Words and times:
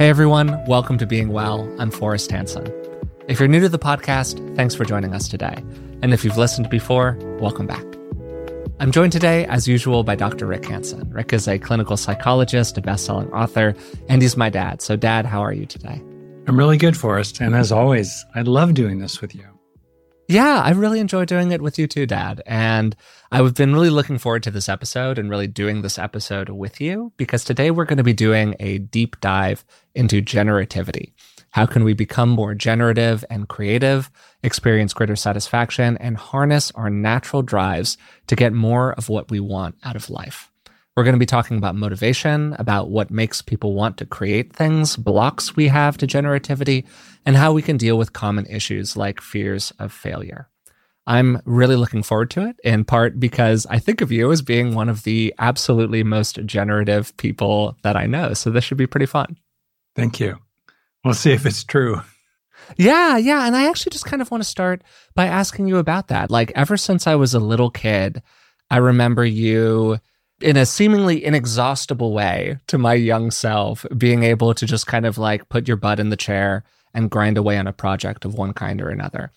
Hey 0.00 0.08
everyone, 0.08 0.64
welcome 0.64 0.96
to 0.96 1.04
Being 1.04 1.28
Well. 1.28 1.70
I'm 1.78 1.90
Forrest 1.90 2.30
Hanson. 2.30 2.72
If 3.28 3.38
you're 3.38 3.48
new 3.48 3.60
to 3.60 3.68
the 3.68 3.78
podcast, 3.78 4.56
thanks 4.56 4.74
for 4.74 4.86
joining 4.86 5.12
us 5.12 5.28
today. 5.28 5.62
And 6.00 6.14
if 6.14 6.24
you've 6.24 6.38
listened 6.38 6.70
before, 6.70 7.18
welcome 7.38 7.66
back. 7.66 7.84
I'm 8.80 8.92
joined 8.92 9.12
today, 9.12 9.44
as 9.44 9.68
usual, 9.68 10.02
by 10.02 10.14
Dr. 10.14 10.46
Rick 10.46 10.64
Hanson. 10.64 11.06
Rick 11.10 11.34
is 11.34 11.46
a 11.46 11.58
clinical 11.58 11.98
psychologist, 11.98 12.78
a 12.78 12.80
best-selling 12.80 13.30
author, 13.30 13.74
and 14.08 14.22
he's 14.22 14.38
my 14.38 14.48
dad. 14.48 14.80
So, 14.80 14.96
Dad, 14.96 15.26
how 15.26 15.42
are 15.42 15.52
you 15.52 15.66
today? 15.66 16.00
I'm 16.46 16.56
really 16.56 16.78
good, 16.78 16.96
Forrest. 16.96 17.38
And 17.42 17.54
as 17.54 17.70
always, 17.70 18.24
I 18.34 18.40
love 18.40 18.72
doing 18.72 19.00
this 19.00 19.20
with 19.20 19.34
you. 19.34 19.49
Yeah, 20.30 20.62
I 20.62 20.70
really 20.70 21.00
enjoy 21.00 21.24
doing 21.24 21.50
it 21.50 21.60
with 21.60 21.76
you 21.76 21.88
too, 21.88 22.06
Dad. 22.06 22.40
And 22.46 22.94
I've 23.32 23.52
been 23.56 23.72
really 23.72 23.90
looking 23.90 24.16
forward 24.16 24.44
to 24.44 24.52
this 24.52 24.68
episode 24.68 25.18
and 25.18 25.28
really 25.28 25.48
doing 25.48 25.82
this 25.82 25.98
episode 25.98 26.48
with 26.50 26.80
you 26.80 27.12
because 27.16 27.42
today 27.42 27.72
we're 27.72 27.84
going 27.84 27.96
to 27.96 28.04
be 28.04 28.12
doing 28.12 28.54
a 28.60 28.78
deep 28.78 29.18
dive 29.18 29.64
into 29.92 30.22
generativity. 30.22 31.14
How 31.50 31.66
can 31.66 31.82
we 31.82 31.94
become 31.94 32.28
more 32.28 32.54
generative 32.54 33.24
and 33.28 33.48
creative, 33.48 34.08
experience 34.44 34.94
greater 34.94 35.16
satisfaction, 35.16 35.96
and 35.96 36.16
harness 36.16 36.70
our 36.76 36.90
natural 36.90 37.42
drives 37.42 37.98
to 38.28 38.36
get 38.36 38.52
more 38.52 38.92
of 38.92 39.08
what 39.08 39.32
we 39.32 39.40
want 39.40 39.74
out 39.82 39.96
of 39.96 40.10
life? 40.10 40.49
We're 41.00 41.04
going 41.04 41.14
to 41.14 41.18
be 41.18 41.24
talking 41.24 41.56
about 41.56 41.76
motivation, 41.76 42.54
about 42.58 42.90
what 42.90 43.10
makes 43.10 43.40
people 43.40 43.72
want 43.72 43.96
to 43.96 44.04
create 44.04 44.52
things, 44.52 44.96
blocks 44.96 45.56
we 45.56 45.68
have 45.68 45.96
to 45.96 46.06
generativity, 46.06 46.84
and 47.24 47.38
how 47.38 47.54
we 47.54 47.62
can 47.62 47.78
deal 47.78 47.96
with 47.96 48.12
common 48.12 48.44
issues 48.44 48.98
like 48.98 49.22
fears 49.22 49.72
of 49.78 49.94
failure. 49.94 50.50
I'm 51.06 51.40
really 51.46 51.76
looking 51.76 52.02
forward 52.02 52.28
to 52.32 52.46
it, 52.46 52.60
in 52.62 52.84
part 52.84 53.18
because 53.18 53.64
I 53.70 53.78
think 53.78 54.02
of 54.02 54.12
you 54.12 54.30
as 54.30 54.42
being 54.42 54.74
one 54.74 54.90
of 54.90 55.04
the 55.04 55.34
absolutely 55.38 56.02
most 56.02 56.44
generative 56.44 57.16
people 57.16 57.78
that 57.82 57.96
I 57.96 58.04
know. 58.04 58.34
So 58.34 58.50
this 58.50 58.64
should 58.64 58.76
be 58.76 58.86
pretty 58.86 59.06
fun. 59.06 59.38
Thank 59.96 60.20
you. 60.20 60.36
We'll 61.02 61.14
see 61.14 61.32
if 61.32 61.46
it's 61.46 61.64
true. 61.64 62.02
Yeah, 62.76 63.16
yeah. 63.16 63.46
And 63.46 63.56
I 63.56 63.70
actually 63.70 63.92
just 63.92 64.04
kind 64.04 64.20
of 64.20 64.30
want 64.30 64.42
to 64.42 64.50
start 64.50 64.84
by 65.14 65.28
asking 65.28 65.66
you 65.66 65.78
about 65.78 66.08
that. 66.08 66.30
Like, 66.30 66.52
ever 66.54 66.76
since 66.76 67.06
I 67.06 67.14
was 67.14 67.32
a 67.32 67.40
little 67.40 67.70
kid, 67.70 68.22
I 68.70 68.76
remember 68.76 69.24
you 69.24 69.98
in 70.40 70.56
a 70.56 70.66
seemingly 70.66 71.24
inexhaustible 71.24 72.12
way 72.12 72.58
to 72.66 72.78
my 72.78 72.94
young 72.94 73.30
self, 73.30 73.84
being 73.96 74.22
able 74.22 74.54
to 74.54 74.66
just 74.66 74.86
kind 74.86 75.06
of 75.06 75.18
like 75.18 75.48
put 75.48 75.68
your 75.68 75.76
butt 75.76 76.00
in 76.00 76.10
the 76.10 76.16
chair 76.16 76.64
and 76.94 77.10
grind 77.10 77.38
away 77.38 77.58
on 77.58 77.66
a 77.66 77.72
project 77.72 78.24
of 78.24 78.34
one 78.34 78.52
kind 78.52 78.80
or 78.80 78.88
another. 78.88 79.30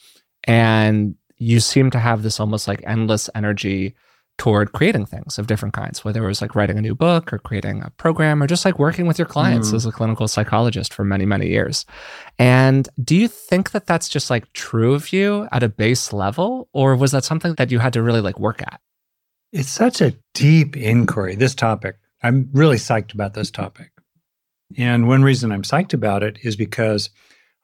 And 0.46 1.16
you 1.38 1.60
seem 1.60 1.92
to 1.92 2.00
have 2.00 2.24
this 2.24 2.40
almost 2.40 2.68
like 2.68 2.82
endless 2.86 3.30
energy 3.36 3.96
toward 4.38 4.72
creating 4.72 5.06
things 5.06 5.38
of 5.38 5.46
different 5.46 5.74
kinds, 5.74 6.04
whether 6.04 6.24
it 6.24 6.28
was 6.28 6.42
like 6.42 6.56
writing 6.56 6.78
a 6.78 6.82
new 6.82 6.96
book 6.96 7.32
or 7.32 7.38
creating 7.38 7.84
a 7.84 7.92
program 7.92 8.42
or 8.42 8.48
just 8.48 8.66
like 8.66 8.80
working 8.80 9.06
with 9.06 9.20
your 9.20 9.28
clients 9.28 9.72
mm. 9.72 9.76
as 9.76 9.86
a 9.86 9.92
clinical 9.92 10.28
psychologist 10.28 10.94
for 10.94 11.04
many, 11.04 11.26
many 11.26 11.48
years. 11.48 11.86
And 12.40 12.90
do 13.04 13.16
you 13.16 13.28
think 13.28 13.72
that 13.72 13.86
that's 13.86 14.10
just 14.10 14.30
like 14.30 14.52
true 14.54 14.96
of 14.96 15.14
you 15.14 15.48
at 15.52 15.62
a 15.62 15.70
base 15.70 16.12
level? 16.12 16.68
Or 16.74 16.96
was 16.96 17.12
that 17.12 17.24
something 17.24 17.54
that 17.56 17.72
you 17.72 17.80
had 17.80 17.94
to 17.94 18.02
really 18.02 18.22
like 18.22 18.40
work 18.40 18.62
at? 18.62 18.82
It's 19.54 19.70
such 19.70 20.02
a 20.02 20.16
deep 20.34 20.76
inquiry, 20.76 21.36
this 21.36 21.54
topic. 21.54 21.98
I'm 22.24 22.50
really 22.54 22.78
psyched 22.78 23.14
about 23.14 23.36
this 23.36 23.52
topic. 23.52 23.92
And 24.76 25.08
one 25.08 25.22
reason 25.22 25.52
I'm 25.52 25.62
psyched 25.62 25.94
about 25.94 26.24
it 26.24 26.40
is 26.42 26.56
because 26.56 27.12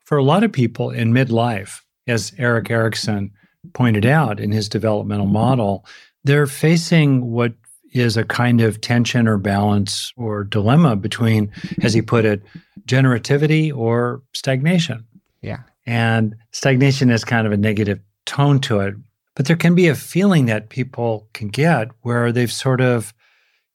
for 0.05 0.15
a 0.15 0.23
lot 0.23 0.43
of 0.43 0.51
people 0.51 0.91
in 0.91 1.13
midlife, 1.13 1.81
as 2.07 2.31
Erik 2.37 2.69
Erikson 2.69 3.31
pointed 3.73 4.05
out 4.05 4.39
in 4.39 4.51
his 4.51 4.69
developmental 4.69 5.25
model, 5.25 5.83
they're 6.23 6.45
facing 6.45 7.31
what 7.31 7.53
is 7.91 8.17
a 8.17 8.23
kind 8.23 8.61
of 8.61 8.81
tension 8.81 9.27
or 9.27 9.39
balance 9.39 10.13
or 10.15 10.43
dilemma 10.43 10.95
between, 10.95 11.51
as 11.81 11.95
he 11.95 12.03
put 12.03 12.23
it, 12.23 12.43
generativity 12.85 13.75
or 13.75 14.21
stagnation. 14.35 15.03
Yeah. 15.41 15.61
And 15.87 16.35
stagnation 16.51 17.09
has 17.09 17.25
kind 17.25 17.47
of 17.47 17.53
a 17.53 17.57
negative 17.57 17.99
tone 18.27 18.59
to 18.61 18.81
it, 18.81 18.93
but 19.39 19.45
there 19.45 19.55
can 19.55 19.73
be 19.73 19.87
a 19.87 19.95
feeling 19.95 20.47
that 20.47 20.67
people 20.67 21.29
can 21.31 21.47
get 21.47 21.87
where 22.01 22.29
they've 22.33 22.51
sort 22.51 22.81
of, 22.81 23.13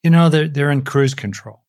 you 0.03 0.11
know, 0.11 0.29
they're, 0.29 0.47
they're 0.47 0.69
in 0.69 0.83
cruise 0.83 1.15
control 1.15 1.63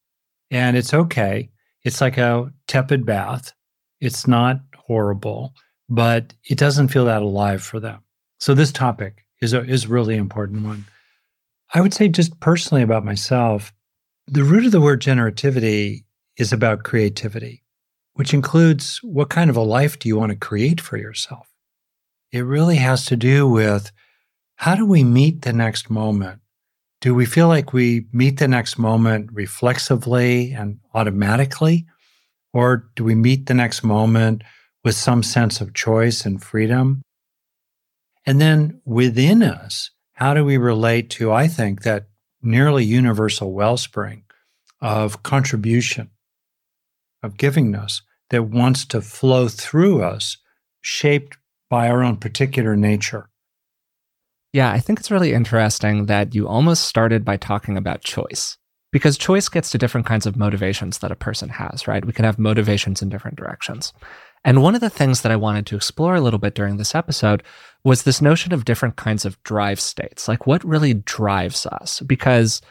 and 0.51 0.77
it's 0.77 0.93
okay. 0.93 1.49
It's 1.83 2.03
like 2.03 2.19
a 2.19 2.53
tepid 2.67 3.07
bath. 3.07 3.55
It's 3.99 4.27
not 4.27 4.61
horrible, 4.77 5.55
but 5.89 6.35
it 6.45 6.59
doesn't 6.59 6.89
feel 6.89 7.07
that 7.07 7.23
alive 7.23 7.63
for 7.63 7.81
them. 7.81 8.03
So 8.39 8.53
this 8.53 8.71
topic 8.71 9.25
is 9.41 9.55
a 9.55 9.65
is 9.65 9.87
really 9.87 10.17
important 10.17 10.67
one. 10.67 10.85
I 11.73 11.81
would 11.81 11.95
say 11.95 12.09
just 12.09 12.39
personally 12.39 12.83
about 12.83 13.03
myself, 13.03 13.73
the 14.27 14.45
root 14.45 14.67
of 14.67 14.73
the 14.73 14.81
word 14.83 15.01
generativity 15.01 16.05
is 16.37 16.53
about 16.53 16.85
creativity, 16.85 17.65
which 18.13 18.35
includes 18.35 19.01
what 19.03 19.31
kind 19.31 19.49
of 19.49 19.57
a 19.57 19.63
life 19.63 19.99
do 19.99 20.07
you 20.07 20.19
want 20.19 20.33
to 20.33 20.37
create 20.37 20.83
for 20.83 20.99
yourself? 20.99 21.47
It 22.33 22.41
really 22.41 22.77
has 22.77 23.07
to 23.07 23.17
do 23.17 23.49
with 23.49 23.93
how 24.57 24.75
do 24.75 24.87
we 24.87 25.05
meet 25.05 25.43
the 25.43 25.53
next 25.53 25.91
moment? 25.91 26.41
Do 27.01 27.15
we 27.15 27.27
feel 27.27 27.49
like 27.49 27.73
we 27.73 28.07
meet 28.13 28.39
the 28.39 28.49
next 28.49 28.79
moment 28.79 29.31
reflexively 29.33 30.53
and 30.53 30.79
automatically? 30.95 31.87
Or 32.53 32.89
do 32.97 33.05
we 33.05 33.15
meet 33.15 33.47
the 33.47 33.55
next 33.55 33.85
moment 33.85 34.43
with 34.83 34.95
some 34.95 35.23
sense 35.23 35.61
of 35.61 35.75
choice 35.75 36.25
and 36.25 36.43
freedom? 36.43 37.03
And 38.25 38.41
then 38.41 38.81
within 38.85 39.43
us, 39.43 39.91
how 40.15 40.33
do 40.33 40.45
we 40.45 40.57
relate 40.57 41.11
to, 41.11 41.31
I 41.31 41.47
think, 41.49 41.83
that 41.83 42.09
nearly 42.43 42.85
universal 42.85 43.53
wellspring 43.53 44.25
of 44.81 45.23
contribution, 45.23 46.11
of 47.23 47.35
givingness 47.35 48.01
that 48.31 48.45
wants 48.45 48.85
to 48.87 49.01
flow 49.03 49.49
through 49.49 50.03
us, 50.03 50.39
shaped 50.81 51.37
by 51.69 51.89
our 51.89 52.03
own 52.03 52.17
particular 52.17 52.77
nature. 52.77 53.29
Yeah, 54.53 54.71
I 54.71 54.79
think 54.79 54.99
it's 54.99 55.11
really 55.11 55.33
interesting 55.33 56.07
that 56.07 56.35
you 56.35 56.49
almost 56.49 56.87
started 56.87 57.25
by 57.25 57.37
talking 57.37 57.77
about 57.77 58.03
choice 58.03 58.57
because 58.93 59.19
choice 59.19 59.49
gets 59.49 59.71
to 59.71 59.79
different 59.79 60.07
kinds 60.07 60.25
of 60.25 60.37
motivations 60.37 60.99
that 60.99 61.13
a 61.13 61.17
person 61.17 61.51
has, 61.51 61.87
right? 61.87 62.05
We 62.05 62.13
can 62.13 62.25
have 62.25 62.39
motivations 62.39 63.03
in 63.03 63.11
different 63.11 63.37
directions. 63.37 63.93
And 64.45 64.63
one 64.63 64.75
of 64.75 64.81
the 64.81 64.89
things 64.89 65.23
that 65.23 65.33
I 65.33 65.37
wanted 65.37 65.67
to 65.67 65.77
explore 65.77 66.15
a 66.15 66.21
little 66.21 66.39
bit 66.39 66.55
during 66.55 66.77
this 66.77 66.95
episode 66.95 67.43
was 67.85 68.05
this 68.05 68.23
notion 68.23 68.55
of 68.55 68.65
different 68.65 68.97
kinds 68.97 69.25
of 69.25 69.43
drive 69.43 69.81
states. 69.81 70.29
Like 70.29 70.47
what 70.47 70.65
really 70.65 70.95
drives 70.95 71.67
us? 71.67 72.01
Because 72.01 72.63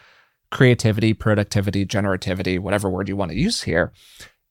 creativity, 0.51 1.13
productivity, 1.13 1.85
generativity, 1.85 2.59
whatever 2.59 2.89
word 2.89 3.09
you 3.09 3.15
want 3.15 3.31
to 3.31 3.37
use 3.37 3.61
here, 3.61 3.91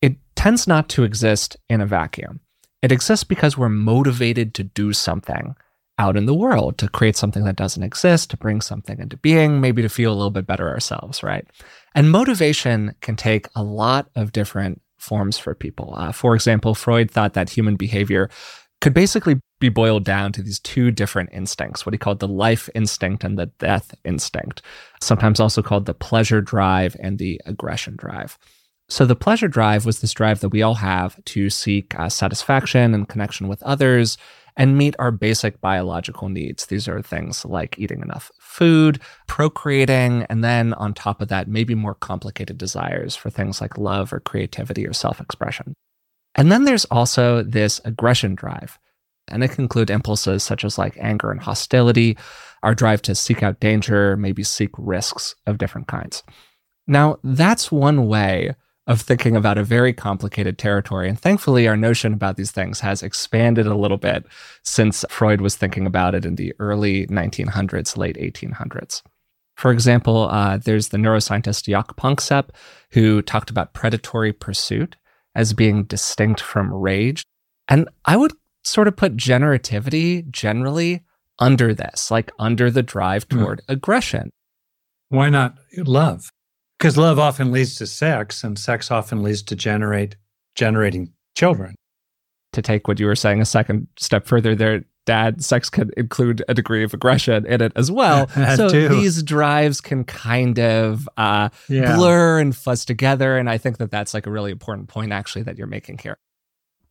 it 0.03 0.17
tends 0.37 0.67
not 0.67 0.89
to 0.91 1.03
exist 1.03 1.57
in 1.69 1.81
a 1.81 1.87
vacuum. 1.87 2.41
It 2.85 2.93
exists 2.93 3.25
because 3.25 3.57
we're 3.57 3.71
motivated 3.71 4.53
to 4.55 4.63
do 4.63 4.93
something 4.93 5.57
out 5.99 6.19
in 6.19 6.27
the 6.27 6.35
world, 6.35 6.77
to 6.77 6.89
create 6.91 7.17
something 7.17 7.45
that 7.45 7.57
doesn't 7.57 7.83
exist, 7.83 8.29
to 8.29 8.37
bring 8.37 8.61
something 8.61 8.99
into 8.99 9.17
being, 9.17 9.59
maybe 9.59 9.81
to 9.81 9.89
feel 9.89 10.13
a 10.13 10.15
little 10.15 10.31
bit 10.31 10.47
better 10.47 10.69
ourselves, 10.69 11.23
right? 11.23 11.47
And 11.95 12.11
motivation 12.11 12.95
can 13.01 13.17
take 13.17 13.49
a 13.57 13.63
lot 13.63 14.11
of 14.15 14.33
different 14.33 14.83
forms 14.99 15.39
for 15.39 15.55
people. 15.55 15.95
Uh, 15.97 16.13
for 16.13 16.35
example, 16.35 16.75
Freud 16.75 17.11
thought 17.11 17.33
that 17.33 17.49
human 17.49 17.77
behavior 17.77 18.29
could 18.83 18.93
basically 18.93 19.41
be 19.61 19.71
boiled 19.71 20.05
down 20.05 20.31
to 20.33 20.43
these 20.43 20.61
two 20.61 20.91
different 20.91 21.31
instincts, 21.33 21.87
what 21.87 21.95
he 21.95 21.99
called 21.99 22.19
the 22.19 22.29
life 22.29 22.69
instinct 22.75 23.25
and 23.25 23.39
the 23.39 23.47
death 23.47 23.95
instinct, 24.05 24.61
sometimes 25.01 25.41
also 25.41 25.63
called 25.63 25.87
the 25.87 25.95
pleasure 25.95 26.43
drive 26.43 26.97
and 27.01 27.19
the 27.19 27.41
aggression 27.47 27.97
drive. 27.97 28.37
So, 28.95 29.05
the 29.05 29.17
pleasure 29.17 29.49
drive 29.49 29.85
was 29.85 29.99
this 29.99 30.13
drive 30.13 30.39
that 30.39 30.51
we 30.51 30.63
all 30.63 30.77
have 30.77 31.19
to 31.25 31.51
seek 31.51 31.99
uh, 31.99 32.09
satisfaction 32.09 32.95
and 32.95 33.09
connection 33.09 33.49
with 33.49 33.61
others 33.65 34.17
and 34.57 34.79
meet 34.79 34.95
our 35.01 35.11
basic 35.11 35.61
biological 35.61 36.29
needs. 36.29 36.67
These 36.67 36.87
are 36.87 37.03
things 37.03 37.45
like 37.45 37.77
eating 37.77 38.03
enough 38.03 38.31
food, 38.39 39.01
procreating, 39.27 40.25
and 40.31 40.45
then 40.45 40.75
on 40.75 40.95
top 40.95 41.21
of 41.21 41.27
that, 41.27 41.49
maybe 41.49 41.75
more 41.75 41.97
complicated 41.97 42.57
desires 42.57 43.17
for 43.17 43.31
things 43.31 43.61
like 43.61 43.77
love 43.77 44.13
or 44.13 44.21
creativity 44.21 44.87
or 44.87 44.93
self 44.93 45.21
expression. 45.21 45.75
And 46.37 46.53
then 46.53 46.63
there's 46.63 46.85
also 46.85 47.43
this 47.43 47.81
aggression 47.85 48.37
drive. 48.37 48.79
And 49.27 49.43
it 49.43 49.51
can 49.51 49.65
include 49.65 49.91
impulses 49.91 50.45
such 50.45 50.65
as 50.65 50.79
like 50.79 50.97
anger 51.01 51.33
and 51.33 51.41
hostility, 51.41 52.17
our 52.63 52.77
drive 52.77 53.03
to 53.03 53.17
seek 53.17 53.43
out 53.43 53.59
danger, 53.59 54.17
maybe 54.17 54.45
seek 54.45 54.71
risks 54.79 55.35
of 55.49 55.59
different 55.59 55.89
kinds. 55.89 56.23
Now, 56.87 57.19
that's 57.25 57.73
one 57.73 58.07
way 58.07 58.55
of 58.87 59.01
thinking 59.01 59.35
about 59.35 59.57
a 59.57 59.65
very 59.65 59.93
complicated 59.93 60.59
territory. 60.59 61.09
And 61.09 61.19
thankfully, 61.19 61.67
our 61.67 61.77
notion 61.77 62.13
about 62.13 62.37
these 62.37 62.51
things 62.51 62.81
has 62.81 63.03
expanded 63.03 63.67
a 63.67 63.75
little 63.75 63.97
bit 63.97 64.27
since 64.63 65.05
Freud 65.09 65.41
was 65.41 65.57
thinking 65.57 65.87
about 65.87 66.15
it 66.15 66.27
in 66.27 66.35
the 66.35 66.53
early 66.59 67.07
1900s, 67.07 67.97
late 67.97 68.17
1800s. 68.17 69.03
For 69.57 69.71
example, 69.71 70.29
uh, 70.31 70.59
there's 70.59 70.89
the 70.89 70.99
neuroscientist 70.99 71.65
Jaak 71.65 71.97
Panksepp, 71.97 72.51
who 72.91 73.23
talked 73.23 73.51
about 73.51 73.73
predatory 73.73 74.33
pursuit 74.33 74.97
as 75.35 75.53
being 75.53 75.85
distinct 75.85 76.41
from 76.41 76.73
rage. 76.73 77.25
And 77.69 77.89
I 78.05 78.17
would 78.17 78.33
sort 78.65 78.89
of 78.89 78.97
put 78.97 79.17
generativity 79.17 80.29
generally 80.31 81.03
under 81.39 81.75
this, 81.75 82.11
like 82.11 82.31
under 82.39 82.71
the 82.71 82.83
drive 82.83 83.27
hmm. 83.31 83.39
toward 83.39 83.59
mm. 83.61 83.73
aggression. 83.73 84.31
Why 85.09 85.31
not 85.31 85.57
love? 85.77 86.31
Because 86.79 86.97
love 86.97 87.19
often 87.19 87.53
leads 87.53 87.77
to 87.77 87.87
sex, 87.87 88.45
and 88.45 88.59
sex 88.59 88.91
often 88.91 89.23
leads 89.23 89.43
to 89.45 89.57
generate 89.57 90.17
generating 90.57 91.13
children. 91.37 91.75
To 92.53 92.63
take 92.63 92.87
what 92.87 93.01
you 93.01 93.07
were 93.07 93.17
saying 93.17 93.41
a 93.41 93.45
second 93.45 93.89
step 93.99 94.27
further 94.27 94.55
there, 94.55 94.85
dad, 95.07 95.43
sex 95.43 95.69
can 95.71 95.91
include 95.97 96.45
a 96.49 96.55
degree 96.55 96.85
of 96.85 96.95
aggression 96.95 97.45
in 97.47 97.61
it 97.61 97.73
as 97.75 97.91
well. 97.91 98.29
so 98.57 98.69
too. 98.69 98.89
these 98.89 99.23
drives 99.23 99.81
can 99.81 100.05
kind 100.05 100.59
of 100.61 101.09
uh, 101.17 101.49
Yeah. 101.69 101.97
blur 101.97 102.39
and 102.39 102.55
fuzz 102.55 102.85
together. 102.85 103.37
And 103.37 103.51
I 103.51 103.59
think 103.59 103.79
that 103.79 103.91
that's 103.91 104.15
like 104.15 104.27
a 104.27 104.31
really 104.31 104.53
important 104.53 104.89
point, 104.89 105.13
actually, 105.13 105.43
that 105.43 105.59
you're 105.59 105.67
making 105.67 105.99
here. 105.99 106.17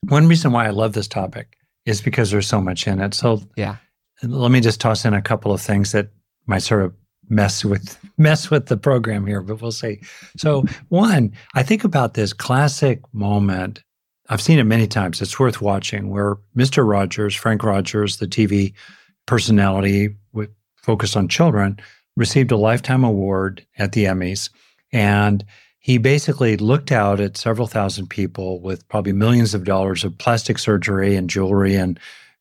One 0.01 0.27
reason 0.27 0.51
why 0.51 0.65
I 0.68 0.71
love 0.71 0.94
this 0.94 1.07
topic 1.07 1.56
is 1.85 2.01
because 2.01 2.30
there's 2.31 2.47
so 2.47 2.59
much 2.62 2.85
in 2.88 3.00
it. 3.00 3.13
So 3.13 3.41
Yeah. 3.56 3.77
let 4.21 4.51
me 4.51 4.59
just 4.59 4.81
toss 4.81 5.06
in 5.06 5.13
a 5.13 5.21
couple 5.21 5.53
of 5.53 5.62
things 5.62 5.94
that 5.94 6.09
might 6.45 6.62
sort 6.63 6.83
of 6.83 6.94
mess 7.30 7.64
with 7.66 7.98
mess 8.18 8.50
with 8.50 8.68
the 8.68 8.78
program 8.78 9.25
here, 9.25 9.42
but 9.42 9.62
we'll 9.62 9.72
see. 9.72 10.02
So 10.38 10.64
one, 10.90 11.34
I 11.56 11.64
think 11.64 11.84
about 11.84 12.14
this 12.14 12.34
classic 12.34 13.02
moment. 13.14 13.84
I've 14.30 14.42
seen 14.42 14.60
it 14.60 14.64
many 14.64 14.88
times. 14.88 15.22
It's 15.22 15.40
worth 15.40 15.62
watching 15.62 16.10
where 16.10 16.38
Mr. 16.56 16.88
Rogers, 16.88 17.36
Fred 17.36 17.64
Rogers, 17.64 18.18
the 18.18 18.28
TV 18.28 18.74
personality 19.25 20.16
with 20.31 20.50
focus 20.78 21.16
on 21.16 21.28
children, 21.28 21.80
received 22.16 22.52
a 22.52 22.58
lifetime 22.58 23.04
award 23.04 23.66
at 23.78 23.92
the 23.92 24.06
Emmys. 24.06 24.50
And 24.92 25.44
he 25.80 25.98
basically 25.98 26.56
looked 26.56 26.92
out 26.92 27.19
at 27.19 27.36
several 27.36 27.68
thousand 27.68 28.08
people 28.08 28.62
with 28.62 28.88
probably 28.88 29.12
millions 29.12 29.54
of 29.54 29.66
dollars 29.66 30.06
of 30.06 30.18
plastic 30.18 30.58
surgery 30.58 31.16
and 31.16 31.30
jewelry 31.30 31.76
and 31.76 32.00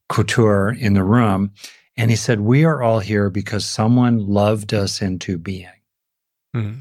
couture 0.09 0.71
in 0.79 0.95
the 0.95 1.03
room. 1.03 1.51
And 1.97 2.11
he 2.11 2.17
said, 2.17 2.41
We 2.41 2.65
are 2.65 2.83
all 2.83 3.01
here 3.01 3.31
because 3.31 3.65
someone 3.65 4.27
loved 4.27 4.73
us 4.73 5.03
into 5.03 5.39
being. 5.39 5.69
Hmm. 6.55 6.73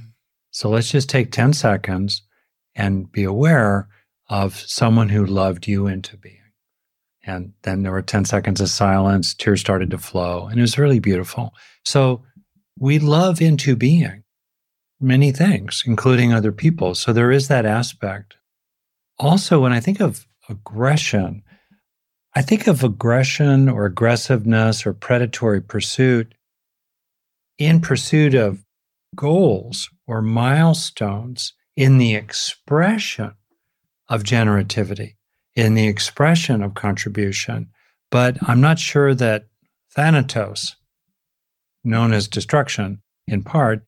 So 0.51 0.69
let's 0.69 0.91
just 0.91 1.09
take 1.09 1.31
10 1.31 1.53
seconds 1.53 2.23
and 2.75 3.11
be 3.11 3.23
aware 3.23 3.87
of 4.29 4.55
someone 4.55 5.09
who 5.09 5.25
loved 5.25 5.67
you 5.67 5.87
into 5.87 6.17
being. 6.17 6.37
And 7.23 7.53
then 7.63 7.83
there 7.83 7.91
were 7.91 8.01
10 8.01 8.25
seconds 8.25 8.61
of 8.61 8.69
silence, 8.69 9.33
tears 9.33 9.61
started 9.61 9.91
to 9.91 9.97
flow, 9.97 10.47
and 10.47 10.57
it 10.57 10.61
was 10.61 10.77
really 10.77 10.99
beautiful. 10.99 11.53
So 11.85 12.23
we 12.79 12.97
love 12.97 13.41
into 13.41 13.75
being 13.75 14.23
many 14.99 15.31
things, 15.31 15.83
including 15.85 16.33
other 16.33 16.51
people. 16.51 16.95
So 16.95 17.13
there 17.13 17.31
is 17.31 17.47
that 17.47 17.65
aspect. 17.65 18.37
Also, 19.19 19.59
when 19.59 19.73
I 19.73 19.79
think 19.79 19.99
of 19.99 20.25
aggression, 20.49 21.43
I 22.33 22.41
think 22.41 22.67
of 22.67 22.83
aggression 22.83 23.67
or 23.67 23.85
aggressiveness 23.85 24.85
or 24.85 24.93
predatory 24.93 25.61
pursuit 25.61 26.33
in 27.57 27.81
pursuit 27.81 28.33
of 28.33 28.63
goals 29.15 29.89
or 30.07 30.21
milestones 30.21 31.53
in 31.75 31.97
the 31.97 32.15
expression 32.15 33.33
of 34.07 34.23
generativity, 34.23 35.15
in 35.55 35.73
the 35.73 35.87
expression 35.87 36.63
of 36.63 36.73
contribution. 36.73 37.69
But 38.09 38.37
I'm 38.41 38.61
not 38.61 38.79
sure 38.79 39.13
that 39.15 39.47
Thanatos, 39.93 40.75
known 41.83 42.13
as 42.13 42.27
destruction 42.27 43.01
in 43.27 43.43
part, 43.43 43.83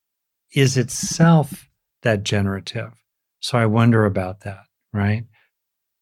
is 0.54 0.76
itself 0.78 1.70
that 2.02 2.24
generative. 2.24 2.92
So 3.40 3.58
I 3.58 3.66
wonder 3.66 4.06
about 4.06 4.42
that, 4.42 4.64
right? 4.92 5.26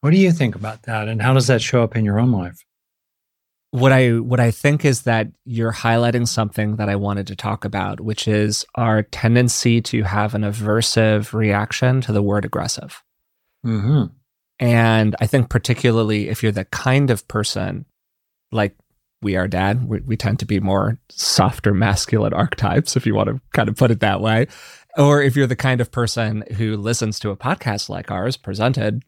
What 0.02 0.12
do 0.12 0.18
you 0.18 0.32
think 0.32 0.56
about 0.56 0.84
that? 0.84 1.08
And 1.08 1.22
how 1.22 1.34
does 1.34 1.48
that 1.48 1.62
show 1.62 1.84
up 1.84 1.96
in 1.96 2.06
your 2.06 2.20
own 2.20 2.32
life? 2.32 2.64
what 3.72 3.94
I 3.94 4.20
what 4.20 4.40
I 4.40 4.52
think 4.52 4.84
is 4.84 5.04
that 5.04 5.28
you're 5.46 5.72
highlighting 5.72 6.28
something 6.28 6.76
that 6.76 6.90
I 6.90 6.98
wanted 6.98 7.28
to 7.28 7.36
talk 7.36 7.64
about, 7.66 8.02
which 8.02 8.28
is 8.28 8.66
our 8.76 9.04
tendency 9.04 9.82
to 9.82 10.04
have 10.04 10.36
an 10.36 10.42
aversive 10.42 11.34
reaction 11.34 12.02
to 12.02 12.12
the 12.12 12.22
word 12.22 12.44
aggressive. 12.44 13.02
Mm-hmm. 13.66 14.14
And 14.60 15.16
I 15.20 15.26
think 15.26 15.50
particularly 15.50 16.28
if 16.28 16.44
you're 16.44 16.52
the 16.52 16.66
kind 16.66 17.10
of 17.10 17.28
person 17.28 17.86
like 18.52 18.76
we 19.22 19.38
are 19.38 19.48
dad, 19.48 19.88
we, 19.88 20.02
we 20.02 20.18
tend 20.18 20.40
to 20.40 20.46
be 20.46 20.60
more 20.60 21.00
softer 21.10 21.74
masculine 21.74 22.34
archetypes, 22.34 22.98
if 22.98 23.06
you 23.06 23.16
want 23.16 23.30
to 23.30 23.40
kind 23.54 23.70
of 23.70 23.78
put 23.78 23.92
it 23.92 24.02
that 24.02 24.20
way. 24.20 24.48
Or 24.98 25.22
if 25.22 25.38
you're 25.38 25.48
the 25.48 25.56
kind 25.56 25.80
of 25.80 25.92
person 25.92 26.44
who 26.58 26.76
listens 26.76 27.20
to 27.20 27.30
a 27.30 27.38
podcast 27.38 27.88
like 27.88 28.12
ours 28.12 28.36
presented 28.36 29.04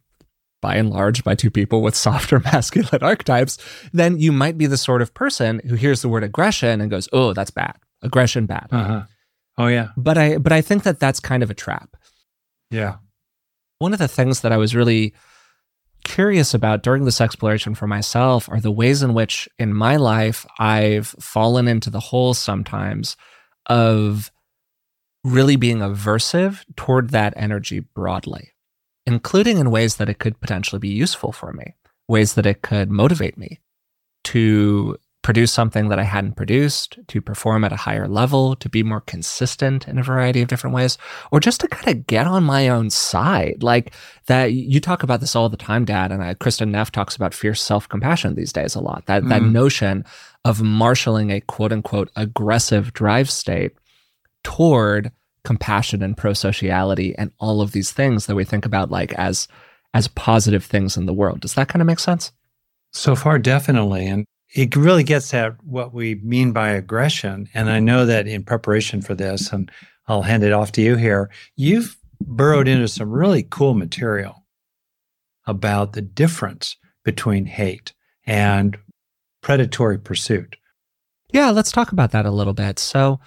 by 0.63 0.75
and 0.77 0.89
large 0.89 1.23
by 1.23 1.35
two 1.35 1.51
people 1.51 1.81
with 1.83 1.93
softer 1.95 2.39
masculine 2.51 3.03
archetypes, 3.03 3.57
then 3.91 4.17
you 4.17 4.31
might 4.31 4.57
be 4.57 4.65
the 4.65 4.77
sort 4.77 5.03
of 5.03 5.13
person 5.13 5.61
who 5.67 5.75
hears 5.75 6.01
the 6.01 6.09
word 6.09 6.23
aggression 6.23 6.81
and 6.81 6.89
goes, 6.89 7.07
"Oh, 7.13 7.33
that's 7.33 7.51
bad. 7.51 7.75
Aggression 8.01 8.47
bad." 8.47 8.67
Uh-huh. 8.71 9.03
Oh 9.57 9.67
yeah. 9.67 9.89
But 9.95 10.17
I 10.17 10.37
but 10.37 10.51
I 10.51 10.61
think 10.61 10.83
that 10.83 10.99
that's 10.99 11.19
kind 11.19 11.43
of 11.43 11.51
a 11.51 11.53
trap. 11.53 11.95
Yeah. 12.71 12.95
One 13.79 13.93
of 13.93 13.99
the 13.99 14.07
things 14.07 14.41
that 14.41 14.51
I 14.51 14.57
was 14.57 14.73
really 14.73 15.13
curious 16.05 16.53
about 16.53 16.83
during 16.83 17.05
this 17.05 17.21
exploration 17.21 17.75
for 17.75 17.87
myself 17.87 18.49
are 18.49 18.59
the 18.59 18.71
ways 18.71 19.03
in 19.03 19.13
which 19.13 19.47
in 19.59 19.73
my 19.73 19.97
life 19.97 20.45
I've 20.59 21.07
fallen 21.07 21.67
into 21.67 21.89
the 21.89 21.99
hole 21.99 22.33
sometimes 22.33 23.15
of 23.67 24.31
really 25.23 25.55
being 25.55 25.79
aversive 25.79 26.63
toward 26.75 27.11
that 27.11 27.33
energy 27.37 27.79
broadly, 27.79 28.52
including 29.05 29.57
in 29.57 29.71
ways 29.71 29.97
that 29.97 30.09
it 30.09 30.19
could 30.19 30.39
potentially 30.39 30.79
be 30.79 30.89
useful 30.89 31.31
for 31.31 31.51
me, 31.53 31.75
ways 32.07 32.33
that 32.35 32.45
it 32.45 32.61
could 32.61 32.89
motivate 32.89 33.37
me 33.37 33.59
to 34.25 34.97
produce 35.21 35.53
something 35.53 35.87
that 35.87 35.99
I 35.99 36.03
hadn't 36.03 36.35
produced, 36.35 36.97
to 37.07 37.21
perform 37.21 37.63
at 37.63 37.71
a 37.71 37.77
higher 37.77 38.09
level, 38.09 38.57
to 38.57 38.67
be 38.67 38.83
more 38.83 38.99
consistent 38.99 39.87
in 39.87 39.97
a 39.97 40.03
variety 40.03 40.41
of 40.41 40.49
different 40.49 40.75
ways, 40.75 40.97
or 41.31 41.39
just 41.39 41.61
to 41.61 41.67
kind 41.69 41.87
of 41.97 42.05
get 42.07 42.27
on 42.27 42.43
my 42.43 42.67
own 42.67 42.89
side. 42.89 43.63
Like 43.63 43.93
that, 44.25 44.51
you 44.51 44.81
talk 44.81 45.01
about 45.01 45.21
this 45.21 45.33
all 45.33 45.47
the 45.47 45.55
time, 45.55 45.85
Dad, 45.85 46.11
and 46.11 46.21
I, 46.21 46.33
Kristin 46.33 46.71
Neff 46.71 46.91
talks 46.91 47.15
about 47.15 47.33
fierce 47.33 47.61
self 47.61 47.87
compassion 47.87 48.35
these 48.35 48.51
days 48.51 48.75
a 48.75 48.81
lot. 48.81 49.05
That 49.05 49.29
that 49.29 49.41
Mhm. 49.41 49.51
notion 49.53 50.05
of 50.43 50.61
marshaling 50.61 51.31
a 51.31 51.39
quote 51.39 51.71
unquote 51.71 52.11
aggressive 52.17 52.91
drive 52.91 53.29
state 53.31 53.71
toward 54.43 55.11
compassion 55.43 56.01
and 56.01 56.15
pro-sociality 56.15 57.15
and 57.17 57.31
all 57.39 57.61
of 57.61 57.71
these 57.71 57.91
things 57.91 58.25
that 58.25 58.35
we 58.35 58.45
think 58.45 58.65
about 58.65 58.89
like 58.91 59.13
as 59.13 59.47
as 59.93 60.07
positive 60.07 60.65
things 60.65 60.97
in 60.97 61.05
the 61.05 61.13
world. 61.13 61.39
Does 61.41 61.53
that 61.53 61.67
kind 61.67 61.81
of 61.81 61.85
make 61.85 61.99
sense? 61.99 62.31
So 62.91 63.15
far, 63.15 63.37
definitely. 63.39 64.07
And 64.07 64.25
it 64.55 64.75
really 64.75 65.03
gets 65.03 65.33
at 65.33 65.63
what 65.63 65.93
we 65.93 66.15
mean 66.15 66.51
by 66.51 66.69
aggression. 66.69 67.47
And 67.53 67.69
I 67.69 67.79
know 67.79 68.05
that 68.05 68.27
in 68.27 68.43
preparation 68.43 69.01
for 69.01 69.15
this, 69.15 69.51
and 69.51 69.71
I'll 70.07 70.21
hand 70.23 70.43
it 70.43 70.53
off 70.53 70.71
to 70.73 70.81
you 70.81 70.95
here, 70.95 71.29
you've 71.55 71.97
burrowed 72.21 72.67
into 72.67 72.87
some 72.87 73.11
really 73.11 73.43
cool 73.43 73.73
material 73.73 74.45
about 75.45 75.93
the 75.93 76.01
difference 76.01 76.77
between 77.03 77.45
hate 77.45 77.93
and 78.25 78.77
predatory 79.41 79.99
pursuit. 79.99 80.55
Yeah, 81.31 81.49
let's 81.49 81.71
talk 81.71 81.91
about 81.91 82.11
that 82.11 82.25
a 82.25 82.31
little 82.31 82.53
bit. 82.53 82.79
So, 82.79 83.19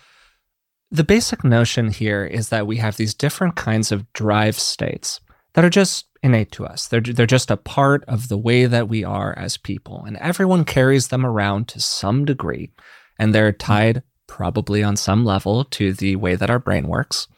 the 0.91 1.05
basic 1.05 1.45
notion 1.45 1.91
here 1.91 2.25
is 2.25 2.49
that 2.51 2.67
we 2.67 2.77
have 2.77 2.97
these 2.97 3.15
different 3.15 3.57
kinds 3.57 3.91
of 3.91 4.13
drive 4.13 4.59
states 4.59 5.21
that 5.55 5.65
are 5.65 5.71
just 5.71 6.07
innate 6.23 6.53
to 6.53 6.67
us. 6.67 6.87
They're, 6.89 7.01
they're 7.01 7.27
just 7.27 7.51
a 7.51 7.57
part 7.57 8.05
of 8.05 8.29
the 8.29 8.39
way 8.39 8.67
that 8.67 8.89
we 8.89 9.05
are 9.05 9.35
as 9.37 9.57
people, 9.57 10.05
and 10.07 10.17
everyone 10.19 10.65
carries 10.65 11.09
them 11.09 11.25
around 11.25 11.69
to 11.69 11.81
some 11.81 12.25
degree, 12.25 12.71
and 13.19 13.35
they're 13.35 13.53
tied 13.53 14.03
probably 14.27 14.83
on 14.83 14.97
some 14.97 15.25
level 15.25 15.65
to 15.65 15.93
the 15.93 16.17
way 16.17 16.35
that 16.35 16.51
our 16.51 16.59
brain 16.59 16.89
works. 16.89 17.29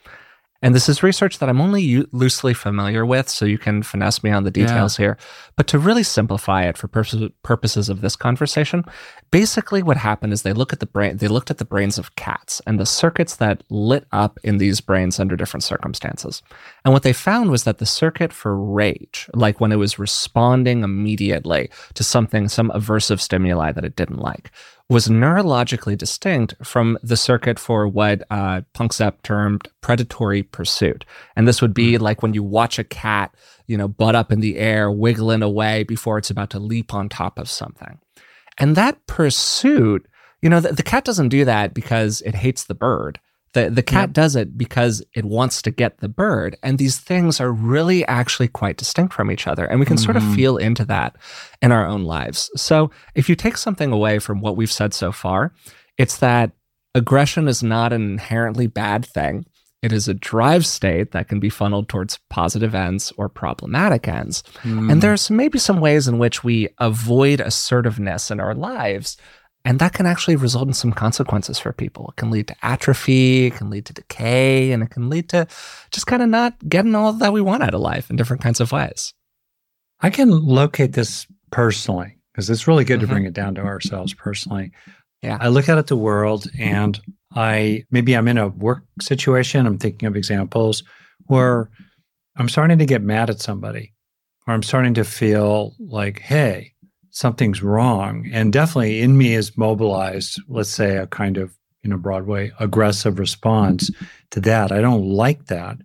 And 0.61 0.75
this 0.75 0.89
is 0.89 1.01
research 1.03 1.39
that 1.39 1.47
I'm 1.47 1.61
only 1.61 1.81
u- 1.81 2.07
loosely 2.11 2.53
familiar 2.53 3.05
with, 3.05 3.29
so 3.29 3.45
you 3.45 3.57
can 3.57 3.81
finesse 3.81 4.21
me 4.23 4.29
on 4.31 4.43
the 4.43 4.51
Yeah. 4.53 4.65
details 4.67 4.97
here. 4.97 5.17
But 5.55 5.67
to 5.67 5.79
really 5.79 6.03
simplify 6.03 6.63
it 6.63 6.77
for 6.77 6.87
purposes 6.89 7.29
purposes 7.43 7.87
of 7.87 8.01
this 8.01 8.15
conversation, 8.17 8.83
basically 9.31 9.81
what 9.81 9.95
happened 9.97 10.33
is 10.33 10.41
they 10.41 10.51
look 10.53 10.73
at 10.73 10.79
the 10.81 10.85
brain 10.85 11.15
they 11.17 11.27
looked 11.29 11.49
at 11.49 11.59
the 11.59 11.65
brains 11.65 11.97
of 11.97 12.15
cats 12.15 12.61
and 12.67 12.77
the 12.79 12.85
circuits 12.85 13.37
that 13.37 13.63
lit 13.69 14.05
up 14.11 14.37
in 14.43 14.57
these 14.57 14.81
brains 14.81 15.19
under 15.19 15.35
different 15.37 15.63
circumstances. 15.63 16.41
And 16.83 16.93
what 16.93 17.03
they 17.03 17.13
found 17.13 17.51
was 17.51 17.63
that 17.63 17.77
the 17.77 17.85
circuit 17.85 18.33
for 18.33 18.55
rage, 18.57 19.29
like 19.33 19.61
when 19.61 19.71
it 19.71 19.77
was 19.77 19.97
responding 19.99 20.83
immediately 20.83 21.69
to 21.93 22.03
something, 22.03 22.49
some 22.49 22.69
aversive 22.71 23.21
stimuli 23.21 23.71
that 23.71 23.85
it 23.85 23.95
didn't 23.95 24.19
like, 24.19 24.51
was 24.89 25.07
neurologically 25.07 25.95
distinct 25.95 26.55
from 26.63 26.97
the 27.03 27.15
circuit 27.15 27.59
for 27.59 27.87
what 27.87 28.23
uh, 28.31 28.61
termed 29.21 29.67
predatory 29.81 30.41
pursuit. 30.41 31.05
And 31.35 31.47
this 31.47 31.61
would 31.61 31.75
be 31.75 31.99
like 31.99 32.23
when 32.23 32.33
you 32.33 32.41
watch 32.41 32.79
a 32.79 32.83
cat, 32.83 33.33
you 33.67 33.77
know, 33.77 33.87
butt 33.87 34.15
up 34.15 34.31
in 34.31 34.39
the 34.39 34.57
air, 34.57 34.91
wiggling 34.91 35.43
away 35.43 35.83
before 35.83 36.17
it's 36.17 36.31
about 36.31 36.49
to 36.51 36.59
leap 36.59 36.93
on 36.93 37.07
top 37.07 37.37
of 37.37 37.49
something. 37.49 37.99
And 38.57 38.75
that 38.75 39.05
pursuit, 39.05 40.07
you 40.41 40.49
know, 40.49 40.59
the, 40.59 40.73
the 40.73 40.83
cat 40.83 41.05
doesn't 41.05 41.29
do 41.29 41.45
that 41.45 41.75
because 41.75 42.21
it 42.21 42.33
hates 42.33 42.63
the 42.63 42.73
bird. 42.73 43.19
The, 43.53 43.69
the 43.69 43.81
cat 43.83 44.09
Yep. 44.09 44.13
does 44.13 44.35
it 44.35 44.57
because 44.57 45.03
it 45.15 45.25
wants 45.25 45.61
to 45.63 45.71
get 45.71 45.97
the 45.99 46.07
bird. 46.09 46.55
And 46.61 46.77
these 46.77 46.99
things 46.99 47.39
are 47.41 47.51
really 47.51 48.05
actually 48.05 48.47
quite 48.47 48.77
distinct 48.77 49.13
from 49.13 49.31
each 49.31 49.47
other. 49.47 49.65
And 49.65 49.79
we 49.79 49.85
can 49.87 49.97
sort 49.97 50.17
of 50.17 50.23
Mhm. 50.23 50.35
feel 50.35 50.57
into 50.57 50.85
that 50.85 51.15
in 51.61 51.71
our 51.71 51.85
own 51.87 52.03
lives. 52.03 52.49
So 52.55 52.91
if 53.15 53.27
you 53.27 53.35
take 53.35 53.57
something 53.57 53.91
away 53.91 54.19
from 54.19 54.39
what 54.41 54.55
we've 54.55 54.71
said 54.71 54.93
so 54.93 55.11
far, 55.11 55.51
it's 55.97 56.17
that 56.17 56.51
aggression 56.95 57.47
is 57.47 57.63
not 57.63 57.91
an 57.93 58.01
inherently 58.03 58.67
bad 58.67 59.05
thing. 59.05 59.45
It 59.81 59.93
is 59.93 60.07
a 60.09 60.13
drive 60.13 60.65
state 60.65 61.11
that 61.13 61.29
can 61.29 61.39
be 61.39 61.49
funneled 61.49 61.87
towards 61.87 62.19
positive 62.29 62.75
ends 62.75 63.13
or 63.17 63.29
problematic 63.29 64.07
ends. 64.09 64.43
Mm. 64.63 64.91
And 64.91 65.01
there's 65.01 65.29
maybe 65.31 65.57
some 65.57 65.79
ways 65.79 66.07
in 66.07 66.17
which 66.19 66.43
we 66.43 66.67
avoid 66.79 67.39
assertiveness 67.39 68.29
in 68.29 68.39
our 68.41 68.53
lives. 68.53 69.15
And 69.65 69.79
that 69.79 69.93
can 69.93 70.05
actually 70.05 70.35
result 70.37 70.67
in 70.67 70.73
some 70.73 70.93
consequences 70.93 71.59
for 71.59 71.73
people. 71.73 72.07
It 72.09 72.15
can 72.19 72.31
lead 72.31 72.47
to 72.47 72.55
atrophy, 72.63 73.47
it 73.47 73.55
can 73.55 73.69
lead 73.69 73.85
to 73.87 73.93
decay, 73.93 74.71
and 74.71 74.81
it 74.81 74.89
can 74.89 75.09
lead 75.09 75.29
to 75.29 75.47
just 75.91 76.07
kind 76.07 76.21
of 76.21 76.29
not 76.29 76.55
getting 76.67 76.95
all 76.95 77.11
that 77.13 77.33
we 77.33 77.41
want 77.41 77.63
out 77.63 77.73
of 77.75 77.81
life 77.81 78.09
in 78.09 78.15
different 78.15 78.41
kinds 78.41 78.61
of 78.61 78.71
ways. 78.71 79.13
I 79.99 80.09
can 80.09 80.29
locate 80.29 80.93
this 80.93 81.27
personally 81.51 82.17
because 82.31 82.49
it's 82.49 82.67
really 82.67 82.85
good 82.85 82.99
Mhm. 82.99 83.01
to 83.01 83.07
bring 83.07 83.25
it 83.25 83.33
down 83.33 83.55
to 83.55 83.61
ourselves 83.61 84.13
personally. 84.13 84.71
Yeah. 85.21 85.37
I 85.41 85.49
look 85.49 85.67
out 85.67 85.77
at 85.77 85.87
the 85.87 85.97
world 85.97 86.47
and 86.57 86.97
I 87.35 87.83
maybe 87.91 88.15
I'm 88.15 88.29
in 88.29 88.37
a 88.37 88.47
work 88.47 88.83
situation, 89.01 89.65
I'm 89.67 89.77
thinking 89.77 90.07
of 90.07 90.15
examples 90.15 90.83
where 91.27 91.69
I'm 92.37 92.47
starting 92.47 92.77
to 92.77 92.85
get 92.85 93.01
mad 93.03 93.29
at 93.29 93.41
somebody 93.41 93.93
or 94.47 94.53
I'm 94.53 94.63
starting 94.63 94.93
to 94.93 95.03
feel 95.03 95.75
like, 95.79 96.19
hey, 96.21 96.71
something's 97.23 97.61
wrong. 97.61 98.29
And 98.31 98.53
definitely 98.53 99.01
in 99.01 99.17
me 99.17 99.33
is 99.33 99.57
mobilized, 99.57 100.41
let's 100.47 100.69
say 100.69 100.95
a 100.95 101.05
kind 101.07 101.37
of, 101.37 101.53
you 101.83 101.89
know, 101.89 101.97
Broadway 101.97 102.51
aggressive 102.61 103.19
response 103.19 103.91
to 104.31 104.39
that. 104.39 104.71
I 104.71 104.79
don't 104.79 105.03
like 105.03 105.47
that. 105.47 105.77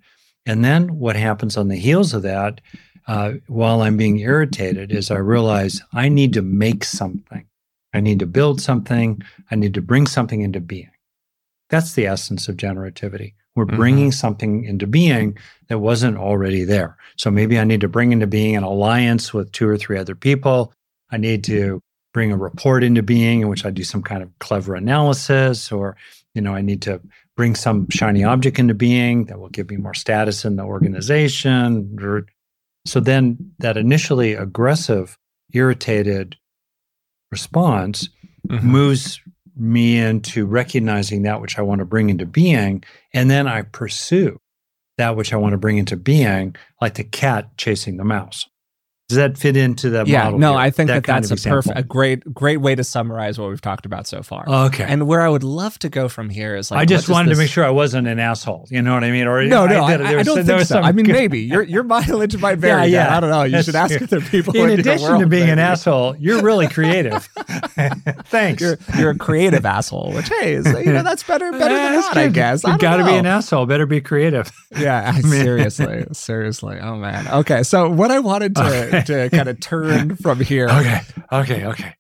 And 0.47 0.65
then 0.65 0.97
what 1.01 1.17
happens 1.17 1.57
on 1.57 1.67
the 1.67 1.77
heels 1.77 2.15
of 2.15 2.23
that 2.23 2.61
uh, 3.09 3.33
while 3.49 3.83
I'm 3.83 3.97
being 3.97 4.21
irritated 4.21 4.93
is 4.93 5.11
I 5.11 5.17
realize 5.17 5.83
I 5.93 6.09
need 6.09 6.35
to 6.35 6.43
make 6.43 6.85
something. 6.85 7.45
I 7.93 8.01
need 8.01 8.21
to 8.21 8.27
build 8.27 8.61
something. 8.61 9.21
I 9.51 9.57
need 9.57 9.75
to 9.75 9.83
bring 9.83 10.07
something 10.07 10.41
into 10.41 10.61
being. 10.61 10.91
That's 11.69 11.95
the 11.95 12.07
essence 12.07 12.49
of 12.49 12.57
generativity. 12.57 13.35
We're 13.57 13.67
Mhm. 13.67 13.77
bringing 13.77 14.13
something 14.13 14.65
into 14.65 14.87
being 14.87 15.37
that 15.69 15.81
wasn't 15.81 16.17
already 16.17 16.63
there. 16.63 16.97
So 17.17 17.31
maybe 17.31 17.59
I 17.59 17.65
need 17.65 17.81
to 17.81 17.89
bring 17.89 18.13
into 18.13 18.27
being 18.29 18.55
an 18.55 18.63
alliance 18.63 19.35
with 19.35 19.51
two 19.51 19.67
or 19.69 19.77
three 19.77 19.99
other 19.99 20.15
people. 20.15 20.73
I 21.15 21.17
need 21.17 21.45
to 21.45 21.81
bring 22.13 22.33
a 22.33 22.37
report 22.37 22.83
into 22.83 23.03
being 23.03 23.43
in 23.43 23.49
which 23.49 23.65
I 23.65 23.71
do 23.71 23.85
some 23.85 24.03
kind 24.03 24.21
of 24.21 24.37
clever 24.41 24.75
analysis, 24.75 25.71
or 25.71 25.97
you 26.35 26.43
know, 26.43 26.55
I 26.55 26.61
need 26.61 26.83
to 26.83 27.01
bring 27.37 27.55
some 27.55 27.89
shiny 27.91 28.25
object 28.25 28.59
into 28.59 28.75
being 28.75 29.27
that 29.27 29.39
will 29.39 29.49
give 29.49 29.71
me 29.71 29.77
more 29.77 29.95
status 29.95 30.45
in 30.45 30.57
the 30.57 30.65
organization. 30.65 32.27
So 32.85 32.99
then 32.99 33.53
that 33.61 33.77
initially 33.77 34.35
aggressive, 34.35 35.17
irritated 35.53 36.37
response 37.31 38.09
mm-hmm. 38.49 38.67
moves 38.67 39.21
me 39.57 39.99
into 39.99 40.47
recognizing 40.47 41.23
that 41.23 41.41
which 41.41 41.59
I 41.59 41.63
want 41.63 41.79
to 41.79 41.85
bring 41.85 42.11
into 42.11 42.27
being. 42.27 42.83
And 43.13 43.31
then 43.31 43.47
I 43.47 43.63
pursue 43.63 44.41
that 44.99 45.17
which 45.17 45.33
I 45.33 45.37
want 45.37 45.53
to 45.53 45.59
bring 45.59 45.79
into 45.79 45.97
being, 45.97 46.57
like 46.81 46.95
the 46.95 47.05
cat 47.05 47.57
chasing 47.57 47.99
the 47.99 48.05
mouse. 48.05 48.49
Does 49.11 49.17
that 49.17 49.37
fit 49.37 49.55
into 49.55 49.91
that 49.91 50.07
yeah, 50.07 50.25
model? 50.25 50.39
no, 50.39 50.51
here? 50.53 50.61
I 50.61 50.71
think 50.71 50.89
that, 50.89 51.05
kind 51.05 51.23
that's 51.23 51.45
a 51.45 51.49
perfect, 51.49 51.79
a 51.79 51.83
great, 51.83 52.25
great 52.33 52.57
way 52.57 52.75
to 52.75 52.83
summarize 52.83 53.39
what 53.39 53.51
we've 53.51 53.61
talked 53.61 53.85
about 53.85 54.07
so 54.07 54.23
far. 54.23 54.49
Okay. 54.49 54.85
and 54.85 55.07
where 55.07 55.21
I 55.21 55.29
would 55.29 55.45
love 55.45 55.79
to 55.81 55.91
go 55.91 56.09
from 56.09 56.31
here 56.31 56.57
is 56.57 56.71
like, 56.71 56.81
I 56.81 56.85
just 56.87 57.11
wanted 57.11 57.29
to 57.31 57.37
make 57.37 57.51
sure 57.51 57.67
I 57.67 57.71
wasn't 57.71 58.09
an 58.09 58.19
asshole. 58.19 58.67
You 58.71 58.81
know 58.81 58.95
what 58.95 59.05
I 59.05 59.11
mean? 59.11 59.27
Or 59.27 59.45
No, 59.45 59.67
no, 59.67 59.85
I, 59.85 59.97
I, 59.97 60.17
was- 60.17 60.27
don't 60.27 60.43
think 60.47 60.63
so. 60.63 60.81
I 60.81 60.93
mean, 60.93 61.07
maybe 61.07 61.41
your 61.41 61.63
your 61.63 61.83
mileage 61.83 62.35
might 62.41 62.57
vary. 62.59 62.87
Yeah, 62.89 63.09
yeah. 63.09 63.17
I 63.17 63.21
don't 63.21 63.29
know. 63.29 63.43
You 63.43 63.51
That's 63.53 63.67
should 63.67 63.75
ask 63.75 63.95
true. 63.95 64.07
other 64.07 64.21
people. 64.23 64.57
In 64.57 64.71
in 64.71 64.81
addition 64.81 65.21
to 65.21 65.27
being 65.27 65.51
an 65.51 65.59
asshole, 65.59 66.17
you're 66.17 66.43
really 66.43 66.69
creative. 66.79 67.25
Thanks. 68.27 68.63
you're 68.63 68.79
you're 68.99 69.11
a 69.11 69.19
creative 69.19 69.67
asshole. 69.67 70.13
Which 70.15 70.31
hey, 70.31 70.55
is, 70.55 70.67
you 70.67 70.93
know 70.93 71.03
that's 71.03 71.23
better 71.25 71.53
better 71.53 71.75
Yeah, 71.77 71.91
than 71.93 72.01
not, 72.01 72.17
I 72.17 72.29
guess. 72.29 72.65
I 72.65 72.73
You 72.73 72.79
got 72.79 72.97
to 72.97 73.05
be 73.05 73.15
an 73.15 73.27
asshole. 73.27 73.67
Better 73.67 73.85
be 73.85 74.01
creative. 74.01 74.51
Yeah, 74.75 75.13
seriously, 75.21 76.07
seriously. 76.13 76.79
Oh 76.81 76.97
man. 76.97 77.29
Okay, 77.29 77.63
so 77.65 77.91
what 77.91 78.11
I 78.11 78.19
wanted 78.21 78.57
to 78.57 78.94
Okay. 78.95 79.29
to 79.29 79.31
kind 79.31 79.49
of 79.49 79.61
turn 79.61 80.17
from 80.17 80.41
here. 80.41 80.69
Okay. 80.69 81.01
Okay. 81.33 81.67
Okay. 81.67 81.95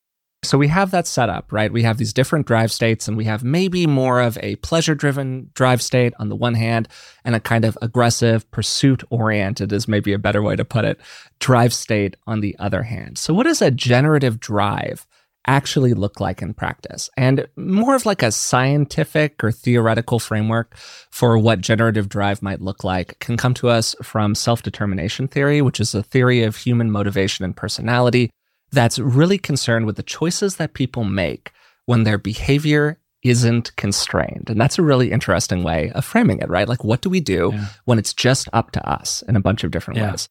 So 0.45 0.59
we 0.59 0.69
have 0.69 0.91
that 0.91 1.07
set 1.07 1.29
up, 1.29 1.53
right? 1.53 1.73
We 1.73 1.83
have 1.83 1.97
these 1.97 2.13
different 2.13 2.47
drive 2.47 2.71
states, 2.71 3.09
and 3.09 3.17
we 3.17 3.25
have 3.25 3.43
maybe 3.43 3.87
more 3.87 4.21
of 4.21 4.39
a 4.43 4.57
pleasure 4.57 4.95
driven 4.95 5.51
drive 5.55 5.81
state 5.81 6.13
on 6.19 6.29
the 6.29 6.37
one 6.37 6.55
hand, 6.55 6.89
and 7.25 7.35
a 7.35 7.41
kind 7.41 7.65
of 7.65 7.79
aggressive, 7.81 8.49
pursuit 8.51 9.03
oriented, 9.11 9.73
is 9.73 9.89
maybe 9.89 10.13
a 10.13 10.19
better 10.19 10.43
way 10.43 10.55
to 10.55 10.65
put 10.65 10.85
it, 10.85 11.01
drive 11.41 11.73
state 11.73 12.17
on 12.27 12.41
the 12.41 12.55
other 12.59 12.83
hand. 12.83 13.17
So, 13.17 13.33
what 13.33 13.47
is 13.47 13.63
a 13.63 13.71
generative 13.71 14.39
drive 14.39 15.07
actually 15.47 15.95
look 15.95 16.21
like 16.21 16.43
in 16.43 16.55
practice? 16.55 17.11
And 17.17 17.47
more 17.57 17.95
of 17.95 18.07
like 18.07 18.23
a 18.23 18.33
scientific 18.33 19.43
or 19.45 19.53
theoretical 19.53 20.19
framework 20.19 20.77
for 21.11 21.39
what 21.39 21.61
generative 21.61 22.09
drive 22.09 22.43
might 22.43 22.61
look 22.61 22.85
like 22.85 23.19
can 23.21 23.37
come 23.37 23.55
to 23.55 23.69
us 23.69 23.95
from 24.03 24.35
self 24.35 24.63
determination 24.63 25.29
theory, 25.29 25.61
which 25.63 25.81
is 25.81 25.95
a 25.95 26.03
theory 26.03 26.43
of 26.43 26.57
human 26.57 26.91
motivation 26.91 27.45
and 27.45 27.57
personality 27.57 28.31
that's 28.73 28.99
really 28.99 29.39
concerned 29.39 29.87
with 29.87 29.97
the 29.97 30.03
choices 30.03 30.57
that 30.57 30.75
people 30.75 31.05
make 31.05 31.53
when 31.87 32.03
their 32.05 32.19
behavior 32.19 32.99
isn't 33.23 33.75
constrained. 33.77 34.51
And 34.51 34.61
that's 34.61 34.79
a 34.79 34.83
really 34.83 35.11
interesting 35.13 35.63
way 35.63 35.91
of 35.95 36.05
framing 36.05 36.41
it, 36.41 36.49
right? 36.51 36.69
Like, 36.69 36.85
what 36.85 37.01
do 37.01 37.09
we 37.09 37.21
do 37.21 37.51
Yeah. 37.55 37.67
when 37.85 37.99
it's 37.99 38.13
just 38.13 38.49
up 38.53 38.71
to 38.73 38.87
us 38.89 39.23
in 39.29 39.37
a 39.37 39.41
bunch 39.41 39.65
of 39.65 39.71
different 39.71 39.99
Yeah. 39.99 40.11
ways? 40.11 40.29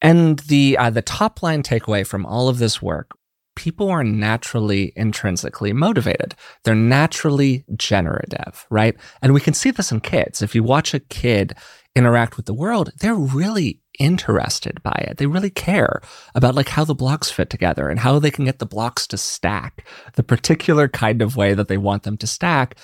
And 0.00 0.38
the 0.40 0.76
uh, 0.78 0.90
the 0.90 1.02
top 1.02 1.42
line 1.42 1.64
takeaway 1.64 2.06
from 2.06 2.24
all 2.24 2.48
of 2.48 2.58
this 2.58 2.80
work, 2.80 3.10
people 3.58 3.90
are 3.90 4.04
naturally 4.04 4.92
intrinsically 4.94 5.72
motivated. 5.72 6.36
They're 6.62 6.76
naturally 6.76 7.64
generative, 7.74 8.64
right? 8.70 8.94
And 9.20 9.34
we 9.34 9.40
can 9.40 9.52
see 9.52 9.72
this 9.72 9.90
in 9.90 9.98
kids. 9.98 10.42
If 10.42 10.54
you 10.54 10.62
watch 10.62 10.94
a 10.94 11.00
kid 11.00 11.54
interact 11.96 12.36
with 12.36 12.46
the 12.46 12.54
world, 12.54 12.92
they're 13.00 13.16
really 13.16 13.80
interested 13.98 14.80
by 14.84 15.06
it. 15.08 15.16
They 15.16 15.26
really 15.26 15.50
care 15.50 16.00
about 16.36 16.54
like 16.54 16.68
how 16.68 16.84
the 16.84 16.94
blocks 16.94 17.32
fit 17.32 17.50
together 17.50 17.88
and 17.88 17.98
how 17.98 18.20
they 18.20 18.30
can 18.30 18.44
get 18.44 18.60
the 18.60 18.64
blocks 18.64 19.08
to 19.08 19.18
stack 19.18 19.84
the 20.14 20.22
particular 20.22 20.86
kind 20.86 21.20
of 21.20 21.34
way 21.34 21.54
that 21.54 21.66
they 21.66 21.78
want 21.78 22.04
them 22.04 22.16
to 22.18 22.28
stack. 22.28 22.76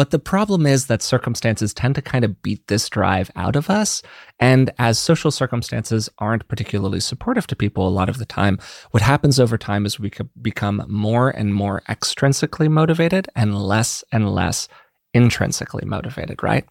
But 0.00 0.12
the 0.12 0.18
problem 0.18 0.64
is 0.64 0.86
that 0.86 1.02
circumstances 1.02 1.74
tend 1.74 1.94
to 1.96 2.00
kind 2.00 2.24
of 2.24 2.40
beat 2.40 2.66
this 2.68 2.88
drive 2.88 3.30
out 3.36 3.54
of 3.54 3.68
us. 3.68 4.00
And 4.38 4.70
as 4.78 4.98
social 4.98 5.30
circumstances 5.30 6.08
aren't 6.16 6.48
particularly 6.48 7.00
supportive 7.00 7.46
to 7.48 7.54
people 7.54 7.86
a 7.86 7.90
lot 7.90 8.08
of 8.08 8.16
the 8.16 8.24
time, 8.24 8.58
what 8.92 9.02
happens 9.02 9.38
over 9.38 9.58
time 9.58 9.84
is 9.84 10.00
we 10.00 10.10
become 10.40 10.86
more 10.88 11.28
and 11.28 11.54
more 11.54 11.82
extrinsically 11.86 12.70
motivated 12.70 13.28
and 13.36 13.62
less 13.62 14.02
and 14.10 14.34
less 14.34 14.68
intrinsically 15.12 15.84
motivated, 15.84 16.42
right? 16.42 16.64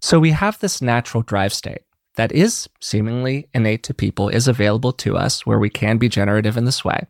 So 0.00 0.18
we 0.18 0.32
have 0.32 0.58
this 0.58 0.82
natural 0.82 1.22
drive 1.22 1.54
state 1.54 1.82
that 2.16 2.32
is 2.32 2.68
seemingly 2.80 3.48
innate 3.54 3.84
to 3.84 3.94
people, 3.94 4.28
is 4.28 4.48
available 4.48 4.92
to 4.94 5.16
us 5.16 5.46
where 5.46 5.60
we 5.60 5.70
can 5.70 5.98
be 5.98 6.08
generative 6.08 6.56
in 6.56 6.64
this 6.64 6.84
way. 6.84 7.06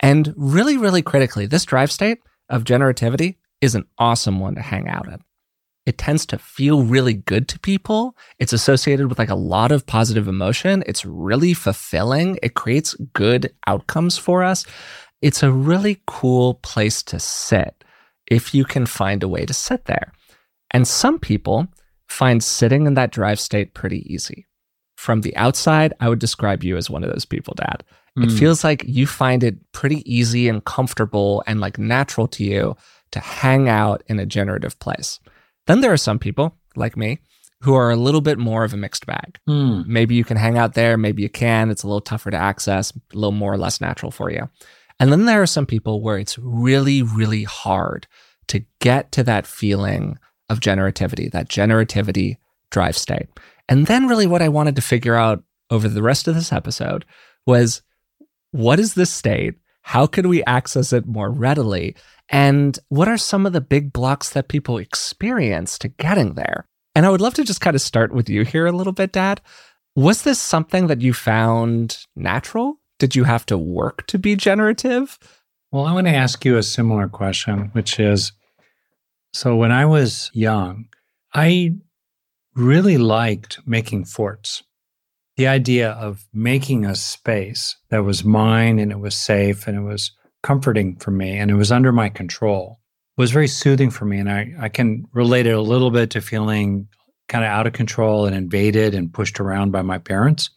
And 0.00 0.34
really, 0.36 0.76
really 0.76 1.00
critically, 1.00 1.46
this 1.46 1.64
drive 1.64 1.90
state 1.90 2.18
of 2.50 2.64
generativity 2.64 3.36
is 3.60 3.74
an 3.74 3.84
awesome 3.98 4.40
one 4.40 4.54
to 4.54 4.62
hang 4.62 4.88
out 4.88 5.06
in. 5.06 5.18
It 5.86 5.98
tends 5.98 6.26
to 6.26 6.38
feel 6.38 6.82
really 6.82 7.14
good 7.14 7.46
to 7.48 7.60
people. 7.60 8.16
It's 8.40 8.52
associated 8.52 9.06
with 9.08 9.18
like 9.20 9.30
a 9.30 9.36
lot 9.36 9.70
of 9.70 9.86
positive 9.86 10.26
emotion. 10.26 10.82
It's 10.86 11.04
really 11.04 11.54
fulfilling. 11.54 12.38
It 12.42 12.54
creates 12.54 12.94
good 13.12 13.52
outcomes 13.68 14.18
for 14.18 14.42
us. 14.42 14.66
It's 15.22 15.42
a 15.44 15.52
really 15.52 16.02
cool 16.06 16.54
place 16.54 17.02
to 17.04 17.20
sit 17.20 17.84
if 18.26 18.52
you 18.52 18.64
can 18.64 18.84
find 18.86 19.22
a 19.22 19.28
way 19.28 19.46
to 19.46 19.54
sit 19.54 19.84
there. 19.84 20.12
And 20.72 20.88
some 20.88 21.20
people 21.20 21.68
find 22.08 22.42
sitting 22.42 22.86
in 22.86 22.94
that 22.94 23.12
drive 23.12 23.38
state 23.38 23.72
pretty 23.72 24.12
easy. 24.12 24.46
From 24.96 25.20
the 25.20 25.36
outside, 25.36 25.92
I 26.00 26.08
would 26.08 26.18
describe 26.18 26.64
you 26.64 26.76
as 26.76 26.90
one 26.90 27.04
of 27.04 27.10
those 27.12 27.24
people, 27.24 27.54
Dad. 27.54 27.84
It 28.16 28.30
Mm. 28.30 28.38
feels 28.38 28.64
like 28.64 28.82
you 28.86 29.06
find 29.06 29.44
it 29.44 29.56
pretty 29.72 30.02
easy 30.10 30.48
and 30.48 30.64
comfortable 30.64 31.44
and 31.46 31.60
like 31.60 31.78
natural 31.78 32.26
to 32.28 32.42
you 32.44 32.74
to 33.12 33.20
hang 33.20 33.68
out 33.68 34.02
in 34.06 34.18
a 34.18 34.26
generative 34.26 34.78
place. 34.78 35.20
Then 35.66 35.80
there 35.80 35.92
are 35.92 35.98
some 35.98 36.18
people 36.18 36.56
like 36.74 36.96
me 36.96 37.18
who 37.62 37.74
are 37.74 37.90
a 37.90 37.96
little 37.96 38.20
bit 38.20 38.38
more 38.38 38.64
of 38.64 38.74
a 38.74 38.76
mixed 38.76 39.06
bag. 39.06 39.38
Mm. 39.48 39.86
Maybe 39.86 40.14
you 40.14 40.24
can 40.24 40.36
hang 40.36 40.58
out 40.58 40.74
there, 40.74 40.96
maybe 40.96 41.22
you 41.22 41.28
can. 41.28 41.70
It's 41.70 41.82
a 41.82 41.86
little 41.86 42.00
tougher 42.00 42.30
to 42.30 42.36
access, 42.36 42.92
a 42.92 43.16
little 43.16 43.32
more 43.32 43.52
or 43.52 43.58
less 43.58 43.80
natural 43.80 44.10
for 44.10 44.30
you. 44.30 44.48
And 45.00 45.10
then 45.10 45.26
there 45.26 45.42
are 45.42 45.46
some 45.46 45.66
people 45.66 46.02
where 46.02 46.18
it's 46.18 46.38
really, 46.38 47.02
really 47.02 47.44
hard 47.44 48.06
to 48.48 48.64
get 48.80 49.12
to 49.12 49.22
that 49.24 49.46
feeling 49.46 50.18
of 50.48 50.60
generativity, 50.60 51.30
that 51.32 51.48
generativity 51.48 52.36
drive 52.70 52.96
state. 52.96 53.28
And 53.68 53.86
then, 53.86 54.06
really, 54.06 54.26
what 54.26 54.42
I 54.42 54.48
wanted 54.48 54.76
to 54.76 54.82
figure 54.82 55.16
out 55.16 55.42
over 55.70 55.88
the 55.88 56.02
rest 56.02 56.28
of 56.28 56.34
this 56.34 56.52
episode 56.52 57.04
was 57.46 57.82
what 58.52 58.78
is 58.78 58.94
this 58.94 59.10
state? 59.10 59.54
How 59.86 60.08
can 60.08 60.28
we 60.28 60.42
access 60.44 60.92
it 60.92 61.06
more 61.06 61.30
readily? 61.30 61.94
And 62.28 62.76
what 62.88 63.06
are 63.06 63.16
some 63.16 63.46
of 63.46 63.52
the 63.52 63.60
big 63.60 63.92
blocks 63.92 64.30
that 64.30 64.48
people 64.48 64.78
experience 64.78 65.78
to 65.78 65.86
getting 65.86 66.34
there? 66.34 66.66
And 66.96 67.06
I 67.06 67.08
would 67.10 67.20
love 67.20 67.34
to 67.34 67.44
just 67.44 67.60
kind 67.60 67.76
of 67.76 67.80
start 67.80 68.12
with 68.12 68.28
you 68.28 68.42
here 68.42 68.66
a 68.66 68.72
little 68.72 68.92
bit, 68.92 69.12
Dad. 69.12 69.40
Was 69.94 70.22
this 70.22 70.40
something 70.40 70.88
that 70.88 71.02
you 71.02 71.14
found 71.14 71.98
natural? 72.16 72.80
Did 72.98 73.14
you 73.14 73.22
have 73.22 73.46
to 73.46 73.56
work 73.56 74.04
to 74.08 74.18
be 74.18 74.34
generative? 74.34 75.20
Well, 75.70 75.84
I 75.84 75.92
want 75.92 76.08
to 76.08 76.12
ask 76.14 76.44
you 76.44 76.56
a 76.56 76.64
similar 76.64 77.08
question, 77.08 77.70
which 77.72 78.00
is 78.00 78.32
so 79.34 79.54
when 79.54 79.70
I 79.70 79.86
was 79.86 80.32
young, 80.34 80.86
I 81.32 81.76
really 82.56 82.98
liked 82.98 83.60
making 83.64 84.06
forts. 84.06 84.64
The 85.36 85.48
idea 85.48 85.90
of 85.92 86.26
making 86.32 86.84
a 86.84 86.94
space 86.94 87.76
that 87.90 88.04
was 88.04 88.24
mine 88.24 88.78
and 88.78 88.90
it 88.90 88.98
was 88.98 89.14
safe 89.14 89.66
and 89.66 89.76
it 89.76 89.82
was 89.82 90.12
comforting 90.42 90.96
for 90.96 91.10
me 91.10 91.36
and 91.36 91.50
it 91.50 91.56
was 91.56 91.72
under 91.72 91.92
my 91.92 92.08
control 92.08 92.80
was 93.16 93.30
very 93.30 93.48
soothing 93.48 93.90
for 93.90 94.04
me. 94.04 94.18
And 94.18 94.30
I, 94.30 94.52
I 94.60 94.68
can 94.68 95.06
relate 95.12 95.46
it 95.46 95.56
a 95.56 95.60
little 95.60 95.90
bit 95.90 96.10
to 96.10 96.20
feeling 96.20 96.88
kind 97.28 97.44
of 97.44 97.50
out 97.50 97.66
of 97.66 97.72
control 97.72 98.26
and 98.26 98.36
invaded 98.36 98.94
and 98.94 99.12
pushed 99.12 99.40
around 99.40 99.72
by 99.72 99.82
my 99.82 99.98
parents. 99.98 100.50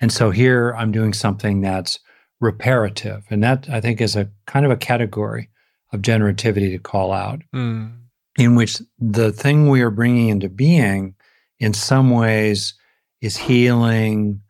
And 0.00 0.12
so 0.12 0.30
here 0.30 0.74
I'm 0.76 0.92
doing 0.92 1.12
something 1.12 1.60
that's 1.60 1.98
reparative. 2.40 3.24
And 3.30 3.42
that 3.42 3.68
I 3.70 3.80
think 3.80 4.00
is 4.00 4.16
a 4.16 4.28
kind 4.46 4.66
of 4.66 4.72
a 4.72 4.76
category 4.76 5.48
of 5.92 6.02
generativity 6.02 6.70
to 6.70 6.78
call 6.78 7.12
out, 7.12 7.40
mm. 7.54 7.92
in 8.36 8.56
which 8.56 8.80
the 8.98 9.30
thing 9.30 9.68
we 9.68 9.82
are 9.82 9.90
bringing 9.90 10.28
into 10.28 10.48
being 10.48 11.14
in 11.60 11.72
some 11.72 12.10
ways 12.10 12.74
is 13.22 13.36
healing, 13.38 14.42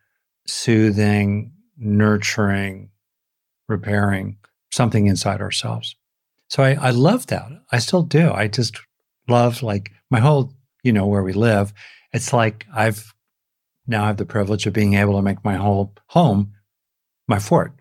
soothing, 0.46 1.52
nurturing, 1.76 2.90
repairing 3.68 4.38
something 4.72 5.06
inside 5.06 5.40
ourselves. 5.40 5.94
So 6.48 6.62
I, 6.62 6.72
I 6.74 6.90
love 6.90 7.28
that. 7.28 7.48
I 7.70 7.78
still 7.78 8.02
do. 8.02 8.32
I 8.32 8.48
just 8.48 8.76
love 9.28 9.62
like 9.62 9.92
my 10.10 10.18
whole, 10.18 10.54
you 10.82 10.92
know, 10.92 11.06
where 11.06 11.22
we 11.22 11.32
live. 11.32 11.72
It's 12.12 12.32
like 12.32 12.66
I've 12.74 13.14
now 13.86 14.06
have 14.06 14.16
the 14.16 14.26
privilege 14.26 14.66
of 14.66 14.72
being 14.72 14.94
able 14.94 15.16
to 15.16 15.22
make 15.22 15.44
my 15.44 15.56
whole 15.56 15.94
home 16.06 16.54
my 17.28 17.38
fort. 17.38 17.72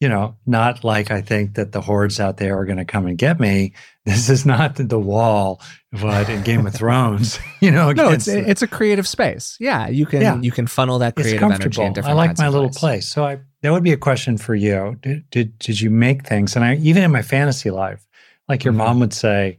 You 0.00 0.08
know, 0.08 0.36
not 0.44 0.84
like 0.84 1.10
I 1.10 1.22
think 1.22 1.54
that 1.54 1.72
the 1.72 1.80
hordes 1.80 2.20
out 2.20 2.36
there 2.36 2.58
are 2.58 2.66
going 2.66 2.78
to 2.78 2.84
come 2.84 3.06
and 3.06 3.16
get 3.18 3.40
me. 3.40 3.72
This 4.06 4.28
is 4.28 4.44
not 4.44 4.74
the 4.76 4.98
wall, 4.98 5.62
but 5.90 6.28
in 6.28 6.42
Game 6.42 6.66
of 6.66 6.74
Thrones, 6.74 7.38
you 7.60 7.70
know. 7.70 7.90
No, 7.90 8.10
it's 8.10 8.26
the, 8.26 8.46
it's 8.46 8.60
a 8.60 8.66
creative 8.66 9.08
space. 9.08 9.56
Yeah, 9.58 9.88
you 9.88 10.04
can 10.04 10.20
yeah. 10.20 10.38
you 10.38 10.52
can 10.52 10.66
funnel 10.66 10.98
that 10.98 11.16
creative 11.16 11.42
energy 11.42 11.80
in 11.80 11.94
different. 11.94 12.12
I 12.12 12.12
like 12.12 12.36
my 12.36 12.50
little 12.50 12.68
place. 12.68 12.78
place. 12.78 13.08
So 13.08 13.24
I 13.24 13.38
that 13.62 13.72
would 13.72 13.82
be 13.82 13.94
a 13.94 13.96
question 13.96 14.36
for 14.36 14.54
you. 14.54 14.98
Did, 15.00 15.24
did 15.30 15.58
did 15.58 15.80
you 15.80 15.88
make 15.88 16.26
things? 16.26 16.54
And 16.54 16.66
I 16.66 16.74
even 16.74 17.02
in 17.02 17.12
my 17.12 17.22
fantasy 17.22 17.70
life, 17.70 18.06
like 18.46 18.62
your 18.62 18.72
mm-hmm. 18.72 18.78
mom 18.78 19.00
would 19.00 19.14
say, 19.14 19.56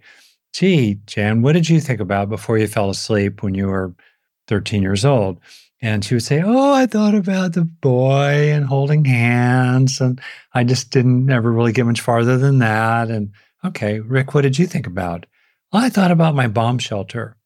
"Gee, 0.54 1.00
Jan, 1.08 1.42
what 1.42 1.54
did 1.54 1.68
you 1.68 1.82
think 1.82 2.00
about 2.00 2.30
before 2.30 2.60
you 2.60 2.68
fell 2.68 2.92
asleep 2.92 3.42
when 3.42 3.56
you 3.56 3.66
were 3.66 3.96
13 4.48 4.84
years 4.84 5.06
old?" 5.06 5.40
And 5.86 6.04
she 6.04 6.16
would 6.16 6.24
say, 6.24 6.42
"Oh, 6.44 6.74
I 6.74 6.88
thought 6.88 7.14
about 7.14 7.54
the 7.54 7.64
boy 7.64 8.52
and 8.52 8.66
holding 8.66 9.06
hands, 9.06 10.02
and 10.02 10.20
I 10.52 10.64
just 10.64 10.90
didn't 10.90 11.30
ever 11.30 11.52
really 11.52 11.74
get 11.74 11.86
much 11.86 12.02
farther 12.02 12.40
than 12.40 12.58
that." 12.58 13.12
And 13.12 13.32
okay, 13.64 14.00
Rick, 14.00 14.34
what 14.34 14.42
did 14.42 14.58
you 14.58 14.66
think 14.66 14.88
about? 14.88 15.28
Well, 15.72 15.84
I 15.84 15.90
thought 15.90 16.10
about 16.10 16.34
my 16.34 16.48
bomb 16.48 16.80
shelter, 16.80 17.38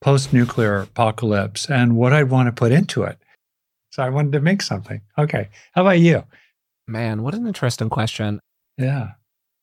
post-nuclear 0.00 0.80
apocalypse, 0.80 1.70
and 1.70 1.94
what 1.94 2.12
I'd 2.12 2.30
want 2.30 2.48
to 2.48 2.52
put 2.52 2.72
into 2.72 3.04
it. 3.04 3.16
So 3.92 4.02
I 4.02 4.08
wanted 4.08 4.32
to 4.32 4.40
make 4.40 4.62
something. 4.62 5.00
Okay. 5.16 5.48
How 5.72 5.82
about 5.82 6.00
you? 6.00 6.24
Man, 6.88 7.22
what 7.22 7.34
an 7.34 7.46
interesting 7.46 7.90
question. 7.90 8.40
Yeah. 8.76 9.12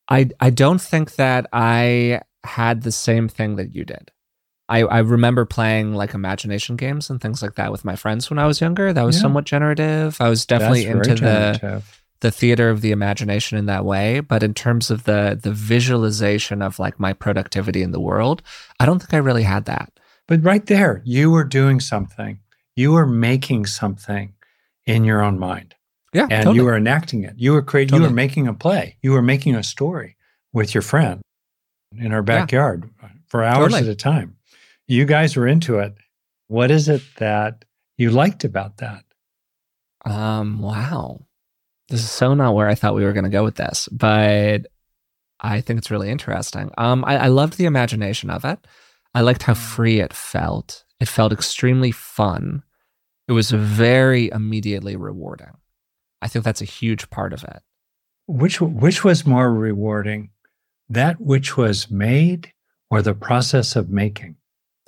I 0.08 0.30
I 0.40 0.52
don't 0.52 0.80
think 0.80 1.16
that 1.16 1.48
I 1.52 2.22
had 2.46 2.84
the 2.84 2.94
same 2.94 3.28
thing 3.28 3.58
that 3.58 3.76
you 3.76 3.84
did. 3.84 4.10
I, 4.72 4.80
I 4.80 5.00
remember 5.00 5.46
playing 5.46 5.94
like 5.94 6.13
imagination 6.13 6.75
games 6.75 7.10
and 7.10 7.20
things 7.22 7.42
like 7.42 7.56
that 7.56 7.72
with 7.72 7.86
my 7.86 7.96
friends 7.96 8.30
when 8.30 8.40
I 8.40 8.48
was 8.48 8.62
younger. 8.62 8.94
That 8.94 9.04
was 9.04 9.18
yeah. 9.18 9.22
somewhat 9.24 9.46
generative. 9.46 10.20
I 10.20 10.30
was 10.30 10.46
definitely 10.46 10.86
into 10.86 11.16
the 11.16 11.84
the 12.22 12.32
theater 12.32 12.70
of 12.70 12.82
the 12.82 12.92
imagination 12.92 13.58
in 13.58 13.66
that 13.66 13.84
way. 13.84 14.20
But 14.20 14.44
in 14.44 14.54
terms 14.54 14.90
of 14.90 15.04
the 15.04 15.40
the 15.42 15.51
visualization 15.51 16.62
of 16.62 16.80
like 16.80 17.00
my 17.00 17.13
productivity 17.13 17.82
in 17.82 17.92
the 17.92 18.00
world, 18.00 18.42
I 18.80 18.86
don't 18.86 19.00
think 19.00 19.13
I 19.13 19.18
really 19.18 19.44
had 19.44 19.66
that. 19.66 19.92
But 20.28 20.44
right 20.44 20.66
there, 20.66 21.01
you 21.04 21.30
were 21.30 21.44
doing 21.44 21.80
something 21.80 22.40
you 22.75 22.92
were 22.92 23.05
making 23.05 23.66
something 23.66 24.34
in 24.86 25.03
your 25.03 25.22
own 25.22 25.40
mind. 25.40 25.75
Yeah. 26.14 26.24
And 26.24 26.44
totally. 26.44 26.57
you 26.57 26.66
were 26.66 26.75
enacting 26.75 27.24
it. 27.24 27.36
You 27.38 27.53
were 27.53 27.62
creating, 27.62 27.90
totally. 27.90 28.05
you 28.05 28.12
were 28.12 28.16
making 28.16 28.48
a 28.48 28.53
play. 28.53 28.98
You 29.01 29.12
were 29.12 29.22
making 29.22 29.55
a 29.55 29.64
story 29.64 30.18
with 30.51 30.74
your 30.74 30.81
friend 30.81 31.22
in 31.98 32.12
our 32.12 32.22
backyard 32.22 32.90
yeah. 33.01 33.10
for 33.27 33.44
hours 33.44 33.72
totally. 33.72 33.90
at 33.90 33.94
a 33.94 33.96
time. 33.96 34.36
You 34.92 35.06
guys 35.06 35.38
were 35.38 35.48
into 35.48 35.80
it. 35.80 35.96
What 36.50 36.70
is 36.70 36.90
it 36.90 37.01
that 37.16 37.64
you 37.98 38.10
liked 38.10 38.44
about 38.44 38.75
that? 38.80 39.06
Um, 40.04 40.62
wow. 40.62 41.22
This 41.88 42.01
is 42.01 42.12
so 42.12 42.34
not 42.34 42.56
where 42.56 42.68
I 42.68 42.75
thought 42.75 42.96
we 42.96 43.06
were 43.06 43.14
going 43.14 43.24
to 43.24 43.30
go 43.30 43.46
with 43.46 43.56
this, 43.56 43.88
but 43.90 44.68
I 45.40 45.62
think 45.62 45.77
it's 45.77 45.92
really 45.92 46.10
interesting. 46.10 46.72
Um, 46.77 47.06
I, 47.08 47.20
I 47.20 47.27
loved 47.27 47.58
the 47.58 47.68
imagination 47.68 48.30
of 48.30 48.44
it. 48.44 48.60
I 49.16 49.22
liked 49.22 49.44
how 49.44 49.54
mm. 49.54 49.60
free 49.75 50.01
it 50.01 50.12
felt. 50.12 50.84
It 51.00 51.08
felt 51.08 51.32
extremely 51.32 51.92
fun. 51.92 52.62
It 53.30 53.32
was 53.32 53.50
very 53.50 54.30
immediately 54.30 54.98
rewarding. 54.98 55.56
I 56.22 56.27
think 56.27 56.44
that's 56.44 56.62
a 56.62 56.66
huge 56.66 57.10
part 57.10 57.32
of 57.32 57.46
it. 57.46 57.62
Which 58.27 58.60
which 58.60 59.06
was 59.06 59.25
more 59.25 59.54
rewarding, 59.54 60.32
that 60.90 61.22
which 61.22 61.56
was 61.56 61.90
made 61.90 62.51
or 62.90 63.01
the 63.01 63.14
process 63.14 63.77
of 63.77 63.90
making? 63.90 64.36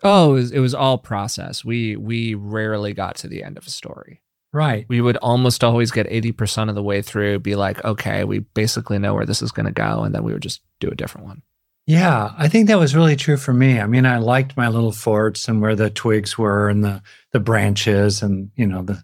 Oh, 0.03 0.31
it 0.31 0.33
was, 0.33 0.51
it 0.51 0.59
was 0.59 0.73
all 0.73 0.97
process. 0.97 1.63
We 1.63 1.95
we 1.95 2.35
rarely 2.35 2.93
got 2.93 3.15
to 3.17 3.27
the 3.27 3.43
end 3.43 3.57
of 3.57 3.67
a 3.67 3.71
story. 3.71 4.21
Right. 4.53 4.85
We 4.87 5.01
would 5.01 5.17
almost 5.17 5.63
always 5.63 5.89
get 5.89 6.07
80% 6.07 6.69
of 6.69 6.75
the 6.75 6.83
way 6.83 7.01
through, 7.01 7.39
be 7.39 7.55
like, 7.55 7.83
okay, 7.83 8.23
we 8.23 8.39
basically 8.39 8.99
know 8.99 9.15
where 9.15 9.25
this 9.25 9.41
is 9.41 9.51
going 9.51 9.65
to 9.65 9.71
go. 9.71 10.03
And 10.03 10.13
then 10.13 10.23
we 10.23 10.31
would 10.31 10.43
just 10.43 10.61
do 10.79 10.89
a 10.89 10.95
different 10.95 11.25
one. 11.25 11.41
Yeah, 11.87 12.31
I 12.37 12.47
think 12.47 12.67
that 12.67 12.79
was 12.79 12.95
really 12.95 13.15
true 13.15 13.35
for 13.35 13.51
me. 13.51 13.79
I 13.79 13.87
mean, 13.87 14.05
I 14.05 14.17
liked 14.17 14.55
my 14.55 14.69
little 14.69 14.91
forts 14.91 15.47
and 15.49 15.59
where 15.61 15.75
the 15.75 15.89
twigs 15.89 16.37
were 16.37 16.69
and 16.69 16.83
the 16.83 17.01
the 17.31 17.41
branches 17.41 18.21
and 18.21 18.51
you 18.55 18.65
know 18.65 18.83
the 18.83 19.03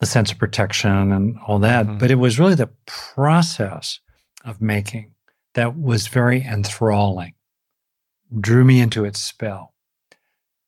the 0.00 0.06
sense 0.06 0.30
of 0.30 0.38
protection 0.38 1.12
and 1.12 1.38
all 1.46 1.60
that. 1.60 1.86
Mm-hmm. 1.86 1.98
But 1.98 2.10
it 2.10 2.16
was 2.16 2.38
really 2.38 2.54
the 2.54 2.70
process 2.86 4.00
of 4.44 4.60
making 4.60 5.14
that 5.54 5.78
was 5.78 6.08
very 6.08 6.42
enthralling, 6.42 7.34
drew 8.40 8.64
me 8.64 8.80
into 8.80 9.04
its 9.04 9.20
spell. 9.20 9.71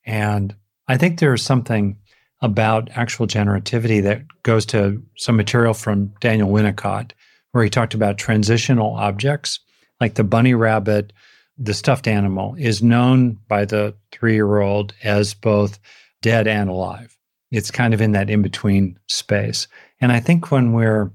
And 0.07 0.55
I 0.89 0.97
think 0.97 1.19
there's 1.19 1.43
something 1.43 1.97
about 2.43 2.91
actual 2.95 3.27
generativity 3.27 4.03
that 4.03 4.23
goes 4.43 4.67
to 4.67 5.03
some 5.17 5.37
material 5.37 5.75
from 5.75 6.13
Daniel 6.21 6.51
Winnicott, 6.51 7.13
where 7.53 7.65
he 7.65 7.71
talked 7.71 7.95
about 7.95 8.19
transitional 8.19 8.95
objects, 8.95 9.61
like 10.01 10.15
the 10.15 10.25
bunny 10.25 10.55
rabbit 10.55 11.13
the 11.59 11.75
stuffed 11.75 12.09
animal 12.09 12.55
is 12.59 12.83
known 12.83 13.39
by 13.49 13.65
the 13.65 13.95
three 14.11 14.35
year 14.35 14.61
old 14.61 14.93
as 15.03 15.35
both 15.35 15.79
dead 16.23 16.47
and 16.47 16.69
alive. 16.69 17.17
It's 17.51 17.71
kind 17.71 17.95
of 17.95 18.01
in 18.01 18.13
that 18.13 18.31
in 18.31 18.43
between 18.43 18.99
space. 19.09 19.69
And 20.01 20.11
I 20.11 20.21
think 20.21 20.51
when 20.51 20.73
we're 20.73 21.13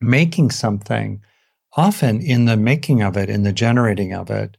making 0.00 0.50
something, 0.50 1.22
often 1.76 2.20
in 2.20 2.46
the 2.46 2.56
making 2.56 3.02
of 3.02 3.16
it, 3.16 3.30
in 3.30 3.44
the 3.44 3.52
generating 3.52 4.12
of 4.12 4.30
it, 4.30 4.56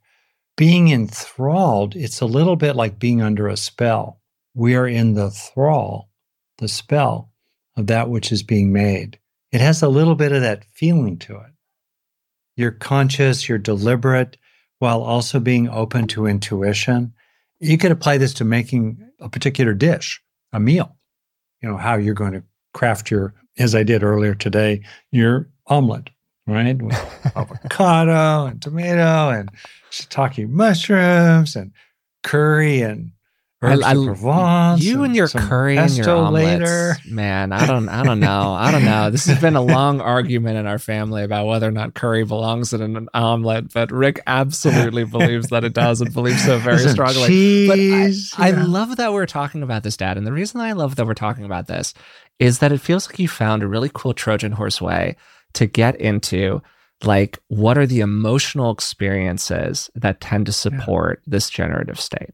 being 0.60 0.90
enthralled, 0.90 1.96
it's 1.96 2.20
a 2.20 2.26
little 2.26 2.58
bit 2.58 2.76
like 2.76 3.00
being 3.00 3.22
under 3.22 3.48
a 3.48 3.56
spell. 3.56 4.20
We 4.54 4.76
are 4.76 4.86
in 4.86 5.14
the 5.14 5.32
thrall, 5.32 6.10
the 6.58 6.68
spell 6.68 7.32
of 7.78 7.88
that 7.88 8.10
which 8.10 8.30
is 8.34 8.44
being 8.44 8.74
made. 8.74 9.18
It 9.54 9.62
has 9.62 9.82
a 9.82 9.88
little 9.88 10.16
bit 10.16 10.34
of 10.34 10.42
that 10.42 10.66
feeling 10.66 11.18
to 11.20 11.38
it. 11.38 11.54
You're 12.58 12.72
conscious, 12.72 13.48
you're 13.48 13.58
deliberate, 13.58 14.36
while 14.80 15.02
also 15.02 15.40
being 15.40 15.70
open 15.70 16.08
to 16.08 16.26
intuition. 16.26 17.14
You 17.62 17.78
could 17.78 17.94
apply 17.94 18.18
this 18.18 18.34
to 18.34 18.44
making 18.44 18.98
a 19.22 19.30
particular 19.30 19.74
dish, 19.74 20.22
a 20.52 20.60
meal. 20.60 20.98
You 21.62 21.70
know, 21.70 21.78
how 21.78 21.96
you're 21.96 22.14
going 22.14 22.34
to 22.34 22.44
craft 22.74 23.10
your, 23.10 23.34
as 23.58 23.76
I 23.76 23.84
did 23.84 24.04
earlier 24.04 24.36
today, 24.36 24.84
your 25.10 25.50
omelet, 25.68 26.10
right? 26.52 26.82
With 26.82 27.32
avocado 27.36 28.46
and 28.46 28.62
tomato 28.62 29.30
and 29.30 29.52
shiitake 29.92 30.48
mushrooms 30.48 31.56
and 31.56 31.72
curry 32.24 32.82
and 32.82 33.12
Herbs 33.62 33.84
I, 33.84 33.92
I, 33.92 33.94
Provence 33.94 34.82
you 34.82 35.04
and 35.04 35.14
your 35.14 35.28
curry 35.28 35.78
and 35.78 35.92
your 35.92 36.10
omelets, 36.10 36.62
later. 36.62 36.96
man. 37.06 37.52
I 37.52 37.66
don't, 37.66 37.90
I 37.90 38.04
don't 38.04 38.22
know. 38.22 38.54
I 38.54 38.72
don't 38.72 38.86
know. 38.86 39.10
This 39.10 39.26
has 39.26 39.42
been 39.42 39.58
a 39.58 39.62
long 39.62 40.00
argument 40.16 40.58
in 40.58 40.66
our 40.66 40.80
family 40.80 41.24
about 41.24 41.46
whether 41.46 41.68
or 41.68 41.72
not 41.72 41.94
curry 41.94 42.24
belongs 42.24 42.72
in 42.72 42.82
an 42.96 43.10
omelet. 43.14 43.74
But 43.74 43.92
Rick 43.92 44.22
absolutely 44.28 45.04
believes 45.04 45.50
that 45.50 45.66
it 45.66 45.74
does 45.74 46.00
and 46.00 46.14
believes 46.14 46.42
so 46.46 46.58
very 46.58 46.88
strongly. 46.88 47.28
Cheese, 47.28 48.34
but 48.34 48.42
I, 48.42 48.48
yeah. 48.50 48.60
I 48.60 48.64
love 48.64 48.96
that 48.96 49.12
we're 49.12 49.26
talking 49.26 49.62
about 49.62 49.84
this, 49.84 49.98
Dad. 49.98 50.16
And 50.18 50.26
the 50.26 50.32
reason 50.32 50.62
I 50.62 50.72
love 50.72 50.96
that 50.96 51.06
we're 51.06 51.14
talking 51.14 51.44
about 51.44 51.68
this 51.68 51.94
is 52.40 52.60
that 52.60 52.72
it 52.72 52.80
feels 52.80 53.10
like 53.10 53.20
you 53.20 53.28
found 53.28 53.62
a 53.62 53.68
really 53.68 53.92
cool 53.94 54.14
Trojan 54.14 54.54
horse 54.54 54.80
way 54.80 55.18
to 55.54 55.66
get 55.66 55.96
into 56.00 56.62
like 57.04 57.40
what 57.48 57.78
are 57.78 57.88
the 57.88 58.02
emotional 58.02 58.72
experiences 58.72 59.90
that 59.96 60.20
tend 60.20 60.46
to 60.48 60.52
support 60.52 61.22
yeah. 61.24 61.32
this 61.32 61.50
generative 61.50 62.00
state. 62.00 62.34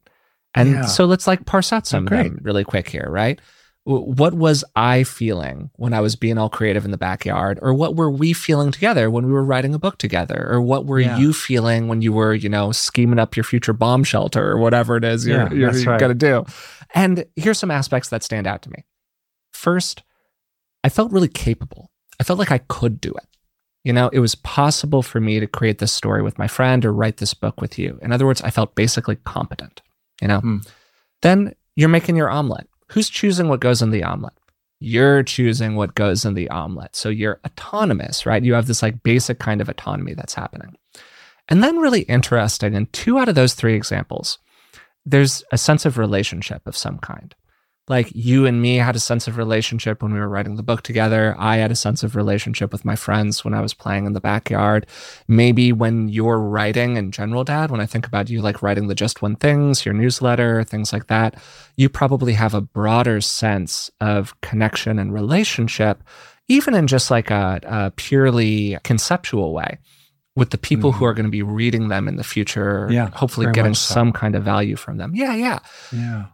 And 0.55 0.71
yeah. 0.71 0.85
so 0.85 1.05
let's 1.05 1.27
like 1.27 1.45
parse 1.45 1.71
out 1.73 1.85
some 1.85 2.07
oh, 2.09 2.17
of 2.17 2.23
them 2.23 2.39
really 2.41 2.63
quick 2.63 2.87
here, 2.87 3.07
right? 3.09 3.39
what 3.85 4.33
was 4.33 4.63
I 4.75 5.03
feeling 5.03 5.69
when 5.75 5.93
I 5.93 6.01
was 6.01 6.15
being 6.15 6.39
all 6.39 6.49
creative 6.49 6.85
in 6.85 6.91
the 6.91 6.97
backyard? 6.97 7.59
Or 7.61 7.71
what 7.71 7.95
were 7.95 8.09
we 8.09 8.33
feeling 8.33 8.71
together 8.71 9.11
when 9.11 9.27
we 9.27 9.31
were 9.31 9.43
writing 9.43 9.75
a 9.75 9.79
book 9.79 9.99
together? 9.99 10.47
Or 10.49 10.59
what 10.59 10.87
were 10.87 10.99
yeah. 10.99 11.17
you 11.19 11.33
feeling 11.33 11.87
when 11.87 12.01
you 12.01 12.11
were, 12.11 12.33
you 12.33 12.49
know, 12.49 12.71
scheming 12.71 13.19
up 13.19 13.37
your 13.37 13.43
future 13.43 13.73
bomb 13.73 14.03
shelter 14.03 14.43
or 14.49 14.57
whatever 14.57 14.97
it 14.97 15.03
is 15.03 15.27
you're, 15.27 15.53
you're, 15.53 15.71
you're 15.71 15.91
right. 15.91 15.99
going 15.99 16.09
to 16.09 16.15
do? 16.15 16.45
And 16.95 17.25
here's 17.35 17.59
some 17.59 17.69
aspects 17.69 18.09
that 18.09 18.23
stand 18.23 18.47
out 18.47 18.63
to 18.63 18.71
me. 18.71 18.85
First, 19.53 20.01
I 20.83 20.89
felt 20.89 21.11
really 21.11 21.27
capable. 21.27 21.91
I 22.19 22.23
felt 22.23 22.39
like 22.39 22.51
I 22.51 22.59
could 22.59 23.01
do 23.01 23.11
it. 23.11 23.27
You 23.83 23.93
know, 23.93 24.09
it 24.09 24.19
was 24.19 24.35
possible 24.35 25.03
for 25.03 25.19
me 25.19 25.39
to 25.39 25.47
create 25.47 25.77
this 25.77 25.91
story 25.91 26.23
with 26.23 26.39
my 26.39 26.47
friend 26.47 26.83
or 26.83 26.91
write 26.91 27.17
this 27.17 27.33
book 27.33 27.61
with 27.61 27.77
you. 27.77 27.99
In 28.01 28.11
other 28.11 28.25
words, 28.25 28.41
I 28.41 28.49
felt 28.49 28.73
basically 28.73 29.17
competent, 29.25 29.81
you 30.21 30.27
know? 30.27 30.39
Hmm. 30.39 30.57
Then 31.21 31.55
you're 31.75 31.89
making 31.89 32.15
your 32.15 32.29
omelet 32.29 32.67
who's 32.89 33.09
choosing 33.09 33.47
what 33.47 33.59
goes 33.59 33.81
in 33.81 33.91
the 33.91 34.03
omelet? 34.03 34.33
You're 34.79 35.23
choosing 35.23 35.75
what 35.75 35.95
goes 35.95 36.25
in 36.25 36.33
the 36.33 36.49
omelet. 36.49 36.95
So 36.95 37.09
you're 37.09 37.39
autonomous, 37.45 38.25
right? 38.25 38.43
You 38.43 38.53
have 38.53 38.67
this 38.67 38.81
like 38.81 39.03
basic 39.03 39.39
kind 39.39 39.61
of 39.61 39.69
autonomy 39.69 40.13
that's 40.13 40.33
happening. 40.33 40.75
And 41.47 41.63
then, 41.63 41.77
really 41.77 42.01
interesting, 42.01 42.73
in 42.73 42.87
two 42.87 43.19
out 43.19 43.29
of 43.29 43.35
those 43.35 43.53
three 43.53 43.75
examples, 43.75 44.39
there's 45.05 45.43
a 45.51 45.57
sense 45.57 45.85
of 45.85 45.97
relationship 45.97 46.65
of 46.65 46.75
some 46.75 46.97
kind 46.97 47.35
like 47.87 48.11
you 48.15 48.45
and 48.45 48.61
me 48.61 48.77
had 48.77 48.95
a 48.95 48.99
sense 48.99 49.27
of 49.27 49.37
relationship 49.37 50.01
when 50.01 50.11
we 50.11 50.19
were 50.19 50.27
writing 50.27 50.55
the 50.55 50.63
book 50.63 50.81
together. 50.81 51.35
I 51.37 51.57
had 51.57 51.71
a 51.71 51.75
sense 51.75 52.03
of 52.03 52.15
relationship 52.15 52.71
with 52.71 52.83
my 52.83 52.95
friends 52.95 53.45
when 53.45 53.53
I 53.53 53.61
was 53.61 53.73
playing 53.73 54.05
in 54.05 54.13
the 54.13 54.21
backyard. 54.21 54.87
Maybe 55.27 55.71
when 55.71 56.09
you're 56.09 56.39
writing 56.39 56.97
in 56.97 57.11
general, 57.11 57.43
Dad, 57.43 57.69
when 57.69 57.81
I 57.81 57.85
think 57.85 58.07
about 58.07 58.29
you 58.29 58.41
like 58.41 58.63
writing 58.63 58.87
the 58.87 58.95
Just 58.95 59.21
One 59.21 59.35
Things, 59.35 59.85
your 59.85 59.93
newsletter, 59.93 60.63
things 60.63 60.91
like 60.91 61.07
that, 61.07 61.35
you 61.77 61.87
probably 61.87 62.33
have 62.33 62.53
a 62.55 62.61
broader 62.61 63.21
sense 63.21 63.91
of 64.01 64.39
connection 64.41 64.97
and 64.97 65.13
relationship, 65.13 66.03
even 66.47 66.73
in 66.73 66.87
just 66.87 67.11
like 67.11 67.29
a, 67.29 67.59
a 67.63 67.91
purely 67.91 68.77
conceptual 68.83 69.53
way 69.53 69.77
with 70.35 70.49
the 70.49 70.57
people 70.57 70.89
mm-hmm. 70.89 70.99
who 70.99 71.05
are 71.05 71.13
going 71.13 71.25
to 71.25 71.31
be 71.31 71.43
reading 71.43 71.87
them 71.87 72.07
in 72.07 72.17
the 72.17 72.23
future, 72.23 72.87
yeah, 72.91 73.09
hopefully 73.11 73.47
getting 73.51 73.73
so. 73.73 73.93
some 73.93 74.11
kind 74.11 74.35
of 74.35 74.43
value 74.43 74.75
from 74.75 74.97
them. 74.97 75.13
Yeah, 75.15 75.33
yeah. 75.33 75.59
Yeah. 75.93 76.25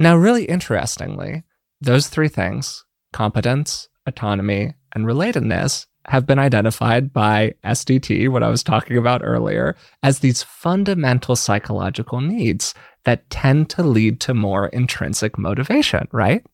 Now, 0.00 0.16
really 0.16 0.44
interestingly, 0.44 1.42
those 1.80 2.08
three 2.08 2.28
things 2.28 2.84
competence, 3.12 3.88
autonomy, 4.06 4.74
and 4.94 5.06
relatedness 5.06 5.86
have 6.06 6.26
been 6.26 6.38
identified 6.38 7.12
by 7.12 7.54
SDT, 7.64 8.28
what 8.28 8.42
I 8.42 8.48
was 8.48 8.62
talking 8.62 8.96
about 8.96 9.22
earlier, 9.24 9.76
as 10.02 10.18
these 10.18 10.42
fundamental 10.42 11.36
psychological 11.36 12.20
needs 12.20 12.74
that 13.04 13.28
tend 13.30 13.70
to 13.70 13.82
lead 13.82 14.20
to 14.20 14.34
more 14.34 14.68
intrinsic 14.68 15.38
motivation, 15.38 16.08
right? 16.12 16.44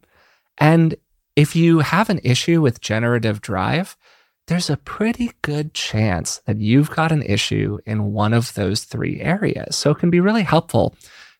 And 0.58 0.94
if 1.36 1.54
you 1.54 1.80
have 1.80 2.10
an 2.10 2.20
issue 2.24 2.60
with 2.60 2.80
generative 2.80 3.40
drive, 3.40 3.96
there's 4.46 4.70
a 4.70 4.76
pretty 4.76 5.32
good 5.42 5.72
chance 5.72 6.40
that 6.46 6.60
you've 6.60 6.90
got 6.90 7.12
an 7.12 7.22
issue 7.22 7.78
in 7.86 8.12
one 8.12 8.32
of 8.32 8.54
those 8.54 8.84
three 8.84 9.20
areas. 9.20 9.76
So 9.76 9.90
it 9.90 9.98
can 9.98 10.10
be 10.10 10.20
really 10.20 10.42
helpful 10.42 10.94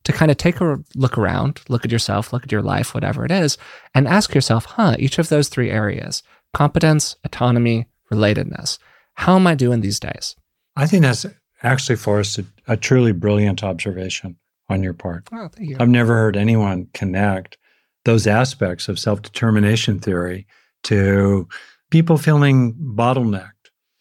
to 0.05 0.13
kind 0.13 0.31
of 0.31 0.37
take 0.37 0.61
a 0.61 0.79
look 0.95 1.19
around, 1.19 1.61
look 1.69 1.85
at 1.85 1.93
yourself, 1.93 2.33
look 2.33 2.45
at 2.45 2.53
your 2.53 2.63
life, 2.63 2.95
whatever 2.95 3.25
it 3.25 3.31
is, 3.31 3.59
and 3.95 4.07
ask 4.07 4.35
yourself, 4.35 4.65
huh, 4.65 4.97
each 4.99 5.19
of 5.19 5.29
those 5.29 5.49
three 5.49 5.71
areas 5.71 6.23
competence, 6.53 7.17
autonomy, 7.25 7.87
relatedness. 8.13 8.79
How 9.15 9.35
am 9.37 9.47
I 9.47 9.55
doing 9.55 9.81
these 9.81 9.99
days? 9.99 10.37
I 10.77 10.87
think 10.87 11.03
that's 11.03 11.27
actually, 11.63 11.97
Forrest, 11.97 12.39
a, 12.39 12.47
a 12.69 12.77
truly 12.77 13.13
brilliant 13.13 13.65
observation 13.65 14.37
on 14.69 14.83
your 14.83 14.95
part. 14.95 15.29
Oh, 15.33 15.49
thank 15.49 15.71
you. 15.71 15.77
I've 15.81 15.89
never 15.89 16.15
heard 16.15 16.37
anyone 16.37 16.89
connect 16.95 17.59
those 18.05 18.27
aspects 18.27 18.89
of 18.89 18.99
self 18.99 19.23
determination 19.23 19.99
theory 19.99 20.47
to 20.85 21.49
people 21.91 22.19
feeling 22.19 22.75
bottlenecked, 22.75 23.51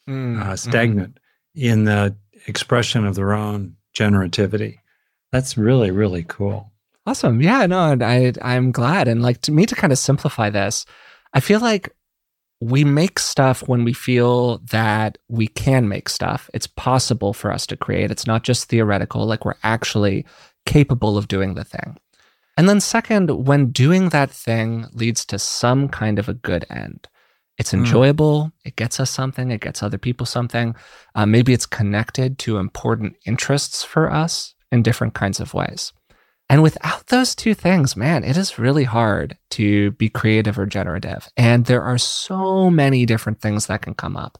mm, 0.08 0.40
uh, 0.42 0.56
stagnant 0.56 1.18
mm. 1.56 1.62
in 1.62 1.84
the 1.84 2.16
expression 2.46 3.06
of 3.06 3.14
their 3.14 3.32
own 3.32 3.76
generativity. 3.96 4.78
That's 5.34 5.58
really, 5.58 5.90
really 5.90 6.22
cool. 6.22 6.70
Awesome. 7.06 7.42
Yeah, 7.42 7.66
no, 7.66 7.96
I 8.00 8.32
I'm 8.40 8.70
glad. 8.70 9.08
And 9.08 9.20
like 9.20 9.40
to 9.40 9.50
me 9.50 9.66
to 9.66 9.74
kind 9.74 9.92
of 9.92 9.98
simplify 9.98 10.48
this, 10.48 10.86
I 11.32 11.40
feel 11.40 11.58
like 11.58 11.92
we 12.60 12.84
make 12.84 13.18
stuff 13.18 13.66
when 13.66 13.82
we 13.82 13.94
feel 13.94 14.58
that 14.70 15.18
we 15.28 15.48
can 15.48 15.88
make 15.88 16.08
stuff. 16.08 16.48
It's 16.54 16.68
possible 16.68 17.32
for 17.32 17.50
us 17.50 17.66
to 17.66 17.76
create. 17.76 18.12
It's 18.12 18.28
not 18.28 18.44
just 18.44 18.68
theoretical, 18.68 19.26
like 19.26 19.44
we're 19.44 19.58
actually 19.64 20.24
capable 20.66 21.18
of 21.18 21.26
doing 21.26 21.54
the 21.54 21.64
thing. 21.64 21.98
And 22.56 22.68
then, 22.68 22.78
second, 22.78 23.44
when 23.44 23.72
doing 23.72 24.10
that 24.10 24.30
thing 24.30 24.86
leads 24.92 25.26
to 25.26 25.40
some 25.40 25.88
kind 25.88 26.20
of 26.20 26.28
a 26.28 26.34
good 26.34 26.64
end, 26.70 27.08
it's 27.58 27.72
hmm. 27.72 27.78
enjoyable, 27.78 28.44
mm. 28.44 28.52
it 28.64 28.76
gets 28.76 29.00
us 29.00 29.10
something, 29.10 29.50
it 29.50 29.62
gets 29.62 29.82
other 29.82 29.98
people 29.98 30.26
something. 30.26 30.76
Uh, 31.16 31.26
maybe 31.26 31.52
it's 31.52 31.66
connected 31.66 32.38
to 32.38 32.58
important 32.58 33.16
interests 33.26 33.82
for 33.82 34.12
us 34.12 34.53
in 34.74 34.82
different 34.82 35.14
kinds 35.14 35.40
of 35.40 35.54
ways. 35.54 35.92
And 36.50 36.62
without 36.62 37.06
those 37.06 37.34
two 37.34 37.54
things, 37.54 37.96
man, 37.96 38.22
it 38.22 38.36
is 38.36 38.58
really 38.58 38.84
hard 38.84 39.38
to 39.52 39.92
be 39.92 40.10
creative 40.10 40.58
or 40.58 40.66
generative. 40.66 41.28
And 41.36 41.64
there 41.64 41.82
are 41.82 41.96
so 41.96 42.68
many 42.68 43.06
different 43.06 43.40
things 43.40 43.66
that 43.66 43.80
can 43.80 43.94
come 43.94 44.16
up 44.16 44.38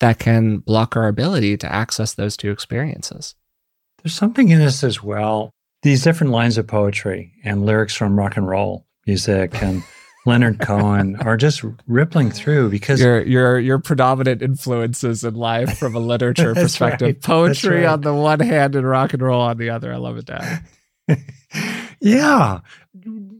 that 0.00 0.18
can 0.18 0.58
block 0.58 0.96
our 0.96 1.08
ability 1.08 1.56
to 1.58 1.72
access 1.72 2.14
those 2.14 2.36
two 2.36 2.50
experiences. 2.50 3.34
There's 4.02 4.14
something 4.14 4.48
in 4.48 4.58
this 4.58 4.82
as 4.82 5.02
well. 5.02 5.50
These 5.82 6.02
different 6.02 6.32
lines 6.32 6.58
of 6.58 6.66
poetry 6.66 7.32
and 7.44 7.66
lyrics 7.66 7.94
from 7.94 8.18
rock 8.18 8.36
and 8.36 8.48
roll 8.48 8.86
music 9.06 9.62
and 9.62 9.82
Leonard 10.24 10.60
Cohen 10.60 11.16
are 11.16 11.36
just 11.36 11.64
rippling 11.86 12.30
through 12.30 12.70
because 12.70 13.00
your 13.00 13.22
your 13.22 13.58
your 13.58 13.78
predominant 13.78 14.40
influences 14.40 15.24
in 15.24 15.34
life 15.34 15.78
from 15.78 15.96
a 15.96 15.98
literature 15.98 16.54
perspective. 16.54 17.06
Right. 17.06 17.22
Poetry 17.22 17.78
right. 17.78 17.86
on 17.86 18.02
the 18.02 18.14
one 18.14 18.40
hand 18.40 18.76
and 18.76 18.86
rock 18.86 19.12
and 19.12 19.22
roll 19.22 19.40
on 19.40 19.58
the 19.58 19.70
other. 19.70 19.92
I 19.92 19.96
love 19.96 20.16
it, 20.16 20.26
Dad. 20.26 20.64
yeah. 22.00 22.60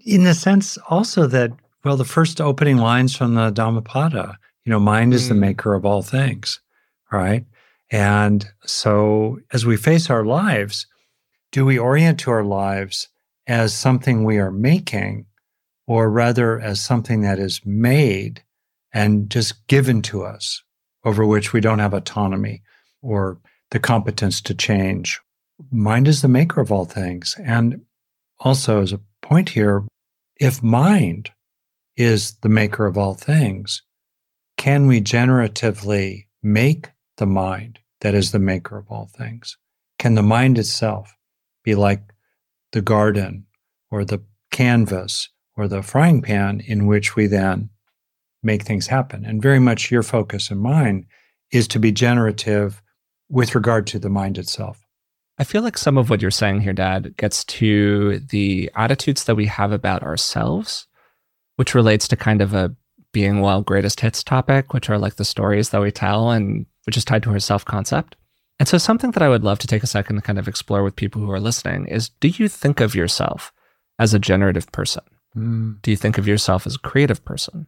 In 0.04 0.24
the 0.24 0.34
sense 0.34 0.76
also 0.88 1.26
that, 1.28 1.52
well, 1.84 1.96
the 1.96 2.04
first 2.04 2.40
opening 2.40 2.78
lines 2.78 3.14
from 3.14 3.34
the 3.34 3.50
Dhammapada, 3.50 4.38
you 4.64 4.70
know, 4.70 4.80
mind 4.80 5.14
is 5.14 5.26
mm. 5.26 5.28
the 5.28 5.34
maker 5.34 5.74
of 5.74 5.86
all 5.86 6.02
things. 6.02 6.60
Right. 7.12 7.44
And 7.90 8.46
so 8.64 9.38
as 9.52 9.66
we 9.66 9.76
face 9.76 10.10
our 10.10 10.24
lives, 10.24 10.86
do 11.52 11.64
we 11.64 11.78
orient 11.78 12.18
to 12.20 12.30
our 12.30 12.44
lives 12.44 13.08
as 13.46 13.74
something 13.74 14.24
we 14.24 14.38
are 14.38 14.50
making? 14.50 15.26
Or 15.86 16.10
rather 16.10 16.60
as 16.60 16.80
something 16.80 17.22
that 17.22 17.38
is 17.38 17.60
made 17.64 18.42
and 18.92 19.30
just 19.30 19.66
given 19.66 20.02
to 20.02 20.22
us, 20.22 20.62
over 21.04 21.26
which 21.26 21.52
we 21.52 21.60
don't 21.60 21.78
have 21.78 21.94
autonomy 21.94 22.62
or 23.00 23.38
the 23.70 23.80
competence 23.80 24.40
to 24.40 24.54
change. 24.54 25.20
Mind 25.70 26.06
is 26.06 26.22
the 26.22 26.28
maker 26.28 26.60
of 26.60 26.70
all 26.70 26.84
things. 26.84 27.36
And 27.42 27.82
also, 28.40 28.82
as 28.82 28.92
a 28.92 29.00
point 29.22 29.50
here, 29.50 29.84
if 30.36 30.62
mind 30.62 31.30
is 31.96 32.36
the 32.42 32.48
maker 32.48 32.86
of 32.86 32.98
all 32.98 33.14
things, 33.14 33.82
can 34.56 34.86
we 34.86 35.00
generatively 35.00 36.26
make 36.42 36.90
the 37.16 37.26
mind 37.26 37.78
that 38.00 38.14
is 38.14 38.32
the 38.32 38.38
maker 38.38 38.76
of 38.76 38.90
all 38.90 39.06
things? 39.06 39.56
Can 39.98 40.14
the 40.14 40.22
mind 40.22 40.58
itself 40.58 41.16
be 41.64 41.74
like 41.74 42.02
the 42.72 42.82
garden 42.82 43.46
or 43.90 44.04
the 44.04 44.22
canvas 44.50 45.28
or 45.56 45.68
the 45.68 45.82
frying 45.82 46.22
pan 46.22 46.60
in 46.60 46.86
which 46.86 47.16
we 47.16 47.26
then 47.26 47.70
make 48.42 48.62
things 48.62 48.86
happen. 48.86 49.24
And 49.24 49.42
very 49.42 49.58
much 49.58 49.90
your 49.90 50.02
focus 50.02 50.50
and 50.50 50.60
mine 50.60 51.06
is 51.50 51.68
to 51.68 51.78
be 51.78 51.92
generative 51.92 52.82
with 53.28 53.54
regard 53.54 53.86
to 53.88 53.98
the 53.98 54.08
mind 54.08 54.38
itself. 54.38 54.80
I 55.38 55.44
feel 55.44 55.62
like 55.62 55.78
some 55.78 55.96
of 55.96 56.10
what 56.10 56.20
you're 56.20 56.30
saying 56.30 56.60
here, 56.60 56.72
Dad, 56.72 57.16
gets 57.16 57.44
to 57.44 58.18
the 58.18 58.70
attitudes 58.76 59.24
that 59.24 59.34
we 59.34 59.46
have 59.46 59.72
about 59.72 60.02
ourselves, 60.02 60.86
which 61.56 61.74
relates 61.74 62.06
to 62.08 62.16
kind 62.16 62.42
of 62.42 62.54
a 62.54 62.74
being 63.12 63.40
well 63.40 63.62
greatest 63.62 64.00
hits 64.00 64.22
topic, 64.22 64.72
which 64.72 64.88
are 64.90 64.98
like 64.98 65.16
the 65.16 65.24
stories 65.24 65.70
that 65.70 65.80
we 65.80 65.90
tell 65.90 66.30
and 66.30 66.66
which 66.84 66.96
is 66.96 67.04
tied 67.04 67.22
to 67.22 67.30
our 67.30 67.38
self 67.38 67.64
concept. 67.64 68.16
And 68.58 68.68
so, 68.68 68.78
something 68.78 69.12
that 69.12 69.22
I 69.22 69.28
would 69.28 69.44
love 69.44 69.58
to 69.60 69.66
take 69.66 69.82
a 69.82 69.88
second 69.88 70.16
to 70.16 70.22
kind 70.22 70.38
of 70.38 70.48
explore 70.48 70.82
with 70.82 70.96
people 70.96 71.20
who 71.20 71.30
are 71.30 71.40
listening 71.40 71.86
is 71.86 72.10
do 72.20 72.28
you 72.28 72.48
think 72.48 72.80
of 72.80 72.94
yourself 72.94 73.52
as 73.98 74.14
a 74.14 74.18
generative 74.18 74.70
person? 74.72 75.02
Mm. 75.36 75.80
Do 75.82 75.90
you 75.90 75.96
think 75.96 76.18
of 76.18 76.28
yourself 76.28 76.66
as 76.66 76.76
a 76.76 76.80
creative 76.80 77.24
person? 77.24 77.66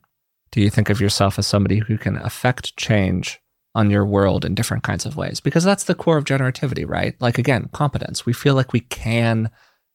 Do 0.51 0.61
you 0.61 0.71
think 0.71 0.91
of 0.91 1.01
yourself 1.01 1.39
as 1.39 1.47
somebody 1.47 1.79
who 1.79 1.99
can 1.99 2.17
affect 2.17 2.77
change 2.77 3.41
on 3.75 3.91
your 3.91 4.07
world 4.07 4.45
in 4.45 4.55
different 4.55 4.85
kinds 4.85 5.05
of 5.05 5.17
ways? 5.17 5.41
Because 5.41 5.65
that's 5.65 5.85
the 5.85 5.95
core 5.95 6.17
of 6.17 6.25
generativity, 6.25 6.89
right? 6.89 7.15
Like, 7.21 7.39
again, 7.39 7.69
competence. 7.73 8.25
We 8.25 8.33
feel 8.33 8.55
like 8.55 8.73
we 8.73 8.81
can 8.81 9.51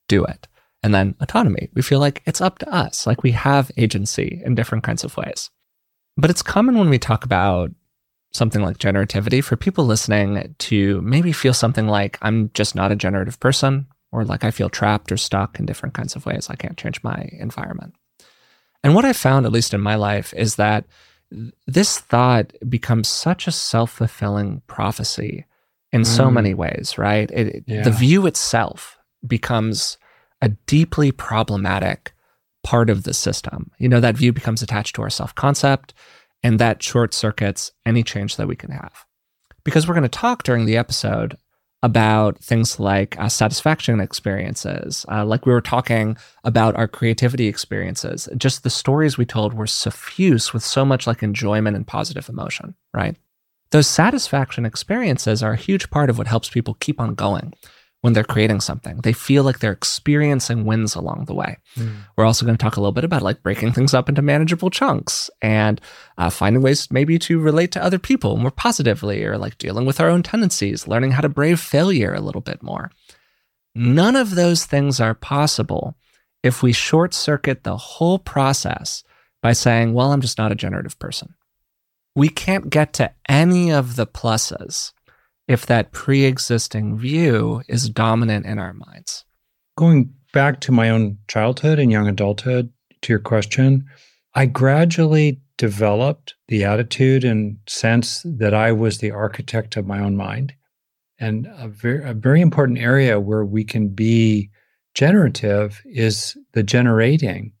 do 0.08 0.24
it. 0.24 0.46
And 0.82 0.94
then 0.94 1.14
autonomy. 1.20 1.68
We 1.74 1.82
feel 1.82 2.00
like 2.00 2.22
it's 2.26 2.40
up 2.40 2.58
to 2.58 2.74
us, 2.74 3.06
like 3.06 3.22
we 3.22 3.32
have 3.32 3.70
agency 3.76 4.40
in 4.44 4.54
different 4.54 4.84
kinds 4.84 5.04
of 5.04 5.16
ways. 5.16 5.50
But 6.16 6.30
it's 6.30 6.42
common 6.42 6.78
when 6.78 6.90
we 6.90 6.98
talk 6.98 7.24
about 7.24 7.70
something 8.32 8.62
like 8.62 8.78
generativity 8.78 9.42
for 9.42 9.56
people 9.56 9.84
listening 9.84 10.54
to 10.58 11.00
maybe 11.02 11.32
feel 11.32 11.52
something 11.52 11.86
like, 11.86 12.18
I'm 12.22 12.50
just 12.54 12.74
not 12.74 12.92
a 12.92 12.96
generative 12.96 13.40
person 13.40 13.86
or 14.12 14.24
like 14.24 14.44
I 14.44 14.50
feel 14.50 14.68
trapped 14.68 15.12
or 15.12 15.16
stuck 15.16 15.58
in 15.58 15.66
different 15.66 15.94
kinds 15.94 16.16
of 16.16 16.26
ways. 16.26 16.48
I 16.50 16.56
can't 16.56 16.76
change 16.78 17.02
my 17.02 17.28
environment. 17.32 17.94
And 18.82 18.94
what 18.94 19.04
I 19.04 19.12
found, 19.12 19.46
at 19.46 19.52
least 19.52 19.74
in 19.74 19.80
my 19.80 19.94
life, 19.94 20.32
is 20.34 20.56
that 20.56 20.86
this 21.66 21.98
thought 21.98 22.52
becomes 22.68 23.08
such 23.08 23.46
a 23.46 23.52
self 23.52 23.90
fulfilling 23.92 24.62
prophecy 24.66 25.46
in 25.92 26.04
so 26.04 26.24
Mm. 26.28 26.32
many 26.32 26.54
ways, 26.54 26.98
right? 26.98 27.30
It, 27.30 27.64
Yeah. 27.66 27.82
The 27.82 27.90
view 27.90 28.26
itself 28.26 28.98
becomes 29.26 29.98
a 30.42 30.48
deeply 30.66 31.12
problematic 31.12 32.12
part 32.64 32.90
of 32.90 33.02
the 33.04 33.14
system. 33.14 33.70
You 33.78 33.88
know, 33.88 34.00
that 34.00 34.16
view 34.16 34.32
becomes 34.32 34.62
attached 34.62 34.94
to 34.96 35.02
our 35.02 35.10
self 35.10 35.34
concept, 35.34 35.94
and 36.42 36.58
that 36.58 36.82
short 36.82 37.12
circuits 37.14 37.72
any 37.86 38.02
change 38.02 38.36
that 38.36 38.48
we 38.48 38.56
can 38.56 38.70
have. 38.70 39.04
Because 39.62 39.86
we're 39.86 39.94
going 39.94 40.02
to 40.02 40.08
talk 40.08 40.42
during 40.42 40.64
the 40.64 40.76
episode 40.78 41.36
about 41.82 42.38
things 42.38 42.78
like 42.78 43.18
uh, 43.18 43.28
satisfaction 43.28 44.00
experiences, 44.00 45.06
uh, 45.10 45.24
like 45.24 45.46
we 45.46 45.52
were 45.52 45.62
talking 45.62 46.16
about 46.44 46.76
our 46.76 46.86
creativity 46.86 47.46
experiences. 47.46 48.28
Just 48.36 48.62
the 48.62 48.70
stories 48.70 49.16
we 49.16 49.24
told 49.24 49.54
were 49.54 49.66
suffused 49.66 50.52
with 50.52 50.62
so 50.62 50.84
much 50.84 51.06
like 51.06 51.22
enjoyment 51.22 51.76
and 51.76 51.86
positive 51.86 52.28
emotion, 52.28 52.74
right? 52.92 53.16
Those 53.70 53.86
satisfaction 53.86 54.66
experiences 54.66 55.42
are 55.42 55.52
a 55.52 55.56
huge 55.56 55.90
part 55.90 56.10
of 56.10 56.18
what 56.18 56.26
helps 56.26 56.50
people 56.50 56.74
keep 56.74 57.00
on 57.00 57.14
going 57.14 57.54
when 58.00 58.14
they're 58.14 58.24
creating 58.24 58.60
something. 58.60 58.98
They 58.98 59.12
feel 59.12 59.44
like 59.44 59.58
they're 59.58 59.72
experiencing 59.72 60.64
wins 60.64 60.94
along 60.94 61.26
the 61.26 61.34
way. 61.34 61.58
We're 62.16 62.24
also 62.24 62.46
going 62.46 62.56
to 62.56 62.62
talk 62.62 62.76
a 62.76 62.80
little 62.80 62.92
bit 62.92 63.04
about 63.04 63.22
like 63.22 63.42
breaking 63.42 63.72
things 63.72 63.92
up 63.92 64.08
into 64.08 64.22
manageable 64.22 64.70
chunks 64.70 65.28
and 65.42 65.80
uh, 66.16 66.30
finding 66.30 66.62
ways 66.62 66.90
maybe 66.90 67.18
to 67.20 67.38
relate 67.38 67.72
to 67.72 67.84
other 67.84 67.98
people 67.98 68.36
more 68.36 68.50
positively 68.50 69.24
or 69.24 69.36
like 69.36 69.58
dealing 69.58 69.84
with 69.84 70.00
our 70.00 70.08
own 70.08 70.22
tendencies, 70.22 70.88
learning 70.88 71.12
how 71.12 71.20
to 71.20 71.28
brave 71.28 71.60
failure 71.60 72.14
a 72.14 72.20
little 72.20 72.40
bit 72.40 72.62
more. 72.62 72.90
None 73.74 74.16
of 74.16 74.34
those 74.34 74.64
things 74.64 74.98
are 74.98 75.14
possible 75.14 75.94
if 76.42 76.62
we 76.62 76.72
short 76.72 77.12
circuit 77.12 77.64
the 77.64 77.76
whole 77.76 78.18
process 78.18 79.04
by 79.42 79.52
saying, 79.52 79.92
well, 79.92 80.12
I'm 80.12 80.20
just 80.20 80.38
not 80.38 80.52
a 80.52 80.56
generative 80.56 80.98
person. 80.98 81.34
We 82.16 82.28
can't 82.28 82.70
get 82.70 82.92
to 82.94 83.12
any 83.28 83.70
of 83.70 83.96
the 83.96 84.06
pluses 84.06 84.92
if 85.50 85.66
that 85.66 85.90
pre 85.90 86.22
existing 86.26 86.96
view 86.96 87.60
is 87.66 87.90
dominant 87.90 88.46
in 88.46 88.60
our 88.60 88.72
minds. 88.72 89.24
Going 89.76 90.14
back 90.32 90.60
to 90.60 90.70
my 90.70 90.90
own 90.90 91.18
childhood 91.26 91.80
and 91.80 91.90
young 91.90 92.06
adulthood, 92.06 92.72
to 93.02 93.12
your 93.12 93.18
question, 93.18 93.84
I 94.32 94.46
gradually 94.46 95.40
developed 95.58 96.34
the 96.46 96.62
attitude 96.62 97.24
and 97.24 97.56
sense 97.66 98.24
that 98.24 98.54
I 98.54 98.70
was 98.70 98.98
the 98.98 99.10
architect 99.10 99.76
of 99.76 99.88
my 99.88 99.98
own 99.98 100.16
mind. 100.16 100.54
And 101.18 101.48
a 101.58 101.66
very, 101.66 102.08
a 102.08 102.14
very 102.14 102.40
important 102.40 102.78
area 102.78 103.18
where 103.18 103.44
we 103.44 103.64
can 103.64 103.88
be 103.88 104.50
generative 104.94 105.82
is 105.84 106.36
the 106.52 106.62
generating 106.62 107.54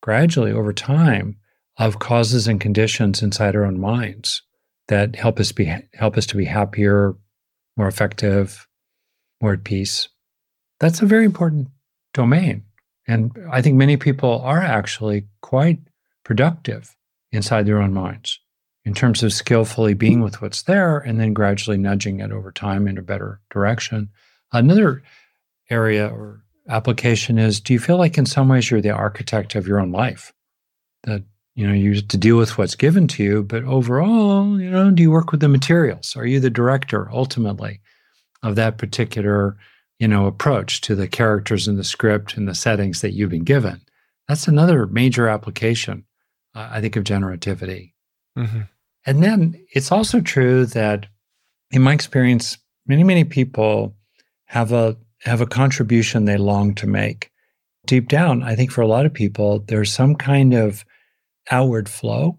gradually 0.00 0.52
over 0.52 0.72
time 0.72 1.36
of 1.76 1.98
causes 1.98 2.48
and 2.48 2.58
conditions 2.58 3.22
inside 3.22 3.54
our 3.54 3.66
own 3.66 3.78
minds 3.78 4.40
that 4.88 5.16
help 5.16 5.38
us 5.38 5.52
be 5.52 5.72
help 5.94 6.16
us 6.16 6.26
to 6.26 6.36
be 6.36 6.44
happier, 6.44 7.14
more 7.76 7.88
effective, 7.88 8.66
more 9.40 9.52
at 9.52 9.64
peace. 9.64 10.08
That's 10.80 11.00
a 11.00 11.06
very 11.06 11.24
important 11.24 11.68
domain. 12.14 12.64
And 13.06 13.32
I 13.50 13.62
think 13.62 13.76
many 13.76 13.96
people 13.96 14.40
are 14.42 14.60
actually 14.60 15.26
quite 15.40 15.78
productive 16.24 16.94
inside 17.32 17.66
their 17.66 17.80
own 17.80 17.94
minds 17.94 18.38
in 18.84 18.94
terms 18.94 19.22
of 19.22 19.32
skillfully 19.32 19.94
being 19.94 20.20
with 20.20 20.40
what's 20.40 20.62
there 20.62 20.98
and 20.98 21.20
then 21.20 21.32
gradually 21.32 21.78
nudging 21.78 22.20
it 22.20 22.32
over 22.32 22.52
time 22.52 22.86
in 22.86 22.98
a 22.98 23.02
better 23.02 23.40
direction. 23.50 24.08
Another 24.52 25.02
area 25.70 26.08
or 26.08 26.42
application 26.68 27.38
is 27.38 27.60
do 27.60 27.72
you 27.72 27.78
feel 27.78 27.98
like 27.98 28.18
in 28.18 28.26
some 28.26 28.48
ways 28.48 28.70
you're 28.70 28.80
the 28.80 28.90
architect 28.90 29.54
of 29.54 29.66
your 29.66 29.80
own 29.80 29.92
life? 29.92 30.32
That 31.04 31.22
you 31.58 31.66
know 31.66 31.72
you 31.72 31.94
have 31.94 32.06
to 32.06 32.16
deal 32.16 32.36
with 32.36 32.56
what's 32.56 32.76
given 32.76 33.08
to 33.08 33.24
you, 33.24 33.42
but 33.42 33.64
overall, 33.64 34.60
you 34.60 34.70
know, 34.70 34.92
do 34.92 35.02
you 35.02 35.10
work 35.10 35.32
with 35.32 35.40
the 35.40 35.48
materials? 35.48 36.14
Are 36.14 36.24
you 36.24 36.38
the 36.38 36.50
director 36.50 37.10
ultimately 37.10 37.80
of 38.44 38.54
that 38.54 38.78
particular 38.78 39.56
you 39.98 40.06
know 40.06 40.26
approach 40.26 40.80
to 40.82 40.94
the 40.94 41.08
characters 41.08 41.66
in 41.66 41.74
the 41.74 41.82
script 41.82 42.36
and 42.36 42.46
the 42.46 42.54
settings 42.54 43.00
that 43.00 43.10
you've 43.10 43.30
been 43.30 43.42
given? 43.42 43.80
That's 44.28 44.46
another 44.46 44.86
major 44.86 45.26
application, 45.26 46.04
uh, 46.54 46.68
I 46.70 46.80
think, 46.80 46.94
of 46.94 47.02
generativity. 47.02 47.92
Mm-hmm. 48.38 48.60
And 49.04 49.22
then 49.24 49.60
it's 49.74 49.90
also 49.90 50.20
true 50.20 50.64
that, 50.66 51.06
in 51.72 51.82
my 51.82 51.92
experience, 51.92 52.56
many 52.86 53.02
many 53.02 53.24
people 53.24 53.96
have 54.44 54.70
a 54.70 54.96
have 55.22 55.40
a 55.40 55.46
contribution 55.46 56.24
they 56.24 56.36
long 56.36 56.76
to 56.76 56.86
make. 56.86 57.32
Deep 57.84 58.06
down, 58.06 58.44
I 58.44 58.54
think 58.54 58.70
for 58.70 58.82
a 58.82 58.86
lot 58.86 59.06
of 59.06 59.12
people, 59.12 59.58
there's 59.66 59.92
some 59.92 60.14
kind 60.14 60.54
of 60.54 60.84
outward 61.50 61.88
flow 61.88 62.38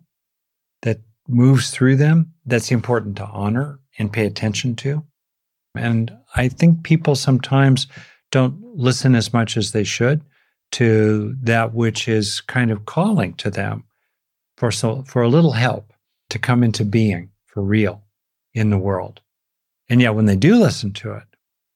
that 0.81 0.99
moves 1.27 1.71
through 1.71 1.95
them 1.95 2.33
that's 2.45 2.71
important 2.71 3.17
to 3.17 3.25
honor 3.25 3.79
and 3.97 4.13
pay 4.13 4.25
attention 4.25 4.75
to. 4.75 5.03
And 5.75 6.15
I 6.35 6.49
think 6.49 6.83
people 6.83 7.15
sometimes 7.15 7.87
don't 8.31 8.57
listen 8.75 9.15
as 9.15 9.33
much 9.33 9.57
as 9.57 9.71
they 9.71 9.83
should 9.83 10.21
to 10.71 11.35
that 11.41 11.73
which 11.73 12.07
is 12.07 12.41
kind 12.41 12.71
of 12.71 12.85
calling 12.85 13.33
to 13.35 13.49
them 13.49 13.83
for 14.57 14.71
so 14.71 15.03
for 15.03 15.21
a 15.21 15.29
little 15.29 15.53
help 15.53 15.93
to 16.29 16.37
come 16.37 16.63
into 16.63 16.85
being 16.85 17.29
for 17.47 17.63
real 17.63 18.03
in 18.53 18.69
the 18.69 18.77
world. 18.77 19.21
And 19.89 20.01
yet 20.01 20.15
when 20.15 20.25
they 20.25 20.35
do 20.35 20.55
listen 20.55 20.93
to 20.93 21.13
it, 21.13 21.23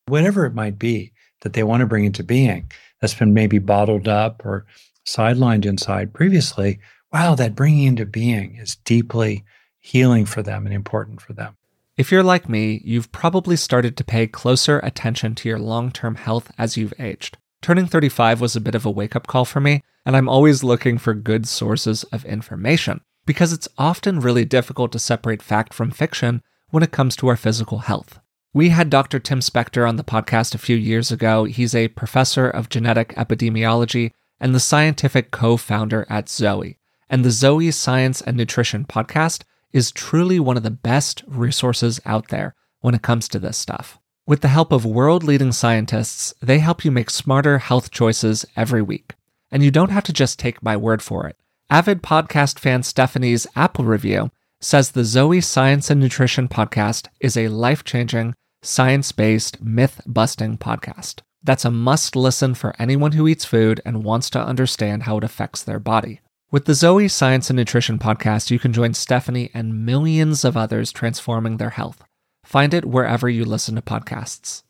whatever 0.08 0.46
it 0.46 0.54
might 0.54 0.78
be 0.78 1.12
that 1.42 1.54
they 1.54 1.64
want 1.64 1.82
to 1.82 1.88
bring 1.88 2.06
into 2.06 2.24
being 2.24 2.72
that's 3.02 3.16
been 3.16 3.34
maybe 3.34 3.58
bottled 3.58 4.08
up 4.08 4.46
or 4.46 4.66
sidelined 5.06 5.66
inside 5.66 6.14
previously, 6.14 6.80
wow, 7.14 7.36
that 7.36 7.56
bringing 7.56 7.86
into 7.86 8.06
being 8.06 8.56
is 8.56 8.76
deeply 8.78 9.46
healing 9.80 10.26
for 10.26 10.42
them 10.42 10.66
and 10.66 10.74
important 10.74 11.22
for 11.22 11.34
them. 11.34 11.56
If 11.96 12.12
you're 12.12 12.24
like 12.24 12.50
me, 12.50 12.82
you've 12.84 13.12
probably 13.12 13.56
started 13.56 13.96
to 13.98 14.04
pay 14.04 14.26
closer 14.26 14.80
attention 14.80 15.36
to 15.36 15.50
your 15.50 15.60
long 15.60 15.92
term 15.92 16.16
health 16.16 16.52
as 16.58 16.76
you've 16.76 16.94
aged. 17.00 17.38
Turning 17.62 17.86
35 17.86 18.42
was 18.42 18.56
a 18.56 18.62
bit 18.62 18.74
of 18.74 18.86
a 18.86 18.92
wake 18.92 19.16
up 19.16 19.28
call 19.28 19.46
for 19.46 19.62
me, 19.62 19.84
and 20.06 20.18
I'm 20.18 20.28
always 20.28 20.64
looking 20.64 20.98
for 20.98 21.14
good 21.14 21.48
sources 21.48 22.04
of 22.06 22.26
information 22.26 23.02
because 23.26 23.54
it's 23.54 23.70
often 23.78 24.20
really 24.20 24.44
difficult 24.44 24.92
to 24.94 25.00
separate 25.00 25.42
fact 25.42 25.74
from 25.74 25.92
fiction 25.92 26.42
when 26.72 26.84
it 26.84 26.92
comes 26.92 27.16
to 27.18 27.28
our 27.28 27.38
physical 27.38 27.80
health. 27.80 28.20
We 28.54 28.70
had 28.70 28.90
Dr. 28.90 29.20
Tim 29.20 29.40
Spector 29.40 29.88
on 29.88 29.96
the 29.96 30.04
podcast 30.04 30.56
a 30.56 30.60
few 30.60 30.76
years 30.76 31.12
ago. 31.12 31.46
He's 31.46 31.76
a 31.76 31.88
professor 31.90 32.50
of 32.50 32.70
genetic 32.70 33.10
epidemiology 33.16 34.12
and 34.40 34.54
the 34.54 34.60
scientific 34.60 35.32
co 35.32 35.58
founder 35.58 36.06
at 36.10 36.28
Zoe. 36.28 36.80
And 37.14 37.24
the 37.24 37.30
Zoe 37.30 37.70
Science 37.70 38.22
and 38.22 38.36
Nutrition 38.36 38.86
podcast 38.86 39.44
is 39.72 39.92
truly 39.92 40.40
one 40.40 40.58
of 40.58 40.64
the 40.64 40.72
best 40.72 41.24
resources 41.28 42.02
out 42.08 42.30
there 42.30 42.56
when 42.80 42.96
it 42.96 43.04
comes 43.04 43.28
to 43.28 43.38
this 43.38 43.56
stuff. 43.56 44.00
With 44.26 44.42
the 44.42 44.48
help 44.48 44.72
of 44.72 44.84
world 44.84 45.24
leading 45.24 45.52
scientists, 45.52 46.34
they 46.42 46.58
help 46.58 46.84
you 46.84 46.90
make 46.90 47.12
smarter 47.12 47.60
health 47.60 47.92
choices 47.92 48.48
every 48.56 48.82
week. 48.82 49.14
And 49.52 49.62
you 49.62 49.70
don't 49.70 49.92
have 49.92 50.06
to 50.06 50.12
just 50.12 50.40
take 50.40 50.64
my 50.64 50.76
word 50.76 51.04
for 51.04 51.28
it. 51.28 51.38
Avid 51.70 52.02
podcast 52.02 52.58
fan 52.58 52.82
Stephanie's 52.82 53.46
Apple 53.56 53.86
review 53.86 54.32
says 54.60 54.90
the 54.90 55.06
Zoe 55.06 55.40
Science 55.40 55.92
and 55.92 56.02
Nutrition 56.02 56.48
podcast 56.48 57.10
is 57.20 57.38
a 57.38 57.50
life 57.50 57.84
changing, 57.84 58.34
science 58.64 59.12
based, 59.12 59.62
myth 59.62 60.02
busting 60.08 60.58
podcast. 60.58 61.22
That's 61.44 61.64
a 61.64 61.70
must 61.70 62.16
listen 62.16 62.56
for 62.56 62.74
anyone 62.80 63.12
who 63.12 63.28
eats 63.28 63.46
food 63.46 63.82
and 63.86 64.04
wants 64.04 64.32
to 64.32 64.44
understand 64.44 65.04
how 65.04 65.20
it 65.20 65.24
affects 65.24 65.62
their 65.62 65.78
body. 65.78 66.22
With 66.54 66.66
the 66.66 66.76
Zoe 66.76 67.08
Science 67.08 67.50
and 67.50 67.58
Nutrition 67.58 67.98
podcast, 67.98 68.52
you 68.52 68.60
can 68.60 68.74
join 68.74 68.94
Stephanie 68.94 69.50
and 69.56 69.88
millions 69.88 70.46
of 70.46 70.56
others 70.56 70.92
transforming 70.92 71.58
their 71.58 71.72
health. 71.72 72.04
Find 72.46 72.76
it 72.76 72.86
wherever 72.86 73.28
you 73.28 73.44
listen 73.44 73.74
to 73.74 73.82
podcasts. 73.82 74.62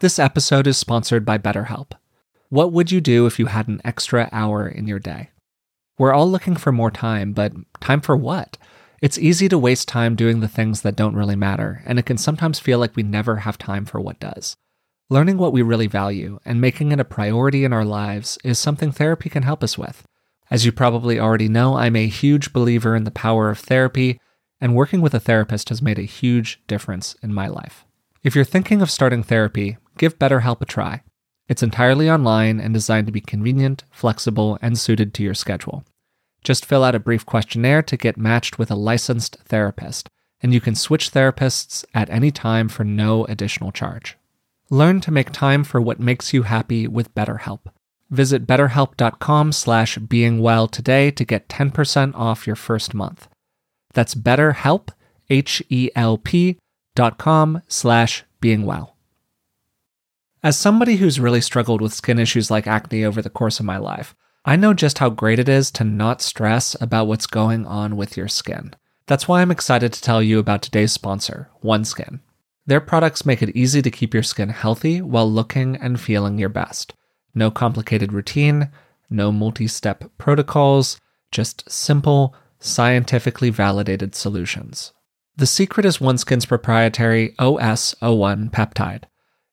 This 0.00 0.18
episode 0.18 0.66
is 0.66 0.76
sponsored 0.76 1.24
by 1.24 1.38
BetterHelp. 1.38 1.92
What 2.50 2.74
would 2.74 2.92
you 2.92 3.00
do 3.00 3.24
if 3.24 3.38
you 3.38 3.46
had 3.46 3.68
an 3.68 3.80
extra 3.86 4.28
hour 4.32 4.68
in 4.68 4.86
your 4.86 4.98
day? 4.98 5.30
We're 5.96 6.12
all 6.12 6.30
looking 6.30 6.56
for 6.56 6.72
more 6.72 6.90
time, 6.90 7.32
but 7.32 7.54
time 7.80 8.02
for 8.02 8.14
what? 8.14 8.58
It's 9.00 9.18
easy 9.18 9.48
to 9.48 9.56
waste 9.56 9.88
time 9.88 10.14
doing 10.14 10.40
the 10.40 10.46
things 10.46 10.82
that 10.82 10.94
don't 10.94 11.16
really 11.16 11.36
matter, 11.36 11.82
and 11.86 11.98
it 11.98 12.04
can 12.04 12.18
sometimes 12.18 12.58
feel 12.58 12.78
like 12.78 12.94
we 12.96 13.02
never 13.02 13.36
have 13.36 13.56
time 13.56 13.86
for 13.86 13.98
what 13.98 14.20
does. 14.20 14.56
Learning 15.08 15.38
what 15.38 15.54
we 15.54 15.62
really 15.62 15.86
value 15.86 16.38
and 16.44 16.60
making 16.60 16.92
it 16.92 17.00
a 17.00 17.04
priority 17.04 17.64
in 17.64 17.72
our 17.72 17.86
lives 17.86 18.36
is 18.44 18.58
something 18.58 18.92
therapy 18.92 19.30
can 19.30 19.42
help 19.42 19.64
us 19.64 19.78
with. 19.78 20.04
As 20.50 20.64
you 20.64 20.72
probably 20.72 21.18
already 21.18 21.48
know, 21.48 21.76
I'm 21.76 21.96
a 21.96 22.06
huge 22.06 22.52
believer 22.52 22.94
in 22.94 23.04
the 23.04 23.10
power 23.10 23.50
of 23.50 23.58
therapy, 23.58 24.20
and 24.60 24.74
working 24.74 25.00
with 25.00 25.14
a 25.14 25.20
therapist 25.20 25.68
has 25.70 25.82
made 25.82 25.98
a 25.98 26.02
huge 26.02 26.60
difference 26.66 27.16
in 27.22 27.34
my 27.34 27.48
life. 27.48 27.84
If 28.22 28.34
you're 28.34 28.44
thinking 28.44 28.80
of 28.80 28.90
starting 28.90 29.22
therapy, 29.22 29.76
give 29.98 30.18
BetterHelp 30.18 30.60
a 30.60 30.64
try. 30.64 31.02
It's 31.48 31.62
entirely 31.62 32.10
online 32.10 32.60
and 32.60 32.74
designed 32.74 33.06
to 33.06 33.12
be 33.12 33.20
convenient, 33.20 33.84
flexible, 33.90 34.58
and 34.62 34.78
suited 34.78 35.14
to 35.14 35.22
your 35.22 35.34
schedule. 35.34 35.84
Just 36.42 36.64
fill 36.64 36.84
out 36.84 36.94
a 36.94 37.00
brief 37.00 37.26
questionnaire 37.26 37.82
to 37.82 37.96
get 37.96 38.16
matched 38.16 38.58
with 38.58 38.70
a 38.70 38.76
licensed 38.76 39.36
therapist, 39.44 40.08
and 40.40 40.54
you 40.54 40.60
can 40.60 40.74
switch 40.74 41.12
therapists 41.12 41.84
at 41.94 42.10
any 42.10 42.30
time 42.30 42.68
for 42.68 42.84
no 42.84 43.24
additional 43.26 43.72
charge. 43.72 44.16
Learn 44.70 45.00
to 45.00 45.10
make 45.10 45.30
time 45.30 45.64
for 45.64 45.80
what 45.80 46.00
makes 46.00 46.32
you 46.32 46.42
happy 46.42 46.88
with 46.88 47.14
BetterHelp. 47.14 47.60
Visit 48.10 48.46
betterhelp.com 48.46 49.52
slash 49.52 49.98
beingwell 49.98 50.70
today 50.70 51.10
to 51.10 51.24
get 51.24 51.48
10% 51.48 52.14
off 52.14 52.46
your 52.46 52.56
first 52.56 52.94
month. 52.94 53.28
That's 53.94 54.14
betterhelp, 54.14 54.90
H-E-L-P 55.28 56.58
dot 56.94 57.18
com 57.18 57.62
slash 57.68 58.24
beingwell. 58.40 58.92
As 60.42 60.56
somebody 60.58 60.96
who's 60.96 61.18
really 61.18 61.40
struggled 61.40 61.80
with 61.80 61.92
skin 61.92 62.18
issues 62.18 62.50
like 62.50 62.66
acne 62.66 63.04
over 63.04 63.20
the 63.20 63.30
course 63.30 63.58
of 63.58 63.66
my 63.66 63.78
life, 63.78 64.14
I 64.44 64.54
know 64.54 64.74
just 64.74 64.98
how 64.98 65.10
great 65.10 65.40
it 65.40 65.48
is 65.48 65.72
to 65.72 65.82
not 65.82 66.22
stress 66.22 66.76
about 66.80 67.08
what's 67.08 67.26
going 67.26 67.66
on 67.66 67.96
with 67.96 68.16
your 68.16 68.28
skin. 68.28 68.74
That's 69.06 69.26
why 69.26 69.42
I'm 69.42 69.50
excited 69.50 69.92
to 69.92 70.00
tell 70.00 70.22
you 70.22 70.38
about 70.38 70.62
today's 70.62 70.92
sponsor, 70.92 71.50
OneSkin. 71.64 72.20
Their 72.64 72.80
products 72.80 73.26
make 73.26 73.42
it 73.42 73.56
easy 73.56 73.82
to 73.82 73.90
keep 73.90 74.14
your 74.14 74.22
skin 74.22 74.50
healthy 74.50 75.00
while 75.00 75.30
looking 75.30 75.76
and 75.76 76.00
feeling 76.00 76.38
your 76.38 76.48
best. 76.48 76.94
No 77.36 77.50
complicated 77.50 78.14
routine, 78.14 78.70
no 79.10 79.30
multi 79.30 79.68
step 79.68 80.04
protocols, 80.16 80.98
just 81.30 81.70
simple, 81.70 82.34
scientifically 82.58 83.50
validated 83.50 84.14
solutions. 84.14 84.94
The 85.36 85.46
secret 85.46 85.84
is 85.84 85.98
OneSkin's 85.98 86.46
proprietary 86.46 87.34
OS01 87.38 88.50
peptide. 88.52 89.04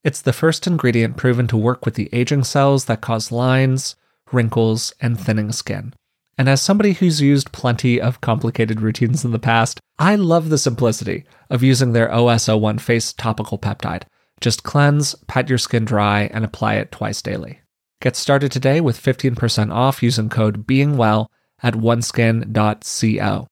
It's 0.02 0.22
the 0.22 0.32
first 0.32 0.66
ingredient 0.66 1.18
proven 1.18 1.46
to 1.48 1.58
work 1.58 1.84
with 1.84 1.96
the 1.96 2.10
aging 2.14 2.46
cells 2.46 2.86
that 2.86 3.02
cause 3.02 3.34
lines, 3.34 3.98
wrinkles, 4.32 4.94
and 5.02 5.20
thinning 5.20 5.52
skin. 5.52 5.94
And 6.38 6.48
as 6.48 6.62
somebody 6.62 6.94
who's 6.94 7.22
used 7.22 7.52
plenty 7.52 8.00
of 8.00 8.22
complicated 8.22 8.80
routines 8.80 9.26
in 9.26 9.32
the 9.32 9.40
past, 9.40 9.82
I 10.00 10.16
love 10.16 10.50
the 10.50 10.58
simplicity 10.58 11.26
of 11.50 11.64
using 11.64 11.92
their 11.92 12.08
OS01 12.08 12.80
face 12.80 13.12
topical 13.12 13.60
peptide. 13.60 14.04
Just 14.40 14.64
cleanse, 14.64 15.16
pat 15.28 15.50
your 15.50 15.58
skin 15.58 15.84
dry, 15.84 16.30
and 16.34 16.46
apply 16.46 16.76
it 16.76 16.92
twice 16.92 17.22
daily. 17.22 17.60
Get 18.04 18.18
started 18.18 18.52
today 18.52 18.82
with 18.82 19.02
15% 19.02 19.74
off 19.74 20.04
using 20.04 20.28
code 20.28 20.68
BEINGWELL 20.68 21.28
at 21.62 21.74
oneskin.co. 21.74 23.48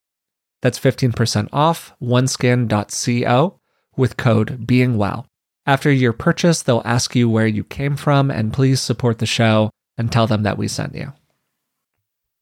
That's 0.62 0.78
15% 0.78 1.50
off 1.54 1.94
oneskin.co 2.04 3.60
with 3.96 4.18
code 4.18 4.68
BEINGWELL. 4.68 5.26
After 5.66 5.90
your 5.90 6.12
purchase, 6.12 6.64
they'll 6.64 6.82
ask 6.84 7.16
you 7.16 7.30
where 7.30 7.48
you 7.48 7.64
came 7.64 7.96
from, 7.96 8.30
and 8.30 8.52
please 8.52 8.82
support 8.82 9.20
the 9.20 9.26
show 9.26 9.70
and 9.98 10.12
tell 10.12 10.28
them 10.28 10.44
that 10.44 10.58
we 10.58 10.68
sent 10.68 10.96
you. 10.96 11.14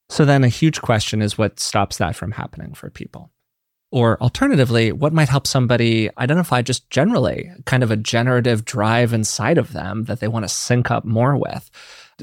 So, 0.09 0.25
then 0.25 0.43
a 0.43 0.47
huge 0.47 0.81
question 0.81 1.21
is 1.21 1.37
what 1.37 1.59
stops 1.59 1.99
that 1.99 2.15
from 2.15 2.31
happening 2.31 2.73
for 2.73 2.89
people? 2.89 3.29
Or 3.91 4.21
alternatively, 4.21 4.91
what 4.91 5.13
might 5.13 5.29
help 5.29 5.47
somebody 5.47 6.09
identify 6.17 6.61
just 6.61 6.89
generally 6.91 7.51
kind 7.65 7.81
of 7.81 7.89
a 7.89 7.97
generative 7.97 8.63
drive 8.63 9.13
inside 9.13 9.57
of 9.57 9.73
them 9.73 10.03
that 10.03 10.19
they 10.19 10.27
want 10.27 10.43
to 10.43 10.49
sync 10.49 10.91
up 10.91 11.05
more 11.05 11.35
with 11.35 11.71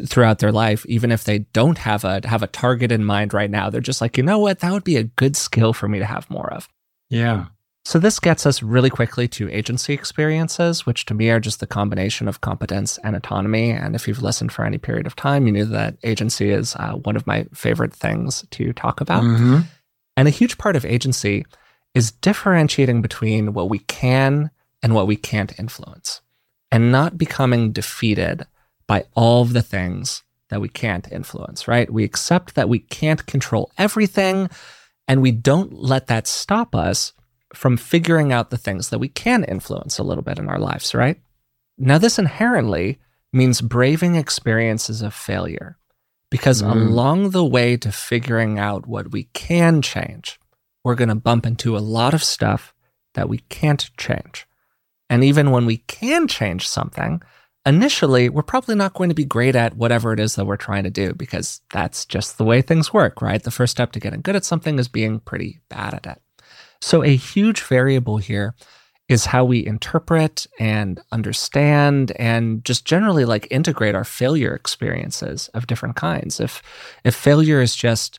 throughout 0.06 0.38
their 0.38 0.52
life, 0.52 0.86
even 0.86 1.10
if 1.10 1.24
they 1.24 1.40
don't 1.40 1.78
have 1.78 2.04
a 2.04 2.20
have 2.24 2.42
a 2.42 2.48
target 2.48 2.92
in 2.92 3.04
mind 3.04 3.34
right 3.34 3.50
now. 3.50 3.70
They're 3.70 3.80
just 3.80 4.00
like, 4.00 4.16
you 4.16 4.22
know 4.22 4.38
what, 4.38 4.60
that 4.60 4.72
would 4.72 4.84
be 4.84 4.96
a 4.96 5.04
good 5.04 5.36
skill 5.36 5.72
for 5.72 5.88
me 5.88 5.98
to 5.98 6.04
have 6.04 6.30
more 6.30 6.52
of. 6.52 6.68
Yeah. 7.10 7.46
So 7.84 8.00
this 8.00 8.18
gets 8.18 8.46
us 8.46 8.64
really 8.64 8.90
quickly 8.90 9.28
to 9.28 9.48
agency 9.48 9.92
experiences, 9.92 10.86
which 10.86 11.04
to 11.06 11.14
me 11.14 11.30
are 11.30 11.38
just 11.38 11.60
the 11.60 11.68
combination 11.68 12.26
of 12.26 12.40
competence 12.40 12.98
and 13.04 13.14
autonomy. 13.14 13.70
And 13.70 13.94
if 13.94 14.08
you've 14.08 14.24
listened 14.24 14.50
for 14.50 14.64
any 14.64 14.76
period 14.76 15.06
of 15.06 15.14
time, 15.14 15.46
you 15.46 15.52
know 15.52 15.64
that 15.66 15.96
agency 16.02 16.50
is 16.50 16.74
uh, 16.76 16.94
one 16.94 17.14
of 17.14 17.28
my 17.28 17.46
favorite 17.54 17.94
things 17.94 18.44
to 18.50 18.72
talk 18.72 19.00
about. 19.00 19.22
Mm-hmm. 19.22 19.58
And 20.16 20.26
a 20.26 20.32
huge 20.32 20.58
part 20.58 20.76
of 20.76 20.84
agency 20.84 21.44
is 21.94 22.12
differentiating 22.12 23.02
between 23.02 23.52
what 23.52 23.68
we 23.68 23.80
can 23.80 24.50
and 24.82 24.94
what 24.94 25.06
we 25.06 25.16
can't 25.16 25.58
influence 25.58 26.20
and 26.70 26.92
not 26.92 27.18
becoming 27.18 27.72
defeated 27.72 28.46
by 28.86 29.04
all 29.14 29.42
of 29.42 29.52
the 29.52 29.62
things 29.62 30.22
that 30.48 30.60
we 30.60 30.68
can't 30.68 31.10
influence, 31.10 31.66
right? 31.66 31.92
We 31.92 32.04
accept 32.04 32.54
that 32.54 32.68
we 32.68 32.78
can't 32.78 33.26
control 33.26 33.72
everything 33.78 34.48
and 35.08 35.22
we 35.22 35.32
don't 35.32 35.72
let 35.72 36.06
that 36.08 36.26
stop 36.26 36.74
us 36.74 37.12
from 37.54 37.76
figuring 37.76 38.32
out 38.32 38.50
the 38.50 38.58
things 38.58 38.90
that 38.90 38.98
we 38.98 39.08
can 39.08 39.44
influence 39.44 39.98
a 39.98 40.02
little 40.02 40.22
bit 40.22 40.38
in 40.38 40.48
our 40.48 40.58
lives, 40.58 40.94
right? 40.94 41.20
Now, 41.78 41.98
this 41.98 42.18
inherently 42.18 42.98
means 43.32 43.60
braving 43.60 44.16
experiences 44.16 45.02
of 45.02 45.14
failure 45.14 45.78
because 46.30 46.62
mm. 46.62 46.70
along 46.70 47.30
the 47.30 47.44
way 47.44 47.76
to 47.76 47.92
figuring 47.92 48.58
out 48.58 48.86
what 48.86 49.12
we 49.12 49.24
can 49.32 49.82
change, 49.82 50.38
we're 50.84 50.94
going 50.94 51.08
to 51.08 51.14
bump 51.14 51.46
into 51.46 51.76
a 51.76 51.80
lot 51.80 52.14
of 52.14 52.22
stuff 52.22 52.74
that 53.14 53.28
we 53.28 53.38
can't 53.48 53.90
change. 53.96 54.46
And 55.08 55.22
even 55.24 55.50
when 55.50 55.66
we 55.66 55.78
can 55.78 56.28
change 56.28 56.68
something, 56.68 57.22
initially, 57.64 58.28
we're 58.28 58.42
probably 58.42 58.74
not 58.74 58.94
going 58.94 59.08
to 59.08 59.14
be 59.14 59.24
great 59.24 59.56
at 59.56 59.76
whatever 59.76 60.12
it 60.12 60.20
is 60.20 60.34
that 60.34 60.44
we're 60.44 60.56
trying 60.56 60.84
to 60.84 60.90
do 60.90 61.12
because 61.14 61.60
that's 61.72 62.04
just 62.04 62.38
the 62.38 62.44
way 62.44 62.62
things 62.62 62.92
work, 62.92 63.22
right? 63.22 63.42
The 63.42 63.50
first 63.50 63.72
step 63.72 63.92
to 63.92 64.00
getting 64.00 64.20
good 64.20 64.36
at 64.36 64.44
something 64.44 64.78
is 64.78 64.88
being 64.88 65.20
pretty 65.20 65.60
bad 65.68 65.94
at 65.94 66.06
it. 66.06 66.22
So, 66.80 67.02
a 67.02 67.16
huge 67.16 67.62
variable 67.62 68.18
here 68.18 68.54
is 69.08 69.26
how 69.26 69.44
we 69.44 69.64
interpret 69.64 70.46
and 70.58 71.00
understand 71.12 72.10
and 72.12 72.64
just 72.64 72.84
generally 72.84 73.24
like 73.24 73.46
integrate 73.50 73.94
our 73.94 74.04
failure 74.04 74.54
experiences 74.54 75.48
of 75.54 75.66
different 75.66 75.96
kinds. 75.96 76.40
If 76.40 76.62
if 77.04 77.14
failure 77.14 77.60
is 77.60 77.76
just 77.76 78.18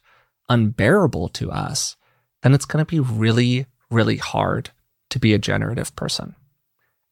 unbearable 0.49 1.29
to 1.29 1.51
us, 1.51 1.97
then 2.41 2.53
it's 2.53 2.65
going 2.65 2.83
to 2.83 2.89
be 2.89 2.99
really 2.99 3.65
really 3.89 4.17
hard 4.17 4.71
to 5.09 5.19
be 5.19 5.33
a 5.33 5.39
generative 5.39 5.95
person. 5.95 6.35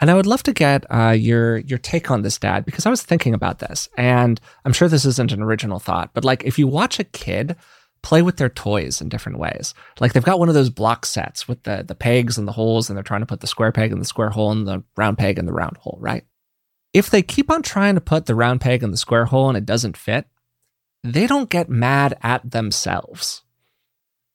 And 0.01 0.11
I 0.11 0.13
would 0.13 0.25
love 0.25 0.43
to 0.43 0.53
get 0.53 0.85
uh, 0.93 1.11
your 1.11 1.57
your 1.59 1.79
take 1.79 2.11
on 2.11 2.21
this, 2.21 2.38
Dad, 2.38 2.65
because 2.65 2.85
I 2.85 2.89
was 2.89 3.01
thinking 3.03 3.33
about 3.33 3.59
this, 3.59 3.89
and 3.97 4.39
I'm 4.63 4.73
sure 4.73 4.88
this 4.88 5.05
isn't 5.05 5.31
an 5.31 5.41
original 5.41 5.79
thought, 5.79 6.11
but 6.13 6.25
like 6.25 6.43
if 6.43 6.59
you 6.59 6.67
watch 6.67 6.99
a 6.99 7.05
kid 7.05 7.55
play 8.05 8.21
with 8.21 8.37
their 8.37 8.49
toys 8.49 9.01
in 9.01 9.09
different 9.09 9.39
ways. 9.39 9.73
Like 9.99 10.13
they've 10.13 10.23
got 10.23 10.37
one 10.37 10.47
of 10.47 10.53
those 10.53 10.69
block 10.69 11.07
sets 11.07 11.47
with 11.47 11.63
the 11.63 11.83
the 11.85 11.95
pegs 11.95 12.37
and 12.37 12.47
the 12.47 12.51
holes, 12.51 12.87
and 12.87 12.95
they're 12.95 13.03
trying 13.03 13.21
to 13.21 13.25
put 13.25 13.41
the 13.41 13.47
square 13.47 13.71
peg 13.71 13.91
in 13.91 13.97
the 13.97 14.05
square 14.05 14.29
hole 14.29 14.51
and 14.51 14.67
the 14.67 14.83
round 14.95 15.17
peg 15.17 15.39
in 15.39 15.47
the 15.47 15.51
round 15.51 15.77
hole, 15.77 15.97
right? 15.99 16.23
If 16.93 17.09
they 17.09 17.23
keep 17.23 17.49
on 17.49 17.63
trying 17.63 17.95
to 17.95 18.01
put 18.01 18.27
the 18.27 18.35
round 18.35 18.61
peg 18.61 18.83
in 18.83 18.91
the 18.91 18.97
square 18.97 19.25
hole 19.25 19.49
and 19.49 19.57
it 19.57 19.65
doesn't 19.65 19.97
fit, 19.97 20.27
they 21.03 21.25
don't 21.25 21.49
get 21.49 21.67
mad 21.67 22.15
at 22.21 22.51
themselves. 22.51 23.41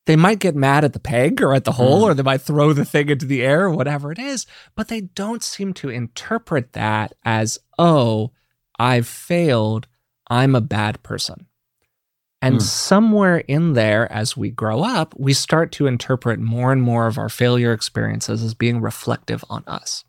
They 0.06 0.16
might 0.16 0.40
get 0.40 0.56
mad 0.56 0.84
at 0.84 0.92
the 0.92 0.98
peg 0.98 1.40
or 1.40 1.54
at 1.54 1.64
the 1.64 1.72
hole, 1.72 2.00
mm. 2.00 2.10
or 2.10 2.14
they 2.14 2.24
might 2.24 2.40
throw 2.40 2.72
the 2.72 2.84
thing 2.84 3.08
into 3.08 3.26
the 3.26 3.42
air, 3.42 3.66
or 3.66 3.70
whatever 3.70 4.10
it 4.10 4.18
is, 4.18 4.46
but 4.74 4.88
they 4.88 5.02
don't 5.02 5.44
seem 5.44 5.74
to 5.74 5.90
interpret 5.90 6.72
that 6.72 7.12
as, 7.24 7.60
oh, 7.78 8.32
I've 8.80 9.06
failed. 9.06 9.86
I'm 10.28 10.56
a 10.56 10.60
bad 10.60 11.02
person. 11.04 11.46
And 12.42 12.56
mm. 12.56 12.62
somewhere 12.62 13.38
in 13.38 13.74
there, 13.74 14.10
as 14.10 14.36
we 14.36 14.50
grow 14.50 14.82
up, 14.82 15.14
we 15.18 15.32
start 15.34 15.72
to 15.72 15.86
interpret 15.86 16.40
more 16.40 16.72
and 16.72 16.82
more 16.82 17.06
of 17.06 17.18
our 17.18 17.28
failure 17.28 17.72
experiences 17.72 18.42
as 18.42 18.54
being 18.54 18.80
reflective 18.80 19.44
on 19.50 19.62
us. 19.66 20.04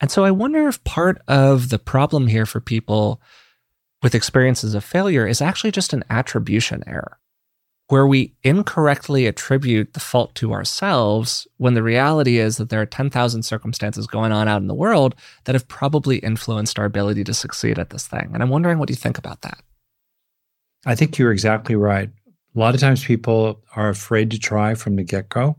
And 0.00 0.10
so 0.10 0.24
I 0.24 0.30
wonder 0.30 0.68
if 0.68 0.82
part 0.84 1.20
of 1.28 1.68
the 1.68 1.78
problem 1.78 2.26
here 2.26 2.46
for 2.46 2.60
people 2.60 3.20
with 4.02 4.14
experiences 4.14 4.74
of 4.74 4.84
failure 4.84 5.26
is 5.26 5.40
actually 5.40 5.70
just 5.70 5.92
an 5.92 6.04
attribution 6.10 6.82
error, 6.86 7.18
where 7.88 8.06
we 8.06 8.34
incorrectly 8.42 9.26
attribute 9.26 9.94
the 9.94 10.00
fault 10.00 10.34
to 10.36 10.52
ourselves 10.52 11.46
when 11.56 11.74
the 11.74 11.82
reality 11.82 12.38
is 12.38 12.56
that 12.56 12.68
there 12.68 12.80
are 12.80 12.86
10,000 12.86 13.42
circumstances 13.42 14.06
going 14.06 14.32
on 14.32 14.48
out 14.48 14.60
in 14.60 14.68
the 14.68 14.74
world 14.74 15.14
that 15.44 15.54
have 15.54 15.68
probably 15.68 16.18
influenced 16.18 16.78
our 16.78 16.84
ability 16.84 17.24
to 17.24 17.34
succeed 17.34 17.78
at 17.78 17.90
this 17.90 18.06
thing. 18.06 18.30
And 18.32 18.42
I'm 18.42 18.50
wondering 18.50 18.78
what 18.78 18.90
you 18.90 18.96
think 18.96 19.18
about 19.18 19.42
that. 19.42 19.60
I 20.86 20.94
think 20.94 21.18
you're 21.18 21.32
exactly 21.32 21.74
right. 21.74 22.08
A 22.08 22.58
lot 22.58 22.74
of 22.74 22.80
times 22.80 23.04
people 23.04 23.62
are 23.74 23.88
afraid 23.88 24.30
to 24.30 24.38
try 24.38 24.74
from 24.74 24.96
the 24.96 25.02
get 25.02 25.28
go. 25.28 25.56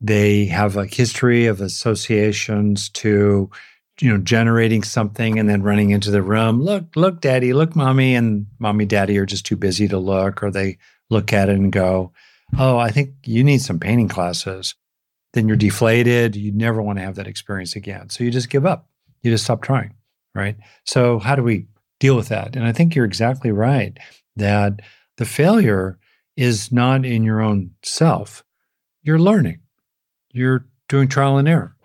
They 0.00 0.46
have 0.46 0.76
a 0.76 0.86
history 0.86 1.46
of 1.46 1.60
associations 1.60 2.88
to, 2.90 3.50
you 4.00 4.10
know, 4.10 4.18
generating 4.18 4.82
something 4.82 5.38
and 5.38 5.48
then 5.48 5.62
running 5.62 5.90
into 5.90 6.10
the 6.10 6.22
room. 6.22 6.62
Look, 6.62 6.96
look, 6.96 7.20
daddy, 7.20 7.52
look, 7.52 7.76
mommy. 7.76 8.14
And 8.14 8.46
mommy, 8.58 8.86
daddy 8.86 9.16
are 9.18 9.26
just 9.26 9.46
too 9.46 9.56
busy 9.56 9.86
to 9.88 9.98
look, 9.98 10.42
or 10.42 10.50
they 10.50 10.78
look 11.10 11.32
at 11.32 11.48
it 11.48 11.56
and 11.56 11.70
go, 11.70 12.12
oh, 12.58 12.78
I 12.78 12.90
think 12.90 13.10
you 13.24 13.44
need 13.44 13.62
some 13.62 13.78
painting 13.78 14.08
classes. 14.08 14.74
Then 15.34 15.46
you're 15.46 15.56
deflated. 15.56 16.36
You 16.36 16.52
never 16.52 16.82
want 16.82 16.98
to 16.98 17.04
have 17.04 17.16
that 17.16 17.26
experience 17.26 17.76
again. 17.76 18.10
So 18.10 18.24
you 18.24 18.30
just 18.30 18.50
give 18.50 18.66
up. 18.66 18.88
You 19.22 19.30
just 19.30 19.44
stop 19.44 19.62
trying. 19.62 19.94
Right. 20.34 20.56
So, 20.84 21.20
how 21.20 21.36
do 21.36 21.44
we 21.44 21.66
deal 22.00 22.16
with 22.16 22.28
that? 22.28 22.56
And 22.56 22.66
I 22.66 22.72
think 22.72 22.96
you're 22.96 23.04
exactly 23.04 23.52
right 23.52 23.96
that 24.36 24.80
the 25.16 25.24
failure 25.24 25.98
is 26.36 26.72
not 26.72 27.04
in 27.04 27.22
your 27.22 27.40
own 27.40 27.70
self. 27.82 28.44
You're 29.02 29.18
learning, 29.18 29.60
you're 30.32 30.66
doing 30.88 31.08
trial 31.08 31.38
and 31.38 31.48
error. 31.48 31.76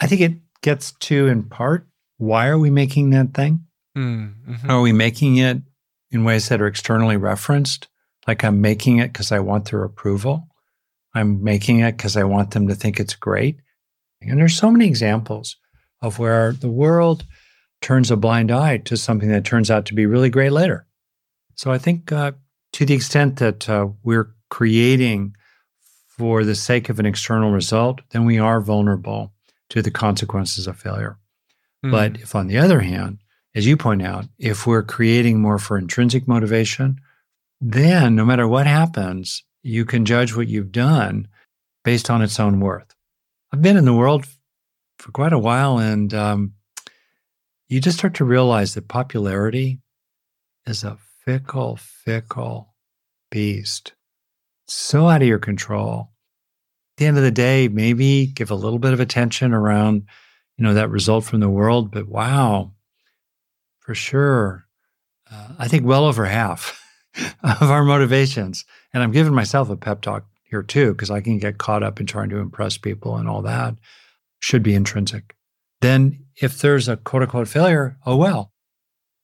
I 0.00 0.06
think 0.06 0.20
it 0.20 0.34
gets 0.62 0.92
to, 0.92 1.26
in 1.26 1.44
part, 1.44 1.86
why 2.18 2.48
are 2.48 2.58
we 2.58 2.70
making 2.70 3.10
that 3.10 3.34
thing? 3.34 3.64
Mm-hmm. 3.96 4.70
Are 4.70 4.80
we 4.80 4.92
making 4.92 5.36
it 5.36 5.58
in 6.10 6.24
ways 6.24 6.48
that 6.48 6.60
are 6.60 6.66
externally 6.66 7.16
referenced? 7.16 7.88
Like 8.26 8.44
I'm 8.44 8.60
making 8.60 8.98
it 8.98 9.12
because 9.12 9.32
I 9.32 9.38
want 9.38 9.70
their 9.70 9.84
approval. 9.84 10.48
I'm 11.14 11.42
making 11.42 11.80
it 11.80 11.96
because 11.96 12.16
I 12.16 12.24
want 12.24 12.50
them 12.50 12.68
to 12.68 12.74
think 12.74 13.00
it's 13.00 13.14
great. 13.14 13.58
And 14.20 14.38
there's 14.38 14.56
so 14.56 14.70
many 14.70 14.86
examples 14.86 15.56
of 16.02 16.18
where 16.18 16.52
the 16.52 16.68
world 16.68 17.24
turns 17.80 18.10
a 18.10 18.16
blind 18.16 18.50
eye 18.50 18.78
to 18.78 18.96
something 18.96 19.28
that 19.30 19.44
turns 19.44 19.70
out 19.70 19.86
to 19.86 19.94
be 19.94 20.06
really 20.06 20.30
great 20.30 20.52
later. 20.52 20.86
So 21.56 21.72
I 21.72 21.78
think 21.78 22.12
uh, 22.12 22.32
to 22.72 22.84
the 22.84 22.94
extent 22.94 23.36
that 23.36 23.68
uh, 23.68 23.88
we're 24.02 24.34
creating 24.50 25.34
for 26.08 26.44
the 26.44 26.54
sake 26.54 26.88
of 26.88 26.98
an 26.98 27.06
external 27.06 27.50
result, 27.50 28.00
then 28.10 28.24
we 28.24 28.38
are 28.38 28.60
vulnerable 28.60 29.32
to 29.70 29.82
the 29.82 29.90
consequences 29.90 30.66
of 30.66 30.78
failure. 30.78 31.18
Mm. 31.84 31.90
But 31.90 32.20
if, 32.20 32.34
on 32.34 32.46
the 32.46 32.58
other 32.58 32.80
hand, 32.80 33.18
as 33.54 33.66
you 33.66 33.76
point 33.76 34.02
out, 34.02 34.26
if 34.38 34.66
we're 34.66 34.82
creating 34.82 35.40
more 35.40 35.58
for 35.58 35.78
intrinsic 35.78 36.28
motivation, 36.28 37.00
then 37.60 38.14
no 38.14 38.24
matter 38.24 38.46
what 38.46 38.66
happens, 38.66 39.42
you 39.62 39.84
can 39.84 40.04
judge 40.04 40.36
what 40.36 40.48
you've 40.48 40.72
done 40.72 41.26
based 41.84 42.10
on 42.10 42.22
its 42.22 42.38
own 42.38 42.60
worth. 42.60 42.94
I've 43.52 43.62
been 43.62 43.76
in 43.76 43.86
the 43.86 43.94
world 43.94 44.26
for 44.98 45.10
quite 45.12 45.32
a 45.32 45.38
while, 45.38 45.78
and 45.78 46.12
um, 46.12 46.52
you 47.68 47.80
just 47.80 47.98
start 47.98 48.14
to 48.14 48.24
realize 48.24 48.74
that 48.74 48.88
popularity 48.88 49.80
is 50.66 50.84
a 50.84 50.98
fickle, 51.26 51.76
fickle 51.76 52.74
beast. 53.30 53.92
So 54.68 55.08
out 55.08 55.22
of 55.22 55.28
your 55.28 55.38
control. 55.38 56.12
At 56.94 56.98
the 56.98 57.06
end 57.06 57.18
of 57.18 57.24
the 57.24 57.30
day, 57.30 57.68
maybe 57.68 58.26
give 58.28 58.50
a 58.50 58.54
little 58.54 58.78
bit 58.78 58.94
of 58.94 59.00
attention 59.00 59.52
around, 59.52 60.06
you 60.56 60.64
know, 60.64 60.74
that 60.74 60.88
result 60.88 61.24
from 61.24 61.40
the 61.40 61.50
world. 61.50 61.90
But 61.90 62.08
wow, 62.08 62.72
for 63.80 63.94
sure, 63.94 64.64
uh, 65.30 65.48
I 65.58 65.68
think 65.68 65.84
well 65.84 66.04
over 66.04 66.24
half 66.24 66.80
of 67.42 67.70
our 67.70 67.84
motivations. 67.84 68.64
And 68.94 69.02
I'm 69.02 69.12
giving 69.12 69.34
myself 69.34 69.68
a 69.68 69.76
pep 69.76 70.00
talk 70.00 70.24
here 70.44 70.62
too, 70.62 70.92
because 70.92 71.10
I 71.10 71.20
can 71.20 71.38
get 71.38 71.58
caught 71.58 71.82
up 71.82 72.00
in 72.00 72.06
trying 72.06 72.30
to 72.30 72.38
impress 72.38 72.78
people 72.78 73.16
and 73.16 73.28
all 73.28 73.42
that 73.42 73.74
should 74.38 74.62
be 74.62 74.74
intrinsic. 74.74 75.34
Then 75.80 76.24
if 76.40 76.60
there's 76.60 76.88
a 76.88 76.96
quote 76.96 77.22
unquote 77.22 77.48
failure, 77.48 77.98
oh 78.06 78.16
well. 78.16 78.52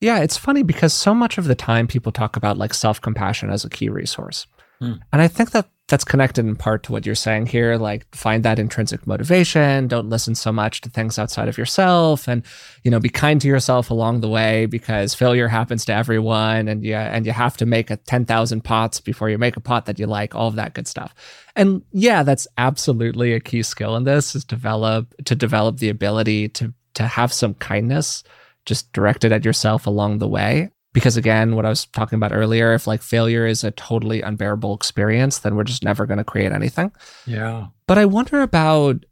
Yeah, 0.02 0.18
it's 0.18 0.36
funny 0.36 0.64
because 0.64 0.92
so 0.92 1.14
much 1.14 1.38
of 1.38 1.44
the 1.44 1.54
time 1.54 1.86
people 1.86 2.10
talk 2.10 2.36
about 2.36 2.58
like 2.58 2.74
self 2.74 3.00
compassion 3.00 3.50
as 3.50 3.64
a 3.64 3.70
key 3.70 3.88
resource. 3.88 4.48
Hmm. 4.80 4.94
And 5.12 5.22
I 5.22 5.28
think 5.28 5.52
that 5.52 5.68
that's 5.86 6.02
connected 6.02 6.44
in 6.44 6.56
part 6.56 6.82
to 6.82 6.92
what 6.92 7.06
you're 7.06 7.14
saying 7.14 7.46
here. 7.46 7.76
Like, 7.76 8.12
find 8.12 8.42
that 8.42 8.58
intrinsic 8.58 9.06
motivation. 9.06 9.86
Don't 9.86 10.08
listen 10.08 10.34
so 10.34 10.50
much 10.50 10.80
to 10.80 10.90
things 10.90 11.20
outside 11.20 11.46
of 11.46 11.56
yourself, 11.56 12.26
and 12.26 12.42
you 12.82 12.90
know, 12.90 12.98
be 12.98 13.10
kind 13.10 13.40
to 13.42 13.46
yourself 13.46 13.90
along 13.90 14.22
the 14.22 14.28
way 14.28 14.66
because 14.66 15.14
failure 15.14 15.46
happens 15.46 15.84
to 15.84 15.94
everyone, 15.94 16.66
and 16.66 16.82
yeah, 16.82 17.14
and 17.14 17.24
you 17.24 17.30
have 17.30 17.56
to 17.58 17.64
make 17.64 17.88
a 17.88 17.96
ten 17.96 18.24
thousand 18.24 18.64
pots 18.64 19.00
before 19.00 19.30
you 19.30 19.38
make 19.38 19.56
a 19.56 19.60
pot 19.60 19.86
that 19.86 20.00
you 20.00 20.06
like. 20.08 20.34
All 20.34 20.48
of 20.48 20.56
that 20.56 20.74
good 20.74 20.88
stuff. 20.88 21.14
And 21.54 21.82
yeah, 21.92 22.24
that's 22.24 22.48
absolutely 22.58 23.34
a 23.34 23.40
key 23.40 23.62
skill 23.62 23.94
in 23.94 24.02
this 24.02 24.34
is 24.34 24.44
develop 24.44 25.14
to 25.26 25.36
develop 25.36 25.76
the 25.76 25.90
ability 25.90 26.48
to 26.48 26.74
to 26.94 27.06
have 27.06 27.32
some 27.32 27.54
kindness 27.54 28.24
just 28.66 28.92
directed 28.92 29.32
at 29.32 29.44
yourself 29.44 29.86
along 29.86 30.18
the 30.18 30.28
way. 30.28 30.70
Because 30.92 31.16
again, 31.16 31.56
what 31.56 31.64
I 31.64 31.70
was 31.70 31.86
talking 31.86 32.16
about 32.16 32.34
earlier, 32.34 32.74
if 32.74 32.86
like 32.86 33.00
failure 33.00 33.46
is 33.46 33.64
a 33.64 33.70
totally 33.70 34.20
unbearable 34.20 34.74
experience, 34.74 35.38
then 35.38 35.56
we're 35.56 35.64
just 35.64 35.82
never 35.82 36.04
going 36.04 36.18
to 36.18 36.24
create 36.24 36.52
anything. 36.52 36.92
Yeah. 37.26 37.68
But 37.86 37.96
I 37.96 38.04
wonder 38.04 38.42
about 38.42 39.06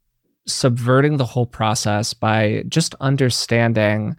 subverting 0.46 1.16
the 1.16 1.24
whole 1.24 1.46
process 1.46 2.12
by 2.12 2.64
just 2.68 2.94
understanding 3.00 4.16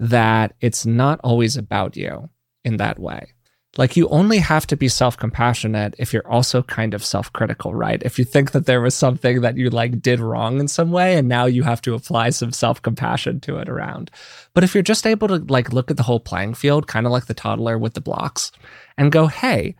that 0.00 0.54
it's 0.60 0.84
not 0.84 1.20
always 1.22 1.56
about 1.56 1.96
you 1.96 2.30
in 2.64 2.78
that 2.78 2.98
way. 2.98 3.33
Like 3.76 3.96
you 3.96 4.08
only 4.08 4.38
have 4.38 4.66
to 4.68 4.76
be 4.76 4.88
self-compassionate 4.88 5.96
if 5.98 6.12
you're 6.12 6.28
also 6.28 6.62
kind 6.62 6.94
of 6.94 7.04
self-critical, 7.04 7.74
right? 7.74 8.00
If 8.04 8.18
you 8.18 8.24
think 8.24 8.52
that 8.52 8.66
there 8.66 8.80
was 8.80 8.94
something 8.94 9.40
that 9.40 9.56
you 9.56 9.68
like 9.68 10.00
did 10.00 10.20
wrong 10.20 10.60
in 10.60 10.68
some 10.68 10.92
way 10.92 11.16
and 11.16 11.28
now 11.28 11.46
you 11.46 11.64
have 11.64 11.82
to 11.82 11.94
apply 11.94 12.30
some 12.30 12.52
self-compassion 12.52 13.40
to 13.40 13.56
it 13.58 13.68
around. 13.68 14.10
But 14.54 14.62
if 14.62 14.74
you're 14.74 14.82
just 14.82 15.06
able 15.06 15.28
to 15.28 15.38
like 15.48 15.72
look 15.72 15.90
at 15.90 15.96
the 15.96 16.04
whole 16.04 16.20
playing 16.20 16.54
field, 16.54 16.86
kind 16.86 17.04
of 17.04 17.12
like 17.12 17.26
the 17.26 17.34
toddler 17.34 17.76
with 17.76 17.94
the 17.94 18.00
blocks 18.00 18.52
and 18.96 19.10
go, 19.10 19.26
"Hey, 19.26 19.74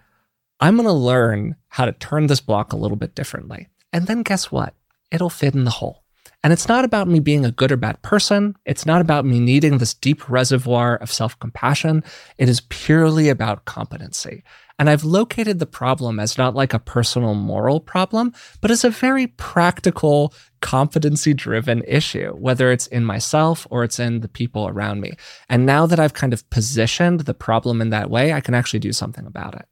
I'm 0.59 0.77
going 0.77 0.89
to 0.89 0.93
learn 0.93 1.57
how 1.69 1.85
to 1.85 1.93
turn 1.93 2.27
this 2.27 2.41
block 2.41 2.73
a 2.73 2.77
little 2.77 2.97
bit 2.97 3.15
differently." 3.15 3.69
And 3.93 4.07
then 4.09 4.23
guess 4.23 4.51
what? 4.51 4.75
It'll 5.13 5.31
fit 5.31 5.55
in 5.55 5.65
the 5.65 5.71
hole. 5.71 6.04
And 6.45 6.53
it's 6.53 6.69
not 6.69 6.85
about 6.85 7.09
me 7.09 7.21
being 7.21 7.47
a 7.47 7.51
good 7.51 7.73
or 7.73 7.79
bad 7.79 8.03
person. 8.03 8.55
It's 8.67 8.85
not 8.85 9.01
about 9.01 9.25
me 9.25 9.41
needing 9.41 9.79
this 9.79 9.95
deep 9.95 10.29
reservoir 10.29 10.97
of 10.97 11.11
self 11.11 11.39
compassion. 11.39 12.05
It 12.37 12.51
is 12.51 12.61
purely 12.69 13.31
about 13.31 13.65
competency. 13.65 14.45
And 14.79 14.91
I've 14.91 15.05
located 15.05 15.59
the 15.59 15.67
problem 15.67 16.21
as 16.21 16.37
not 16.37 16.55
like 16.55 16.75
a 16.75 16.79
personal 16.79 17.35
moral 17.35 17.81
problem, 17.81 18.35
but 18.61 18.71
as 18.71 18.85
a 18.85 18.91
very 18.91 19.29
practical, 19.29 20.35
competency 20.61 21.33
driven 21.33 21.83
issue, 21.87 22.33
whether 22.33 22.71
it's 22.71 22.89
in 22.89 23.07
myself 23.07 23.67
or 23.71 23.83
it's 23.83 23.99
in 23.99 24.21
the 24.21 24.29
people 24.29 24.69
around 24.69 25.01
me. 25.01 25.15
And 25.49 25.65
now 25.65 25.87
that 25.87 26.01
I've 26.01 26.15
kind 26.15 26.35
of 26.35 26.49
positioned 26.51 27.21
the 27.21 27.35
problem 27.35 27.81
in 27.81 27.89
that 27.91 28.11
way, 28.11 28.35
I 28.35 28.41
can 28.41 28.53
actually 28.53 28.81
do 28.81 28.93
something 28.93 29.25
about 29.25 29.55
it. 29.55 29.65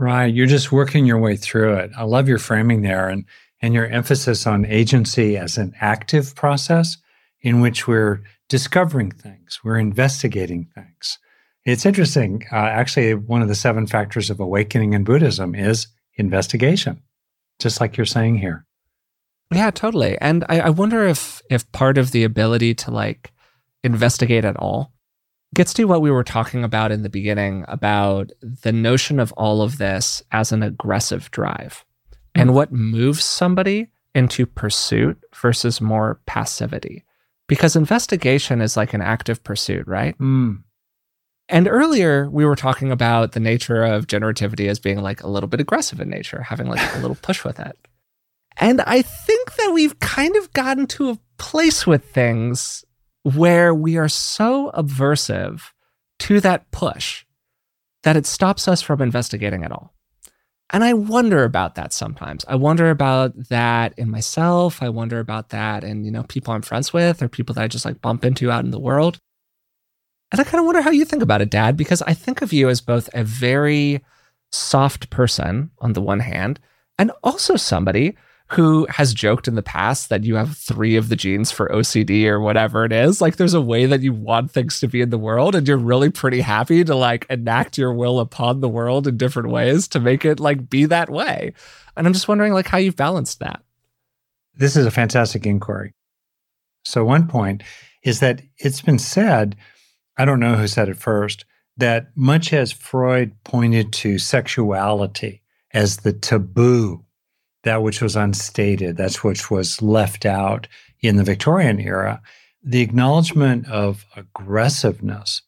Right. 0.00 0.32
You're 0.32 0.46
just 0.46 0.72
working 0.72 1.06
your 1.06 1.18
way 1.18 1.36
through 1.36 1.74
it. 1.74 1.90
I 1.96 2.04
love 2.04 2.28
your 2.28 2.38
framing 2.38 2.82
there. 2.82 3.08
And 3.08 3.24
and 3.60 3.74
your 3.74 3.86
emphasis 3.86 4.46
on 4.46 4.64
agency 4.64 5.36
as 5.36 5.58
an 5.58 5.74
active 5.80 6.34
process 6.34 6.96
in 7.40 7.60
which 7.60 7.86
we're 7.86 8.22
discovering 8.48 9.10
things, 9.10 9.60
we're 9.62 9.78
investigating 9.78 10.68
things. 10.74 11.18
It's 11.64 11.84
interesting. 11.84 12.44
Uh, 12.50 12.56
actually, 12.56 13.14
one 13.14 13.42
of 13.42 13.48
the 13.48 13.54
seven 13.54 13.86
factors 13.86 14.30
of 14.30 14.40
awakening 14.40 14.94
in 14.94 15.04
Buddhism 15.04 15.54
is 15.54 15.88
investigation, 16.14 17.02
just 17.58 17.80
like 17.80 17.96
you're 17.96 18.06
saying 18.06 18.38
here. 18.38 18.64
Yeah, 19.52 19.70
totally. 19.70 20.16
And 20.20 20.44
I, 20.48 20.60
I 20.60 20.70
wonder 20.70 21.06
if 21.06 21.42
if 21.50 21.70
part 21.72 21.98
of 21.98 22.10
the 22.10 22.24
ability 22.24 22.74
to 22.74 22.90
like 22.90 23.32
investigate 23.82 24.44
at 24.44 24.56
all 24.56 24.92
gets 25.54 25.72
to 25.74 25.84
what 25.84 26.02
we 26.02 26.10
were 26.10 26.24
talking 26.24 26.64
about 26.64 26.92
in 26.92 27.02
the 27.02 27.08
beginning 27.08 27.64
about 27.68 28.30
the 28.42 28.72
notion 28.72 29.18
of 29.18 29.32
all 29.32 29.62
of 29.62 29.78
this 29.78 30.22
as 30.32 30.52
an 30.52 30.62
aggressive 30.62 31.30
drive 31.30 31.84
and 32.34 32.54
what 32.54 32.72
moves 32.72 33.24
somebody 33.24 33.88
into 34.14 34.46
pursuit 34.46 35.18
versus 35.34 35.80
more 35.80 36.20
passivity. 36.26 37.04
Because 37.46 37.76
investigation 37.76 38.60
is 38.60 38.76
like 38.76 38.94
an 38.94 39.00
active 39.00 39.42
pursuit, 39.42 39.86
right? 39.86 40.16
Mm. 40.18 40.62
And 41.48 41.66
earlier, 41.66 42.28
we 42.28 42.44
were 42.44 42.56
talking 42.56 42.92
about 42.92 43.32
the 43.32 43.40
nature 43.40 43.82
of 43.82 44.06
generativity 44.06 44.68
as 44.68 44.78
being 44.78 45.00
like 45.00 45.22
a 45.22 45.28
little 45.28 45.48
bit 45.48 45.60
aggressive 45.60 46.00
in 46.00 46.10
nature, 46.10 46.42
having 46.42 46.66
like 46.66 46.94
a 46.96 46.98
little 46.98 47.16
push 47.22 47.44
with 47.44 47.58
it. 47.58 47.76
And 48.58 48.80
I 48.82 49.02
think 49.02 49.54
that 49.54 49.70
we've 49.72 49.98
kind 50.00 50.36
of 50.36 50.52
gotten 50.52 50.86
to 50.88 51.10
a 51.10 51.18
place 51.38 51.86
with 51.86 52.04
things 52.10 52.84
where 53.22 53.74
we 53.74 53.96
are 53.96 54.08
so 54.08 54.70
aversive 54.74 55.62
to 56.20 56.40
that 56.40 56.70
push 56.70 57.24
that 58.02 58.16
it 58.16 58.26
stops 58.26 58.68
us 58.68 58.82
from 58.82 59.00
investigating 59.00 59.64
at 59.64 59.72
all. 59.72 59.94
And 60.70 60.84
I 60.84 60.92
wonder 60.92 61.44
about 61.44 61.76
that 61.76 61.92
sometimes. 61.92 62.44
I 62.46 62.56
wonder 62.56 62.90
about 62.90 63.32
that 63.48 63.94
in 63.98 64.10
myself. 64.10 64.82
I 64.82 64.90
wonder 64.90 65.18
about 65.18 65.48
that 65.48 65.82
in, 65.82 66.04
you 66.04 66.10
know, 66.10 66.24
people 66.24 66.52
I'm 66.52 66.62
friends 66.62 66.92
with 66.92 67.22
or 67.22 67.28
people 67.28 67.54
that 67.54 67.64
I 67.64 67.68
just 67.68 67.86
like 67.86 68.02
bump 68.02 68.24
into 68.24 68.50
out 68.50 68.64
in 68.64 68.70
the 68.70 68.78
world. 68.78 69.18
And 70.30 70.40
I 70.40 70.44
kind 70.44 70.60
of 70.60 70.66
wonder 70.66 70.82
how 70.82 70.90
you 70.90 71.06
think 71.06 71.22
about 71.22 71.40
it, 71.40 71.50
Dad, 71.50 71.76
because 71.76 72.02
I 72.02 72.12
think 72.12 72.42
of 72.42 72.52
you 72.52 72.68
as 72.68 72.82
both 72.82 73.08
a 73.14 73.24
very 73.24 74.04
soft 74.52 75.08
person 75.08 75.70
on 75.78 75.94
the 75.94 76.02
one 76.02 76.20
hand, 76.20 76.60
and 76.98 77.12
also 77.22 77.56
somebody 77.56 78.16
who 78.52 78.86
has 78.88 79.12
joked 79.12 79.46
in 79.46 79.56
the 79.56 79.62
past 79.62 80.08
that 80.08 80.24
you 80.24 80.36
have 80.36 80.56
three 80.56 80.96
of 80.96 81.10
the 81.10 81.16
genes 81.16 81.50
for 81.50 81.68
OCD 81.68 82.24
or 82.26 82.40
whatever 82.40 82.84
it 82.84 82.92
is. 82.92 83.20
Like 83.20 83.36
there's 83.36 83.54
a 83.54 83.60
way 83.60 83.84
that 83.84 84.00
you 84.00 84.12
want 84.14 84.50
things 84.50 84.80
to 84.80 84.88
be 84.88 85.02
in 85.02 85.10
the 85.10 85.18
world 85.18 85.54
and 85.54 85.68
you're 85.68 85.76
really 85.76 86.10
pretty 86.10 86.40
happy 86.40 86.82
to 86.82 86.94
like 86.94 87.26
enact 87.28 87.76
your 87.76 87.92
will 87.92 88.20
upon 88.20 88.60
the 88.60 88.68
world 88.68 89.06
in 89.06 89.18
different 89.18 89.50
ways 89.50 89.86
to 89.88 90.00
make 90.00 90.24
it 90.24 90.40
like 90.40 90.70
be 90.70 90.86
that 90.86 91.10
way. 91.10 91.52
And 91.94 92.06
I'm 92.06 92.14
just 92.14 92.28
wondering 92.28 92.54
like 92.54 92.66
how 92.66 92.78
you've 92.78 92.96
balanced 92.96 93.40
that. 93.40 93.62
This 94.54 94.76
is 94.76 94.86
a 94.86 94.90
fantastic 94.90 95.44
inquiry. 95.44 95.94
So 96.84 97.04
one 97.04 97.28
point 97.28 97.62
is 98.02 98.20
that 98.20 98.40
it's 98.56 98.80
been 98.80 98.98
said, 98.98 99.56
I 100.16 100.24
don't 100.24 100.40
know 100.40 100.54
who 100.54 100.66
said 100.66 100.88
it 100.88 100.96
first, 100.96 101.44
that 101.76 102.08
much 102.16 102.54
as 102.54 102.72
Freud 102.72 103.32
pointed 103.44 103.92
to 103.92 104.18
sexuality 104.18 105.42
as 105.74 105.98
the 105.98 106.14
taboo 106.14 107.04
that 107.64 107.82
which 107.82 108.00
was 108.00 108.16
unstated, 108.16 108.96
that's 108.96 109.24
which 109.24 109.50
was 109.50 109.82
left 109.82 110.24
out 110.24 110.68
in 111.00 111.16
the 111.16 111.24
Victorian 111.24 111.80
era. 111.80 112.20
The 112.62 112.80
acknowledgement 112.80 113.68
of 113.68 114.04
aggressiveness 114.16 115.42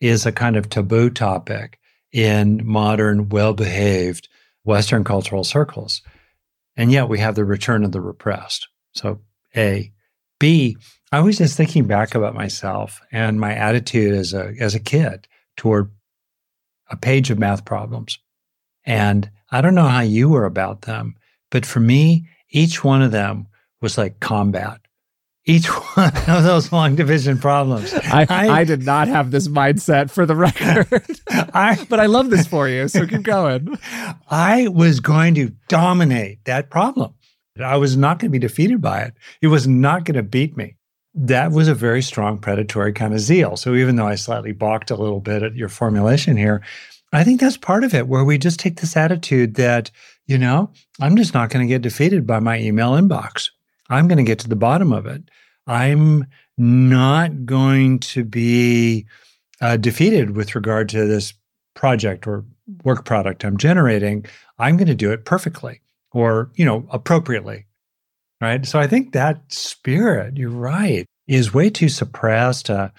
is 0.00 0.26
a 0.26 0.32
kind 0.32 0.56
of 0.56 0.68
taboo 0.68 1.10
topic 1.10 1.78
in 2.12 2.66
modern, 2.66 3.28
well 3.28 3.54
behaved 3.54 4.28
Western 4.64 5.04
cultural 5.04 5.44
circles. 5.44 6.02
And 6.76 6.92
yet 6.92 7.08
we 7.08 7.18
have 7.18 7.34
the 7.34 7.44
return 7.44 7.84
of 7.84 7.92
the 7.92 8.00
repressed. 8.00 8.68
So, 8.92 9.20
A. 9.56 9.92
B. 10.38 10.76
I 11.12 11.20
was 11.20 11.38
just 11.38 11.56
thinking 11.56 11.86
back 11.86 12.14
about 12.14 12.34
myself 12.34 13.00
and 13.10 13.40
my 13.40 13.54
attitude 13.54 14.12
as 14.12 14.34
a, 14.34 14.52
as 14.60 14.74
a 14.74 14.80
kid 14.80 15.28
toward 15.56 15.90
a 16.90 16.96
page 16.96 17.30
of 17.30 17.38
math 17.38 17.64
problems. 17.64 18.18
And 18.84 19.30
I 19.50 19.60
don't 19.60 19.74
know 19.74 19.88
how 19.88 20.00
you 20.00 20.28
were 20.28 20.44
about 20.44 20.82
them, 20.82 21.16
but 21.50 21.66
for 21.66 21.80
me, 21.80 22.28
each 22.50 22.84
one 22.84 23.02
of 23.02 23.12
them 23.12 23.46
was 23.80 23.98
like 23.98 24.20
combat. 24.20 24.80
each 25.44 25.66
one 25.96 26.12
of 26.28 26.44
those 26.44 26.72
long 26.72 26.96
division 26.96 27.38
problems. 27.38 27.94
I, 27.94 28.26
I, 28.28 28.48
I, 28.60 28.64
did 28.64 28.84
not 28.84 29.08
have 29.08 29.30
this 29.30 29.48
mindset 29.48 30.10
for 30.10 30.26
the 30.26 30.34
record. 30.34 30.88
I, 31.30 31.84
but 31.88 32.00
I 32.00 32.06
love 32.06 32.30
this 32.30 32.46
for 32.46 32.68
you. 32.68 32.88
So 32.88 33.06
keep 33.06 33.22
going. 33.22 33.78
I 34.28 34.68
was 34.68 35.00
going 35.00 35.34
to 35.36 35.52
dominate 35.68 36.44
that 36.44 36.70
problem. 36.70 37.14
I 37.62 37.76
was 37.76 37.96
not 37.96 38.18
going 38.18 38.30
to 38.30 38.38
be 38.38 38.40
defeated 38.40 38.82
by 38.82 39.02
it. 39.02 39.14
It 39.40 39.46
was 39.46 39.66
not 39.66 40.04
going 40.04 40.16
to 40.16 40.22
beat 40.22 40.56
me. 40.56 40.76
That 41.14 41.52
was 41.52 41.68
a 41.68 41.74
very 41.74 42.02
strong 42.02 42.38
predatory 42.38 42.92
kind 42.92 43.14
of 43.14 43.20
zeal. 43.20 43.56
So 43.56 43.74
even 43.74 43.96
though 43.96 44.06
I 44.06 44.16
slightly 44.16 44.52
balked 44.52 44.90
a 44.90 44.96
little 44.96 45.20
bit 45.20 45.42
at 45.42 45.54
your 45.54 45.70
formulation 45.70 46.36
here, 46.36 46.62
I 47.12 47.24
think 47.24 47.40
that's 47.40 47.56
part 47.56 47.84
of 47.84 47.94
it 47.94 48.08
where 48.08 48.24
we 48.24 48.36
just 48.36 48.60
take 48.60 48.80
this 48.80 48.96
attitude 48.96 49.54
that, 49.54 49.90
you 50.26 50.38
know, 50.38 50.70
I'm 51.00 51.16
just 51.16 51.34
not 51.34 51.50
going 51.50 51.66
to 51.66 51.72
get 51.72 51.82
defeated 51.82 52.26
by 52.26 52.40
my 52.40 52.58
email 52.58 52.92
inbox. 52.92 53.50
I'm 53.88 54.08
going 54.08 54.18
to 54.18 54.24
get 54.24 54.40
to 54.40 54.48
the 54.48 54.56
bottom 54.56 54.92
of 54.92 55.06
it. 55.06 55.22
I'm 55.66 56.26
not 56.58 57.44
going 57.44 58.00
to 58.00 58.24
be 58.24 59.06
uh, 59.60 59.76
defeated 59.76 60.36
with 60.36 60.54
regard 60.54 60.88
to 60.90 61.06
this 61.06 61.32
project 61.74 62.26
or 62.26 62.44
work 62.84 63.04
product 63.04 63.44
I'm 63.44 63.56
generating. 63.56 64.24
I'm 64.58 64.76
going 64.76 64.88
to 64.88 64.94
do 64.94 65.12
it 65.12 65.24
perfectly 65.24 65.82
or, 66.12 66.50
you 66.54 66.64
know, 66.64 66.86
appropriately. 66.90 67.66
Right. 68.40 68.66
So 68.66 68.78
I 68.78 68.86
think 68.86 69.12
that 69.12 69.40
spirit, 69.50 70.36
you're 70.36 70.50
right, 70.50 71.06
is 71.26 71.54
way 71.54 71.70
too 71.70 71.88
suppressed. 71.88 72.68
Uh, 72.68 72.90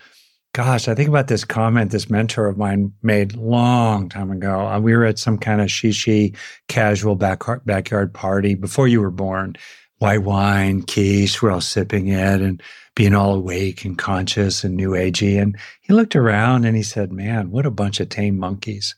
gosh, 0.58 0.88
I 0.88 0.96
think 0.96 1.08
about 1.08 1.28
this 1.28 1.46
comment 1.46 1.92
this 1.92 2.10
mentor 2.10 2.48
of 2.48 2.58
mine 2.58 2.92
made 3.04 3.36
long 3.36 4.10
time 4.10 4.32
ago. 4.32 4.68
Uh, 4.68 4.80
we 4.80 4.96
were 4.96 5.06
at 5.06 5.20
some 5.20 5.38
kind 5.38 5.62
of 5.62 5.68
shishi 5.68 6.36
casual 6.68 7.16
back, 7.16 7.44
backyard 7.66 8.12
party 8.12 8.56
before 8.56 8.88
you 8.88 9.00
were 9.00 9.12
born 9.12 9.56
white 10.00 10.24
wine, 10.24 10.82
quiche. 10.82 11.44
We're 11.44 11.52
all 11.52 11.62
sipping 11.62 12.08
it 12.08 12.42
and 12.42 12.60
being 12.96 13.14
all 13.14 13.36
awake 13.36 13.86
and 13.86 14.00
conscious 14.00 14.64
and 14.64 14.76
new 14.76 14.94
agey. 14.94 15.40
And 15.40 15.56
he 15.82 15.94
looked 15.94 16.16
around 16.16 16.66
and 16.66 16.76
he 16.76 16.82
said, 16.82 17.12
Man, 17.12 17.52
what 17.52 17.68
a 17.68 17.72
bunch 17.72 18.00
of 18.00 18.10
tame 18.10 18.40
monkeys. 18.40 18.96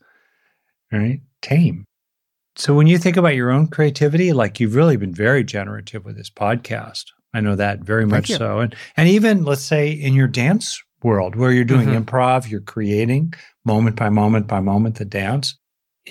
Right? 0.93 1.19
Tame. 1.41 1.83
So 2.55 2.73
when 2.73 2.87
you 2.87 2.97
think 2.97 3.17
about 3.17 3.35
your 3.35 3.51
own 3.51 3.67
creativity, 3.67 4.31
like 4.31 4.61
you've 4.61 4.75
really 4.75 4.95
been 4.95 5.13
very 5.13 5.43
generative 5.43 6.05
with 6.05 6.15
this 6.15 6.29
podcast. 6.29 7.07
I 7.33 7.41
know 7.41 7.57
that 7.57 7.81
very 7.81 8.05
much 8.05 8.29
so. 8.29 8.59
And 8.59 8.73
and 8.95 9.09
even 9.09 9.43
let's 9.43 9.61
say 9.61 9.91
in 9.91 10.13
your 10.13 10.29
dance 10.29 10.81
world 11.03 11.35
where 11.35 11.51
you're 11.51 11.63
doing 11.63 11.87
mm-hmm. 11.87 12.03
improv, 12.03 12.49
you're 12.49 12.61
creating 12.61 13.33
moment 13.65 13.95
by 13.95 14.09
moment 14.09 14.47
by 14.47 14.59
moment 14.59 14.95
the 14.95 15.05
dance 15.05 15.55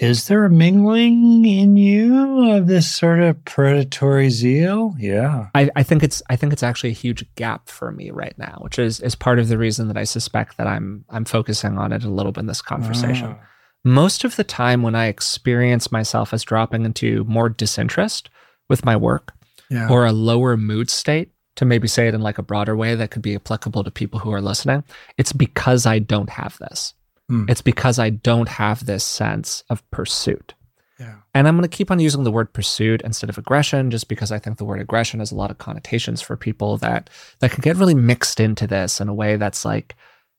is 0.00 0.28
there 0.28 0.44
a 0.44 0.50
mingling 0.50 1.44
in 1.44 1.76
you 1.76 2.52
of 2.52 2.66
this 2.66 2.90
sort 2.90 3.20
of 3.20 3.44
predatory 3.44 4.30
zeal? 4.30 4.94
Yeah. 4.98 5.48
I, 5.54 5.70
I, 5.74 5.82
think 5.82 6.02
it's 6.02 6.22
I 6.30 6.36
think 6.36 6.52
it's 6.52 6.62
actually 6.62 6.90
a 6.90 6.94
huge 6.94 7.24
gap 7.34 7.68
for 7.68 7.90
me 7.90 8.10
right 8.10 8.36
now, 8.38 8.58
which 8.60 8.78
is 8.78 9.00
is 9.00 9.14
part 9.14 9.38
of 9.38 9.48
the 9.48 9.58
reason 9.58 9.88
that 9.88 9.96
I 9.96 10.04
suspect 10.04 10.56
that 10.56 10.66
I'm 10.66 11.04
I'm 11.08 11.24
focusing 11.24 11.78
on 11.78 11.92
it 11.92 12.04
a 12.04 12.10
little 12.10 12.32
bit 12.32 12.40
in 12.40 12.46
this 12.46 12.62
conversation. 12.62 13.36
Oh. 13.38 13.38
Most 13.84 14.24
of 14.24 14.36
the 14.36 14.44
time 14.44 14.82
when 14.82 14.94
I 14.94 15.06
experience 15.06 15.90
myself 15.90 16.32
as 16.32 16.44
dropping 16.44 16.84
into 16.84 17.24
more 17.24 17.48
disinterest 17.48 18.28
with 18.68 18.84
my 18.84 18.96
work 18.96 19.32
yeah. 19.70 19.88
or 19.88 20.04
a 20.04 20.12
lower 20.12 20.56
mood 20.56 20.90
state, 20.90 21.30
to 21.58 21.64
maybe 21.64 21.88
say 21.88 22.06
it 22.06 22.14
in 22.14 22.20
like 22.20 22.38
a 22.38 22.42
broader 22.42 22.76
way 22.76 22.94
that 22.94 23.10
could 23.10 23.20
be 23.20 23.34
applicable 23.34 23.82
to 23.82 23.90
people 23.90 24.20
who 24.20 24.32
are 24.32 24.40
listening, 24.40 24.84
it's 25.16 25.32
because 25.32 25.86
I 25.86 25.98
don't 25.98 26.30
have 26.30 26.56
this. 26.58 26.94
Mm. 27.28 27.50
It's 27.50 27.62
because 27.62 27.98
I 27.98 28.10
don't 28.10 28.48
have 28.48 28.86
this 28.86 29.02
sense 29.02 29.64
of 29.68 29.88
pursuit. 29.90 30.54
Yeah. 31.00 31.16
And 31.34 31.48
I'm 31.48 31.56
going 31.56 31.68
to 31.68 31.76
keep 31.76 31.90
on 31.90 31.98
using 31.98 32.22
the 32.22 32.30
word 32.30 32.52
pursuit 32.52 33.02
instead 33.02 33.28
of 33.28 33.38
aggression 33.38 33.90
just 33.90 34.06
because 34.08 34.30
I 34.30 34.38
think 34.38 34.58
the 34.58 34.64
word 34.64 34.80
aggression 34.80 35.18
has 35.18 35.32
a 35.32 35.36
lot 35.36 35.50
of 35.50 35.58
connotations 35.58 36.22
for 36.22 36.36
people 36.36 36.76
that 36.78 37.10
that 37.40 37.50
can 37.50 37.60
get 37.60 37.76
really 37.76 37.94
mixed 37.94 38.38
into 38.38 38.68
this 38.68 39.00
in 39.00 39.08
a 39.08 39.14
way 39.14 39.34
that's 39.34 39.64
like 39.64 39.96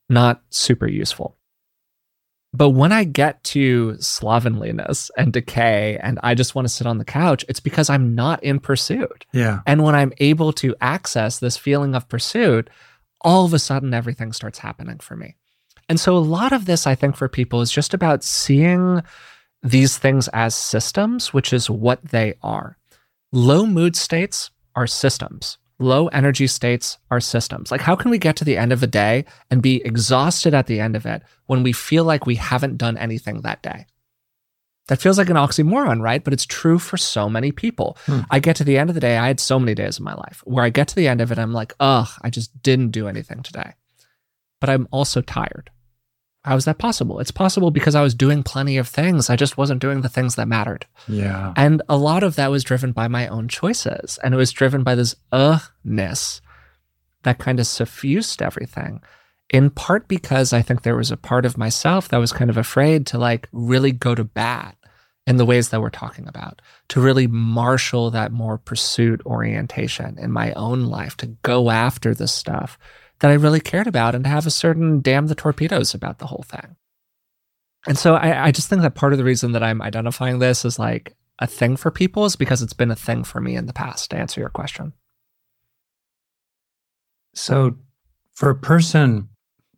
not 0.07 0.41
super 0.51 0.87
useful. 0.87 1.35
But 2.51 2.71
when 2.71 2.91
I 2.91 3.03
get 3.03 3.43
to 3.45 3.95
slovenliness 3.99 5.11
and 5.15 5.31
decay 5.31 5.99
and 6.01 6.19
I 6.23 6.33
just 6.33 6.55
want 6.55 6.67
to 6.67 6.73
sit 6.73 6.87
on 6.87 6.97
the 6.97 7.05
couch, 7.05 7.45
it's 7.47 7.59
because 7.59 7.91
I'm 7.91 8.15
not 8.15 8.43
in 8.43 8.59
pursuit. 8.59 9.25
Yeah. 9.33 9.59
And 9.67 9.83
when 9.83 9.93
I'm 9.93 10.13
able 10.17 10.51
to 10.53 10.75
access 10.81 11.39
this 11.39 11.57
feeling 11.57 11.93
of 11.93 12.09
pursuit, 12.09 12.71
all 13.21 13.45
of 13.45 13.53
a 13.53 13.59
sudden 13.59 13.93
everything 13.93 14.33
starts 14.33 14.57
happening 14.57 14.97
for 14.97 15.15
me. 15.15 15.35
And 15.87 15.99
so 15.99 16.17
a 16.17 16.19
lot 16.19 16.51
of 16.51 16.65
this, 16.65 16.87
I 16.87 16.95
think, 16.95 17.15
for 17.15 17.27
people 17.27 17.61
is 17.61 17.71
just 17.71 17.93
about 17.93 18.23
seeing 18.23 19.03
these 19.61 19.97
things 19.97 20.27
as 20.29 20.55
systems, 20.55 21.33
which 21.33 21.53
is 21.53 21.69
what 21.69 22.03
they 22.03 22.33
are. 22.41 22.77
Low 23.31 23.67
mood 23.67 23.95
states 23.95 24.49
are 24.75 24.87
systems. 24.87 25.58
Low 25.79 26.07
energy 26.09 26.45
states 26.47 26.97
are 27.09 27.21
systems. 27.21 27.71
Like, 27.71 27.81
how 27.81 27.95
can 27.95 28.11
we 28.11 28.17
get 28.17 28.35
to 28.37 28.45
the 28.45 28.57
end 28.57 28.73
of 28.73 28.83
a 28.83 28.87
day 28.87 29.25
and 29.49 29.61
be 29.61 29.81
exhausted 29.85 30.53
at 30.53 30.67
the 30.67 30.79
end 30.79 30.95
of 30.97 31.05
it 31.05 31.23
when 31.45 31.63
we 31.63 31.71
feel 31.71 32.03
like 32.03 32.25
we 32.25 32.35
haven't 32.35 32.77
done 32.77 32.97
anything 32.97 33.41
that 33.41 33.61
day? 33.61 33.85
That 34.89 34.99
feels 34.99 35.17
like 35.17 35.29
an 35.29 35.37
oxymoron, 35.37 36.01
right? 36.01 36.23
But 36.23 36.33
it's 36.33 36.45
true 36.45 36.79
for 36.79 36.97
so 36.97 37.29
many 37.29 37.51
people. 37.51 37.97
Hmm. 38.07 38.21
I 38.29 38.39
get 38.39 38.55
to 38.57 38.63
the 38.63 38.77
end 38.77 38.89
of 38.89 38.93
the 38.95 38.99
day, 38.99 39.17
I 39.17 39.27
had 39.27 39.39
so 39.39 39.59
many 39.59 39.73
days 39.73 39.99
in 39.99 40.03
my 40.03 40.15
life 40.15 40.41
where 40.45 40.65
I 40.65 40.69
get 40.69 40.87
to 40.89 40.95
the 40.95 41.07
end 41.07 41.21
of 41.21 41.31
it, 41.31 41.39
I'm 41.39 41.53
like, 41.53 41.73
ugh, 41.79 42.09
I 42.21 42.29
just 42.29 42.61
didn't 42.61 42.89
do 42.89 43.07
anything 43.07 43.41
today. 43.43 43.73
But 44.59 44.69
I'm 44.69 44.87
also 44.91 45.21
tired. 45.21 45.69
How 46.43 46.55
is 46.55 46.65
that 46.65 46.77
possible? 46.77 47.19
It's 47.19 47.31
possible 47.31 47.69
because 47.69 47.95
I 47.95 48.01
was 48.01 48.15
doing 48.15 48.43
plenty 48.43 48.77
of 48.77 48.87
things. 48.87 49.29
I 49.29 49.35
just 49.35 49.57
wasn't 49.57 49.81
doing 49.81 50.01
the 50.01 50.09
things 50.09 50.35
that 50.35 50.47
mattered. 50.47 50.85
Yeah. 51.07 51.53
And 51.57 51.81
a 51.89 51.97
lot 51.97 52.23
of 52.23 52.35
that 52.37 52.49
was 52.49 52.63
driven 52.63 52.93
by 52.93 53.09
my 53.09 53.27
own 53.27 53.49
choices. 53.49 54.17
And 54.23 54.33
it 54.33 54.37
was 54.37 54.51
driven 54.51 54.83
by 54.83 54.95
this 54.95 55.15
uh-ness 55.33 56.41
that 57.23 57.39
kind 57.39 57.59
of 57.59 57.67
suffused 57.67 58.41
everything. 58.41 59.01
In 59.49 59.69
part 59.69 60.07
because 60.07 60.53
I 60.53 60.61
think 60.61 60.83
there 60.83 60.95
was 60.95 61.11
a 61.11 61.17
part 61.17 61.45
of 61.45 61.57
myself 61.57 62.07
that 62.07 62.17
was 62.17 62.31
kind 62.31 62.49
of 62.49 62.57
afraid 62.57 63.05
to 63.07 63.17
like 63.17 63.49
really 63.51 63.91
go 63.91 64.15
to 64.15 64.23
bat 64.23 64.77
in 65.27 65.37
the 65.37 65.45
ways 65.45 65.69
that 65.69 65.81
we're 65.81 65.89
talking 65.89 66.27
about, 66.27 66.61
to 66.87 67.01
really 67.01 67.27
marshal 67.27 68.09
that 68.11 68.31
more 68.31 68.57
pursuit 68.57 69.21
orientation 69.25 70.17
in 70.17 70.31
my 70.31 70.53
own 70.53 70.85
life, 70.85 71.17
to 71.17 71.27
go 71.43 71.69
after 71.69 72.15
the 72.15 72.27
stuff 72.27 72.79
that 73.19 73.31
I 73.31 73.35
really 73.35 73.59
cared 73.59 73.87
about 73.87 74.15
and 74.15 74.23
to 74.23 74.29
have 74.29 74.47
a 74.47 74.51
certain 74.51 75.01
damn 75.01 75.27
the 75.27 75.35
torpedoes 75.35 75.93
about 75.93 76.19
the 76.19 76.27
whole 76.27 76.45
thing. 76.47 76.75
And 77.87 77.97
so 77.97 78.15
I, 78.15 78.45
I 78.47 78.51
just 78.51 78.69
think 78.69 78.81
that 78.81 78.95
part 78.95 79.13
of 79.13 79.17
the 79.17 79.25
reason 79.25 79.53
that 79.53 79.63
I'm 79.63 79.81
identifying 79.81 80.39
this 80.39 80.65
as 80.65 80.79
like 80.79 81.15
a 81.39 81.47
thing 81.47 81.77
for 81.77 81.91
people 81.91 82.25
is 82.25 82.35
because 82.35 82.61
it's 82.61 82.73
been 82.73 82.91
a 82.91 82.95
thing 82.95 83.23
for 83.23 83.39
me 83.39 83.55
in 83.55 83.65
the 83.65 83.73
past, 83.73 84.11
to 84.11 84.17
answer 84.17 84.41
your 84.41 84.49
question. 84.49 84.93
So 87.33 87.77
for 88.33 88.49
a 88.49 88.55
person 88.55 89.29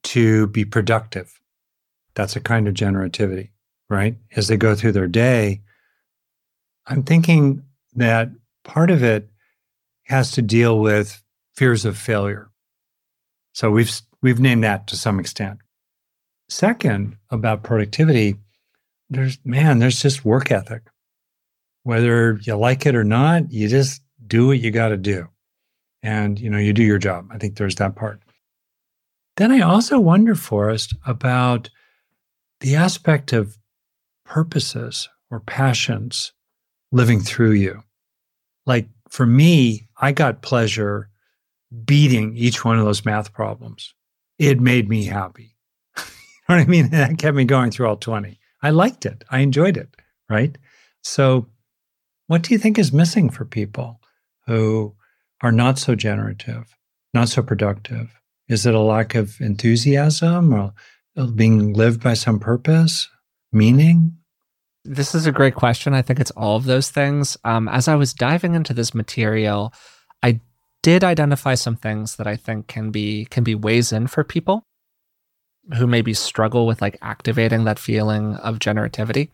to 0.03 0.47
be 0.47 0.65
productive, 0.65 1.39
that's 2.15 2.35
a 2.35 2.41
kind 2.41 2.67
of 2.67 2.73
generativity, 2.73 3.49
right? 3.89 4.15
As 4.35 4.47
they 4.47 4.57
go 4.57 4.75
through 4.75 4.93
their 4.93 5.07
day, 5.07 5.61
I'm 6.87 7.03
thinking 7.03 7.63
that 7.93 8.29
part 8.63 8.89
of 8.89 9.03
it 9.03 9.29
has 10.05 10.31
to 10.31 10.41
deal 10.41 10.79
with 10.79 11.23
fears 11.55 11.85
of 11.85 11.97
failure 11.97 12.50
so 13.53 13.71
we've 13.71 13.91
we've 14.21 14.39
named 14.39 14.63
that 14.63 14.87
to 14.87 14.97
some 14.97 15.19
extent. 15.19 15.59
Second, 16.49 17.17
about 17.29 17.63
productivity, 17.63 18.35
there's 19.09 19.37
man, 19.45 19.79
there's 19.79 20.01
just 20.01 20.25
work 20.25 20.51
ethic. 20.51 20.83
Whether 21.83 22.39
you 22.43 22.55
like 22.55 22.85
it 22.85 22.95
or 22.95 23.03
not, 23.03 23.51
you 23.51 23.67
just 23.67 24.01
do 24.27 24.47
what 24.47 24.59
you 24.59 24.71
got 24.71 24.89
to 24.89 24.97
do. 24.97 25.27
And 26.03 26.39
you 26.39 26.49
know, 26.49 26.57
you 26.57 26.73
do 26.73 26.83
your 26.83 26.97
job. 26.97 27.27
I 27.31 27.37
think 27.37 27.55
there's 27.55 27.75
that 27.75 27.95
part. 27.95 28.21
Then 29.37 29.51
I 29.51 29.61
also 29.61 29.99
wonder, 29.99 30.35
Forrest, 30.35 30.93
about 31.05 31.69
the 32.59 32.75
aspect 32.75 33.33
of 33.33 33.57
purposes 34.25 35.09
or 35.29 35.39
passions 35.39 36.33
living 36.91 37.19
through 37.19 37.51
you. 37.51 37.83
Like 38.65 38.87
for 39.09 39.25
me, 39.25 39.87
I 39.99 40.11
got 40.11 40.41
pleasure 40.41 41.09
beating 41.86 42.36
each 42.36 42.65
one 42.65 42.78
of 42.78 42.86
those 42.86 43.05
math 43.05 43.34
problems. 43.34 43.93
It 44.38 44.59
made 44.59 44.89
me 44.89 45.05
happy. 45.05 45.55
you 45.97 46.03
know 46.49 46.55
what 46.55 46.59
I 46.59 46.65
mean? 46.65 46.89
That 46.89 47.17
kept 47.17 47.36
me 47.36 47.45
going 47.45 47.72
through 47.72 47.88
all 47.88 47.97
20. 47.97 48.39
I 48.61 48.69
liked 48.69 49.05
it. 49.05 49.24
I 49.30 49.39
enjoyed 49.39 49.78
it. 49.78 49.95
Right. 50.30 50.57
So, 51.03 51.47
what 52.28 52.43
do 52.43 52.53
you 52.53 52.57
think 52.57 52.80
is 52.80 52.93
missing 52.93 53.30
for 53.30 53.43
people 53.43 53.99
who 54.47 54.95
are 55.41 55.51
not 55.51 55.78
so 55.78 55.95
generative, 55.95 56.78
not 57.13 57.28
so 57.28 57.41
productive? 57.41 58.13
Is 58.47 58.65
it 58.65 58.74
a 58.74 58.80
lack 58.80 59.15
of 59.15 59.39
enthusiasm 59.41 60.53
or 60.53 60.74
being 61.36 61.74
lived 61.74 62.01
by 62.01 62.13
some 62.13 62.39
purpose, 62.39 63.09
meaning? 63.51 64.17
This 64.84 65.13
is 65.13 65.26
a 65.26 65.32
great 65.32 65.55
question. 65.55 65.93
I 65.93 66.01
think 66.01 66.19
it's 66.19 66.32
all 66.32 66.55
of 66.55 66.65
those 66.65 66.89
things. 66.89 67.38
Um, 67.43 67.67
as 67.67 67.88
I 67.88 67.95
was 67.95 68.13
diving 68.13 68.55
into 68.55 68.74
this 68.74 68.93
material, 68.93 69.74
I 70.24 70.39
did 70.84 71.03
identify 71.03 71.55
some 71.55 71.75
things 71.75 72.15
that 72.15 72.27
I 72.27 72.36
think 72.36 72.67
can 72.67 72.91
be 72.91 73.25
can 73.25 73.43
be 73.43 73.55
ways 73.55 73.91
in 73.91 74.07
for 74.07 74.23
people 74.23 74.65
who 75.77 75.88
maybe 75.88 76.13
struggle 76.13 76.65
with 76.65 76.82
like 76.82 76.97
activating 77.01 77.65
that 77.65 77.79
feeling 77.79 78.36
of 78.38 78.59
generativity. 78.59 79.29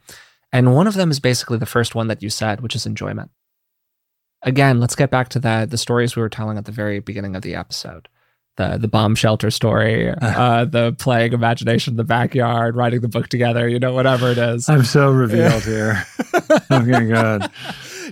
And 0.52 0.76
one 0.76 0.88
of 0.88 0.94
them 0.94 1.12
is 1.12 1.20
basically 1.20 1.58
the 1.58 1.66
first 1.66 1.96
one 1.96 2.08
that 2.08 2.22
you 2.22 2.30
said, 2.30 2.62
which 2.62 2.76
is 2.76 2.86
enjoyment. 2.86 3.32
Again, 4.44 4.80
let's 4.80 4.96
get 4.96 5.10
back 5.10 5.30
to 5.30 5.40
that 5.40 5.72
the 5.72 5.78
stories 5.78 6.16
we 6.16 6.22
were 6.22 6.30
telling 6.30 6.58
at 6.58 6.66
the 6.66 6.72
very 6.72 7.00
beginning 7.00 7.36
of 7.36 7.42
the 7.42 7.56
episode. 7.56 8.08
The 8.58 8.78
the 8.78 8.88
bomb 8.88 9.16
shelter 9.16 9.52
story, 9.52 10.10
uh, 10.22 10.66
the 10.66 10.94
playing 10.94 11.34
imagination 11.34 11.94
in 11.94 11.98
the 11.98 12.04
backyard, 12.04 12.76
writing 12.76 13.02
the 13.02 13.08
book 13.08 13.30
together, 13.30 13.68
you 13.68 13.80
know, 13.80 13.94
whatever 13.94 14.32
it 14.32 14.38
is. 14.38 14.68
I'm 14.68 14.84
so 14.84 15.12
revealed 15.12 15.64
here. 15.64 16.04
okay, 16.72 17.06
good. 17.06 17.50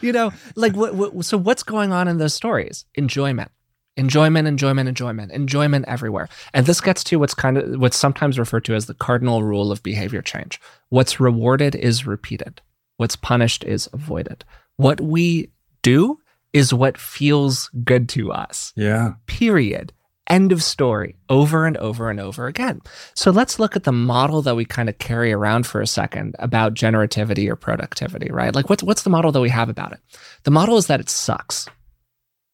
You 0.01 0.11
know, 0.11 0.31
like 0.55 0.75
what, 0.75 0.95
what 0.95 1.25
so 1.25 1.37
what's 1.37 1.63
going 1.63 1.91
on 1.91 2.07
in 2.07 2.17
those 2.17 2.33
stories? 2.33 2.85
Enjoyment. 2.95 3.51
Enjoyment 3.97 4.45
enjoyment 4.45 4.89
enjoyment 4.89 5.31
enjoyment 5.31 5.85
everywhere. 5.87 6.27
And 6.53 6.65
this 6.65 6.81
gets 6.81 7.03
to 7.05 7.17
what's 7.17 7.33
kind 7.33 7.57
of 7.57 7.79
what's 7.79 7.97
sometimes 7.97 8.37
referred 8.37 8.65
to 8.65 8.75
as 8.75 8.87
the 8.87 8.93
cardinal 8.93 9.43
rule 9.43 9.71
of 9.71 9.83
behavior 9.83 10.21
change. 10.21 10.59
What's 10.89 11.19
rewarded 11.19 11.75
is 11.75 12.05
repeated. 12.05 12.61
What's 12.97 13.15
punished 13.15 13.63
is 13.63 13.89
avoided. 13.93 14.43
What 14.75 14.99
we 14.99 15.51
do 15.81 16.19
is 16.51 16.73
what 16.73 16.97
feels 16.97 17.69
good 17.83 18.09
to 18.09 18.31
us. 18.31 18.73
Yeah. 18.75 19.13
Period 19.27 19.93
end 20.29 20.51
of 20.51 20.63
story 20.63 21.15
over 21.29 21.65
and 21.65 21.77
over 21.77 22.09
and 22.09 22.19
over 22.19 22.47
again 22.47 22.81
so 23.13 23.29
let's 23.29 23.59
look 23.59 23.75
at 23.75 23.83
the 23.83 23.91
model 23.91 24.41
that 24.41 24.55
we 24.55 24.65
kind 24.65 24.89
of 24.89 24.97
carry 24.97 25.31
around 25.31 25.67
for 25.67 25.81
a 25.81 25.87
second 25.87 26.35
about 26.39 26.73
generativity 26.73 27.47
or 27.47 27.55
productivity 27.55 28.31
right 28.31 28.55
like 28.55 28.69
what's 28.69 28.81
what's 28.81 29.03
the 29.03 29.09
model 29.09 29.31
that 29.31 29.41
we 29.41 29.49
have 29.49 29.69
about 29.69 29.91
it 29.91 29.99
the 30.43 30.51
model 30.51 30.77
is 30.77 30.87
that 30.87 30.99
it 30.99 31.09
sucks 31.09 31.67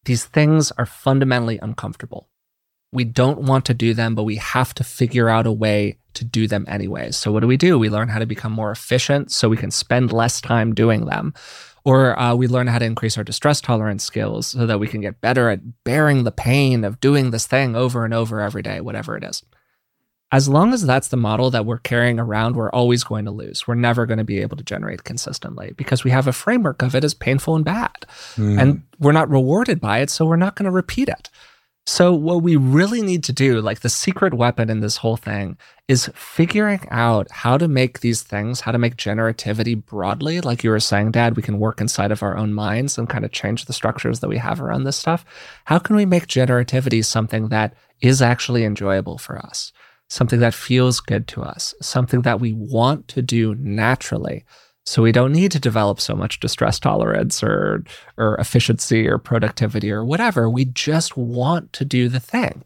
these 0.06 0.26
things 0.26 0.72
are 0.72 0.86
fundamentally 0.86 1.60
uncomfortable. 1.62 2.28
We 2.92 3.04
don't 3.04 3.44
want 3.44 3.66
to 3.66 3.74
do 3.74 3.94
them, 3.94 4.16
but 4.16 4.24
we 4.24 4.36
have 4.38 4.74
to 4.76 4.84
figure 4.84 5.30
out 5.30 5.46
a 5.46 5.52
way 5.52 6.00
to 6.16 6.26
do 6.26 6.48
them 6.48 6.66
anyways. 6.68 7.16
So, 7.16 7.32
what 7.32 7.40
do 7.40 7.48
we 7.48 7.56
do? 7.56 7.80
We 7.80 7.90
learn 7.90 8.10
how 8.10 8.20
to 8.20 8.26
become 8.26 8.52
more 8.52 8.72
efficient 8.72 9.32
so 9.32 9.48
we 9.48 9.58
can 9.58 9.72
spend 9.72 10.12
less 10.12 10.42
time 10.42 10.74
doing 10.74 11.06
them. 11.06 11.34
Or 11.84 12.18
uh, 12.20 12.36
we 12.36 12.48
learn 12.48 12.68
how 12.68 12.80
to 12.80 12.86
increase 12.86 13.18
our 13.18 13.24
distress 13.24 13.60
tolerance 13.60 14.04
skills 14.04 14.48
so 14.48 14.68
that 14.68 14.80
we 14.80 14.88
can 14.88 15.02
get 15.02 15.20
better 15.20 15.50
at 15.50 15.84
bearing 15.84 16.24
the 16.24 16.32
pain 16.32 16.84
of 16.84 17.00
doing 17.00 17.32
this 17.32 17.48
thing 17.48 17.76
over 17.76 18.06
and 18.06 18.14
over 18.14 18.40
every 18.40 18.62
day, 18.62 18.82
whatever 18.82 19.18
it 19.18 19.24
is 19.24 19.44
as 20.32 20.48
long 20.48 20.74
as 20.74 20.84
that's 20.84 21.10
the 21.10 21.18
model 21.18 21.52
that 21.52 21.66
we're 21.66 21.78
carrying 21.78 22.18
around, 22.18 22.56
we're 22.56 22.72
always 22.72 23.04
going 23.04 23.26
to 23.26 23.32
lose. 23.32 23.68
We're 23.68 23.76
never 23.76 24.06
going 24.06 24.18
to 24.18 24.24
be 24.24 24.40
able 24.40 24.56
to 24.58 24.64
generate 24.64 25.04
consistently 25.04 25.74
because 25.76 26.04
we 26.04 26.12
have 26.12 26.26
a 26.26 26.34
framework 26.34 26.82
of 26.82 26.96
it 26.96 27.04
as 27.04 27.14
painful 27.14 27.56
and 27.56 27.66
bad. 27.66 28.06
Mm. 28.36 28.62
And 28.62 28.84
we're 28.98 29.12
not 29.12 29.30
rewarded 29.30 29.82
by 29.82 30.00
it, 30.00 30.10
so 30.10 30.26
we're 30.26 30.38
not 30.38 30.56
going 30.56 30.66
to 30.66 30.72
repeat 30.72 31.10
it. 31.10 31.30
So, 31.88 32.14
what 32.14 32.44
we 32.44 32.56
really 32.56 33.02
need 33.02 33.24
to 33.24 33.34
do, 33.34 33.60
like 33.60 33.80
the 33.80 33.90
secret 33.90 34.36
weapon 34.36 34.70
in 34.70 34.82
this 34.82 34.98
whole 34.98 35.18
thing, 35.18 35.58
is 35.88 36.12
figuring 36.14 36.86
out 36.92 37.30
how 37.32 37.58
to 37.58 37.68
make 37.68 38.00
these 38.00 38.22
things, 38.22 38.62
how 38.62 38.72
to 38.72 38.78
make 38.78 38.98
generativity 38.98 39.84
broadly. 39.84 40.42
Like 40.42 40.64
you 40.64 40.70
were 40.70 40.80
saying, 40.80 41.12
Dad, 41.12 41.36
we 41.36 41.42
can 41.42 41.60
work 41.60 41.82
inside 41.82 42.12
of 42.12 42.22
our 42.22 42.38
own 42.38 42.54
minds 42.54 42.98
and 42.98 43.10
kind 43.10 43.26
of 43.26 43.32
change 43.32 43.66
the 43.66 43.74
structures 43.74 44.20
that 44.20 44.30
we 44.30 44.38
have 44.38 44.62
around 44.62 44.84
this 44.84 44.96
stuff. 44.96 45.26
How 45.66 45.80
can 45.80 45.96
we 45.96 46.06
make 46.06 46.28
generativity 46.28 47.04
something 47.04 47.50
that 47.50 47.74
is 48.00 48.22
actually 48.22 48.64
enjoyable 48.64 49.18
for 49.18 49.40
us? 49.40 49.74
something 50.12 50.42
that 50.42 50.54
feels 50.54 51.00
good 51.00 51.26
to 51.26 51.42
us, 51.42 51.74
something 51.82 52.24
that 52.24 52.42
we 52.42 52.52
want 52.52 53.08
to 53.08 53.22
do 53.22 53.56
naturally. 53.56 54.44
So 54.86 55.04
we 55.04 55.12
don't 55.12 55.32
need 55.32 55.52
to 55.52 55.60
develop 55.60 56.02
so 56.02 56.16
much 56.16 56.40
distress 56.40 56.80
tolerance 56.80 57.44
or 57.44 57.84
or 58.18 58.36
efficiency 58.38 59.08
or 59.08 59.18
productivity 59.18 59.92
or 59.92 60.04
whatever. 60.04 60.50
We 60.50 60.66
just 60.66 61.16
want 61.16 61.72
to 61.74 61.86
do 61.86 62.10
the 62.10 62.20
thing. 62.20 62.64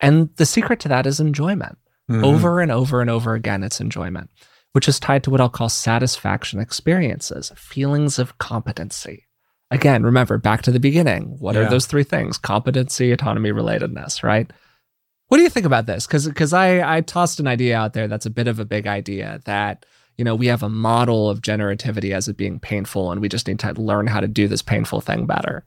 And 0.00 0.28
the 0.36 0.46
secret 0.46 0.80
to 0.80 0.88
that 0.88 1.06
is 1.06 1.20
enjoyment. 1.20 1.78
Mm-hmm. 2.10 2.24
Over 2.24 2.60
and 2.60 2.70
over 2.70 3.00
and 3.00 3.08
over 3.08 3.34
again, 3.34 3.62
it's 3.62 3.80
enjoyment, 3.80 4.28
which 4.72 4.88
is 4.88 5.00
tied 5.00 5.24
to 5.24 5.30
what 5.30 5.40
I'll 5.40 5.48
call 5.48 5.70
satisfaction 5.70 6.60
experiences, 6.60 7.50
feelings 7.56 8.18
of 8.18 8.36
competency. 8.36 9.26
Again, 9.70 10.02
remember 10.02 10.36
back 10.36 10.60
to 10.62 10.70
the 10.70 10.78
beginning. 10.78 11.36
What 11.38 11.54
yeah. 11.54 11.62
are 11.62 11.70
those 11.70 11.86
three 11.86 12.04
things? 12.04 12.36
Competency, 12.36 13.10
autonomy, 13.10 13.50
relatedness, 13.50 14.22
right? 14.22 14.50
What 15.28 15.38
do 15.38 15.42
you 15.42 15.48
think 15.48 15.64
about 15.64 15.86
this? 15.86 16.06
Because 16.06 16.28
because 16.28 16.52
I 16.52 16.96
I 16.96 17.00
tossed 17.00 17.40
an 17.40 17.46
idea 17.46 17.76
out 17.76 17.94
there 17.94 18.06
that's 18.06 18.26
a 18.26 18.30
bit 18.30 18.46
of 18.46 18.60
a 18.60 18.66
big 18.66 18.86
idea 18.86 19.40
that 19.46 19.86
you 20.16 20.24
know 20.24 20.34
we 20.34 20.46
have 20.46 20.62
a 20.62 20.68
model 20.68 21.28
of 21.28 21.40
generativity 21.40 22.12
as 22.12 22.28
it 22.28 22.36
being 22.36 22.58
painful, 22.60 23.10
and 23.10 23.20
we 23.20 23.28
just 23.28 23.46
need 23.46 23.58
to 23.60 23.72
learn 23.74 24.06
how 24.06 24.20
to 24.20 24.28
do 24.28 24.48
this 24.48 24.62
painful 24.62 25.00
thing 25.00 25.26
better. 25.26 25.64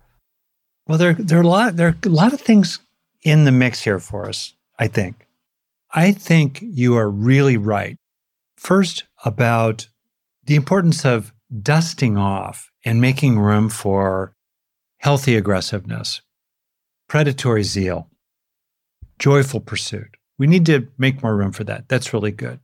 Well, 0.87 0.97
there 0.97 1.13
there 1.13 1.39
are 1.39 1.43
a 1.43 1.47
lot 1.47 1.75
there 1.75 1.89
are 1.89 1.97
a 2.05 2.09
lot 2.09 2.33
of 2.33 2.41
things 2.41 2.79
in 3.23 3.43
the 3.45 3.51
mix 3.51 3.81
here 3.81 3.99
for 3.99 4.27
us. 4.27 4.53
I 4.79 4.87
think. 4.87 5.27
I 5.93 6.11
think 6.11 6.59
you 6.61 6.95
are 6.97 7.09
really 7.09 7.57
right. 7.57 7.97
First, 8.57 9.05
about 9.23 9.87
the 10.45 10.55
importance 10.55 11.05
of 11.05 11.33
dusting 11.61 12.17
off 12.17 12.71
and 12.85 13.01
making 13.01 13.39
room 13.39 13.69
for 13.69 14.33
healthy 14.99 15.35
aggressiveness, 15.35 16.21
predatory 17.07 17.63
zeal, 17.63 18.09
joyful 19.19 19.59
pursuit. 19.59 20.17
We 20.37 20.47
need 20.47 20.65
to 20.67 20.87
make 20.97 21.23
more 21.23 21.35
room 21.35 21.51
for 21.51 21.63
that. 21.63 21.87
That's 21.87 22.13
really 22.13 22.31
good. 22.31 22.59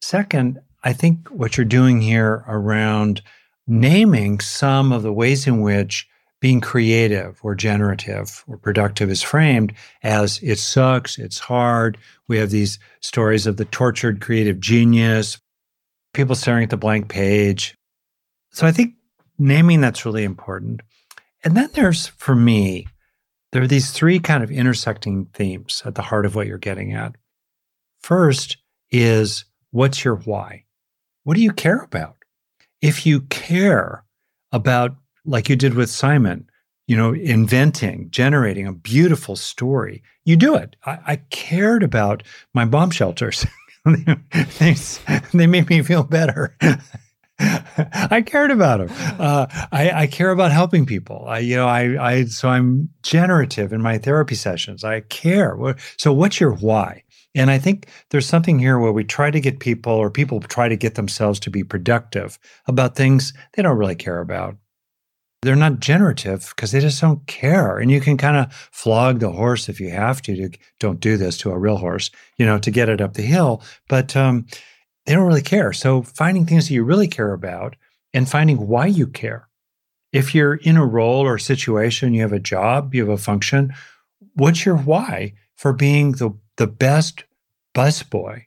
Second, 0.00 0.60
I 0.82 0.92
think 0.92 1.28
what 1.28 1.56
you're 1.56 1.64
doing 1.64 2.00
here 2.00 2.44
around 2.48 3.22
naming 3.66 4.40
some 4.40 4.92
of 4.92 5.02
the 5.02 5.12
ways 5.12 5.46
in 5.46 5.60
which 5.60 6.08
being 6.40 6.60
creative 6.60 7.38
or 7.42 7.54
generative 7.54 8.44
or 8.48 8.56
productive 8.56 9.10
is 9.10 9.22
framed 9.22 9.74
as 10.02 10.40
it 10.42 10.58
sucks, 10.58 11.18
it's 11.18 11.38
hard. 11.38 11.98
We 12.28 12.38
have 12.38 12.50
these 12.50 12.78
stories 13.00 13.46
of 13.46 13.58
the 13.58 13.66
tortured 13.66 14.22
creative 14.22 14.58
genius, 14.58 15.38
people 16.14 16.34
staring 16.34 16.64
at 16.64 16.70
the 16.70 16.76
blank 16.78 17.08
page. 17.08 17.76
So 18.52 18.66
I 18.66 18.72
think 18.72 18.94
naming 19.38 19.82
that's 19.82 20.06
really 20.06 20.24
important. 20.24 20.80
And 21.44 21.56
then 21.56 21.68
there's, 21.74 22.06
for 22.06 22.34
me, 22.34 22.86
there 23.52 23.62
are 23.62 23.66
these 23.66 23.90
three 23.90 24.18
kind 24.18 24.42
of 24.42 24.50
intersecting 24.50 25.26
themes 25.34 25.82
at 25.84 25.94
the 25.94 26.02
heart 26.02 26.24
of 26.24 26.34
what 26.34 26.46
you're 26.46 26.58
getting 26.58 26.94
at. 26.94 27.16
First 28.00 28.56
is 28.90 29.44
what's 29.70 30.04
your 30.04 30.16
why? 30.16 30.64
What 31.30 31.36
do 31.36 31.44
you 31.44 31.52
care 31.52 31.78
about? 31.78 32.16
If 32.82 33.06
you 33.06 33.20
care 33.20 34.04
about, 34.50 34.96
like 35.24 35.48
you 35.48 35.54
did 35.54 35.74
with 35.74 35.88
Simon, 35.88 36.50
you 36.88 36.96
know, 36.96 37.14
inventing, 37.14 38.10
generating 38.10 38.66
a 38.66 38.72
beautiful 38.72 39.36
story, 39.36 40.02
you 40.24 40.34
do 40.34 40.56
it. 40.56 40.74
I, 40.86 40.98
I 41.06 41.16
cared 41.30 41.84
about 41.84 42.24
my 42.52 42.64
bomb 42.64 42.90
shelters. 42.90 43.46
they, 44.58 44.74
they 45.32 45.46
made 45.46 45.68
me 45.68 45.82
feel 45.82 46.02
better. 46.02 46.56
I 47.38 48.24
cared 48.26 48.50
about 48.50 48.88
them. 48.88 48.88
Uh, 49.20 49.46
I, 49.70 49.92
I, 49.92 50.06
care 50.08 50.32
about 50.32 50.50
helping 50.50 50.84
people. 50.84 51.26
I, 51.28 51.38
you 51.38 51.54
know, 51.54 51.68
I, 51.68 52.08
I, 52.10 52.24
so 52.24 52.48
I'm 52.48 52.88
generative 53.04 53.72
in 53.72 53.80
my 53.80 53.98
therapy 53.98 54.34
sessions. 54.34 54.82
I 54.82 55.02
care. 55.02 55.56
So, 55.96 56.12
what's 56.12 56.40
your 56.40 56.54
why? 56.54 57.04
And 57.34 57.50
I 57.50 57.58
think 57.58 57.88
there's 58.10 58.26
something 58.26 58.58
here 58.58 58.78
where 58.78 58.92
we 58.92 59.04
try 59.04 59.30
to 59.30 59.40
get 59.40 59.60
people, 59.60 59.92
or 59.92 60.10
people 60.10 60.40
try 60.40 60.68
to 60.68 60.76
get 60.76 60.96
themselves 60.96 61.38
to 61.40 61.50
be 61.50 61.62
productive 61.62 62.38
about 62.66 62.96
things 62.96 63.32
they 63.54 63.62
don't 63.62 63.78
really 63.78 63.94
care 63.94 64.20
about. 64.20 64.56
They're 65.42 65.56
not 65.56 65.80
generative 65.80 66.52
because 66.54 66.72
they 66.72 66.80
just 66.80 67.00
don't 67.00 67.26
care. 67.26 67.78
And 67.78 67.90
you 67.90 68.00
can 68.00 68.18
kind 68.18 68.36
of 68.36 68.52
flog 68.52 69.20
the 69.20 69.30
horse 69.30 69.68
if 69.68 69.80
you 69.80 69.90
have 69.90 70.20
to. 70.22 70.36
To 70.36 70.58
don't 70.78 71.00
do 71.00 71.16
this 71.16 71.38
to 71.38 71.50
a 71.50 71.58
real 71.58 71.78
horse, 71.78 72.10
you 72.36 72.44
know, 72.44 72.58
to 72.58 72.70
get 72.70 72.88
it 72.88 73.00
up 73.00 73.14
the 73.14 73.22
hill. 73.22 73.62
But 73.88 74.14
um, 74.16 74.46
they 75.06 75.14
don't 75.14 75.26
really 75.26 75.40
care. 75.40 75.72
So 75.72 76.02
finding 76.02 76.46
things 76.46 76.68
that 76.68 76.74
you 76.74 76.84
really 76.84 77.08
care 77.08 77.32
about 77.32 77.76
and 78.12 78.28
finding 78.28 78.66
why 78.66 78.86
you 78.86 79.06
care. 79.06 79.48
If 80.12 80.34
you're 80.34 80.56
in 80.56 80.76
a 80.76 80.84
role 80.84 81.24
or 81.24 81.38
situation, 81.38 82.12
you 82.12 82.22
have 82.22 82.32
a 82.32 82.40
job, 82.40 82.94
you 82.94 83.02
have 83.02 83.14
a 83.14 83.22
function, 83.22 83.72
what's 84.34 84.66
your 84.66 84.76
why 84.76 85.34
for 85.56 85.72
being 85.72 86.12
the, 86.12 86.30
the 86.56 86.66
best 86.66 87.24
busboy 87.74 88.44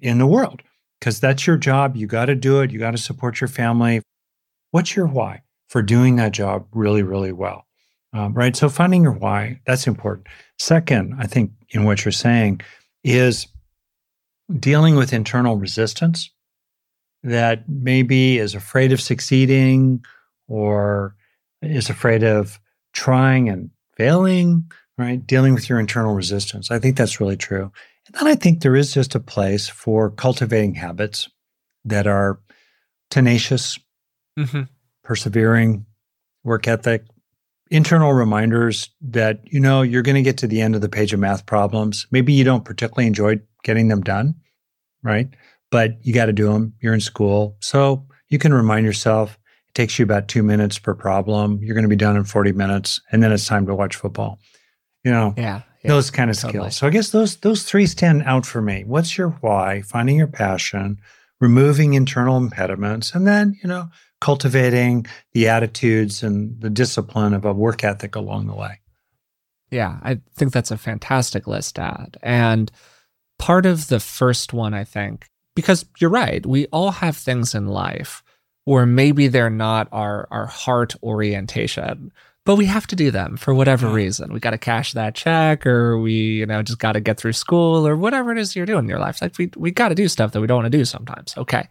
in 0.00 0.18
the 0.18 0.26
world? 0.26 0.62
Because 0.98 1.20
that's 1.20 1.46
your 1.46 1.56
job. 1.56 1.96
You 1.96 2.06
got 2.06 2.26
to 2.26 2.34
do 2.34 2.60
it. 2.60 2.70
You 2.70 2.78
got 2.78 2.90
to 2.92 2.98
support 2.98 3.40
your 3.40 3.48
family. 3.48 4.02
What's 4.70 4.96
your 4.96 5.06
why 5.06 5.42
for 5.68 5.82
doing 5.82 6.16
that 6.16 6.32
job 6.32 6.66
really, 6.72 7.02
really 7.02 7.32
well? 7.32 7.66
Um, 8.12 8.34
right. 8.34 8.56
So 8.56 8.68
finding 8.68 9.02
your 9.02 9.12
why, 9.12 9.60
that's 9.66 9.86
important. 9.86 10.28
Second, 10.58 11.14
I 11.18 11.26
think 11.26 11.52
in 11.70 11.84
what 11.84 12.04
you're 12.04 12.12
saying 12.12 12.62
is 13.04 13.46
dealing 14.58 14.96
with 14.96 15.12
internal 15.12 15.56
resistance 15.56 16.30
that 17.22 17.68
maybe 17.68 18.38
is 18.38 18.54
afraid 18.54 18.92
of 18.92 19.00
succeeding 19.00 20.02
or 20.46 21.14
is 21.60 21.90
afraid 21.90 22.22
of 22.22 22.58
trying 22.92 23.48
and 23.48 23.70
failing, 23.96 24.70
right? 24.98 25.24
Dealing 25.26 25.54
with 25.54 25.68
your 25.68 25.78
internal 25.78 26.14
resistance. 26.14 26.70
I 26.70 26.78
think 26.78 26.96
that's 26.96 27.20
really 27.20 27.36
true. 27.36 27.70
And 28.06 28.14
then 28.14 28.26
I 28.26 28.34
think 28.34 28.60
there 28.60 28.76
is 28.76 28.92
just 28.92 29.14
a 29.14 29.20
place 29.20 29.68
for 29.68 30.10
cultivating 30.10 30.74
habits 30.74 31.28
that 31.84 32.06
are 32.06 32.40
tenacious, 33.10 33.78
mm-hmm. 34.38 34.62
persevering, 35.04 35.86
work 36.42 36.66
ethic, 36.66 37.04
internal 37.70 38.12
reminders 38.12 38.90
that, 39.00 39.40
you 39.44 39.60
know, 39.60 39.82
you're 39.82 40.02
going 40.02 40.16
to 40.16 40.22
get 40.22 40.38
to 40.38 40.46
the 40.46 40.60
end 40.60 40.74
of 40.74 40.80
the 40.80 40.88
page 40.88 41.12
of 41.12 41.20
math 41.20 41.46
problems. 41.46 42.06
Maybe 42.10 42.32
you 42.32 42.44
don't 42.44 42.64
particularly 42.64 43.06
enjoy 43.06 43.40
getting 43.62 43.88
them 43.88 44.00
done, 44.00 44.34
right? 45.02 45.28
But 45.70 45.98
you 46.02 46.12
got 46.12 46.26
to 46.26 46.32
do 46.32 46.52
them. 46.52 46.74
You're 46.80 46.94
in 46.94 47.00
school. 47.00 47.56
So 47.60 48.06
you 48.28 48.38
can 48.38 48.54
remind 48.54 48.86
yourself 48.86 49.38
it 49.68 49.74
takes 49.74 49.98
you 49.98 50.02
about 50.02 50.28
two 50.28 50.42
minutes 50.42 50.78
per 50.78 50.94
problem. 50.94 51.60
You're 51.62 51.74
going 51.74 51.84
to 51.84 51.88
be 51.88 51.96
done 51.96 52.16
in 52.16 52.24
40 52.24 52.52
minutes, 52.52 53.00
and 53.12 53.22
then 53.22 53.32
it's 53.32 53.46
time 53.46 53.66
to 53.66 53.74
watch 53.74 53.96
football. 53.96 54.38
You 55.08 55.14
know, 55.14 55.34
yeah, 55.38 55.62
yeah 55.82 55.88
those 55.88 56.10
kind 56.10 56.30
of 56.30 56.36
totally. 56.36 56.70
skills. 56.70 56.76
So 56.76 56.86
I 56.86 56.90
guess 56.90 57.10
those 57.10 57.36
those 57.36 57.62
three 57.62 57.86
stand 57.86 58.22
out 58.24 58.44
for 58.44 58.60
me. 58.60 58.84
What's 58.86 59.16
your 59.16 59.30
why? 59.40 59.80
Finding 59.80 60.16
your 60.16 60.26
passion, 60.26 61.00
removing 61.40 61.94
internal 61.94 62.36
impediments, 62.36 63.14
and 63.14 63.26
then 63.26 63.56
you 63.62 63.68
know 63.68 63.88
cultivating 64.20 65.06
the 65.32 65.48
attitudes 65.48 66.22
and 66.22 66.60
the 66.60 66.68
discipline 66.68 67.32
of 67.32 67.46
a 67.46 67.54
work 67.54 67.84
ethic 67.84 68.16
along 68.16 68.48
the 68.48 68.54
way. 68.54 68.80
Yeah, 69.70 69.98
I 70.02 70.20
think 70.34 70.52
that's 70.52 70.70
a 70.70 70.76
fantastic 70.76 71.46
list, 71.46 71.76
Dad. 71.76 72.18
And 72.22 72.70
part 73.38 73.64
of 73.64 73.88
the 73.88 74.00
first 74.00 74.52
one, 74.52 74.74
I 74.74 74.84
think, 74.84 75.26
because 75.54 75.86
you're 76.00 76.10
right, 76.10 76.44
we 76.44 76.66
all 76.66 76.90
have 76.90 77.16
things 77.16 77.54
in 77.54 77.66
life 77.66 78.22
where 78.64 78.84
maybe 78.84 79.28
they're 79.28 79.48
not 79.48 79.88
our 79.92 80.28
our 80.30 80.44
heart 80.44 80.94
orientation, 81.02 82.12
but 82.48 82.56
we 82.56 82.64
have 82.64 82.86
to 82.86 82.96
do 82.96 83.10
them 83.10 83.36
for 83.36 83.52
whatever 83.52 83.90
reason. 83.90 84.32
We 84.32 84.40
got 84.40 84.52
to 84.52 84.58
cash 84.58 84.94
that 84.94 85.14
check, 85.14 85.66
or 85.66 85.98
we, 85.98 86.12
you 86.12 86.46
know, 86.46 86.62
just 86.62 86.78
got 86.78 86.92
to 86.92 87.00
get 87.00 87.18
through 87.18 87.34
school, 87.34 87.86
or 87.86 87.94
whatever 87.94 88.32
it 88.32 88.38
is 88.38 88.56
you're 88.56 88.64
doing 88.64 88.84
in 88.84 88.88
your 88.88 88.98
life. 88.98 89.20
Like 89.20 89.36
we 89.36 89.50
we 89.54 89.70
got 89.70 89.90
to 89.90 89.94
do 89.94 90.08
stuff 90.08 90.32
that 90.32 90.40
we 90.40 90.46
don't 90.46 90.62
want 90.62 90.72
to 90.72 90.78
do 90.78 90.86
sometimes. 90.86 91.34
Okay, 91.36 91.68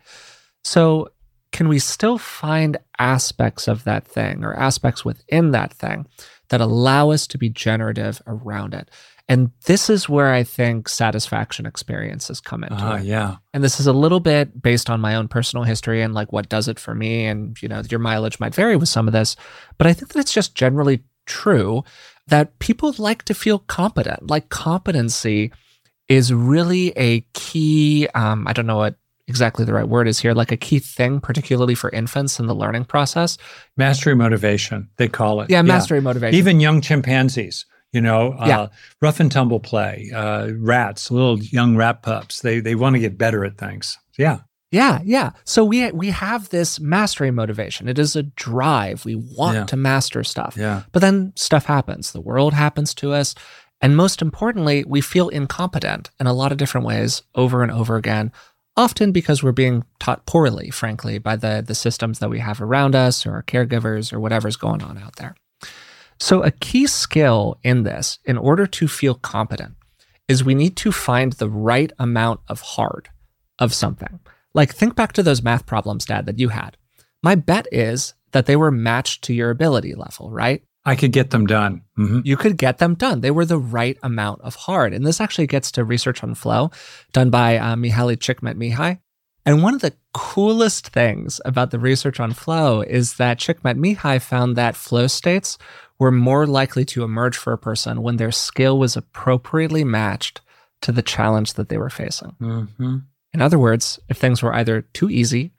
so 0.64 1.10
can 1.52 1.68
we 1.68 1.80
still 1.80 2.20
find 2.20 2.78
aspects 3.00 3.68
of 3.68 3.86
that 3.86 4.08
thing 4.08 4.44
or 4.44 4.54
aspects 4.54 5.04
within 5.04 5.50
that 5.50 5.74
thing 5.74 6.06
that 6.50 6.62
allow 6.62 7.10
us 7.10 7.26
to 7.26 7.40
be 7.40 7.50
generative 7.50 8.22
around 8.28 8.76
it? 8.76 8.92
And 9.30 9.52
this 9.66 9.90
is 9.90 10.08
where 10.08 10.34
I 10.34 10.44
think 10.44 10.88
satisfaction 10.88 11.66
experiences 11.66 12.40
come 12.40 12.64
into 12.64 12.76
uh, 12.82 12.96
it. 12.96 13.04
Yeah. 13.04 13.38
And 13.54 13.62
this 13.64 13.80
is 13.80 13.88
a 13.88 13.94
little 13.94 14.22
bit 14.22 14.62
based 14.62 14.90
on 14.90 15.02
my 15.02 15.16
own 15.16 15.28
personal 15.28 15.64
history 15.64 16.02
and 16.02 16.14
like 16.14 16.32
what 16.32 16.48
does 16.48 16.70
it 16.70 16.80
for 16.80 16.96
me. 16.96 17.26
And, 17.26 17.62
you 17.62 17.68
know, 17.68 17.82
your 17.90 18.00
mileage 18.00 18.40
might 18.40 18.56
vary 18.56 18.78
with 18.78 18.88
some 18.88 19.06
of 19.06 19.14
this. 19.14 19.36
But 19.78 19.88
I 19.88 19.94
think 19.94 20.14
that 20.14 20.20
it's 20.20 20.34
just 20.34 20.56
generally 20.56 21.04
true 21.26 21.84
that 22.28 22.58
people 22.60 22.96
like 22.98 23.24
to 23.24 23.34
feel 23.34 23.60
competent. 23.60 24.30
Like 24.30 24.48
competency 24.50 25.52
is 26.08 26.34
really 26.34 26.94
a 26.96 27.22
key, 27.34 28.08
um, 28.16 28.48
I 28.48 28.54
don't 28.54 28.66
know 28.66 28.78
what 28.78 28.96
exactly 29.28 29.66
the 29.66 29.74
right 29.74 29.88
word 29.88 30.08
is 30.08 30.20
here, 30.20 30.34
like 30.34 30.54
a 30.54 30.58
key 30.58 30.80
thing, 30.80 31.20
particularly 31.20 31.76
for 31.76 31.90
infants 31.90 32.40
in 32.40 32.48
the 32.48 32.56
learning 32.56 32.86
process. 32.86 33.38
Mastery 33.76 34.16
motivation, 34.16 34.90
they 34.98 35.10
call 35.10 35.42
it. 35.42 35.50
Yeah, 35.50 35.62
mastery 35.62 35.98
yeah. 35.98 36.04
motivation. 36.04 36.38
Even 36.38 36.60
young 36.62 36.80
chimpanzees, 36.80 37.66
you 37.98 38.02
know, 38.02 38.34
uh, 38.34 38.46
yeah. 38.48 38.68
rough 39.02 39.20
and 39.20 39.32
tumble 39.32 39.60
play, 39.60 40.12
uh, 40.14 40.52
rats, 40.60 41.10
little 41.10 41.42
young 41.42 41.76
rat 41.76 42.04
pups, 42.04 42.42
they, 42.42 42.60
they 42.60 42.76
want 42.76 42.94
to 42.94 43.00
get 43.00 43.18
better 43.18 43.44
at 43.44 43.58
things. 43.58 43.98
Yeah. 44.20 44.42
Yeah, 44.70 45.00
yeah. 45.04 45.32
So 45.46 45.66
we 45.66 45.90
we 45.92 46.10
have 46.12 46.50
this 46.50 46.80
mastery 46.80 47.32
motivation. 47.32 47.88
It 47.88 47.98
is 47.98 48.16
a 48.16 48.24
drive. 48.24 49.04
We 49.04 49.16
want 49.16 49.56
yeah. 49.56 49.66
to 49.66 49.78
master 49.78 50.24
stuff. 50.24 50.56
Yeah. 50.60 50.84
But 50.92 51.00
then 51.00 51.34
stuff 51.36 51.66
happens. 51.66 52.12
The 52.12 52.22
world 52.22 52.54
happens 52.54 52.94
to 52.96 53.14
us. 53.14 53.34
And 53.82 53.96
most 53.96 54.22
importantly, 54.22 54.84
we 54.86 55.02
feel 55.02 55.30
incompetent 55.30 56.12
in 56.20 56.28
a 56.28 56.34
lot 56.34 56.52
of 56.52 56.60
different 56.60 56.86
ways 56.86 57.24
over 57.34 57.64
and 57.64 57.72
over 57.72 57.96
again 57.96 58.32
often 58.78 59.12
because 59.12 59.42
we're 59.42 59.52
being 59.52 59.84
taught 60.00 60.26
poorly, 60.26 60.70
frankly, 60.70 61.18
by 61.18 61.36
the, 61.36 61.64
the 61.66 61.74
systems 61.76 62.20
that 62.20 62.30
we 62.30 62.40
have 62.40 62.62
around 62.62 62.94
us 62.94 63.26
or 63.26 63.34
our 63.34 63.44
caregivers 63.44 64.14
or 64.14 64.20
whatever's 64.20 64.56
going 64.56 64.84
on 64.84 64.98
out 64.98 65.16
there. 65.16 65.36
So, 66.20 66.44
a 66.44 66.52
key 66.52 66.88
skill 66.88 67.60
in 67.64 67.84
this, 67.84 68.20
in 68.26 68.38
order 68.38 68.66
to 68.66 68.88
feel 68.88 69.16
competent, 69.16 69.76
is 70.28 70.44
we 70.44 70.56
need 70.56 70.76
to 70.78 70.92
find 70.92 71.34
the 71.34 71.50
right 71.50 71.92
amount 72.00 72.42
of 72.48 72.62
hard 72.62 73.10
of 73.60 73.74
something. 73.74 74.20
Like, 74.54 74.74
think 74.74 74.96
back 74.96 75.14
to 75.14 75.24
those 75.24 75.44
math 75.44 75.66
problems, 75.66 76.06
Dad, 76.06 76.26
that 76.26 76.40
you 76.40 76.50
had. 76.50 76.78
My 77.24 77.36
bet 77.36 77.68
is 77.72 78.14
that 78.32 78.46
they 78.46 78.56
were 78.56 78.72
matched 78.72 79.24
to 79.26 79.34
your 79.34 79.50
ability 79.50 79.96
level, 79.96 80.32
right? 80.32 80.64
I 80.86 80.96
could 80.96 81.12
get 81.12 81.32
them 81.32 81.46
done. 81.46 81.82
Mm-hmm. 81.98 82.22
You 82.24 82.38
could 82.38 82.58
get 82.58 82.78
them 82.78 82.96
done. 82.96 83.20
They 83.20 83.32
were 83.32 83.46
the 83.46 83.58
right 83.60 83.98
amount 84.04 84.42
of 84.42 84.56
hard. 84.56 84.94
And 84.94 85.06
this 85.06 85.20
actually 85.20 85.48
gets 85.48 85.70
to 85.74 85.84
research 85.84 86.24
on 86.24 86.34
flow 86.34 86.72
done 87.12 87.30
by 87.30 87.58
uh, 87.58 87.76
Mihaly 87.76 88.16
Csikszentmihalyi. 88.16 89.00
And 89.46 89.64
one 89.64 89.74
of 89.74 89.82
the 89.82 89.94
coolest 90.14 90.88
things 90.88 91.42
about 91.44 91.72
the 91.72 91.80
research 91.80 92.20
on 92.20 92.34
flow 92.34 92.82
is 92.82 93.16
that 93.16 93.38
Csikszentmihalyi 93.40 94.22
found 94.22 94.56
that 94.56 94.78
flow 94.78 95.08
states 95.08 95.58
were 96.00 96.12
more 96.12 96.46
likely 96.46 96.86
to 96.86 97.04
emerge 97.04 97.38
for 97.38 97.54
a 97.54 97.58
person 97.58 98.02
when 98.02 98.18
their 98.18 98.32
skill 98.32 98.78
was 98.78 98.96
appropriately 98.96 99.84
matched 99.84 100.42
to 100.82 100.92
the 100.92 101.02
challenge 101.02 101.54
that 101.54 101.70
they 101.70 101.78
were 101.78 101.90
facing. 101.90 102.36
Mm-hmm. 102.40 102.98
In 103.34 103.42
other 103.42 103.60
words, 103.60 104.00
if 104.10 104.18
things 104.18 104.44
were 104.44 104.54
either 104.54 104.82
too 104.82 105.10
easy 105.10 105.52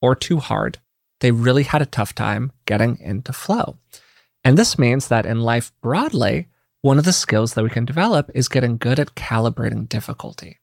or 0.00 0.14
too 0.14 0.38
hard, 0.38 0.78
they 1.20 1.30
really 1.30 1.64
had 1.64 1.82
a 1.82 1.86
tough 1.86 2.14
time 2.14 2.52
getting 2.66 2.98
into 2.98 3.32
flow. 3.32 3.78
And 4.44 4.56
this 4.56 4.78
means 4.78 5.08
that 5.08 5.26
in 5.26 5.40
life 5.40 5.72
broadly, 5.82 6.48
one 6.82 6.98
of 6.98 7.04
the 7.04 7.12
skills 7.12 7.54
that 7.54 7.64
we 7.64 7.70
can 7.70 7.84
develop 7.84 8.30
is 8.34 8.48
getting 8.48 8.78
good 8.78 8.98
at 8.98 9.14
calibrating 9.14 9.88
difficulty. 9.88 10.58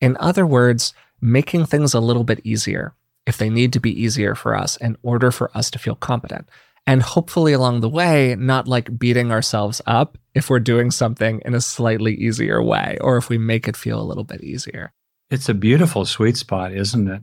In 0.00 0.16
other 0.20 0.46
words, 0.46 0.94
making 1.20 1.66
things 1.66 1.92
a 1.92 2.00
little 2.00 2.24
bit 2.24 2.40
easier 2.44 2.94
if 3.26 3.38
they 3.38 3.50
need 3.50 3.72
to 3.72 3.80
be 3.80 4.00
easier 4.00 4.34
for 4.34 4.54
us 4.54 4.76
in 4.76 4.96
order 5.02 5.32
for 5.32 5.50
us 5.56 5.70
to 5.72 5.78
feel 5.78 5.96
competent. 5.96 6.48
And 6.86 7.02
hopefully 7.02 7.52
along 7.52 7.80
the 7.80 7.88
way, 7.88 8.36
not 8.36 8.68
like 8.68 8.96
beating 8.98 9.32
ourselves 9.32 9.82
up 9.86 10.18
if 10.34 10.48
we're 10.48 10.60
doing 10.60 10.90
something 10.90 11.42
in 11.44 11.54
a 11.54 11.60
slightly 11.60 12.14
easier 12.14 12.62
way 12.62 12.96
or 13.00 13.16
if 13.16 13.28
we 13.28 13.38
make 13.38 13.66
it 13.66 13.76
feel 13.76 14.00
a 14.00 14.04
little 14.04 14.24
bit 14.24 14.42
easier. 14.42 14.92
It's 15.30 15.48
a 15.48 15.54
beautiful 15.54 16.04
sweet 16.04 16.36
spot, 16.36 16.72
isn't 16.72 17.08
it? 17.08 17.22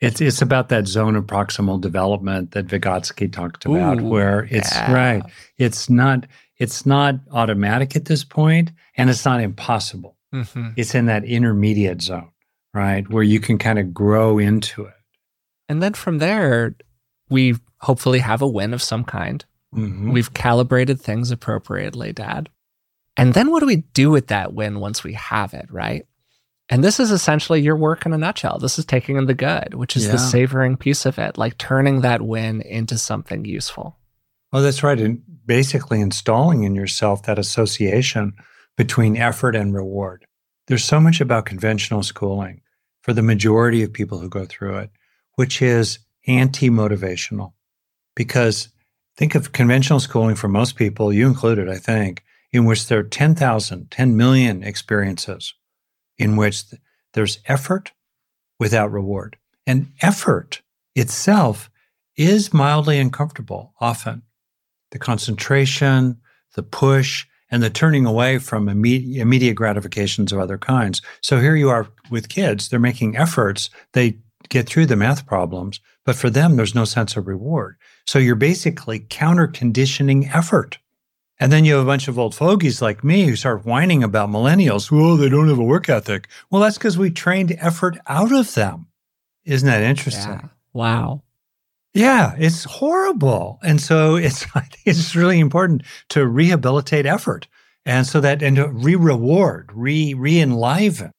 It's 0.00 0.20
it's 0.20 0.40
about 0.40 0.70
that 0.70 0.86
zone 0.86 1.14
of 1.14 1.24
proximal 1.24 1.80
development 1.80 2.52
that 2.52 2.66
Vygotsky 2.66 3.30
talked 3.30 3.66
about, 3.66 4.00
Ooh, 4.00 4.08
where 4.08 4.48
it's 4.50 4.74
yeah. 4.74 4.92
right. 4.92 5.22
It's 5.58 5.90
not 5.90 6.26
it's 6.56 6.86
not 6.86 7.16
automatic 7.32 7.96
at 7.96 8.06
this 8.06 8.24
point, 8.24 8.70
and 8.96 9.10
it's 9.10 9.24
not 9.24 9.40
impossible. 9.40 10.16
Mm-hmm. 10.34 10.70
It's 10.76 10.94
in 10.94 11.06
that 11.06 11.24
intermediate 11.24 12.00
zone, 12.00 12.30
right, 12.72 13.08
where 13.10 13.22
you 13.22 13.40
can 13.40 13.58
kind 13.58 13.78
of 13.78 13.92
grow 13.92 14.38
into 14.38 14.84
it. 14.84 14.94
And 15.68 15.82
then 15.82 15.92
from 15.94 16.18
there, 16.18 16.76
we 17.28 17.56
hopefully 17.80 18.18
have 18.20 18.42
a 18.42 18.48
win 18.48 18.72
of 18.74 18.82
some 18.82 19.04
kind. 19.04 19.44
Mm-hmm. 19.74 20.12
We've 20.12 20.32
calibrated 20.34 21.00
things 21.00 21.30
appropriately, 21.30 22.12
Dad. 22.12 22.48
And 23.16 23.34
then 23.34 23.50
what 23.50 23.60
do 23.60 23.66
we 23.66 23.76
do 23.76 24.10
with 24.10 24.28
that 24.28 24.54
win 24.54 24.80
once 24.80 25.04
we 25.04 25.14
have 25.14 25.54
it, 25.54 25.66
right? 25.70 26.06
And 26.68 26.84
this 26.84 27.00
is 27.00 27.10
essentially 27.10 27.60
your 27.60 27.76
work 27.76 28.06
in 28.06 28.12
a 28.12 28.18
nutshell. 28.18 28.58
This 28.58 28.78
is 28.78 28.84
taking 28.84 29.16
in 29.16 29.26
the 29.26 29.34
good, 29.34 29.74
which 29.74 29.96
is 29.96 30.06
Yeah. 30.06 30.12
the 30.12 30.18
savoring 30.18 30.76
piece 30.76 31.04
of 31.04 31.18
it, 31.18 31.36
like 31.36 31.58
turning 31.58 32.00
that 32.02 32.22
win 32.22 32.62
into 32.62 32.96
something 32.96 33.44
useful. 33.44 33.98
Well, 34.52 34.62
that's 34.62 34.82
right. 34.82 34.98
And 34.98 35.22
basically 35.46 36.00
installing 36.00 36.62
in 36.62 36.74
yourself 36.74 37.24
that 37.24 37.38
association 37.38 38.34
between 38.76 39.16
effort 39.16 39.56
and 39.56 39.74
reward. 39.74 40.24
There's 40.68 40.84
so 40.84 41.00
much 41.00 41.20
about 41.20 41.44
conventional 41.44 42.04
schooling 42.04 42.60
for 43.02 43.12
the 43.12 43.22
majority 43.22 43.82
of 43.82 43.92
people 43.92 44.20
who 44.20 44.28
go 44.28 44.44
through 44.44 44.78
it, 44.78 44.90
which 45.34 45.60
is 45.60 45.98
anti 46.28 46.70
motivational. 46.70 47.52
Because 48.14 48.68
think 49.16 49.34
of 49.34 49.52
conventional 49.52 50.00
schooling 50.00 50.36
for 50.36 50.48
most 50.48 50.76
people, 50.76 51.12
you 51.12 51.26
included, 51.26 51.68
I 51.68 51.78
think, 51.78 52.22
in 52.52 52.64
which 52.64 52.86
there 52.86 52.98
are 52.98 53.04
10,000, 53.04 53.90
10 53.90 54.16
million 54.16 54.62
experiences 54.62 55.54
in 56.18 56.36
which 56.36 56.68
th- 56.68 56.82
there's 57.14 57.38
effort 57.46 57.92
without 58.58 58.92
reward. 58.92 59.36
And 59.66 59.92
effort 60.02 60.62
itself 60.94 61.70
is 62.16 62.52
mildly 62.52 62.98
uncomfortable 62.98 63.74
often. 63.80 64.22
The 64.90 64.98
concentration, 64.98 66.20
the 66.54 66.62
push, 66.62 67.26
and 67.50 67.62
the 67.62 67.70
turning 67.70 68.06
away 68.06 68.38
from 68.38 68.68
immediate, 68.68 69.20
immediate 69.20 69.54
gratifications 69.54 70.32
of 70.32 70.38
other 70.38 70.58
kinds. 70.58 71.02
So 71.20 71.40
here 71.40 71.56
you 71.56 71.68
are 71.68 71.88
with 72.10 72.28
kids, 72.28 72.68
they're 72.68 72.78
making 72.78 73.16
efforts, 73.16 73.70
they 73.92 74.18
get 74.48 74.68
through 74.68 74.86
the 74.86 74.96
math 74.96 75.26
problems, 75.26 75.80
but 76.04 76.16
for 76.16 76.30
them, 76.30 76.56
there's 76.56 76.74
no 76.74 76.84
sense 76.84 77.16
of 77.16 77.26
reward. 77.26 77.76
So 78.10 78.18
you're 78.18 78.34
basically 78.34 79.06
counter 79.08 79.46
conditioning 79.46 80.26
effort. 80.30 80.78
And 81.38 81.52
then 81.52 81.64
you 81.64 81.74
have 81.74 81.84
a 81.84 81.86
bunch 81.86 82.08
of 82.08 82.18
old 82.18 82.34
fogies 82.34 82.82
like 82.82 83.04
me 83.04 83.24
who 83.24 83.36
start 83.36 83.64
whining 83.64 84.02
about 84.02 84.30
millennials. 84.30 84.90
Well, 84.90 85.16
they 85.16 85.28
don't 85.28 85.48
have 85.48 85.60
a 85.60 85.62
work 85.62 85.88
ethic. 85.88 86.26
Well, 86.50 86.60
that's 86.60 86.76
because 86.76 86.98
we 86.98 87.12
trained 87.12 87.56
effort 87.60 87.98
out 88.08 88.32
of 88.32 88.52
them. 88.54 88.88
Isn't 89.44 89.68
that 89.68 89.84
interesting? 89.84 90.28
Yeah. 90.28 90.48
Wow. 90.72 91.22
Yeah, 91.94 92.34
it's 92.36 92.64
horrible. 92.64 93.60
And 93.62 93.80
so 93.80 94.16
it's 94.16 94.44
I 94.56 94.62
think 94.62 94.82
it's 94.86 95.14
really 95.14 95.38
important 95.38 95.84
to 96.08 96.26
rehabilitate 96.26 97.06
effort. 97.06 97.46
And 97.86 98.08
so 98.08 98.20
that 98.22 98.42
and 98.42 98.56
to 98.56 98.70
re-reward, 98.70 99.70
re 99.72 100.14
re-enliven 100.14 101.12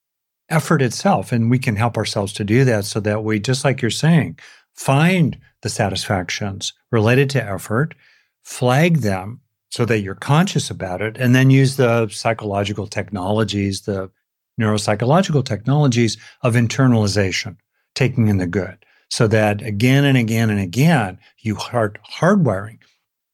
effort 0.49 0.81
itself. 0.81 1.31
And 1.31 1.49
we 1.49 1.57
can 1.57 1.77
help 1.77 1.95
ourselves 1.95 2.33
to 2.33 2.43
do 2.43 2.65
that 2.65 2.83
so 2.83 2.99
that 2.99 3.23
we, 3.23 3.39
just 3.39 3.63
like 3.63 3.81
you're 3.81 3.91
saying, 3.91 4.39
find 4.73 5.37
the 5.62 5.70
satisfactions 5.70 6.74
related 6.91 7.30
to 7.32 7.43
effort, 7.43 7.95
flag 8.43 8.97
them 8.97 9.41
so 9.70 9.86
that 9.86 9.99
you're 9.99 10.16
conscious 10.16 10.70
about 10.70 11.01
it, 11.01 11.18
and 11.18 11.34
then 11.34 11.49
use 11.49 11.78
the 11.78 12.07
psychological 12.09 12.88
technologies, 12.88 13.82
the 13.82 14.12
neuropsychological 14.59 15.45
technologies 15.45 16.18
of 16.41 16.55
internalization, 16.55 17.55
taking 17.95 18.28
in 18.28 18.38
the 18.38 18.47
good. 18.47 18.78
so 19.09 19.28
that 19.28 19.62
again 19.62 20.05
and 20.05 20.18
again 20.18 20.49
and 20.49 20.59
again, 20.59 21.20
you 21.39 21.55
start 21.55 21.99
hardwiring 22.20 22.80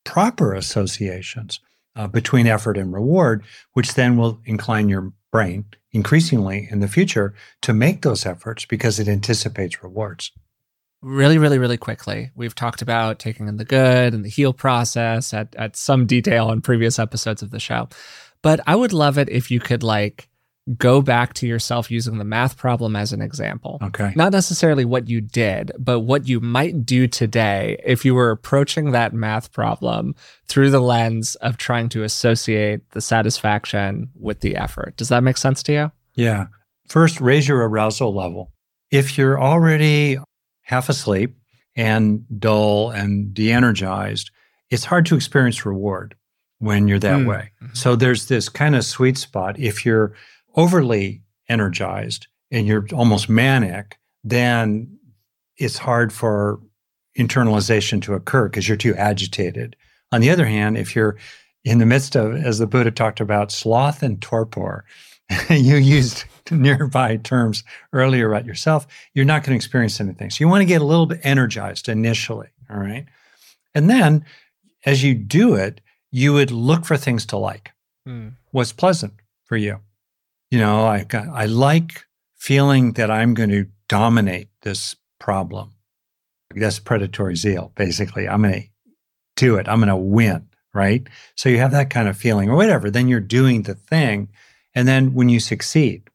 proper 0.04 0.56
associations 0.56 1.60
uh, 1.96 2.08
between 2.08 2.48
effort 2.48 2.78
and 2.78 2.94
reward, 2.94 3.44
which 3.74 3.94
then 3.94 4.18
will 4.18 4.40
incline 4.46 4.90
your 4.90 5.12
brain 5.32 5.66
increasingly 5.92 6.68
in 6.72 6.80
the 6.80 6.88
future 6.88 7.34
to 7.62 7.74
make 7.74 8.02
those 8.02 8.26
efforts 8.26 8.66
because 8.66 9.00
it 9.00 9.08
anticipates 9.08 9.84
rewards. 9.84 10.32
Really, 11.02 11.38
really, 11.38 11.60
really 11.60 11.78
quickly, 11.78 12.32
we've 12.36 12.56
talked 12.56 12.82
about 12.82 13.20
taking 13.20 13.48
in 13.48 13.58
the 13.58 13.66
good 13.66 14.14
and 14.14 14.26
the 14.26 14.30
heal 14.30 14.52
process 14.52 15.34
at, 15.34 15.56
at 15.56 15.76
some 15.76 16.08
detail 16.08 16.50
in 16.52 16.62
previous 16.62 16.98
episodes 16.98 17.44
of 17.44 17.52
the 17.52 17.60
show. 17.60 17.88
But 18.42 18.62
I 18.66 18.76
would 18.76 18.94
love 18.94 19.18
it 19.18 19.30
if 19.30 19.52
you 19.52 19.60
could 19.60 19.84
like 19.84 20.28
go 20.76 21.02
back 21.02 21.34
to 21.34 21.48
yourself 21.48 21.90
using 21.90 22.18
the 22.18 22.26
math 22.26 22.58
problem 22.58 22.96
as 22.96 23.14
an 23.14 23.22
example. 23.22 23.80
Okay. 23.82 24.12
Not 24.16 24.34
necessarily 24.34 24.84
what 24.84 25.08
you 25.08 25.22
did, 25.22 25.72
but 25.80 26.02
what 26.02 26.28
you 26.28 26.40
might 26.40 26.86
do 26.86 27.08
today 27.08 27.82
if 27.86 28.04
you 28.04 28.14
were 28.14 28.32
approaching 28.32 28.92
that 28.92 29.14
math 29.14 29.54
problem 29.54 30.16
through 30.48 30.72
the 30.72 30.82
lens 30.82 31.36
of 31.36 31.58
trying 31.58 31.90
to 31.90 32.04
associate 32.04 32.90
the 32.92 33.02
satisfaction 33.02 34.10
with 34.20 34.42
the 34.42 34.56
effort. 34.56 34.98
Does 34.98 35.10
that 35.10 35.24
make 35.24 35.38
sense 35.38 35.64
to 35.64 35.74
you? 35.74 35.92
Yeah. 36.16 36.48
First, 36.90 37.22
raise 37.22 37.48
your 37.48 37.68
arousal 37.68 38.14
level. 38.14 38.52
If 38.92 39.18
you're 39.18 39.40
already 39.40 40.18
half 40.68 40.90
asleep 40.90 41.34
and 41.78 42.26
dull 42.40 42.90
and 42.92 43.34
de 43.34 43.54
energized, 43.54 44.32
it's 44.70 44.84
hard 44.84 45.06
to 45.06 45.16
experience 45.16 45.66
reward 45.66 46.14
when 46.60 46.90
you're 46.90 47.00
that 47.00 47.20
mm. 47.20 47.28
way. 47.28 47.52
Mm-hmm. 47.64 47.74
So 47.74 47.96
there's 47.96 48.28
this 48.28 48.50
kind 48.50 48.76
of 48.76 48.84
sweet 48.84 49.18
spot. 49.18 49.58
If 49.58 49.86
you're 49.86 50.14
overly 50.56 51.22
energized 51.48 52.28
and 52.52 52.68
you're 52.68 52.86
almost 52.94 53.30
manic, 53.30 53.98
then 54.26 54.98
it's 55.56 55.78
hard 55.78 56.12
for 56.12 56.60
internalization 57.18 58.02
to 58.02 58.14
occur 58.14 58.50
because 58.50 58.68
you're 58.68 58.76
too 58.76 58.96
agitated. 58.96 59.78
On 60.12 60.20
the 60.20 60.30
other 60.30 60.46
hand, 60.46 60.78
if 60.78 60.96
you're 60.96 61.16
in 61.64 61.80
the 61.80 61.86
midst 61.86 62.16
of, 62.16 62.36
as 62.36 62.60
the 62.60 62.68
Buddha 62.68 62.92
talked 62.92 63.22
about, 63.22 63.54
sloth 63.54 64.04
and 64.04 64.22
torpor, 64.22 64.84
you 65.50 65.78
used 65.78 66.26
nearby 66.52 67.18
terms 67.18 67.64
earlier 67.94 68.32
about 68.32 68.46
yourself, 68.46 68.88
you're 69.14 69.26
not 69.26 69.44
going 69.44 69.52
to 69.52 69.56
experience 69.56 70.00
anything. 70.00 70.30
So 70.30 70.44
you 70.44 70.48
want 70.48 70.62
to 70.62 70.66
get 70.66 70.82
a 70.82 70.86
little 70.86 71.06
bit 71.06 71.22
energized 71.24 71.90
initially. 71.90 72.48
All 72.70 72.78
right. 72.78 73.06
And 73.74 73.90
then 73.90 74.26
as 74.86 75.04
you 75.04 75.14
do 75.14 75.56
it, 75.56 75.82
you 76.12 76.34
would 76.34 76.52
look 76.52 76.86
for 76.86 76.98
things 76.98 77.26
to 77.28 77.38
like. 77.38 77.72
Mm. 78.08 78.34
What's 78.52 78.74
pleasant 78.74 79.14
for 79.46 79.58
you? 79.58 79.80
You 80.50 80.60
know, 80.60 80.86
I 80.86 81.06
I 81.14 81.46
like 81.46 82.06
feeling 82.36 82.94
that 82.94 83.12
I'm 83.12 83.34
going 83.34 83.50
to 83.50 83.68
dominate 83.90 84.48
this 84.62 84.96
problem. 85.20 85.74
That's 86.56 86.80
predatory 86.80 87.36
zeal, 87.36 87.74
basically. 87.76 88.28
I'm 88.28 88.42
going 88.42 88.54
to 88.54 88.70
do 89.36 89.56
it. 89.58 89.68
I'm 89.68 89.80
going 89.80 89.90
to 89.90 89.96
win, 89.96 90.48
right? 90.74 91.06
So 91.36 91.50
you 91.50 91.58
have 91.58 91.72
that 91.72 91.90
kind 91.90 92.08
of 92.08 92.18
feeling 92.18 92.50
or 92.50 92.56
whatever. 92.56 92.90
Then 92.90 93.08
you're 93.08 93.20
doing 93.20 93.64
the 93.64 93.76
thing. 93.76 94.30
And 94.74 94.88
then 94.88 95.14
when 95.14 95.28
you 95.30 95.40
succeed, 95.40 96.10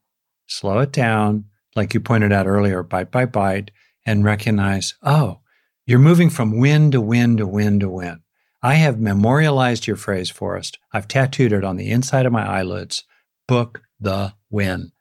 slow 0.53 0.79
it 0.79 0.91
down, 0.91 1.45
like 1.75 1.93
you 1.93 1.99
pointed 1.99 2.31
out 2.31 2.47
earlier, 2.47 2.83
bite 2.83 3.11
by 3.11 3.25
bite, 3.25 3.71
and 4.05 4.23
recognize, 4.23 4.93
oh, 5.03 5.39
you're 5.85 5.99
moving 5.99 6.29
from 6.29 6.59
win 6.59 6.91
to 6.91 7.01
win 7.01 7.37
to 7.37 7.47
win 7.47 7.79
to 7.79 7.89
win. 7.89 8.21
I 8.61 8.75
have 8.75 8.99
memorialized 8.99 9.87
your 9.87 9.97
phrase, 9.97 10.29
Forrest. 10.29 10.79
I've 10.93 11.07
tattooed 11.07 11.51
it 11.51 11.65
on 11.65 11.75
the 11.75 11.91
inside 11.91 12.25
of 12.25 12.31
my 12.31 12.47
eyelids. 12.47 13.03
Book 13.47 13.81
the 13.99 14.33
win. 14.49 14.91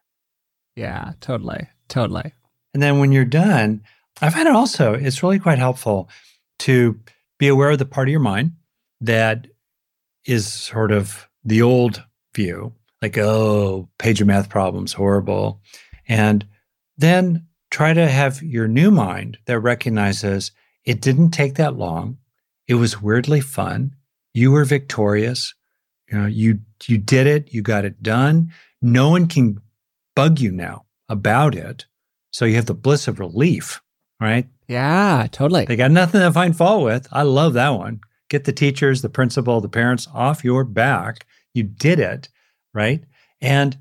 Yeah, 0.74 1.12
totally. 1.20 1.68
Totally. 1.88 2.32
And 2.74 2.82
then 2.82 2.98
when 2.98 3.12
you're 3.12 3.24
done, 3.24 3.82
I 4.20 4.30
find 4.30 4.48
it 4.48 4.55
also, 4.55 4.94
it's 4.94 5.22
really 5.22 5.38
quite 5.38 5.59
helpful 5.59 6.09
to 6.61 6.98
be 7.38 7.48
aware 7.48 7.70
of 7.70 7.78
the 7.78 7.84
part 7.84 8.09
of 8.09 8.12
your 8.12 8.20
mind 8.20 8.53
that 9.00 9.46
is 10.24 10.50
sort 10.50 10.90
of 10.90 11.28
the 11.44 11.62
old 11.62 12.05
view, 12.34 12.72
like, 13.03 13.18
oh, 13.18 13.88
page 13.98 14.20
of 14.20 14.28
math 14.28 14.48
problems, 14.48 14.92
horrible. 14.92 15.61
And 16.09 16.46
then 16.96 17.46
try 17.70 17.92
to 17.92 18.09
have 18.09 18.42
your 18.42 18.68
new 18.68 18.90
mind 18.90 19.38
that 19.46 19.59
recognizes 19.59 20.53
it 20.84 21.00
didn't 21.00 21.30
take 21.30 21.57
that 21.57 21.76
long. 21.76 22.18
It 22.68 22.74
was 22.74 23.03
weirdly 23.03 23.40
fun. 23.40 23.96
You 24.32 24.53
were 24.53 24.64
victorious. 24.64 25.55
You 26.11 26.18
know, 26.18 26.26
you 26.26 26.61
you 26.86 26.98
did 26.98 27.26
it, 27.26 27.53
you 27.53 27.62
got 27.62 27.84
it 27.84 28.03
done. 28.03 28.53
No 28.80 29.11
one 29.11 29.26
can 29.26 29.61
bug 30.14 30.40
you 30.40 30.50
now 30.50 30.84
about 31.09 31.55
it. 31.55 31.86
So 32.30 32.44
you 32.44 32.57
have 32.57 32.66
the 32.66 32.74
bliss 32.74 33.09
of 33.09 33.20
relief, 33.20 33.80
right? 34.20 34.46
Yeah, 34.68 35.26
totally. 35.30 35.64
They 35.64 35.76
got 35.76 35.90
nothing 35.90 36.20
to 36.20 36.32
find 36.32 36.57
fault 36.57 36.84
with. 36.84 37.09
I 37.12 37.22
love 37.22 37.55
that 37.55 37.70
one. 37.70 38.00
Get 38.28 38.44
the 38.44 38.53
teachers, 38.53 39.03
the 39.03 39.09
principal, 39.09 39.61
the 39.61 39.68
parents 39.68 40.09
off 40.14 40.44
your 40.44 40.64
back. 40.64 41.26
You 41.55 41.64
did 41.64 42.00
it, 42.00 42.28
right? 42.75 43.03
And 43.41 43.77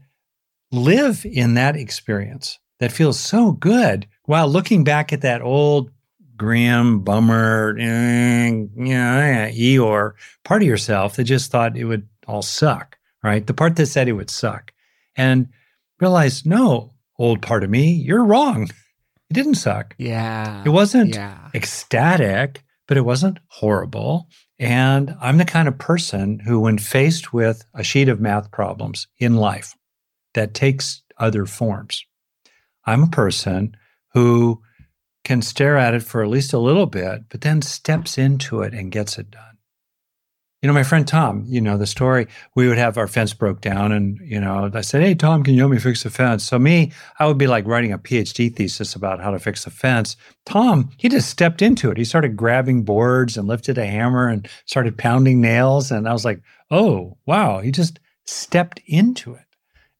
live 0.71 1.25
in 1.25 1.55
that 1.55 1.75
experience 1.75 2.59
that 2.79 2.91
feels 2.91 3.19
so 3.19 3.51
good 3.51 4.07
while 4.25 4.47
looking 4.47 4.83
back 4.83 5.11
at 5.13 5.21
that 5.21 5.41
old 5.41 5.91
grim, 6.37 7.01
bummer, 7.01 7.77
eh, 7.79 8.65
yeah, 8.75 9.49
Eeyore 9.51 10.13
part 10.43 10.63
of 10.63 10.67
yourself 10.67 11.15
that 11.15 11.25
just 11.25 11.51
thought 11.51 11.77
it 11.77 11.85
would 11.85 12.07
all 12.27 12.41
suck, 12.41 12.97
right? 13.23 13.45
The 13.45 13.53
part 13.53 13.75
that 13.75 13.85
said 13.85 14.07
it 14.07 14.13
would 14.13 14.31
suck 14.31 14.73
and 15.15 15.49
realize, 15.99 16.45
no, 16.45 16.93
old 17.19 17.41
part 17.41 17.63
of 17.63 17.69
me, 17.69 17.91
you're 17.91 18.25
wrong. 18.25 18.63
It 19.29 19.33
didn't 19.33 19.55
suck. 19.55 19.95
Yeah. 19.97 20.63
It 20.65 20.69
wasn't 20.69 21.13
yeah. 21.13 21.49
ecstatic, 21.53 22.63
but 22.87 22.97
it 22.97 23.05
wasn't 23.05 23.39
horrible. 23.47 24.27
And 24.61 25.15
I'm 25.19 25.39
the 25.39 25.45
kind 25.45 25.67
of 25.67 25.79
person 25.79 26.37
who, 26.37 26.59
when 26.59 26.77
faced 26.77 27.33
with 27.33 27.65
a 27.73 27.83
sheet 27.83 28.07
of 28.07 28.21
math 28.21 28.51
problems 28.51 29.07
in 29.17 29.35
life 29.35 29.75
that 30.35 30.53
takes 30.53 31.01
other 31.17 31.47
forms, 31.47 32.05
I'm 32.85 33.01
a 33.01 33.07
person 33.07 33.75
who 34.13 34.61
can 35.23 35.41
stare 35.41 35.77
at 35.77 35.95
it 35.95 36.03
for 36.03 36.21
at 36.21 36.29
least 36.29 36.53
a 36.53 36.59
little 36.59 36.85
bit, 36.85 37.23
but 37.29 37.41
then 37.41 37.63
steps 37.63 38.19
into 38.19 38.61
it 38.61 38.75
and 38.75 38.91
gets 38.91 39.17
it 39.17 39.31
done. 39.31 39.50
You 40.61 40.67
know, 40.67 40.73
my 40.73 40.83
friend 40.83 41.07
Tom, 41.07 41.43
you 41.47 41.59
know 41.59 41.75
the 41.75 41.87
story. 41.87 42.27
We 42.53 42.67
would 42.67 42.77
have 42.77 42.95
our 42.95 43.07
fence 43.07 43.33
broke 43.33 43.61
down, 43.61 43.91
and 43.91 44.19
you 44.23 44.39
know, 44.39 44.69
I 44.71 44.81
said, 44.81 45.01
"Hey, 45.01 45.15
Tom, 45.15 45.43
can 45.43 45.55
you 45.55 45.61
help 45.61 45.71
me 45.71 45.79
fix 45.79 46.03
the 46.03 46.11
fence?" 46.11 46.43
So 46.43 46.59
me, 46.59 46.91
I 47.17 47.25
would 47.25 47.39
be 47.39 47.47
like 47.47 47.65
writing 47.65 47.91
a 47.91 47.97
PhD 47.97 48.55
thesis 48.55 48.93
about 48.93 49.21
how 49.21 49.31
to 49.31 49.39
fix 49.39 49.63
the 49.63 49.71
fence. 49.71 50.15
Tom, 50.45 50.91
he 50.97 51.09
just 51.09 51.29
stepped 51.29 51.63
into 51.63 51.89
it. 51.89 51.97
He 51.97 52.03
started 52.05 52.37
grabbing 52.37 52.83
boards 52.83 53.37
and 53.37 53.47
lifted 53.47 53.79
a 53.79 53.87
hammer 53.87 54.27
and 54.27 54.47
started 54.67 54.99
pounding 54.99 55.41
nails, 55.41 55.89
and 55.89 56.07
I 56.07 56.13
was 56.13 56.25
like, 56.25 56.41
"Oh, 56.69 57.17
wow!" 57.25 57.61
He 57.61 57.71
just 57.71 57.99
stepped 58.27 58.81
into 58.85 59.33
it. 59.33 59.45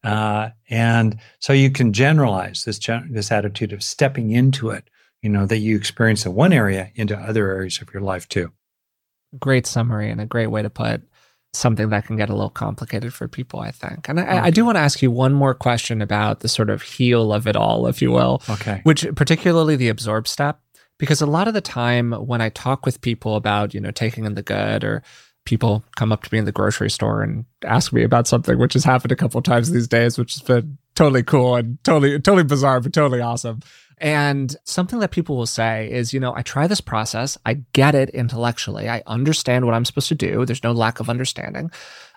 Uh, 0.04 0.50
and 0.70 1.18
so 1.40 1.52
you 1.52 1.70
can 1.70 1.92
generalize 1.92 2.62
this 2.64 2.78
this 3.10 3.32
attitude 3.32 3.72
of 3.72 3.82
stepping 3.82 4.30
into 4.30 4.70
it. 4.70 4.84
You 5.22 5.30
know 5.30 5.44
that 5.46 5.58
you 5.58 5.76
experience 5.76 6.24
in 6.24 6.34
one 6.34 6.52
area 6.52 6.92
into 6.94 7.16
other 7.18 7.50
areas 7.50 7.80
of 7.82 7.92
your 7.92 8.02
life 8.02 8.28
too 8.28 8.52
great 9.38 9.66
summary 9.66 10.10
and 10.10 10.20
a 10.20 10.26
great 10.26 10.48
way 10.48 10.62
to 10.62 10.70
put 10.70 11.02
something 11.54 11.90
that 11.90 12.06
can 12.06 12.16
get 12.16 12.30
a 12.30 12.34
little 12.34 12.50
complicated 12.50 13.12
for 13.12 13.28
people, 13.28 13.60
I 13.60 13.70
think. 13.70 14.08
And 14.08 14.18
I, 14.18 14.46
I, 14.46 14.50
do 14.50 14.64
want 14.64 14.76
to 14.76 14.80
ask 14.80 15.02
you 15.02 15.10
one 15.10 15.34
more 15.34 15.54
question 15.54 16.00
about 16.00 16.40
the 16.40 16.48
sort 16.48 16.70
of 16.70 16.80
HEAL 16.80 17.32
of 17.32 17.46
it 17.46 17.56
all, 17.56 17.86
if 17.86 18.00
you 18.00 18.10
will. 18.10 18.42
Okay. 18.48 18.80
Which 18.84 19.06
particularly 19.16 19.76
the 19.76 19.88
absorb 19.88 20.26
step, 20.26 20.60
because 20.98 21.20
a 21.20 21.26
lot 21.26 21.48
of 21.48 21.54
the 21.54 21.60
time 21.60 22.12
when 22.12 22.40
I 22.40 22.48
talk 22.48 22.86
with 22.86 23.02
people 23.02 23.36
about, 23.36 23.74
you 23.74 23.80
know, 23.80 23.90
taking 23.90 24.24
in 24.24 24.34
the 24.34 24.42
good 24.42 24.82
or 24.82 25.02
people 25.44 25.84
come 25.96 26.12
up 26.12 26.22
to 26.22 26.32
me 26.32 26.38
in 26.38 26.44
the 26.44 26.52
grocery 26.52 26.88
store 26.88 27.22
and 27.22 27.44
ask 27.64 27.92
me 27.92 28.02
about 28.02 28.28
something, 28.28 28.58
which 28.58 28.74
has 28.74 28.84
happened 28.84 29.12
a 29.12 29.16
couple 29.16 29.38
of 29.38 29.44
times 29.44 29.70
these 29.70 29.88
days, 29.88 30.16
which 30.16 30.34
has 30.34 30.42
been 30.42 30.78
totally 30.94 31.22
cool 31.22 31.56
and 31.56 31.82
totally, 31.84 32.12
totally 32.20 32.44
bizarre, 32.44 32.80
but 32.80 32.92
totally 32.92 33.20
awesome. 33.20 33.60
And 33.98 34.54
something 34.64 34.98
that 34.98 35.10
people 35.10 35.36
will 35.36 35.46
say 35.46 35.90
is, 35.90 36.12
you 36.12 36.20
know, 36.20 36.34
I 36.34 36.42
try 36.42 36.66
this 36.66 36.80
process, 36.80 37.38
I 37.46 37.62
get 37.72 37.94
it 37.94 38.10
intellectually, 38.10 38.88
I 38.88 39.02
understand 39.06 39.64
what 39.64 39.74
I'm 39.74 39.84
supposed 39.84 40.08
to 40.08 40.14
do. 40.14 40.44
There's 40.44 40.64
no 40.64 40.72
lack 40.72 41.00
of 41.00 41.08
understanding. 41.10 41.70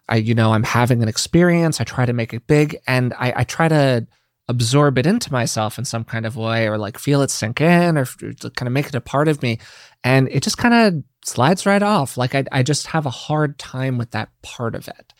I, 0.07 0.17
you 0.17 0.35
know, 0.35 0.53
I'm 0.53 0.63
having 0.63 1.01
an 1.01 1.09
experience, 1.09 1.81
I 1.81 1.83
try 1.83 2.05
to 2.05 2.13
make 2.13 2.33
it 2.33 2.47
big, 2.47 2.77
and 2.87 3.13
I, 3.15 3.33
I 3.37 3.43
try 3.43 3.67
to 3.67 4.07
absorb 4.47 4.97
it 4.97 5.07
into 5.07 5.31
myself 5.31 5.77
in 5.79 5.85
some 5.85 6.03
kind 6.03 6.25
of 6.25 6.37
way 6.37 6.67
or 6.67 6.77
like 6.77 6.99
feel 6.99 7.21
it 7.21 7.31
sink 7.31 7.61
in 7.61 7.97
or 7.97 8.05
kind 8.05 8.67
of 8.67 8.71
make 8.71 8.87
it 8.87 8.95
a 8.95 9.01
part 9.01 9.27
of 9.27 9.41
me. 9.41 9.59
And 10.03 10.29
it 10.29 10.43
just 10.43 10.57
kind 10.57 10.73
of 10.73 11.03
slides 11.23 11.65
right 11.65 11.81
off. 11.81 12.17
Like 12.17 12.35
I, 12.35 12.45
I 12.51 12.61
just 12.61 12.87
have 12.87 13.05
a 13.05 13.11
hard 13.11 13.57
time 13.57 13.97
with 13.97 14.11
that 14.11 14.29
part 14.43 14.75
of 14.75 14.87
it. 14.87 15.13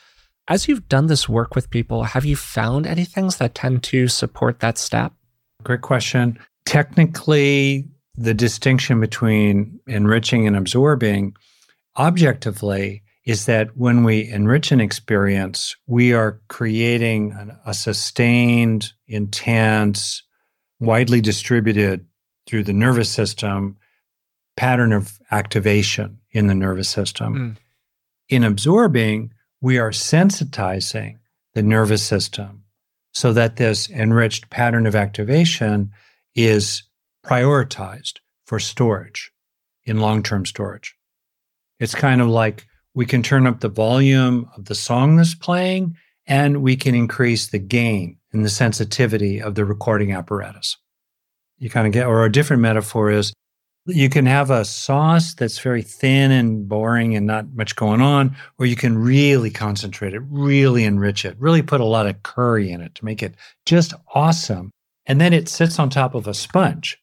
As 0.47 0.68
you've 0.68 0.88
done 0.88 1.08
this 1.08 1.28
work 1.28 1.56
with 1.56 1.72
people, 1.72 2.03
have 2.03 2.24
you 2.24 2.36
found 2.36 2.86
any 2.86 3.03
things 3.03 3.38
that 3.38 3.56
tend 3.56 3.82
to 3.86 4.08
support 4.08 4.60
that 4.60 4.78
step? 4.78 5.14
Great 5.66 5.82
question 5.82 6.39
technically 6.66 7.88
the 8.16 8.34
distinction 8.34 8.99
between 8.99 9.80
enriching 9.88 10.47
and 10.47 10.55
absorbing 10.55 11.36
objectively 11.97 13.03
is 13.26 13.45
that 13.45 13.76
when 13.76 14.03
we 14.03 14.30
enrich 14.30 14.72
an 14.72 14.80
experience, 14.80 15.76
we 15.88 16.13
are 16.13 16.39
creating 16.47 17.32
an, 17.34 17.57
a 17.66 17.74
sustained, 17.74 18.93
intense, 19.07 20.22
widely 20.80 21.20
distributed 21.20 22.05
through 22.45 22.63
the 22.63 22.74
nervous 22.74 23.09
system, 23.09 23.76
pattern 24.55 24.93
of 24.93 25.20
activation 25.32 26.20
in 26.32 26.47
the 26.47 26.55
nervous 26.55 26.89
system. 26.89 27.34
Mm. 27.34 27.57
In 28.30 28.43
absorbing, 28.43 29.34
we 29.61 29.80
are 29.80 29.89
sensitizing 29.89 31.18
the 31.55 31.63
nervous 31.63 32.03
system 32.03 32.64
so 33.16 33.32
that 33.34 33.55
this 33.55 33.89
enriched 33.89 34.49
pattern 34.49 34.86
of 34.86 34.93
activation 34.93 35.89
is 36.36 36.84
prioritized 37.26 38.20
for 38.45 38.59
storage 38.59 39.32
in 39.86 39.99
long 39.99 40.22
term 40.22 40.45
storage. 40.45 40.93
It's 41.80 41.95
kind 41.95 42.22
of 42.22 42.28
like 42.28 42.68
we 42.93 43.05
can 43.05 43.24
turn 43.24 43.47
up 43.47 43.61
the 43.61 43.70
volume 43.70 44.49
of 44.55 44.66
the 44.66 44.76
song 44.76 45.16
that's 45.16 45.34
playing 45.34 45.95
and 46.28 46.61
we 46.61 46.76
can 46.76 46.93
increase 46.93 47.47
the 47.47 47.59
gain 47.59 48.18
and 48.34 48.43
the 48.43 48.49
sensitivity 48.49 49.41
of 49.41 49.55
the 49.55 49.63
recording 49.66 50.11
apparatus. 50.11 50.78
You 51.57 51.70
kind 51.70 51.88
of 51.88 51.93
get, 51.93 52.07
or 52.07 52.26
a 52.26 52.32
different 52.32 52.61
metaphor 52.61 53.11
is 53.11 53.32
you 53.88 54.09
can 54.09 54.25
have 54.25 54.49
a 54.49 54.65
sauce 54.65 55.33
that's 55.33 55.59
very 55.59 55.81
thin 55.81 56.31
and 56.31 56.67
boring 56.67 57.15
and 57.15 57.27
not 57.27 57.53
much 57.53 57.75
going 57.75 58.01
on, 58.01 58.36
or 58.57 58.65
you 58.65 58.75
can 58.75 58.97
really 58.97 59.51
concentrate 59.51 60.13
it, 60.13 60.21
really 60.29 60.83
enrich 60.83 61.23
it, 61.25 61.36
really 61.39 61.61
put 61.61 61.81
a 61.81 61.86
lot 61.86 62.07
of 62.07 62.23
curry 62.23 62.71
in 62.71 62.81
it 62.81 62.95
to 62.95 63.05
make 63.05 63.21
it 63.21 63.36
just 63.65 63.93
awesome. 64.13 64.71
And 65.05 65.21
then 65.21 65.33
it 65.33 65.47
sits 65.47 65.77
on 65.77 65.89
top 65.89 66.15
of 66.15 66.27
a 66.27 66.33
sponge. 66.33 66.97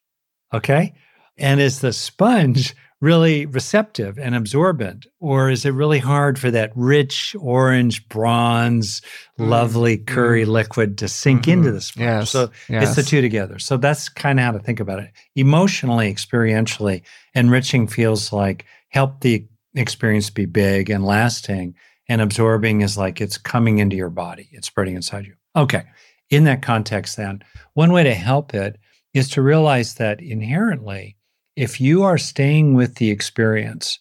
Okay. 0.53 0.93
And 1.39 1.61
is 1.61 1.81
the 1.81 1.93
sponge 1.93 2.75
really 3.03 3.47
receptive 3.47 4.17
and 4.17 4.35
absorbent? 4.35 5.07
Or 5.19 5.51
is 5.51 5.67
it 5.67 5.71
really 5.71 5.99
hard 5.99 6.39
for 6.39 6.51
that 6.53 6.71
rich 6.77 7.35
orange, 7.39 8.09
bronze, 8.09 9.03
mm. 9.39 9.49
lovely 9.49 9.99
curry 9.99 10.45
mm. 10.45 10.49
liquid 10.49 10.97
to 10.99 11.09
sink 11.09 11.43
mm-hmm. 11.43 11.51
into 11.51 11.73
the 11.73 11.81
sponge? 11.81 12.05
Yes. 12.05 12.31
So 12.31 12.51
yes. 12.69 12.87
it's 12.87 12.97
the 12.97 13.03
two 13.03 13.21
together. 13.21 13.59
So 13.59 13.77
that's 13.77 14.09
kind 14.09 14.39
of 14.39 14.45
how 14.47 14.53
to 14.53 14.61
think 14.61 14.79
about 14.79 15.01
it. 15.01 15.11
Emotionally, 15.35 16.15
experientially, 16.15 17.03
enriching 17.35 17.89
feels 17.89 18.33
like 18.33 18.65
help 18.89 19.21
the 19.21 19.47
experience 19.75 20.31
be 20.31 20.47
big 20.47 20.89
and 20.89 21.05
lasting. 21.05 21.75
And 22.09 22.21
absorbing 22.21 22.83
is 22.83 22.97
like 22.97 23.21
it's 23.21 23.37
coming 23.37 23.79
into 23.79 23.97
your 23.97 24.11
body, 24.11 24.49
it's 24.53 24.69
spreading 24.69 24.95
inside 24.95 25.27
you. 25.27 25.35
Okay. 25.57 25.83
In 26.31 26.45
that 26.45 26.63
context, 26.63 27.17
then, 27.17 27.43
one 27.75 27.93
way 27.93 28.05
to 28.05 28.15
help 28.15 28.55
it 28.55 28.79
is 29.13 29.29
to 29.31 29.43
realize 29.43 29.95
that 29.95 30.23
inherently, 30.23 31.17
if 31.57 31.81
you 31.81 32.03
are 32.03 32.19
staying 32.19 32.75
with 32.75 32.97
the 32.97 33.11
experience, 33.11 33.99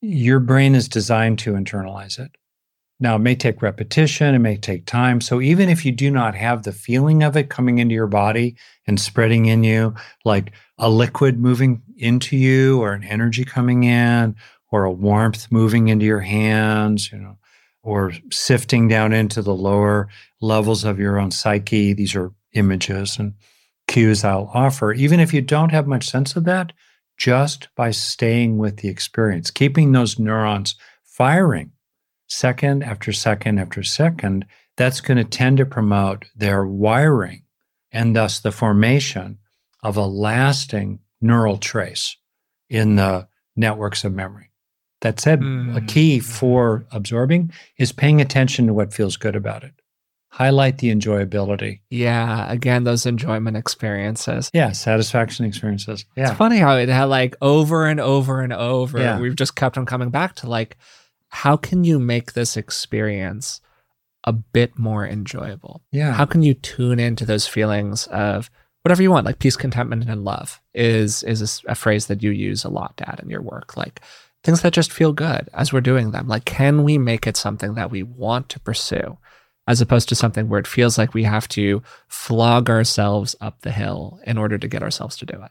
your 0.00 0.40
brain 0.40 0.74
is 0.74 0.88
designed 0.88 1.38
to 1.40 1.52
internalize 1.54 2.18
it. 2.18 2.30
Now, 2.98 3.16
it 3.16 3.20
may 3.20 3.34
take 3.34 3.60
repetition, 3.60 4.34
it 4.34 4.38
may 4.38 4.56
take 4.56 4.86
time. 4.86 5.20
So, 5.20 5.40
even 5.42 5.68
if 5.68 5.84
you 5.84 5.92
do 5.92 6.10
not 6.10 6.34
have 6.34 6.62
the 6.62 6.72
feeling 6.72 7.22
of 7.22 7.36
it 7.36 7.50
coming 7.50 7.78
into 7.78 7.94
your 7.94 8.06
body 8.06 8.56
and 8.86 8.98
spreading 8.98 9.46
in 9.46 9.64
you, 9.64 9.94
like 10.24 10.52
a 10.78 10.88
liquid 10.88 11.38
moving 11.38 11.82
into 11.98 12.36
you, 12.36 12.80
or 12.80 12.92
an 12.92 13.04
energy 13.04 13.44
coming 13.44 13.84
in, 13.84 14.34
or 14.72 14.84
a 14.84 14.92
warmth 14.92 15.48
moving 15.50 15.88
into 15.88 16.06
your 16.06 16.20
hands, 16.20 17.12
you 17.12 17.18
know, 17.18 17.36
or 17.82 18.12
sifting 18.30 18.88
down 18.88 19.12
into 19.12 19.42
the 19.42 19.54
lower 19.54 20.08
levels 20.40 20.82
of 20.84 20.98
your 20.98 21.18
own 21.18 21.30
psyche, 21.30 21.92
these 21.92 22.14
are 22.14 22.32
images 22.54 23.18
and 23.18 23.34
cues 23.86 24.24
I'll 24.24 24.50
offer, 24.52 24.92
even 24.92 25.20
if 25.20 25.32
you 25.32 25.40
don't 25.40 25.70
have 25.70 25.86
much 25.86 26.08
sense 26.08 26.36
of 26.36 26.44
that, 26.44 26.72
just 27.16 27.68
by 27.76 27.90
staying 27.90 28.58
with 28.58 28.78
the 28.78 28.88
experience, 28.88 29.50
keeping 29.50 29.92
those 29.92 30.18
neurons 30.18 30.74
firing 31.04 31.72
second 32.28 32.82
after 32.82 33.12
second 33.12 33.58
after 33.58 33.82
second, 33.82 34.44
that's 34.76 35.00
going 35.00 35.16
to 35.16 35.24
tend 35.24 35.56
to 35.58 35.66
promote 35.66 36.26
their 36.34 36.66
wiring 36.66 37.42
and 37.92 38.14
thus 38.14 38.40
the 38.40 38.52
formation 38.52 39.38
of 39.82 39.96
a 39.96 40.06
lasting 40.06 40.98
neural 41.20 41.56
trace 41.56 42.16
in 42.68 42.96
the 42.96 43.26
networks 43.54 44.04
of 44.04 44.12
memory. 44.12 44.50
That 45.00 45.20
said, 45.20 45.40
mm. 45.40 45.76
a 45.76 45.80
key 45.80 46.20
for 46.20 46.86
absorbing 46.90 47.52
is 47.78 47.92
paying 47.92 48.20
attention 48.20 48.66
to 48.66 48.74
what 48.74 48.92
feels 48.92 49.16
good 49.16 49.36
about 49.36 49.62
it 49.62 49.74
highlight 50.28 50.78
the 50.78 50.94
enjoyability. 50.94 51.80
Yeah, 51.88 52.50
again, 52.50 52.84
those 52.84 53.06
enjoyment 53.06 53.56
experiences. 53.56 54.50
Yeah, 54.52 54.72
satisfaction 54.72 55.46
experiences. 55.46 56.04
Yeah. 56.16 56.28
It's 56.28 56.36
funny 56.36 56.58
how 56.58 56.76
it 56.76 56.88
had 56.88 57.04
like 57.04 57.36
over 57.40 57.86
and 57.86 58.00
over 58.00 58.40
and 58.42 58.52
over. 58.52 58.98
Yeah. 58.98 59.18
We've 59.18 59.36
just 59.36 59.56
kept 59.56 59.78
on 59.78 59.86
coming 59.86 60.10
back 60.10 60.34
to 60.36 60.48
like, 60.48 60.76
how 61.28 61.56
can 61.56 61.84
you 61.84 61.98
make 61.98 62.32
this 62.32 62.56
experience 62.56 63.60
a 64.24 64.32
bit 64.32 64.78
more 64.78 65.06
enjoyable? 65.06 65.82
Yeah. 65.92 66.12
How 66.12 66.26
can 66.26 66.42
you 66.42 66.54
tune 66.54 67.00
into 67.00 67.24
those 67.24 67.46
feelings 67.46 68.06
of 68.08 68.50
whatever 68.82 69.02
you 69.02 69.10
want, 69.10 69.26
like 69.26 69.40
peace, 69.40 69.56
contentment, 69.56 70.08
and 70.08 70.24
love 70.24 70.60
is 70.74 71.22
is 71.24 71.62
a, 71.66 71.72
a 71.72 71.74
phrase 71.74 72.06
that 72.06 72.22
you 72.22 72.30
use 72.30 72.62
a 72.64 72.68
lot, 72.68 72.96
Dad, 72.96 73.20
in 73.22 73.28
your 73.28 73.42
work. 73.42 73.76
Like 73.76 74.00
things 74.44 74.62
that 74.62 74.72
just 74.72 74.92
feel 74.92 75.12
good 75.12 75.48
as 75.54 75.72
we're 75.72 75.80
doing 75.80 76.12
them. 76.12 76.28
Like, 76.28 76.44
can 76.44 76.84
we 76.84 76.98
make 76.98 77.26
it 77.26 77.36
something 77.36 77.74
that 77.74 77.90
we 77.90 78.04
want 78.04 78.48
to 78.50 78.60
pursue? 78.60 79.18
As 79.66 79.80
opposed 79.80 80.08
to 80.08 80.14
something 80.14 80.48
where 80.48 80.60
it 80.60 80.66
feels 80.66 80.96
like 80.96 81.14
we 81.14 81.24
have 81.24 81.48
to 81.48 81.82
flog 82.08 82.70
ourselves 82.70 83.34
up 83.40 83.62
the 83.62 83.72
hill 83.72 84.20
in 84.24 84.38
order 84.38 84.58
to 84.58 84.68
get 84.68 84.82
ourselves 84.82 85.16
to 85.16 85.26
do 85.26 85.42
it. 85.42 85.50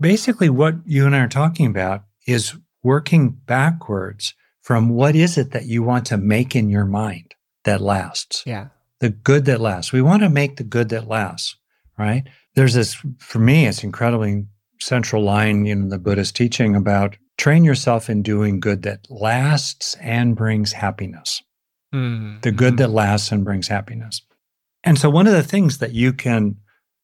Basically, 0.00 0.50
what 0.50 0.74
you 0.84 1.06
and 1.06 1.14
I 1.14 1.20
are 1.20 1.28
talking 1.28 1.66
about 1.66 2.04
is 2.26 2.56
working 2.82 3.30
backwards 3.30 4.34
from 4.60 4.88
what 4.88 5.14
is 5.14 5.38
it 5.38 5.52
that 5.52 5.66
you 5.66 5.82
want 5.82 6.06
to 6.06 6.16
make 6.16 6.56
in 6.56 6.68
your 6.68 6.84
mind 6.84 7.34
that 7.64 7.80
lasts? 7.80 8.42
Yeah. 8.46 8.68
The 9.00 9.10
good 9.10 9.44
that 9.44 9.60
lasts. 9.60 9.92
We 9.92 10.02
want 10.02 10.22
to 10.22 10.28
make 10.28 10.56
the 10.56 10.64
good 10.64 10.88
that 10.88 11.06
lasts, 11.06 11.56
right? 11.98 12.24
There's 12.54 12.74
this, 12.74 12.96
for 13.18 13.38
me, 13.38 13.66
it's 13.66 13.84
incredibly 13.84 14.46
central 14.80 15.22
line 15.22 15.66
in 15.66 15.88
the 15.88 15.98
Buddhist 15.98 16.34
teaching 16.34 16.74
about 16.74 17.16
train 17.36 17.64
yourself 17.64 18.08
in 18.08 18.22
doing 18.22 18.60
good 18.60 18.82
that 18.82 19.06
lasts 19.10 19.96
and 20.00 20.36
brings 20.36 20.72
happiness 20.72 21.42
mm-hmm. 21.94 22.40
the 22.40 22.52
good 22.52 22.76
that 22.78 22.90
lasts 22.90 23.30
and 23.30 23.44
brings 23.44 23.68
happiness. 23.68 24.22
And 24.82 24.98
so, 24.98 25.08
one 25.08 25.26
of 25.26 25.32
the 25.32 25.42
things 25.42 25.78
that 25.78 25.92
you 25.92 26.12
can 26.12 26.56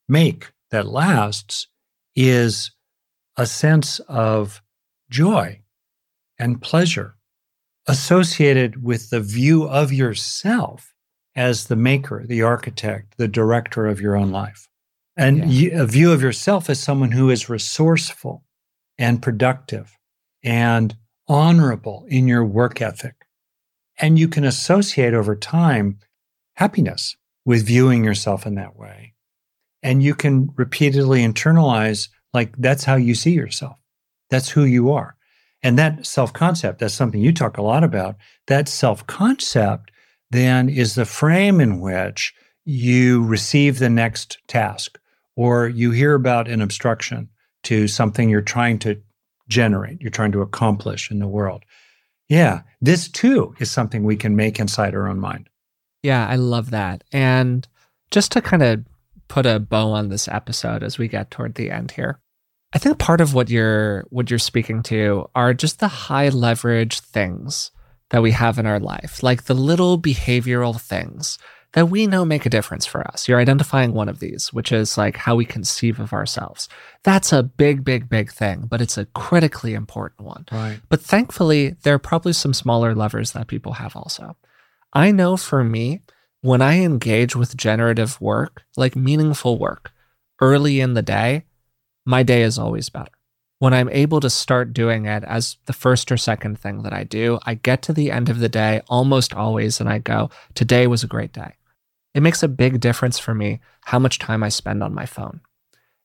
make 0.09 0.51
that 0.71 0.87
lasts 0.87 1.69
is 2.15 2.73
a 3.37 3.47
sense 3.47 4.01
of 4.01 4.61
joy 5.11 5.61
and 6.39 6.61
pleasure 6.61 7.17
associated 7.87 8.83
with 8.83 9.11
the 9.11 9.21
view 9.21 9.65
of 9.65 9.93
yourself 9.93 10.93
as 11.35 11.67
the 11.67 11.77
maker, 11.77 12.25
the 12.27 12.43
architect, 12.43 13.15
the 13.17 13.29
director 13.29 13.87
of 13.87 14.01
your 14.01 14.17
own 14.17 14.31
life. 14.31 14.69
And 15.17 15.53
yeah. 15.53 15.83
a 15.83 15.87
view 15.87 16.13
of 16.13 16.23
yourself 16.23 16.69
as 16.71 16.81
someone 16.81 17.13
who 17.13 17.31
is 17.31 17.49
resourceful 17.49 18.45
and 18.99 19.23
productive 19.23 19.97
and 20.43 20.97
honorable 21.29 22.05
in 22.09 22.27
your 22.27 22.45
work 22.45 22.81
ethic 22.81 23.15
and 24.01 24.19
you 24.19 24.29
can 24.29 24.45
associate 24.45 25.15
over 25.15 25.37
time 25.37 25.99
happiness 26.55 27.17
with 27.45 27.67
viewing 27.67 28.05
yourself 28.05 28.47
in 28.47 28.55
that 28.57 28.77
way. 28.77 29.15
And 29.83 30.03
you 30.03 30.15
can 30.15 30.51
repeatedly 30.57 31.21
internalize, 31.21 32.09
like, 32.35 32.55
that's 32.57 32.85
how 32.85 32.97
you 32.97 33.15
see 33.15 33.33
yourself. 33.33 33.77
That's 34.29 34.51
who 34.51 34.65
you 34.65 34.91
are. 34.93 35.17
And 35.63 35.79
that 35.79 36.07
self 36.07 36.33
concept, 36.33 36.79
that's 36.79 36.95
something 36.95 37.21
you 37.21 37.33
talk 37.33 37.59
a 37.59 37.63
lot 37.63 37.85
about. 37.85 38.17
That 38.47 38.69
self 38.69 39.07
concept 39.07 39.91
then 40.31 40.69
is 40.69 40.95
the 40.95 41.05
frame 41.05 41.61
in 41.61 41.81
which 41.81 42.35
you 42.65 43.25
receive 43.25 43.79
the 43.79 43.91
next 43.91 44.39
task 44.47 44.99
or 45.37 45.69
you 45.69 45.91
hear 45.91 46.15
about 46.15 46.49
an 46.49 46.61
obstruction 46.61 47.29
to 47.65 47.89
something 47.89 48.29
you're 48.29 48.41
trying 48.41 48.79
to 48.81 49.01
generate, 49.49 50.01
you're 50.01 50.11
trying 50.11 50.33
to 50.33 50.43
accomplish 50.43 51.11
in 51.11 51.19
the 51.19 51.29
world. 51.29 51.65
Yeah, 52.31 52.63
this 52.81 53.09
too 53.09 53.55
is 53.59 53.71
something 53.71 54.05
we 54.05 54.17
can 54.17 54.37
make 54.37 54.61
inside 54.61 54.95
our 54.95 55.09
own 55.09 55.19
mind. 55.19 55.51
Yeah, 56.03 56.27
I 56.27 56.37
love 56.37 56.71
that. 56.71 57.05
And 57.13 57.67
just 58.11 58.33
to 58.33 58.41
kind 58.41 58.63
of 58.63 58.85
put 59.29 59.47
a 59.47 59.59
bow 59.59 59.91
on 59.91 60.09
this 60.09 60.29
episode 60.29 60.83
as 60.83 60.97
we 60.97 61.09
get 61.09 61.31
toward 61.31 61.57
the 61.57 61.71
end 61.71 61.91
here. 61.91 62.21
I 62.73 62.79
think 62.79 62.99
part 62.99 63.21
of 63.21 63.35
what 63.35 63.51
you're 63.51 64.05
what 64.11 64.31
you're 64.31 64.39
speaking 64.39 64.83
to 64.85 65.29
are 65.35 65.53
just 65.53 65.81
the 65.81 65.89
high 65.89 66.29
leverage 66.29 67.01
things 67.01 67.73
that 68.11 68.23
we 68.23 68.31
have 68.31 68.59
in 68.59 68.67
our 68.67 68.81
life, 68.81 69.23
like 69.25 69.45
the 69.45 69.55
little 69.55 70.01
behavioral 70.01 70.81
things 70.81 71.37
that 71.73 71.89
we 71.89 72.07
know 72.07 72.25
make 72.25 72.47
a 72.47 72.51
difference 72.51 72.85
for 72.85 73.07
us. 73.07 73.29
You're 73.29 73.39
identifying 73.39 73.95
one 73.95 74.09
of 74.09 74.19
these, 74.19 74.53
which 74.53 74.73
is 74.73 74.99
like 74.99 75.17
how 75.17 75.37
we 75.37 75.45
conceive 75.45 76.01
of 76.01 76.13
ourselves. 76.13 76.69
That's 77.05 77.33
a 77.33 77.43
big, 77.43 77.85
big, 77.85 78.09
big 78.09 78.33
thing, 78.33 78.67
but 78.69 78.81
it's 78.81 78.99
a 78.99 79.07
critically 79.07 79.75
important 79.75 80.27
one. 80.27 80.47
Right. 80.51 80.81
But 80.89 81.01
thankfully, 81.01 81.77
there 81.83 81.95
are 81.95 82.01
probably 82.01 82.33
some 82.33 82.55
smaller 82.55 82.95
levers 82.95 83.33
that 83.33 83.47
people 83.47 83.75
have 83.75 83.95
also. 83.95 84.37
I 84.93 85.13
know 85.13 85.37
for 85.37 85.63
me, 85.63 86.01
when 86.41 86.61
I 86.61 86.81
engage 86.81 87.37
with 87.37 87.57
generative 87.57 88.21
work, 88.21 88.63
like 88.77 88.97
meaningful 88.97 89.59
work, 89.59 89.93
early 90.41 90.81
in 90.81 90.95
the 90.95 91.03
day, 91.03 91.45
my 92.05 92.23
day 92.23 92.43
is 92.43 92.59
always 92.59 92.89
better. 92.89 93.13
When 93.59 93.75
I'm 93.75 93.91
able 93.91 94.21
to 94.21 94.31
start 94.31 94.73
doing 94.73 95.05
it 95.05 95.23
as 95.25 95.59
the 95.67 95.75
first 95.75 96.11
or 96.11 96.17
second 96.17 96.59
thing 96.59 96.83
that 96.83 96.95
I 96.95 97.05
do, 97.05 97.39
I 97.45 97.55
get 97.55 97.83
to 97.83 97.93
the 97.93 98.11
end 98.11 98.31
of 98.31 98.39
the 98.39 98.49
day 98.49 98.81
almost 98.89 99.35
always 99.35 99.81
and 99.81 99.89
I 99.89 99.99
go, 99.99 100.31
today 100.55 100.87
was 100.87 101.05
a 101.05 101.07
great 101.07 101.33
day. 101.33 101.53
It 102.15 102.23
makes 102.23 102.43
a 102.43 102.49
big 102.49 102.81
difference 102.81 103.19
for 103.19 103.35
me 103.35 103.61
how 103.83 103.99
much 103.99 104.19
time 104.19 104.43
I 104.43 104.49
spend 104.49 104.83
on 104.83 104.95
my 104.95 105.07
phone. 105.07 105.41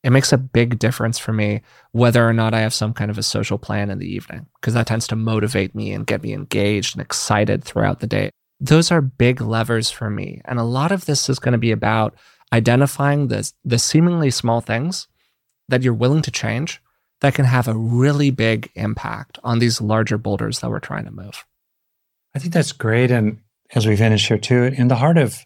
It 0.03 0.12
makes 0.12 0.32
a 0.32 0.38
big 0.38 0.78
difference 0.78 1.18
for 1.18 1.34
me 1.34 1.62
whether 1.91 2.28
or 2.28 2.34
not 2.34 2.53
I 2.53 2.60
have 2.60 2.76
some 2.76 2.93
kind 2.93 3.10
of 3.10 3.18
a 3.18 3.24
social 3.24 3.58
plan 3.58 3.89
in 3.89 3.97
the 3.97 4.14
evening, 4.14 4.45
because 4.62 4.76
that 4.76 4.86
tends 4.86 5.08
to 5.08 5.16
motivate 5.16 5.74
me 5.74 5.91
and 5.93 6.06
get 6.06 6.22
me 6.22 6.32
engaged 6.32 6.95
and 6.95 7.01
excited 7.01 7.64
throughout 7.64 8.01
the 8.01 8.08
day. 8.08 8.30
Those 8.60 8.91
are 8.91 9.01
big 9.01 9.41
levers 9.41 9.89
for 9.89 10.12
me. 10.12 10.41
And 10.45 10.60
a 10.60 10.64
lot 10.64 10.91
of 10.91 11.06
this 11.06 11.28
is 11.28 11.39
going 11.39 11.53
to 11.53 11.58
be 11.58 11.72
about 11.72 12.16
identifying 12.53 13.30
the, 13.30 13.51
the 13.64 13.80
seemingly 13.80 14.30
small 14.30 14.62
things 14.62 15.08
that 15.70 15.82
you're 15.82 15.93
willing 15.93 16.22
to 16.22 16.32
change 16.32 16.82
that 17.22 17.34
can 17.34 17.45
have 17.45 17.68
a 17.68 17.76
really 17.76 18.30
big 18.30 18.70
impact 18.76 19.39
on 19.43 19.58
these 19.58 19.82
larger 19.82 20.20
boulders 20.20 20.60
that 20.60 20.70
we're 20.70 20.80
trying 20.80 21.06
to 21.06 21.12
move. 21.12 21.45
I 22.36 22.39
think 22.39 22.53
that's 22.53 22.74
great. 22.74 23.10
And 23.10 23.39
as 23.74 23.88
we 23.88 23.95
finish 23.95 24.28
here, 24.28 24.38
too, 24.38 24.66
in 24.66 24.88
the 24.88 24.95
heart 24.95 25.18
of 25.18 25.43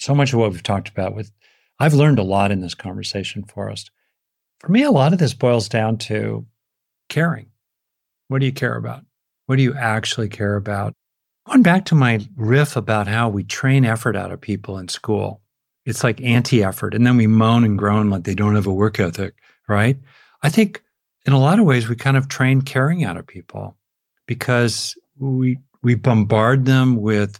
so 0.00 0.14
much 0.14 0.32
of 0.32 0.38
what 0.38 0.50
we've 0.50 0.62
talked 0.62 0.88
about, 0.88 1.14
with 1.14 1.30
I've 1.78 1.94
learned 1.94 2.18
a 2.18 2.24
lot 2.24 2.50
in 2.50 2.60
this 2.60 2.74
conversation, 2.74 3.44
Forrest. 3.44 3.90
For 4.58 4.70
me, 4.70 4.82
a 4.82 4.90
lot 4.90 5.12
of 5.12 5.18
this 5.18 5.34
boils 5.34 5.68
down 5.68 5.98
to 5.98 6.46
caring. 7.08 7.50
What 8.28 8.40
do 8.40 8.46
you 8.46 8.52
care 8.52 8.76
about? 8.76 9.04
What 9.46 9.56
do 9.56 9.62
you 9.62 9.74
actually 9.74 10.28
care 10.28 10.56
about? 10.56 10.94
Going 11.46 11.62
back 11.62 11.86
to 11.86 11.94
my 11.94 12.20
riff 12.36 12.76
about 12.76 13.08
how 13.08 13.28
we 13.28 13.44
train 13.44 13.84
effort 13.84 14.16
out 14.16 14.30
of 14.30 14.40
people 14.40 14.78
in 14.78 14.88
school, 14.88 15.40
it's 15.84 16.04
like 16.04 16.20
anti 16.20 16.62
effort. 16.62 16.94
And 16.94 17.06
then 17.06 17.16
we 17.16 17.26
moan 17.26 17.64
and 17.64 17.78
groan 17.78 18.10
like 18.10 18.24
they 18.24 18.34
don't 18.34 18.54
have 18.54 18.66
a 18.66 18.72
work 18.72 19.00
ethic, 19.00 19.34
right? 19.68 19.98
I 20.42 20.48
think 20.48 20.82
in 21.26 21.32
a 21.32 21.40
lot 21.40 21.58
of 21.58 21.66
ways, 21.66 21.88
we 21.88 21.96
kind 21.96 22.16
of 22.16 22.28
train 22.28 22.62
caring 22.62 23.04
out 23.04 23.16
of 23.16 23.26
people 23.26 23.76
because 24.26 24.96
we, 25.18 25.58
we 25.82 25.94
bombard 25.94 26.64
them 26.64 26.96
with 26.96 27.38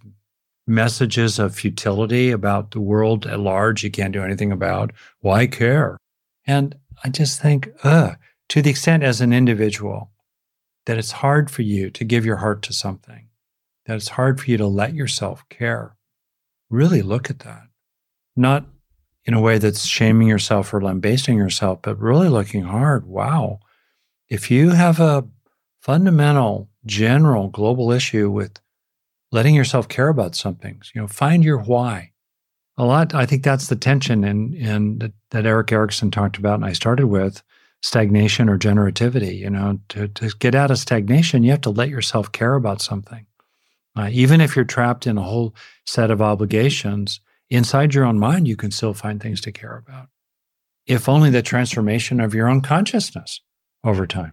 messages 0.71 1.39
of 1.39 1.55
futility 1.55 2.31
about 2.31 2.71
the 2.71 2.81
world 2.81 3.27
at 3.27 3.41
large 3.41 3.85
you 3.85 3.91
can't 3.91 4.13
do 4.13 4.23
anything 4.23 4.53
about. 4.53 4.93
Why 5.21 5.47
care? 5.47 5.99
And 6.47 6.77
I 7.05 7.11
just 7.11 7.43
think, 7.43 7.69
to 7.83 8.17
the 8.63 8.71
extent 8.71 9.03
as 9.03 9.21
an 9.21 9.33
individual 9.33 10.11
that 10.87 10.97
it's 10.97 11.13
hard 11.13 11.51
for 11.51 11.63
you 11.63 11.91
to 11.91 12.05
give 12.05 12.25
your 12.25 12.37
heart 12.37 12.63
to 12.63 12.73
something, 12.73 13.29
that 13.87 13.97
it's 13.97 14.09
hard 14.11 14.41
for 14.41 14.51
you 14.51 14.57
to 14.57 14.67
let 14.67 14.95
yourself 14.95 15.47
care, 15.49 15.97
really 16.71 17.03
look 17.03 17.29
at 17.29 17.41
that. 17.41 17.65
Not 18.37 18.67
in 19.27 19.35
a 19.35 19.41
way 19.41 19.59
that's 19.59 19.85
shaming 19.85 20.29
yourself 20.29 20.73
or 20.73 20.81
lambasting 20.81 21.37
yourself, 21.37 21.81
but 21.83 21.99
really 21.99 22.29
looking 22.29 22.63
hard. 22.63 23.07
Wow. 23.07 23.61
If 24.29 24.51
you 24.51 24.71
have 24.71 24.99
a 24.99 25.29
fundamental, 25.81 26.71
general, 26.87 27.49
global 27.49 27.93
issue 27.93 28.31
with 28.31 28.61
letting 29.33 29.55
yourself 29.55 29.89
care 29.89 30.09
about 30.09 30.35
something, 30.35 30.81
you 30.95 31.01
know, 31.01 31.07
find 31.07 31.45
your 31.45 31.59
why. 31.59 32.13
A 32.77 32.85
lot, 32.85 33.15
I 33.15 33.27
think 33.27 33.43
that's 33.43 33.69
the 33.69 33.77
tension 33.77 34.25
in, 34.25 34.55
in 34.55 35.13
that, 35.31 35.47
Erik 35.47 35.71
Erikson 35.71 36.11
talked 36.11 36.39
about 36.39 36.55
and 36.55 36.65
I 36.65 36.73
started 36.73 37.07
with 37.07 37.43
stagnation 37.83 38.49
or 38.49 38.59
generativity. 38.59 39.37
You 39.39 39.51
know, 39.51 39.79
to, 39.91 40.09
to 40.09 40.31
get 40.39 40.55
out 40.55 40.71
of 40.71 40.79
stagnation, 40.79 41.43
you 41.43 41.51
have 41.51 41.61
to 41.63 41.71
let 41.71 41.89
yourself 41.89 42.33
care 42.33 42.55
about 42.55 42.81
something. 42.81 43.27
Uh, 43.97 44.09
even 44.13 44.41
if 44.41 44.57
you're 44.57 44.65
trapped 44.65 45.07
in 45.07 45.19
a 45.19 45.23
whole 45.23 45.55
set 45.85 46.11
of 46.11 46.23
obligations, 46.23 47.21
inside 47.51 47.95
your 47.95 48.05
own 48.05 48.19
mind, 48.19 48.49
you 48.49 48.57
can 48.57 48.71
still 48.71 48.95
find 48.95 49.21
things 49.21 49.41
to 49.43 49.53
care 49.53 49.77
about. 49.77 50.09
If 50.87 51.09
only 51.09 51.31
the 51.31 51.43
transformation 51.43 52.21
of 52.21 52.35
your 52.35 52.49
own 52.49 52.63
consciousness 52.63 53.41
over 53.85 54.07
time. 54.07 54.33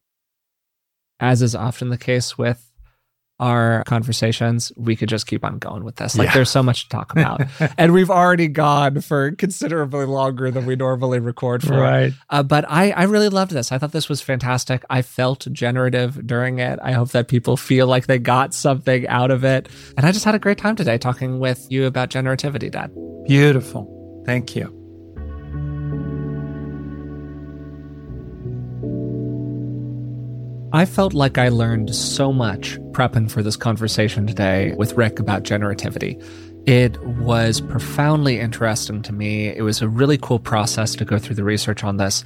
As 1.19 1.41
is 1.41 1.55
often 1.55 1.89
the 1.89 1.97
case 1.97 2.37
with 2.37 2.71
our 3.39 3.83
conversations, 3.83 4.71
we 4.75 4.95
could 4.95 5.09
just 5.09 5.27
keep 5.27 5.43
on 5.43 5.59
going 5.59 5.83
with 5.83 5.97
this. 5.97 6.17
Like, 6.17 6.29
yeah. 6.29 6.33
there's 6.33 6.49
so 6.49 6.63
much 6.63 6.83
to 6.83 6.89
talk 6.89 7.11
about. 7.11 7.41
and 7.77 7.93
we've 7.93 8.09
already 8.09 8.47
gone 8.47 9.01
for 9.01 9.31
considerably 9.31 10.05
longer 10.05 10.49
than 10.49 10.65
we 10.65 10.75
normally 10.75 11.19
record 11.19 11.63
for. 11.63 11.79
Right. 11.79 12.13
Uh, 12.29 12.43
but 12.43 12.65
I, 12.67 12.91
I 12.91 13.03
really 13.03 13.29
loved 13.29 13.51
this. 13.51 13.71
I 13.71 13.77
thought 13.77 13.91
this 13.91 14.09
was 14.09 14.21
fantastic. 14.21 14.83
I 14.89 15.01
felt 15.01 15.47
generative 15.51 16.25
during 16.25 16.59
it. 16.59 16.79
I 16.81 16.93
hope 16.93 17.09
that 17.11 17.27
people 17.27 17.57
feel 17.57 17.87
like 17.87 18.07
they 18.07 18.19
got 18.19 18.53
something 18.53 19.07
out 19.07 19.31
of 19.31 19.43
it. 19.43 19.69
And 19.95 20.05
I 20.05 20.11
just 20.11 20.25
had 20.25 20.35
a 20.35 20.39
great 20.39 20.57
time 20.57 20.75
today 20.75 20.97
talking 20.97 21.39
with 21.39 21.65
you 21.69 21.85
about 21.85 22.09
generativity, 22.09 22.71
Dad. 22.71 22.91
Beautiful. 23.25 24.23
Thank 24.25 24.55
you. 24.55 24.76
I 30.77 30.85
felt 30.85 31.15
like 31.15 31.39
I 31.39 31.49
learned 31.49 31.95
so 31.95 32.31
much 32.31 32.77
prepping 32.91 33.31
for 33.31 33.41
this 33.41 33.55
conversation 33.55 34.27
today 34.27 34.75
with 34.77 34.93
Rick 34.93 35.19
about 35.19 35.41
generativity. 35.41 36.23
It 36.67 37.03
was 37.03 37.61
profoundly 37.61 38.39
interesting 38.39 39.01
to 39.01 39.11
me. 39.11 39.47
It 39.47 39.63
was 39.63 39.81
a 39.81 39.89
really 39.89 40.19
cool 40.19 40.37
process 40.37 40.93
to 40.97 41.03
go 41.03 41.17
through 41.17 41.33
the 41.33 41.43
research 41.43 41.83
on 41.83 41.97
this. 41.97 42.23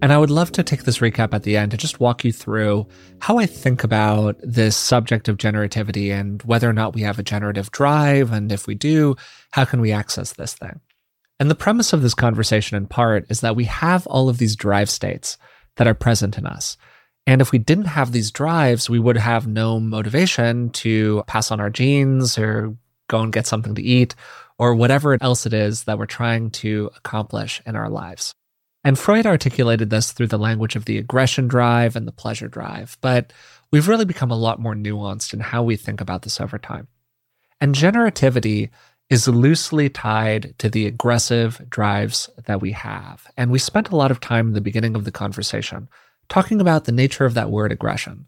And 0.00 0.10
I 0.10 0.16
would 0.16 0.30
love 0.30 0.52
to 0.52 0.62
take 0.62 0.84
this 0.84 1.00
recap 1.00 1.34
at 1.34 1.42
the 1.42 1.58
end 1.58 1.72
to 1.72 1.76
just 1.76 2.00
walk 2.00 2.24
you 2.24 2.32
through 2.32 2.86
how 3.18 3.36
I 3.36 3.44
think 3.44 3.84
about 3.84 4.36
this 4.42 4.74
subject 4.74 5.28
of 5.28 5.36
generativity 5.36 6.18
and 6.18 6.42
whether 6.44 6.70
or 6.70 6.72
not 6.72 6.94
we 6.94 7.02
have 7.02 7.18
a 7.18 7.22
generative 7.22 7.70
drive. 7.72 8.32
And 8.32 8.50
if 8.50 8.66
we 8.66 8.74
do, 8.74 9.16
how 9.50 9.66
can 9.66 9.82
we 9.82 9.92
access 9.92 10.32
this 10.32 10.54
thing? 10.54 10.80
And 11.38 11.50
the 11.50 11.54
premise 11.54 11.92
of 11.92 12.00
this 12.00 12.14
conversation, 12.14 12.78
in 12.78 12.86
part, 12.86 13.26
is 13.28 13.42
that 13.42 13.54
we 13.54 13.64
have 13.64 14.06
all 14.06 14.30
of 14.30 14.38
these 14.38 14.56
drive 14.56 14.88
states 14.88 15.36
that 15.76 15.86
are 15.86 15.92
present 15.92 16.38
in 16.38 16.46
us. 16.46 16.78
And 17.26 17.40
if 17.40 17.52
we 17.52 17.58
didn't 17.58 17.86
have 17.86 18.12
these 18.12 18.30
drives, 18.30 18.90
we 18.90 18.98
would 18.98 19.16
have 19.16 19.46
no 19.46 19.78
motivation 19.78 20.70
to 20.70 21.22
pass 21.26 21.50
on 21.50 21.60
our 21.60 21.70
genes 21.70 22.36
or 22.36 22.76
go 23.08 23.20
and 23.20 23.32
get 23.32 23.46
something 23.46 23.74
to 23.74 23.82
eat 23.82 24.14
or 24.58 24.74
whatever 24.74 25.16
else 25.20 25.46
it 25.46 25.52
is 25.52 25.84
that 25.84 25.98
we're 25.98 26.06
trying 26.06 26.50
to 26.50 26.90
accomplish 26.96 27.62
in 27.66 27.76
our 27.76 27.88
lives. 27.88 28.32
And 28.84 28.98
Freud 28.98 29.26
articulated 29.26 29.90
this 29.90 30.12
through 30.12 30.26
the 30.26 30.38
language 30.38 30.74
of 30.74 30.84
the 30.84 30.98
aggression 30.98 31.46
drive 31.46 31.94
and 31.94 32.06
the 32.06 32.12
pleasure 32.12 32.48
drive, 32.48 32.98
but 33.00 33.32
we've 33.70 33.88
really 33.88 34.04
become 34.04 34.30
a 34.30 34.36
lot 34.36 34.60
more 34.60 34.74
nuanced 34.74 35.32
in 35.32 35.40
how 35.40 35.62
we 35.62 35.76
think 35.76 36.00
about 36.00 36.22
this 36.22 36.40
over 36.40 36.58
time. 36.58 36.88
And 37.60 37.74
generativity 37.74 38.70
is 39.08 39.28
loosely 39.28 39.88
tied 39.88 40.54
to 40.58 40.68
the 40.68 40.86
aggressive 40.86 41.60
drives 41.68 42.28
that 42.46 42.60
we 42.60 42.72
have. 42.72 43.26
And 43.36 43.50
we 43.50 43.58
spent 43.58 43.90
a 43.90 43.96
lot 43.96 44.10
of 44.10 44.20
time 44.20 44.48
in 44.48 44.54
the 44.54 44.60
beginning 44.60 44.96
of 44.96 45.04
the 45.04 45.12
conversation 45.12 45.88
talking 46.32 46.62
about 46.62 46.84
the 46.84 46.92
nature 46.92 47.26
of 47.26 47.34
that 47.34 47.50
word 47.50 47.70
aggression 47.70 48.26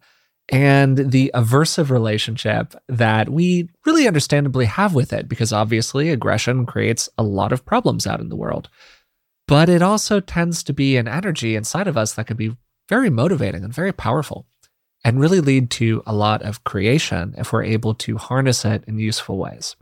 and 0.51 1.11
the 1.11 1.31
aversive 1.35 1.89
relationship 1.89 2.75
that 2.87 3.31
we 3.31 3.71
really 3.87 4.07
understandably 4.07 4.67
have 4.67 4.95
with 4.95 5.11
it, 5.11 5.27
because 5.27 5.55
obviously 5.55 6.11
aggression 6.11 6.67
creates 6.67 7.09
a 7.17 7.23
lot 7.23 7.51
of 7.51 7.65
problems 7.65 8.07
out 8.07 8.21
in 8.21 8.29
the 8.29 8.37
world. 8.37 8.69
But 9.49 9.71
it 9.71 9.81
also 9.81 10.21
tends 10.21 10.63
to 10.65 10.75
be 10.75 10.99
an 10.99 11.09
energy 11.09 11.57
inside 11.57 11.89
of 11.89 11.97
us 11.97 12.13
that 12.13 12.27
can 12.27 12.37
be 12.37 12.55
very 12.91 13.09
motivating 13.09 13.65
and 13.65 13.73
very 13.73 13.93
powerful 13.93 14.47
and 15.03 15.19
really 15.19 15.41
lead 15.41 15.71
to 15.71 16.03
a 16.07 16.15
lot 16.15 16.43
of 16.43 16.63
creation 16.63 17.35
if 17.39 17.55
we're 17.55 17.65
able 17.65 17.95
to 17.95 18.19
harness 18.19 18.67
it 18.67 18.85
in 18.87 18.99
useful 18.99 19.39
ways. 19.39 19.77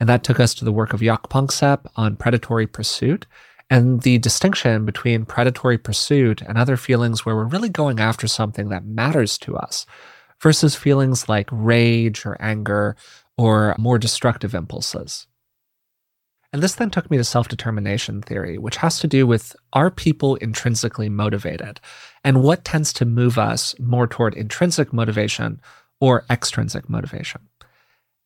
And 0.00 0.08
that 0.08 0.24
took 0.24 0.40
us 0.40 0.54
to 0.54 0.64
the 0.64 0.72
work 0.72 0.94
of 0.94 1.00
Jaak 1.00 1.28
Panksepp 1.28 1.84
on 1.94 2.16
predatory 2.16 2.66
pursuit 2.66 3.26
and 3.68 4.02
the 4.02 4.18
distinction 4.18 4.84
between 4.84 5.24
predatory 5.24 5.78
pursuit 5.78 6.40
and 6.42 6.56
other 6.56 6.76
feelings 6.76 7.24
where 7.24 7.34
we're 7.34 7.44
really 7.44 7.68
going 7.68 7.98
after 8.00 8.28
something 8.28 8.68
that 8.68 8.84
matters 8.84 9.36
to 9.38 9.56
us 9.56 9.86
versus 10.40 10.76
feelings 10.76 11.28
like 11.28 11.48
rage 11.50 12.24
or 12.24 12.36
anger 12.40 12.96
or 13.36 13.74
more 13.78 13.98
destructive 13.98 14.54
impulses. 14.54 15.26
And 16.52 16.62
this 16.62 16.76
then 16.76 16.90
took 16.90 17.10
me 17.10 17.16
to 17.16 17.24
self 17.24 17.48
determination 17.48 18.22
theory, 18.22 18.56
which 18.56 18.76
has 18.76 19.00
to 19.00 19.08
do 19.08 19.26
with 19.26 19.54
are 19.72 19.90
people 19.90 20.36
intrinsically 20.36 21.08
motivated 21.08 21.80
and 22.24 22.42
what 22.42 22.64
tends 22.64 22.92
to 22.94 23.04
move 23.04 23.36
us 23.36 23.74
more 23.78 24.06
toward 24.06 24.34
intrinsic 24.34 24.92
motivation 24.92 25.60
or 26.00 26.24
extrinsic 26.30 26.88
motivation. 26.88 27.42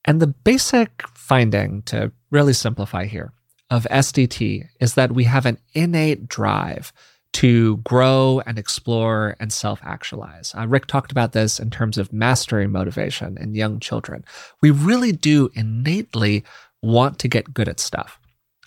And 0.04 0.20
the 0.20 0.28
basic 0.28 1.02
finding, 1.08 1.82
to 1.82 2.12
really 2.30 2.52
simplify 2.52 3.06
here, 3.06 3.32
of 3.70 3.86
SDT 3.90 4.68
is 4.80 4.94
that 4.94 5.12
we 5.12 5.24
have 5.24 5.46
an 5.46 5.58
innate 5.74 6.28
drive 6.28 6.92
to 7.32 7.76
grow 7.78 8.42
and 8.44 8.58
explore 8.58 9.36
and 9.38 9.52
self 9.52 9.80
actualize. 9.84 10.52
Uh, 10.56 10.66
Rick 10.66 10.86
talked 10.86 11.12
about 11.12 11.32
this 11.32 11.60
in 11.60 11.70
terms 11.70 11.96
of 11.96 12.12
mastery 12.12 12.66
motivation 12.66 13.38
in 13.38 13.54
young 13.54 13.78
children. 13.78 14.24
We 14.60 14.70
really 14.70 15.12
do 15.12 15.50
innately 15.54 16.44
want 16.82 17.18
to 17.20 17.28
get 17.28 17.54
good 17.54 17.68
at 17.68 17.78
stuff. 17.78 18.18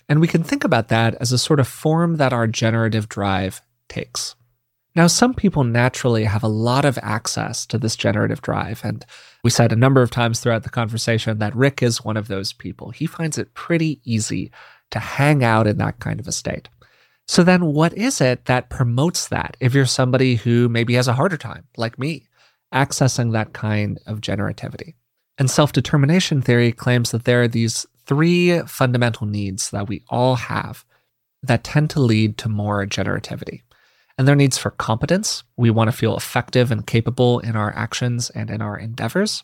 And 0.08 0.20
we 0.20 0.28
can 0.28 0.42
think 0.42 0.64
about 0.64 0.88
that 0.88 1.14
as 1.16 1.32
a 1.32 1.38
sort 1.38 1.60
of 1.60 1.68
form 1.68 2.16
that 2.16 2.32
our 2.32 2.46
generative 2.46 3.08
drive 3.08 3.60
takes. 3.88 4.34
Now, 4.96 5.08
some 5.08 5.34
people 5.34 5.64
naturally 5.64 6.24
have 6.24 6.44
a 6.44 6.48
lot 6.48 6.84
of 6.84 6.98
access 7.02 7.66
to 7.66 7.78
this 7.78 7.96
generative 7.96 8.40
drive. 8.40 8.80
And 8.84 9.04
we 9.42 9.50
said 9.50 9.72
a 9.72 9.76
number 9.76 10.02
of 10.02 10.10
times 10.10 10.38
throughout 10.38 10.62
the 10.62 10.70
conversation 10.70 11.38
that 11.38 11.56
Rick 11.56 11.82
is 11.82 12.04
one 12.04 12.16
of 12.16 12.28
those 12.28 12.52
people. 12.52 12.90
He 12.90 13.06
finds 13.06 13.36
it 13.36 13.54
pretty 13.54 14.00
easy 14.04 14.52
to 14.94 14.98
hang 14.98 15.44
out 15.44 15.66
in 15.66 15.78
that 15.78 16.00
kind 16.00 16.18
of 16.18 16.26
a 16.26 16.32
state. 16.32 16.68
So 17.26 17.42
then 17.42 17.66
what 17.66 17.96
is 17.96 18.20
it 18.20 18.46
that 18.46 18.70
promotes 18.70 19.28
that 19.28 19.56
if 19.60 19.74
you're 19.74 19.86
somebody 19.86 20.36
who 20.36 20.68
maybe 20.68 20.94
has 20.94 21.08
a 21.08 21.14
harder 21.14 21.36
time, 21.36 21.66
like 21.76 21.98
me, 21.98 22.26
accessing 22.72 23.32
that 23.32 23.52
kind 23.52 23.98
of 24.06 24.20
generativity? 24.20 24.94
And 25.36 25.50
self 25.50 25.72
determination 25.72 26.42
theory 26.42 26.70
claims 26.72 27.10
that 27.10 27.24
there 27.24 27.42
are 27.42 27.48
these 27.48 27.86
three 28.06 28.60
fundamental 28.60 29.26
needs 29.26 29.70
that 29.70 29.88
we 29.88 30.02
all 30.08 30.36
have 30.36 30.84
that 31.42 31.64
tend 31.64 31.90
to 31.90 32.00
lead 32.00 32.38
to 32.38 32.48
more 32.48 32.86
generativity. 32.86 33.62
And 34.16 34.28
their 34.28 34.36
needs 34.36 34.56
for 34.56 34.70
competence. 34.70 35.42
We 35.56 35.70
want 35.70 35.90
to 35.90 35.96
feel 35.96 36.16
effective 36.16 36.70
and 36.70 36.86
capable 36.86 37.40
in 37.40 37.56
our 37.56 37.74
actions 37.74 38.30
and 38.30 38.48
in 38.48 38.62
our 38.62 38.78
endeavors. 38.78 39.42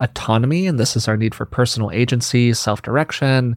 Autonomy, 0.00 0.66
and 0.66 0.78
this 0.78 0.96
is 0.96 1.06
our 1.06 1.16
need 1.16 1.34
for 1.34 1.44
personal 1.44 1.90
agency, 1.90 2.54
self 2.54 2.82
direction, 2.82 3.56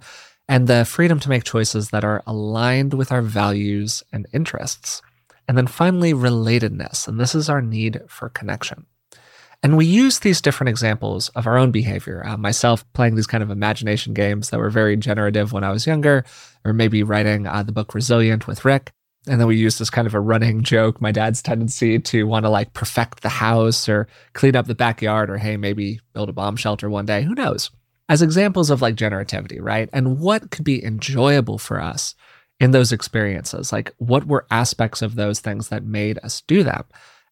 and 0.49 0.67
the 0.67 0.83
freedom 0.83 1.19
to 1.19 1.29
make 1.29 1.43
choices 1.43 1.91
that 1.91 2.03
are 2.03 2.23
aligned 2.25 2.95
with 2.95 3.11
our 3.11 3.21
values 3.21 4.03
and 4.11 4.27
interests. 4.33 5.01
And 5.47 5.55
then 5.55 5.67
finally, 5.67 6.11
relatedness, 6.11 7.07
and 7.07 7.19
this 7.19 7.35
is 7.35 7.49
our 7.49 7.61
need 7.61 8.01
for 8.07 8.29
connection. 8.29 8.87
And 9.61 9.77
we 9.77 9.85
use 9.85 10.19
these 10.19 10.41
different 10.41 10.69
examples 10.69 11.29
of 11.29 11.45
our 11.45 11.57
own 11.57 11.71
behavior. 11.71 12.25
Uh, 12.25 12.37
myself 12.37 12.83
playing 12.93 13.15
these 13.15 13.27
kind 13.27 13.43
of 13.43 13.51
imagination 13.51 14.13
games 14.13 14.49
that 14.49 14.59
were 14.59 14.69
very 14.69 14.97
generative 14.97 15.53
when 15.53 15.63
I 15.63 15.71
was 15.71 15.85
younger, 15.85 16.25
or 16.65 16.73
maybe 16.73 17.03
writing 17.03 17.45
uh, 17.45 17.61
the 17.61 17.71
book 17.71 17.93
Resilient 17.93 18.47
with 18.47 18.65
Rick. 18.65 18.91
And 19.27 19.39
then 19.39 19.47
we 19.47 19.57
use 19.57 19.77
this 19.77 19.89
kind 19.89 20.07
of 20.07 20.15
a 20.15 20.19
running 20.19 20.63
joke, 20.63 21.01
my 21.01 21.11
dad's 21.11 21.43
tendency 21.43 21.99
to 21.99 22.23
want 22.23 22.45
to 22.45 22.49
like 22.49 22.73
perfect 22.73 23.21
the 23.21 23.29
house 23.29 23.87
or 23.87 24.07
clean 24.33 24.55
up 24.55 24.65
the 24.65 24.75
backyard, 24.75 25.29
or 25.29 25.37
hey, 25.37 25.57
maybe 25.57 25.99
build 26.13 26.29
a 26.29 26.33
bomb 26.33 26.55
shelter 26.55 26.89
one 26.89 27.05
day. 27.05 27.21
Who 27.21 27.35
knows? 27.35 27.69
As 28.09 28.23
examples 28.23 28.71
of 28.71 28.81
like 28.81 28.95
generativity, 28.95 29.59
right? 29.61 29.89
And 29.93 30.19
what 30.19 30.49
could 30.49 30.65
be 30.65 30.83
enjoyable 30.83 31.59
for 31.59 31.79
us 31.79 32.15
in 32.59 32.71
those 32.71 32.91
experiences? 32.91 33.71
Like, 33.71 33.93
what 33.97 34.25
were 34.25 34.47
aspects 34.49 35.01
of 35.01 35.15
those 35.15 35.39
things 35.39 35.69
that 35.69 35.83
made 35.83 36.19
us 36.23 36.41
do 36.41 36.63
them? 36.63 36.83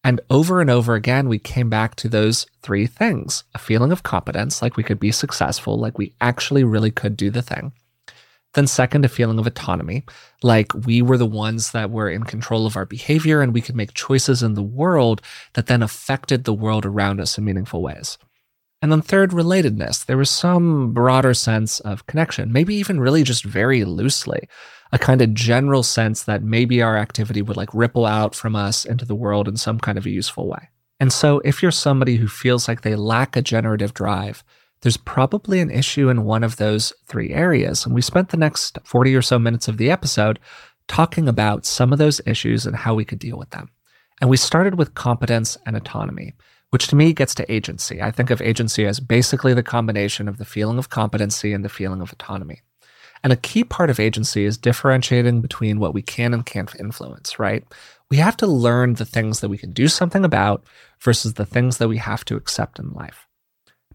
And 0.04 0.22
over 0.30 0.62
and 0.62 0.70
over 0.70 0.94
again, 0.94 1.28
we 1.28 1.40
came 1.40 1.70
back 1.70 1.96
to 1.96 2.08
those 2.08 2.46
three 2.62 2.88
things 2.88 3.44
a 3.56 3.60
feeling 3.60 3.92
of 3.92 4.04
competence, 4.04 4.62
like 4.62 4.78
we 4.78 4.84
could 4.84 5.00
be 5.00 5.12
successful, 5.12 5.78
like 5.80 5.98
we 5.98 6.14
actually 6.22 6.64
really 6.64 6.92
could 6.92 7.18
do 7.18 7.30
the 7.30 7.42
thing. 7.42 7.74
Then, 8.54 8.68
second, 8.68 9.04
a 9.04 9.10
feeling 9.10 9.40
of 9.40 9.48
autonomy, 9.48 10.06
like 10.42 10.74
we 10.74 11.02
were 11.02 11.18
the 11.18 11.26
ones 11.26 11.72
that 11.72 11.92
were 11.92 12.10
in 12.10 12.24
control 12.24 12.66
of 12.66 12.78
our 12.78 12.86
behavior 12.86 13.42
and 13.42 13.54
we 13.54 13.62
could 13.62 13.76
make 13.76 13.94
choices 13.94 14.42
in 14.42 14.54
the 14.54 14.64
world 14.64 15.22
that 15.54 15.66
then 15.66 15.84
affected 15.84 16.44
the 16.44 16.54
world 16.54 16.86
around 16.86 17.20
us 17.20 17.38
in 17.38 17.44
meaningful 17.44 17.82
ways. 17.82 18.18
And 18.82 18.92
then, 18.92 19.02
third, 19.02 19.32
relatedness. 19.32 20.06
There 20.06 20.18
was 20.18 20.30
some 20.30 20.94
broader 20.94 21.34
sense 21.34 21.80
of 21.80 22.06
connection, 22.06 22.52
maybe 22.52 22.76
even 22.76 23.00
really 23.00 23.24
just 23.24 23.44
very 23.44 23.84
loosely, 23.84 24.48
a 24.92 25.00
kind 25.00 25.22
of 25.22 25.34
general 25.34 25.82
sense 25.82 26.24
that 26.24 26.44
maybe 26.44 26.82
our 26.82 26.96
activity 26.96 27.42
would 27.42 27.58
like 27.58 27.74
ripple 27.74 28.06
out 28.06 28.36
from 28.36 28.56
us 28.56 28.86
into 28.86 29.06
the 29.06 29.16
world 29.16 29.48
in 29.48 29.58
some 29.58 29.80
kind 29.80 29.98
of 29.98 30.06
a 30.06 30.12
useful 30.12 30.48
way. 30.48 30.70
And 31.00 31.12
so, 31.12 31.40
if 31.40 31.62
you're 31.62 31.72
somebody 31.72 32.18
who 32.18 32.28
feels 32.28 32.68
like 32.68 32.82
they 32.82 32.96
lack 32.96 33.36
a 33.36 33.42
generative 33.42 33.94
drive, 33.94 34.44
there's 34.82 34.98
probably 34.98 35.60
an 35.60 35.72
issue 35.72 36.10
in 36.10 36.24
one 36.24 36.44
of 36.44 36.58
those 36.58 36.94
three 37.08 37.32
areas. 37.32 37.86
And 37.86 37.96
we 37.96 38.02
spent 38.02 38.30
the 38.30 38.38
next 38.38 38.78
40 38.84 39.16
or 39.16 39.22
so 39.22 39.40
minutes 39.40 39.68
of 39.68 39.78
the 39.78 39.90
episode 39.90 40.40
talking 40.88 41.28
about 41.28 41.66
some 41.66 41.92
of 41.92 42.00
those 42.00 42.22
issues 42.26 42.66
and 42.66 42.76
how 42.76 42.94
we 42.94 43.06
could 43.06 43.20
deal 43.20 43.38
with 43.38 43.50
them. 43.50 43.70
And 44.22 44.30
we 44.30 44.38
started 44.38 44.78
with 44.78 44.96
competence 44.96 45.58
and 45.66 45.76
autonomy, 45.76 46.34
which 46.70 46.88
to 46.88 46.96
me 46.96 47.14
gets 47.14 47.34
to 47.36 47.52
agency. 47.52 48.02
I 48.02 48.12
think 48.12 48.30
of 48.30 48.42
agency 48.42 48.86
as 48.86 49.00
basically 49.00 49.54
the 49.54 49.64
combination 49.64 50.28
of 50.28 50.38
the 50.38 50.46
feeling 50.46 50.78
of 50.78 50.90
competency 50.90 51.54
and 51.54 51.64
the 51.64 51.70
feeling 51.70 52.02
of 52.02 52.12
autonomy. 52.12 52.62
And 53.24 53.34
a 53.34 53.38
key 53.38 53.64
part 53.64 53.90
of 53.90 54.00
agency 54.00 54.46
is 54.46 54.58
differentiating 54.58 55.42
between 55.42 55.80
what 55.80 55.94
we 55.94 56.02
can 56.02 56.34
and 56.34 56.46
can't 56.46 56.74
influence, 56.80 57.40
right? 57.40 57.64
We 58.12 58.18
have 58.18 58.38
to 58.38 58.48
learn 58.48 58.94
the 58.94 59.06
things 59.06 59.40
that 59.40 59.50
we 59.50 59.58
can 59.58 59.74
do 59.74 59.88
something 59.88 60.24
about 60.24 60.66
versus 61.02 61.34
the 61.34 61.46
things 61.46 61.78
that 61.78 61.88
we 61.88 61.98
have 61.98 62.24
to 62.26 62.36
accept 62.36 62.80
in 62.80 62.92
life. 62.92 63.28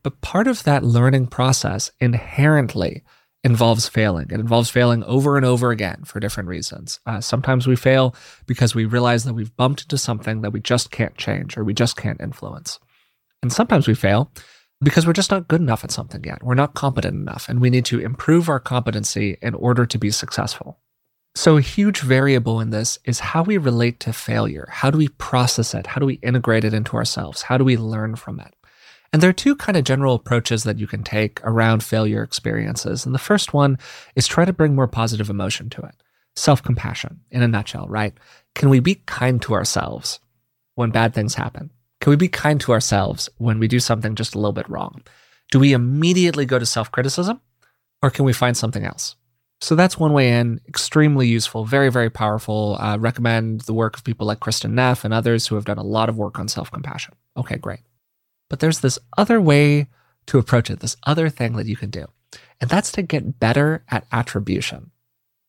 But 0.03 0.21
part 0.21 0.49
of 0.49 0.65
that 0.65 0.83
learning 0.83 1.29
process 1.29 1.91
inherently 2.01 3.05
involves 3.45 3.89
failing. 3.89 4.27
It 4.31 4.41
involves 4.41 4.71
failing 4.71 5.03
over 5.05 5.37
and 5.37 5.45
over 5.45 5.71
again 5.71 6.05
for 6.05 6.21
different 6.21 6.49
reasons. 6.49 7.01
Uh, 7.07 7.21
sometimes 7.21 7.67
we 7.67 7.77
fail 7.77 8.15
because 8.47 8.75
we 8.75 8.85
realize 8.85 9.25
that 9.25 9.35
we've 9.35 9.55
bumped 9.57 9.83
into 9.83 9.99
something 9.99 10.43
that 10.43 10.53
we 10.53 10.61
just 10.61 10.91
can't 10.91 11.17
change 11.17 11.57
or 11.57 11.65
we 11.65 11.75
just 11.75 11.97
can't 11.97 12.21
influence. 12.21 12.79
And 13.43 13.53
sometimes 13.53 13.89
we 13.89 13.95
fail 13.95 14.31
because 14.83 15.07
we're 15.07 15.13
just 15.13 15.31
not 15.31 15.49
good 15.49 15.61
enough 15.61 15.85
at 15.85 15.91
something 15.91 16.23
yet. 16.25 16.43
We're 16.43 16.55
not 16.55 16.75
competent 16.75 17.15
enough, 17.15 17.49
and 17.49 17.61
we 17.61 17.71
need 17.71 17.85
to 17.87 18.01
improve 18.01 18.49
our 18.49 18.61
competency 18.61 19.39
in 19.43 19.55
order 19.55 19.87
to 19.87 19.99
be 19.99 20.11
successful. 20.11 20.79
So, 21.35 21.57
a 21.57 21.63
huge 21.63 22.01
variable 22.01 22.61
in 22.61 22.71
this 22.71 22.99
is 23.05 23.21
how 23.21 23.43
we 23.43 23.57
relate 23.57 24.01
to 24.01 24.13
failure. 24.13 24.69
How 24.71 24.91
do 24.91 24.99
we 24.99 25.09
process 25.09 25.73
it? 25.73 25.87
How 25.87 25.99
do 25.99 26.07
we 26.07 26.15
integrate 26.15 26.65
it 26.65 26.75
into 26.75 26.97
ourselves? 26.97 27.43
How 27.43 27.57
do 27.57 27.65
we 27.65 27.77
learn 27.77 28.17
from 28.17 28.39
it? 28.39 28.55
And 29.13 29.21
there 29.21 29.29
are 29.29 29.35
two 29.35 29.55
kind 29.57 29.77
of 29.77 29.85
general 29.85 30.15
approaches 30.15 30.65
that 30.65 30.79
you 30.79 30.87
can 30.87 31.03
take 31.03 31.41
around 31.45 31.85
failure 31.85 32.23
experiences. 32.23 33.05
And 33.05 33.15
the 33.15 33.19
first 33.19 33.53
one 33.53 33.79
is 34.17 34.27
try 34.27 34.45
to 34.45 34.53
bring 34.53 34.75
more 34.75 34.89
positive 34.89 35.29
emotion 35.29 35.69
to 35.71 35.83
it. 35.83 35.95
Self 36.35 36.63
compassion, 36.63 37.21
in 37.31 37.43
a 37.43 37.49
nutshell, 37.49 37.87
right? 37.89 38.15
Can 38.55 38.71
we 38.71 38.81
be 38.81 38.97
kind 39.07 39.43
to 39.43 39.53
ourselves 39.53 40.19
when 40.77 40.91
bad 40.91 41.13
things 41.13 41.35
happen? 41.35 41.71
Can 42.01 42.11
we 42.11 42.17
be 42.17 42.29
kind 42.29 42.59
to 42.63 42.73
ourselves 42.73 43.29
when 43.37 43.59
we 43.59 43.69
do 43.69 43.79
something 43.79 44.15
just 44.15 44.35
a 44.35 44.39
little 44.39 44.53
bit 44.53 44.69
wrong? 44.69 45.03
Do 45.51 45.61
we 45.61 45.75
immediately 45.75 46.47
go 46.47 46.59
to 46.59 46.65
self 46.65 46.91
criticism 46.91 47.43
or 48.03 48.11
can 48.11 48.25
we 48.25 48.33
find 48.33 48.57
something 48.57 48.85
else? 48.85 49.17
So 49.61 49.77
that's 49.77 49.99
one 49.99 50.13
way 50.13 50.33
in, 50.33 50.61
extremely 50.67 51.29
useful, 51.29 51.65
very, 51.65 51.89
very 51.89 52.11
powerful. 52.11 52.77
Uh, 52.81 52.97
recommend 52.99 53.61
the 53.61 53.75
work 53.75 53.97
of 53.97 54.03
people 54.03 54.27
like 54.27 54.41
Kristin 54.41 54.73
Neff 54.73 55.05
and 55.05 55.15
others 55.15 55.47
who 55.47 55.55
have 55.55 55.67
done 55.67 55.79
a 55.79 55.85
lot 55.85 56.09
of 56.09 56.17
work 56.17 56.39
on 56.39 56.49
self 56.49 56.73
compassion. 56.73 57.15
Okay, 57.37 57.59
great. 57.59 57.81
But 58.53 58.61
there's 58.61 58.81
this 58.81 58.99
other 59.17 59.41
way 59.41 59.87
to 60.27 60.37
approach 60.37 60.69
it, 60.69 60.81
this 60.81 60.99
other 61.05 61.31
thing 61.31 61.57
that 61.57 61.65
you 61.65 61.75
can 61.75 61.89
do. 61.89 62.05
And 62.61 62.69
that's 62.69 62.93
to 62.93 63.01
get 63.01 63.41
better 63.41 63.83
at 63.89 64.07
attribution. 64.13 64.91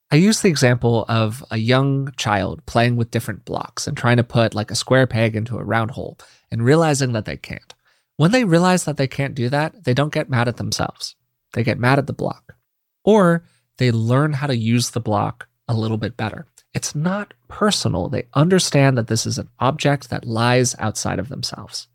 I 0.09 0.15
use 0.15 0.39
the 0.39 0.47
example 0.47 1.03
of 1.09 1.43
a 1.51 1.57
young 1.57 2.13
child 2.15 2.65
playing 2.65 2.95
with 2.95 3.11
different 3.11 3.43
blocks 3.43 3.87
and 3.87 3.97
trying 3.97 4.15
to 4.15 4.23
put 4.23 4.55
like 4.55 4.71
a 4.71 4.75
square 4.75 5.05
peg 5.05 5.35
into 5.35 5.57
a 5.57 5.65
round 5.65 5.91
hole 5.91 6.17
and 6.49 6.63
realizing 6.63 7.11
that 7.11 7.25
they 7.25 7.35
can't. 7.35 7.73
When 8.15 8.31
they 8.31 8.45
realize 8.45 8.85
that 8.85 8.95
they 8.95 9.07
can't 9.07 9.35
do 9.35 9.49
that, 9.49 9.83
they 9.83 9.93
don't 9.93 10.13
get 10.13 10.29
mad 10.29 10.47
at 10.47 10.55
themselves. 10.55 11.17
They 11.51 11.63
get 11.65 11.77
mad 11.77 11.99
at 11.99 12.07
the 12.07 12.13
block. 12.13 12.55
Or 13.03 13.43
they 13.79 13.91
learn 13.91 14.31
how 14.31 14.47
to 14.47 14.55
use 14.55 14.91
the 14.91 15.01
block 15.01 15.49
a 15.67 15.73
little 15.73 15.97
bit 15.97 16.15
better. 16.15 16.45
It's 16.73 16.95
not 16.95 17.33
personal. 17.49 18.07
They 18.07 18.29
understand 18.33 18.97
that 18.97 19.07
this 19.07 19.25
is 19.25 19.37
an 19.37 19.49
object 19.59 20.09
that 20.09 20.23
lies 20.23 20.73
outside 20.79 21.19
of 21.19 21.27
themselves. 21.27 21.89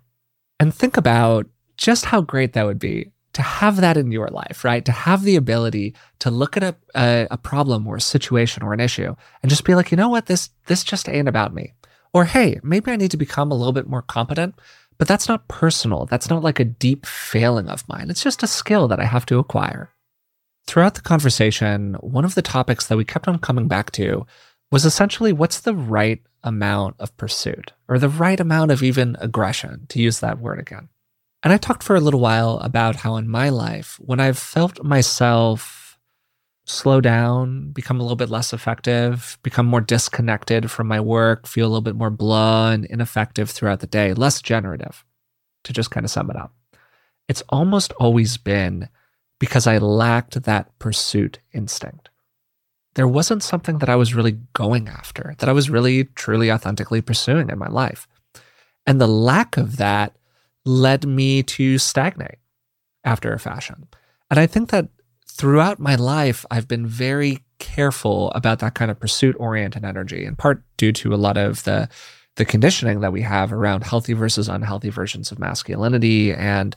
And 0.61 0.75
think 0.75 0.97
about 0.97 1.47
just 1.77 2.07
how 2.07 2.21
great 2.21 2.53
that 2.55 2.67
would 2.67 2.79
be 2.79 3.13
to 3.35 3.43
have 3.43 3.77
that 3.77 3.97
in 3.97 4.11
your 4.11 4.29
life, 4.29 4.65
right? 4.65 4.85
To 4.85 4.93
have 4.93 5.23
the 5.23 5.37
ability 5.37 5.95
to 6.19 6.31
look 6.31 6.57
at 6.57 6.63
a, 6.65 6.75
a, 6.95 7.29
a, 7.31 7.39
problem 7.39 7.87
or 7.87 7.97
a 7.97 8.01
situation 8.01 8.63
or 8.63 8.73
an 8.73 8.81
issue 8.81 9.15
and 9.43 9.51
just 9.51 9.65
be 9.65 9.75
like, 9.75 9.91
you 9.93 9.97
know 9.97 10.09
what, 10.09 10.27
this 10.27 10.51
this 10.67 10.83
just 10.83 11.09
ain't 11.09 11.29
about 11.29 11.55
me. 11.55 11.75
Or 12.13 12.25
hey, 12.25 12.59
maybe 12.63 12.91
I 12.91 12.97
need 12.97 13.13
to 13.13 13.17
become 13.17 13.53
a 13.53 13.55
little 13.55 13.73
bit 13.73 13.87
more 13.87 14.03
competent, 14.03 14.57
but 14.97 15.07
that's 15.07 15.29
not 15.29 15.47
personal. 15.47 16.07
That's 16.07 16.29
not 16.29 16.43
like 16.43 16.59
a 16.59 16.65
deep 16.65 17.07
failing 17.07 17.69
of 17.69 17.89
mine. 17.89 18.11
It's 18.11 18.25
just 18.25 18.43
a 18.43 18.49
skill 18.49 18.89
that 18.89 18.99
I 18.99 19.05
have 19.05 19.27
to 19.27 19.39
acquire. 19.39 19.91
Throughout 20.67 20.95
the 20.95 21.01
conversation, 21.01 21.95
one 22.01 22.25
of 22.25 22.35
the 22.35 22.43
topics 22.43 22.87
that 22.89 22.97
we 22.97 23.05
kept 23.05 23.29
on 23.29 23.39
coming 23.39 23.69
back 23.69 23.91
to 23.93 24.27
was 24.71 24.85
essentially 24.85 25.33
what's 25.33 25.61
the 25.61 25.75
right 25.75 26.23
amount 26.43 26.97
of 26.99 27.17
pursuit 27.17 27.73
or 27.89 27.99
the 27.99 28.09
right 28.09 28.39
amount 28.39 28.71
of 28.71 28.83
even 28.83 29.17
aggression, 29.21 29.87
to 29.89 30.01
use 30.01 30.21
that 30.21 30.39
word 30.39 30.59
again. 30.59 30.89
And 31.43 31.53
I 31.53 31.57
talked 31.57 31.83
for 31.83 31.97
a 31.97 32.01
little 32.01 32.21
while 32.21 32.59
about 32.59 32.97
how 32.97 33.17
in 33.17 33.29
my 33.29 33.49
life, 33.49 33.99
when 34.01 34.21
I've 34.21 34.39
felt 34.39 34.83
myself 34.83 35.99
slow 36.65 37.01
down, 37.01 37.71
become 37.71 37.99
a 37.99 38.03
little 38.03 38.17
bit 38.17 38.29
less 38.29 38.53
effective, 38.53 39.39
become 39.43 39.67
more 39.67 39.81
disconnected 39.81 40.71
from 40.71 40.87
my 40.87 41.01
work, 41.01 41.47
feel 41.47 41.67
a 41.67 41.69
little 41.69 41.81
bit 41.81 41.97
more 41.97 42.11
blah 42.11 42.71
and 42.71 42.85
ineffective 42.85 43.51
throughout 43.51 43.81
the 43.81 43.87
day, 43.87 44.13
less 44.13 44.43
generative, 44.43 45.05
to 45.65 45.73
just 45.73 45.91
kind 45.91 46.05
of 46.05 46.11
sum 46.11 46.31
it 46.31 46.37
up. 46.37 46.53
It's 47.29 47.43
almost 47.49 47.93
always 47.95 48.37
been 48.37 48.89
because 49.39 49.67
I 49.67 49.79
lacked 49.79 50.43
that 50.43 50.79
pursuit 50.79 51.39
instinct 51.53 52.11
there 52.99 53.07
wasn't 53.07 53.45
something 53.45 53.79
that 53.79 53.89
I 53.89 53.95
was 53.95 54.13
really 54.13 54.39
going 54.55 54.89
after, 54.89 55.37
that 55.39 55.49
I 55.49 55.53
was 55.53 55.71
really, 55.71 56.07
truly, 56.17 56.51
authentically 56.51 57.01
pursuing 57.01 57.49
in 57.49 57.57
my 57.57 57.69
life. 57.69 58.09
And 58.89 59.01
the 59.01 59.07
lack 59.07 59.57
of 59.57 59.77
that 59.77 60.17
led 60.65 61.07
me 61.07 61.45
to 61.45 61.79
stagnate 61.79 62.39
after 63.05 63.33
a 63.33 63.39
fashion. 63.39 63.87
And 64.33 64.41
I 64.41 64.49
think 64.49 64.71
that 64.71 64.89
throughout 65.31 65.79
my 65.79 65.95
life, 65.95 66.45
I've 66.51 66.67
been 66.67 66.89
very 66.89 67.45
careful 67.61 68.33
about 68.33 68.59
that 68.59 68.75
kind 68.75 68.91
of 68.91 68.99
pursuit 68.99 69.37
oriented 69.39 69.85
energy, 69.85 70.25
in 70.25 70.35
part 70.35 70.65
due 70.77 70.91
to 70.95 71.15
a 71.15 71.23
lot 71.23 71.37
of 71.37 71.63
the 71.63 71.89
the 72.35 72.45
conditioning 72.45 73.01
that 73.01 73.13
we 73.13 73.23
have 73.23 73.53
around 73.53 73.85
healthy 73.85 74.13
versus 74.13 74.49
unhealthy 74.49 74.91
versions 74.91 75.31
of 75.31 75.39
masculinity 75.39 76.33
and 76.33 76.75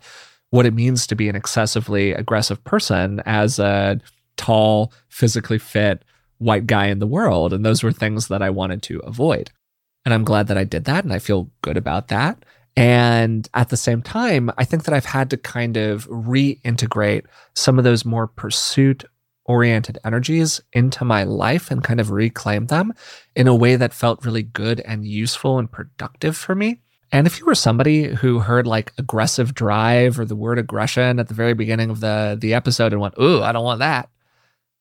what 0.51 0.67
it 0.67 0.73
means 0.73 1.07
to 1.07 1.15
be 1.15 1.29
an 1.29 1.35
excessively 1.35 2.11
aggressive 2.13 2.63
person 2.63 3.21
as 3.25 3.57
a 3.57 3.99
tall, 4.37 4.91
physically 5.07 5.59
fit, 5.59 6.03
white 6.41 6.67
guy 6.67 6.87
in 6.87 6.99
the 6.99 7.07
world. 7.07 7.53
And 7.53 7.63
those 7.63 7.83
were 7.83 7.91
things 7.91 8.27
that 8.27 8.41
I 8.41 8.49
wanted 8.49 8.81
to 8.83 8.99
avoid. 8.99 9.51
And 10.03 10.13
I'm 10.13 10.23
glad 10.23 10.47
that 10.47 10.57
I 10.57 10.63
did 10.63 10.85
that. 10.85 11.03
And 11.03 11.13
I 11.13 11.19
feel 11.19 11.49
good 11.61 11.77
about 11.77 12.07
that. 12.09 12.43
And 12.75 13.47
at 13.53 13.69
the 13.69 13.77
same 13.77 14.01
time, 14.01 14.49
I 14.57 14.63
think 14.63 14.83
that 14.83 14.93
I've 14.93 15.05
had 15.05 15.29
to 15.31 15.37
kind 15.37 15.77
of 15.77 16.07
reintegrate 16.07 17.25
some 17.53 17.77
of 17.77 17.83
those 17.83 18.05
more 18.05 18.27
pursuit 18.27 19.03
oriented 19.45 19.99
energies 20.05 20.61
into 20.71 21.03
my 21.03 21.23
life 21.23 21.69
and 21.69 21.83
kind 21.83 21.99
of 21.99 22.11
reclaim 22.11 22.67
them 22.67 22.93
in 23.35 23.47
a 23.47 23.55
way 23.55 23.75
that 23.75 23.93
felt 23.93 24.25
really 24.25 24.43
good 24.43 24.79
and 24.81 25.05
useful 25.05 25.59
and 25.59 25.71
productive 25.71 26.37
for 26.37 26.55
me. 26.55 26.79
And 27.11 27.27
if 27.27 27.39
you 27.39 27.45
were 27.45 27.55
somebody 27.55 28.05
who 28.05 28.39
heard 28.39 28.65
like 28.65 28.93
aggressive 28.97 29.53
drive 29.53 30.17
or 30.17 30.25
the 30.25 30.35
word 30.35 30.57
aggression 30.57 31.19
at 31.19 31.27
the 31.27 31.33
very 31.33 31.53
beginning 31.53 31.89
of 31.89 31.99
the, 31.99 32.37
the 32.39 32.53
episode 32.53 32.93
and 32.93 33.01
went, 33.01 33.15
Ooh, 33.21 33.41
I 33.41 33.51
don't 33.51 33.65
want 33.65 33.79
that. 33.79 34.09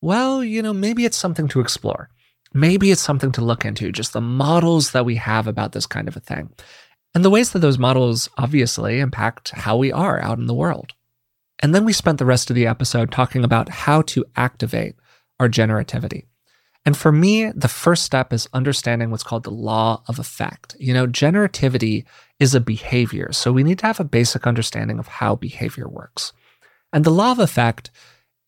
Well, 0.00 0.42
you 0.42 0.62
know, 0.62 0.72
maybe 0.72 1.04
it's 1.04 1.16
something 1.16 1.48
to 1.48 1.60
explore. 1.60 2.08
Maybe 2.52 2.90
it's 2.90 3.02
something 3.02 3.32
to 3.32 3.44
look 3.44 3.64
into, 3.64 3.92
just 3.92 4.12
the 4.12 4.20
models 4.20 4.92
that 4.92 5.04
we 5.04 5.16
have 5.16 5.46
about 5.46 5.72
this 5.72 5.86
kind 5.86 6.08
of 6.08 6.16
a 6.16 6.20
thing. 6.20 6.50
And 7.14 7.24
the 7.24 7.30
ways 7.30 7.52
that 7.52 7.58
those 7.58 7.78
models 7.78 8.28
obviously 8.38 9.00
impact 9.00 9.50
how 9.50 9.76
we 9.76 9.92
are 9.92 10.22
out 10.22 10.38
in 10.38 10.46
the 10.46 10.54
world. 10.54 10.94
And 11.60 11.74
then 11.74 11.84
we 11.84 11.92
spent 11.92 12.18
the 12.18 12.24
rest 12.24 12.50
of 12.50 12.56
the 12.56 12.66
episode 12.66 13.12
talking 13.12 13.44
about 13.44 13.68
how 13.68 14.02
to 14.02 14.24
activate 14.36 14.96
our 15.38 15.48
generativity. 15.48 16.24
And 16.86 16.96
for 16.96 17.12
me, 17.12 17.50
the 17.52 17.68
first 17.68 18.04
step 18.04 18.32
is 18.32 18.48
understanding 18.54 19.10
what's 19.10 19.22
called 19.22 19.44
the 19.44 19.50
law 19.50 20.02
of 20.08 20.18
effect. 20.18 20.74
You 20.78 20.94
know, 20.94 21.06
generativity 21.06 22.04
is 22.38 22.54
a 22.54 22.60
behavior. 22.60 23.32
So 23.32 23.52
we 23.52 23.62
need 23.62 23.78
to 23.80 23.86
have 23.86 24.00
a 24.00 24.04
basic 24.04 24.46
understanding 24.46 24.98
of 24.98 25.06
how 25.06 25.36
behavior 25.36 25.88
works. 25.88 26.32
And 26.92 27.04
the 27.04 27.10
law 27.10 27.32
of 27.32 27.38
effect 27.38 27.90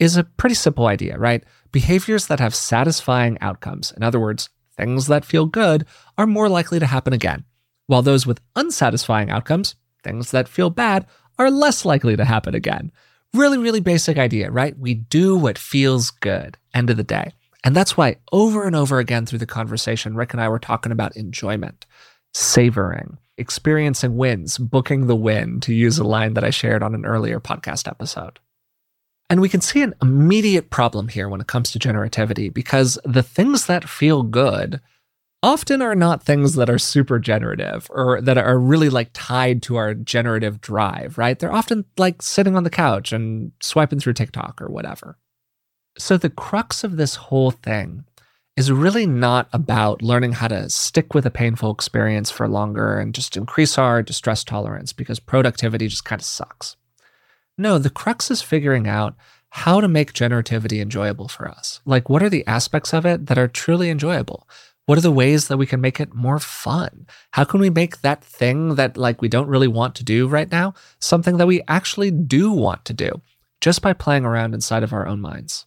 is 0.02 0.16
a 0.16 0.24
pretty 0.24 0.56
simple 0.56 0.86
idea, 0.88 1.16
right? 1.16 1.44
Behaviors 1.70 2.26
that 2.26 2.40
have 2.40 2.56
satisfying 2.56 3.38
outcomes, 3.40 3.92
in 3.96 4.02
other 4.02 4.18
words, 4.18 4.50
things 4.76 5.06
that 5.06 5.24
feel 5.24 5.46
good, 5.46 5.86
are 6.18 6.26
more 6.26 6.48
likely 6.48 6.80
to 6.80 6.86
happen 6.86 7.12
again, 7.12 7.44
while 7.86 8.02
those 8.02 8.26
with 8.26 8.40
unsatisfying 8.56 9.30
outcomes, 9.30 9.76
things 10.02 10.32
that 10.32 10.48
feel 10.48 10.70
bad, 10.70 11.06
are 11.38 11.52
less 11.52 11.84
likely 11.84 12.16
to 12.16 12.24
happen 12.24 12.52
again. 12.52 12.90
Really, 13.32 13.58
really 13.58 13.80
basic 13.80 14.18
idea, 14.18 14.50
right? 14.50 14.76
We 14.76 14.94
do 14.94 15.36
what 15.36 15.56
feels 15.56 16.10
good, 16.10 16.58
end 16.74 16.90
of 16.90 16.96
the 16.96 17.04
day. 17.04 17.32
And 17.62 17.76
that's 17.76 17.96
why 17.96 18.16
over 18.32 18.66
and 18.66 18.74
over 18.74 18.98
again 18.98 19.24
through 19.24 19.38
the 19.38 19.46
conversation, 19.46 20.16
Rick 20.16 20.32
and 20.32 20.42
I 20.42 20.48
were 20.48 20.58
talking 20.58 20.90
about 20.90 21.16
enjoyment, 21.16 21.86
savoring, 22.34 23.18
experiencing 23.38 24.16
wins, 24.16 24.58
booking 24.58 25.06
the 25.06 25.14
win, 25.14 25.60
to 25.60 25.72
use 25.72 25.98
a 25.98 26.04
line 26.04 26.34
that 26.34 26.44
I 26.44 26.50
shared 26.50 26.82
on 26.82 26.92
an 26.94 27.06
earlier 27.06 27.38
podcast 27.38 27.86
episode. 27.86 28.40
And 29.32 29.40
we 29.40 29.48
can 29.48 29.62
see 29.62 29.80
an 29.80 29.94
immediate 30.02 30.68
problem 30.68 31.08
here 31.08 31.26
when 31.26 31.40
it 31.40 31.46
comes 31.46 31.70
to 31.70 31.78
generativity 31.78 32.52
because 32.52 32.98
the 33.02 33.22
things 33.22 33.64
that 33.64 33.88
feel 33.88 34.22
good 34.24 34.78
often 35.42 35.80
are 35.80 35.94
not 35.94 36.22
things 36.22 36.54
that 36.56 36.68
are 36.68 36.78
super 36.78 37.18
generative 37.18 37.86
or 37.88 38.20
that 38.20 38.36
are 38.36 38.58
really 38.58 38.90
like 38.90 39.08
tied 39.14 39.62
to 39.62 39.76
our 39.76 39.94
generative 39.94 40.60
drive, 40.60 41.16
right? 41.16 41.38
They're 41.38 41.50
often 41.50 41.86
like 41.96 42.20
sitting 42.20 42.56
on 42.56 42.64
the 42.64 42.68
couch 42.68 43.10
and 43.10 43.52
swiping 43.62 44.00
through 44.00 44.12
TikTok 44.12 44.60
or 44.60 44.68
whatever. 44.68 45.16
So 45.96 46.18
the 46.18 46.28
crux 46.28 46.84
of 46.84 46.98
this 46.98 47.14
whole 47.14 47.52
thing 47.52 48.04
is 48.58 48.70
really 48.70 49.06
not 49.06 49.48
about 49.54 50.02
learning 50.02 50.32
how 50.32 50.48
to 50.48 50.68
stick 50.68 51.14
with 51.14 51.24
a 51.24 51.30
painful 51.30 51.70
experience 51.70 52.30
for 52.30 52.46
longer 52.48 52.98
and 52.98 53.14
just 53.14 53.38
increase 53.38 53.78
our 53.78 54.02
distress 54.02 54.44
tolerance 54.44 54.92
because 54.92 55.20
productivity 55.20 55.88
just 55.88 56.04
kind 56.04 56.20
of 56.20 56.26
sucks. 56.26 56.76
No, 57.58 57.78
the 57.78 57.90
crux 57.90 58.30
is 58.30 58.42
figuring 58.42 58.88
out 58.88 59.14
how 59.50 59.80
to 59.80 59.88
make 59.88 60.14
generativity 60.14 60.80
enjoyable 60.80 61.28
for 61.28 61.48
us. 61.48 61.80
Like, 61.84 62.08
what 62.08 62.22
are 62.22 62.30
the 62.30 62.46
aspects 62.46 62.94
of 62.94 63.04
it 63.04 63.26
that 63.26 63.38
are 63.38 63.48
truly 63.48 63.90
enjoyable? 63.90 64.48
What 64.86 64.98
are 64.98 65.02
the 65.02 65.12
ways 65.12 65.48
that 65.48 65.58
we 65.58 65.66
can 65.66 65.80
make 65.80 66.00
it 66.00 66.14
more 66.14 66.38
fun? 66.38 67.06
How 67.32 67.44
can 67.44 67.60
we 67.60 67.70
make 67.70 68.00
that 68.00 68.24
thing 68.24 68.74
that 68.74 68.96
like 68.96 69.22
we 69.22 69.28
don't 69.28 69.48
really 69.48 69.68
want 69.68 69.94
to 69.96 70.04
do 70.04 70.26
right 70.26 70.50
now 70.50 70.74
something 70.98 71.36
that 71.36 71.46
we 71.46 71.62
actually 71.68 72.10
do 72.10 72.50
want 72.50 72.84
to 72.86 72.92
do 72.92 73.20
just 73.60 73.80
by 73.80 73.92
playing 73.92 74.24
around 74.24 74.54
inside 74.54 74.82
of 74.82 74.92
our 74.92 75.06
own 75.06 75.20
minds? 75.20 75.66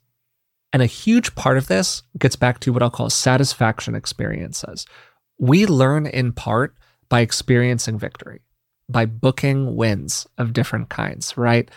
And 0.73 0.81
a 0.81 0.87
huge 0.87 1.35
part 1.35 1.57
of 1.57 1.67
this 1.67 2.03
gets 2.19 2.35
back 2.35 2.59
to 2.61 2.73
what 2.73 2.83
I'll 2.83 2.89
call 2.89 3.09
satisfaction 3.09 3.95
experiences. 3.95 4.85
We 5.39 5.65
learn 5.65 6.05
in 6.05 6.33
part 6.33 6.75
by 7.07 7.21
experiencing 7.21 7.97
victory, 7.97 8.41
by 8.89 9.05
booking 9.05 9.75
wins 9.75 10.27
of 10.37 10.53
different 10.53 10.89
kinds, 10.89 11.37
right? 11.37 11.69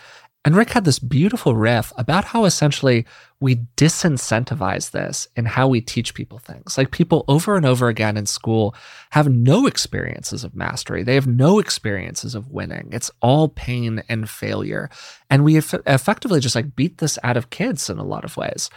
And 0.45 0.55
Rick 0.55 0.69
had 0.69 0.85
this 0.85 0.99
beautiful 0.99 1.53
riff 1.53 1.91
about 1.97 2.23
how 2.23 2.45
essentially 2.45 3.05
we 3.41 3.57
disincentivize 3.75 4.91
this 4.91 5.27
in 5.35 5.45
how 5.45 5.67
we 5.67 5.81
teach 5.81 6.13
people 6.13 6.39
things. 6.39 6.77
Like 6.77 6.91
people 6.91 7.25
over 7.27 7.57
and 7.57 7.65
over 7.65 7.89
again 7.89 8.15
in 8.15 8.25
school 8.25 8.73
have 9.09 9.27
no 9.27 9.67
experiences 9.67 10.45
of 10.45 10.55
mastery. 10.55 11.03
They 11.03 11.15
have 11.15 11.27
no 11.27 11.59
experiences 11.59 12.35
of 12.35 12.49
winning. 12.49 12.87
It's 12.93 13.11
all 13.21 13.49
pain 13.49 14.01
and 14.07 14.29
failure. 14.29 14.89
And 15.29 15.43
we 15.43 15.57
effectively 15.57 16.39
just 16.39 16.55
like 16.55 16.75
beat 16.75 16.99
this 16.99 17.19
out 17.21 17.35
of 17.35 17.49
kids 17.49 17.89
in 17.89 17.97
a 17.97 18.05
lot 18.05 18.23
of 18.23 18.37
ways. 18.37 18.69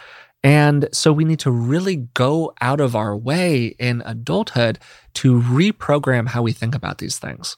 And 0.43 0.89
so 0.91 1.13
we 1.13 1.23
need 1.23 1.39
to 1.39 1.51
really 1.51 1.95
go 2.13 2.53
out 2.59 2.81
of 2.81 2.93
our 2.93 3.15
way 3.15 3.67
in 3.79 4.03
adulthood 4.05 4.79
to 5.15 5.41
reprogram 5.41 6.27
how 6.27 6.41
we 6.41 6.51
think 6.51 6.75
about 6.75 6.97
these 6.97 7.17
things 7.17 7.55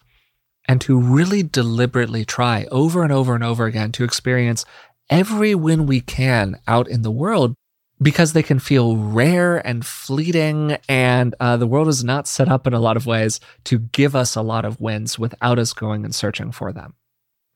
and 0.67 0.81
to 0.81 0.99
really 0.99 1.43
deliberately 1.43 2.25
try 2.25 2.65
over 2.71 3.03
and 3.03 3.11
over 3.11 3.35
and 3.35 3.43
over 3.43 3.65
again 3.65 3.91
to 3.93 4.03
experience 4.03 4.65
every 5.09 5.53
win 5.55 5.85
we 5.85 6.01
can 6.01 6.59
out 6.67 6.87
in 6.87 7.01
the 7.01 7.11
world 7.11 7.55
because 8.01 8.33
they 8.33 8.43
can 8.43 8.59
feel 8.59 8.97
rare 8.97 9.65
and 9.65 9.85
fleeting. 9.85 10.77
And 10.89 11.33
uh, 11.39 11.57
the 11.57 11.67
world 11.67 11.87
is 11.87 12.03
not 12.03 12.27
set 12.27 12.49
up 12.49 12.67
in 12.67 12.73
a 12.73 12.79
lot 12.79 12.97
of 12.97 13.05
ways 13.05 13.39
to 13.65 13.79
give 13.79 14.15
us 14.15 14.35
a 14.35 14.41
lot 14.41 14.65
of 14.65 14.81
wins 14.81 15.17
without 15.17 15.59
us 15.59 15.73
going 15.73 16.03
and 16.03 16.13
searching 16.13 16.51
for 16.51 16.73
them. 16.73 16.95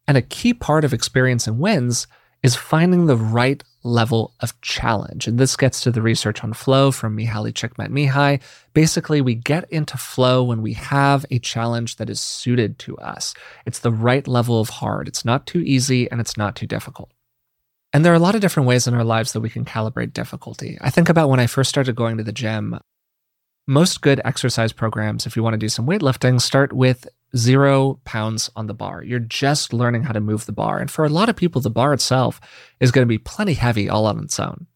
And 0.08 0.18
a 0.18 0.22
key 0.22 0.54
part 0.54 0.86
of 0.86 0.94
experiencing 0.94 1.60
wins 1.60 2.08
is 2.44 2.56
finding 2.56 3.06
the 3.06 3.18
right 3.18 3.64
level 3.84 4.34
of 4.42 4.60
challenge. 4.62 5.28
And 5.28 5.40
this 5.40 5.56
gets 5.56 5.82
to 5.82 5.92
the 5.92 6.02
research 6.02 6.44
on 6.44 6.54
flow 6.54 6.92
from 6.92 7.16
Mihaly 7.16 7.54
Csikszentmihalyi. 7.54 8.42
Basically, 8.74 9.22
we 9.22 9.36
get 9.36 9.70
into 9.72 9.98
flow 9.98 10.44
when 10.44 10.62
we 10.62 10.74
have 10.74 11.26
a 11.32 11.40
challenge 11.40 11.96
that 11.98 12.10
is 12.10 12.20
suited 12.20 12.78
to 12.80 12.98
us. 12.98 13.34
It's 13.66 13.80
the 13.80 13.92
right 13.92 14.28
level 14.28 14.60
of 14.60 14.70
hard. 14.70 15.08
It's 15.08 15.26
not 15.26 15.48
too 15.48 15.60
easy 15.60 16.10
and 16.12 16.20
it's 16.20 16.38
not 16.38 16.56
too 16.56 16.68
difficult. 16.68 17.12
And 17.92 18.06
there 18.06 18.14
are 18.14 18.18
a 18.18 18.20
lot 18.20 18.36
of 18.36 18.42
different 18.42 18.68
ways 18.68 18.86
in 18.86 18.94
our 18.94 19.04
lives 19.04 19.34
that 19.34 19.42
we 19.42 19.50
can 19.50 19.66
calibrate 19.66 20.14
difficulty. 20.14 20.78
I 20.82 20.90
think 20.90 21.10
about 21.10 21.30
when 21.30 21.40
I 21.40 21.48
first 21.48 21.70
started 21.70 21.96
going 21.96 22.18
to 22.18 22.24
the 22.24 22.32
gym. 22.32 22.80
Most 23.68 24.02
good 24.02 24.22
exercise 24.26 24.74
programs, 24.74 25.26
if 25.26 25.36
you 25.36 25.44
want 25.44 25.54
to 25.54 25.58
do 25.58 25.70
some 25.70 25.88
weightlifting, 25.88 26.42
start 26.42 26.74
with 26.74 27.08
zero 27.36 28.00
pounds 28.06 28.50
on 28.56 28.68
the 28.68 28.74
bar. 28.74 29.04
You're 29.04 29.20
just 29.20 29.74
learning 29.74 30.04
how 30.04 30.14
to 30.14 30.20
move 30.20 30.46
the 30.46 30.52
bar. 30.52 30.80
And 30.80 30.90
for 30.90 31.06
a 31.06 31.10
lot 31.10 31.30
of 31.30 31.36
people, 31.36 31.62
the 31.62 31.70
bar 31.70 31.94
itself 31.94 32.42
is 32.80 32.92
going 32.92 33.06
to 33.06 33.10
be 33.10 33.18
plenty 33.18 33.54
heavy 33.54 33.90
all 33.90 34.06
on 34.06 34.24
its 34.24 34.40
own. 34.40 34.68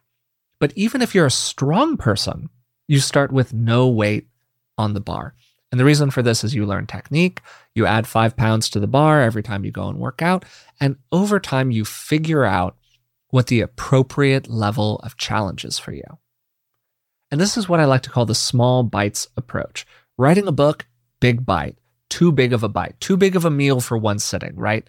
But 0.59 0.73
even 0.75 1.01
if 1.01 1.13
you're 1.13 1.25
a 1.25 1.31
strong 1.31 1.97
person, 1.97 2.49
you 2.87 2.99
start 2.99 3.31
with 3.31 3.53
no 3.53 3.87
weight 3.87 4.27
on 4.77 4.93
the 4.93 5.01
bar. 5.01 5.35
And 5.71 5.79
the 5.79 5.85
reason 5.85 6.11
for 6.11 6.21
this 6.21 6.43
is 6.43 6.53
you 6.53 6.65
learn 6.65 6.85
technique, 6.85 7.41
you 7.73 7.87
add 7.87 8.05
five 8.05 8.37
pounds 8.37 8.69
to 8.69 8.79
the 8.79 8.87
bar 8.87 9.21
every 9.21 9.41
time 9.41 9.65
you 9.65 9.71
go 9.71 9.87
and 9.87 9.97
work 9.97 10.21
out. 10.21 10.45
And 10.79 10.97
over 11.11 11.39
time, 11.39 11.71
you 11.71 11.83
figure 11.83 12.43
out 12.43 12.77
what 13.29 13.47
the 13.47 13.61
appropriate 13.61 14.47
level 14.47 14.97
of 14.99 15.17
challenge 15.17 15.65
is 15.65 15.79
for 15.79 15.91
you. 15.91 16.03
And 17.31 17.41
this 17.41 17.57
is 17.57 17.67
what 17.67 17.79
I 17.79 17.85
like 17.85 18.03
to 18.03 18.11
call 18.11 18.27
the 18.27 18.35
small 18.35 18.83
bites 18.83 19.27
approach. 19.35 19.87
Writing 20.19 20.47
a 20.47 20.51
book, 20.51 20.85
big 21.19 21.43
bite 21.43 21.79
too 22.13 22.31
big 22.31 22.53
of 22.53 22.61
a 22.61 22.69
bite, 22.69 22.93
too 22.99 23.17
big 23.17 23.35
of 23.35 23.43
a 23.43 23.49
meal 23.49 23.81
for 23.81 23.97
one 23.97 24.19
sitting, 24.19 24.55
right? 24.55 24.87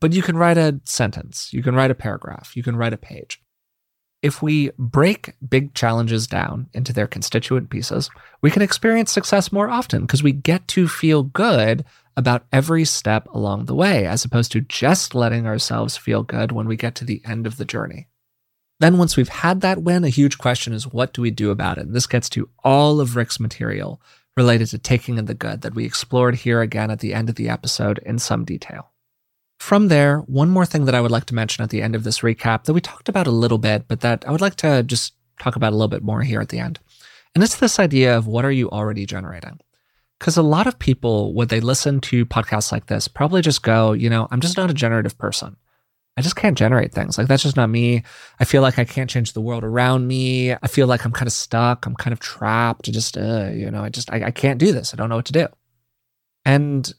But 0.00 0.14
you 0.14 0.22
can 0.22 0.38
write 0.38 0.56
a 0.56 0.80
sentence, 0.84 1.52
you 1.52 1.62
can 1.62 1.74
write 1.74 1.90
a 1.90 1.94
paragraph, 1.94 2.56
you 2.56 2.62
can 2.62 2.76
write 2.76 2.94
a 2.94 2.96
page. 2.96 3.42
If 4.22 4.40
we 4.40 4.70
break 4.78 5.34
big 5.46 5.74
challenges 5.74 6.26
down 6.26 6.70
into 6.72 6.94
their 6.94 7.06
constituent 7.06 7.68
pieces, 7.68 8.08
we 8.40 8.50
can 8.50 8.62
experience 8.62 9.12
success 9.12 9.52
more 9.52 9.68
often 9.68 10.02
because 10.02 10.22
we 10.22 10.32
get 10.32 10.66
to 10.68 10.88
feel 10.88 11.24
good 11.24 11.84
about 12.16 12.46
every 12.50 12.86
step 12.86 13.28
along 13.34 13.66
the 13.66 13.74
way, 13.74 14.06
as 14.06 14.24
opposed 14.24 14.50
to 14.52 14.62
just 14.62 15.14
letting 15.14 15.46
ourselves 15.46 15.98
feel 15.98 16.22
good 16.22 16.52
when 16.52 16.66
we 16.66 16.76
get 16.76 16.94
to 16.94 17.04
the 17.04 17.20
end 17.26 17.46
of 17.46 17.58
the 17.58 17.66
journey. 17.66 18.08
Then, 18.78 18.96
once 18.96 19.14
we've 19.14 19.28
had 19.28 19.60
that 19.60 19.82
win, 19.82 20.04
a 20.04 20.08
huge 20.08 20.38
question 20.38 20.72
is 20.72 20.86
what 20.86 21.12
do 21.12 21.20
we 21.20 21.30
do 21.30 21.50
about 21.50 21.76
it? 21.76 21.84
And 21.84 21.94
this 21.94 22.06
gets 22.06 22.30
to 22.30 22.48
all 22.64 22.98
of 22.98 23.14
Rick's 23.14 23.38
material 23.38 24.00
related 24.40 24.68
to 24.68 24.78
taking 24.78 25.18
in 25.18 25.26
the 25.26 25.34
good 25.34 25.60
that 25.60 25.74
we 25.74 25.84
explored 25.84 26.34
here 26.34 26.62
again 26.62 26.90
at 26.90 27.00
the 27.00 27.12
end 27.12 27.28
of 27.28 27.34
the 27.34 27.50
episode 27.50 27.98
in 28.06 28.18
some 28.18 28.46
detail. 28.46 28.90
From 29.58 29.88
there, 29.88 30.20
one 30.20 30.48
more 30.48 30.64
thing 30.64 30.86
that 30.86 30.94
I 30.94 31.02
would 31.02 31.10
like 31.10 31.26
to 31.26 31.34
mention 31.34 31.62
at 31.62 31.68
the 31.68 31.82
end 31.82 31.94
of 31.94 32.04
this 32.04 32.20
recap 32.20 32.64
that 32.64 32.72
we 32.72 32.80
talked 32.80 33.10
about 33.10 33.26
a 33.26 33.42
little 33.42 33.58
bit, 33.58 33.86
but 33.86 34.00
that 34.00 34.26
I 34.26 34.30
would 34.32 34.40
like 34.40 34.56
to 34.56 34.82
just 34.82 35.12
talk 35.38 35.56
about 35.56 35.74
a 35.74 35.76
little 35.76 35.94
bit 35.96 36.02
more 36.02 36.22
here 36.22 36.40
at 36.40 36.48
the 36.48 36.58
end. 36.58 36.80
And 37.34 37.44
it's 37.44 37.58
this 37.58 37.78
idea 37.78 38.16
of 38.16 38.26
what 38.26 38.46
are 38.46 38.50
you 38.50 38.70
already 38.70 39.04
generating? 39.04 39.60
Because 40.18 40.38
a 40.38 40.42
lot 40.42 40.66
of 40.66 40.78
people, 40.78 41.34
when 41.34 41.48
they 41.48 41.60
listen 41.60 42.00
to 42.00 42.24
podcasts 42.24 42.72
like 42.72 42.86
this, 42.86 43.08
probably 43.08 43.42
just 43.42 43.62
go, 43.62 43.92
you 43.92 44.08
know, 44.08 44.26
I'm 44.30 44.40
just 44.40 44.56
not 44.56 44.70
a 44.70 44.74
generative 44.74 45.18
person. 45.18 45.56
I 46.16 46.22
just 46.22 46.36
can't 46.36 46.58
generate 46.58 46.92
things. 46.92 47.16
Like 47.16 47.28
that's 47.28 47.42
just 47.42 47.56
not 47.56 47.70
me. 47.70 48.02
I 48.38 48.44
feel 48.44 48.62
like 48.62 48.78
I 48.78 48.84
can't 48.84 49.08
change 49.08 49.32
the 49.32 49.40
world 49.40 49.64
around 49.64 50.06
me. 50.06 50.52
I 50.52 50.66
feel 50.66 50.86
like 50.86 51.04
I'm 51.04 51.12
kind 51.12 51.26
of 51.26 51.32
stuck. 51.32 51.86
I'm 51.86 51.94
kind 51.94 52.12
of 52.12 52.20
trapped. 52.20 52.90
Just, 52.90 53.16
uh, 53.16 53.48
you 53.52 53.70
know, 53.70 53.82
I 53.82 53.88
just, 53.88 54.12
I, 54.12 54.24
I 54.24 54.30
can't 54.30 54.58
do 54.58 54.72
this. 54.72 54.92
I 54.92 54.96
don't 54.96 55.08
know 55.08 55.16
what 55.16 55.26
to 55.26 55.32
do. 55.32 55.46
And 56.44 56.92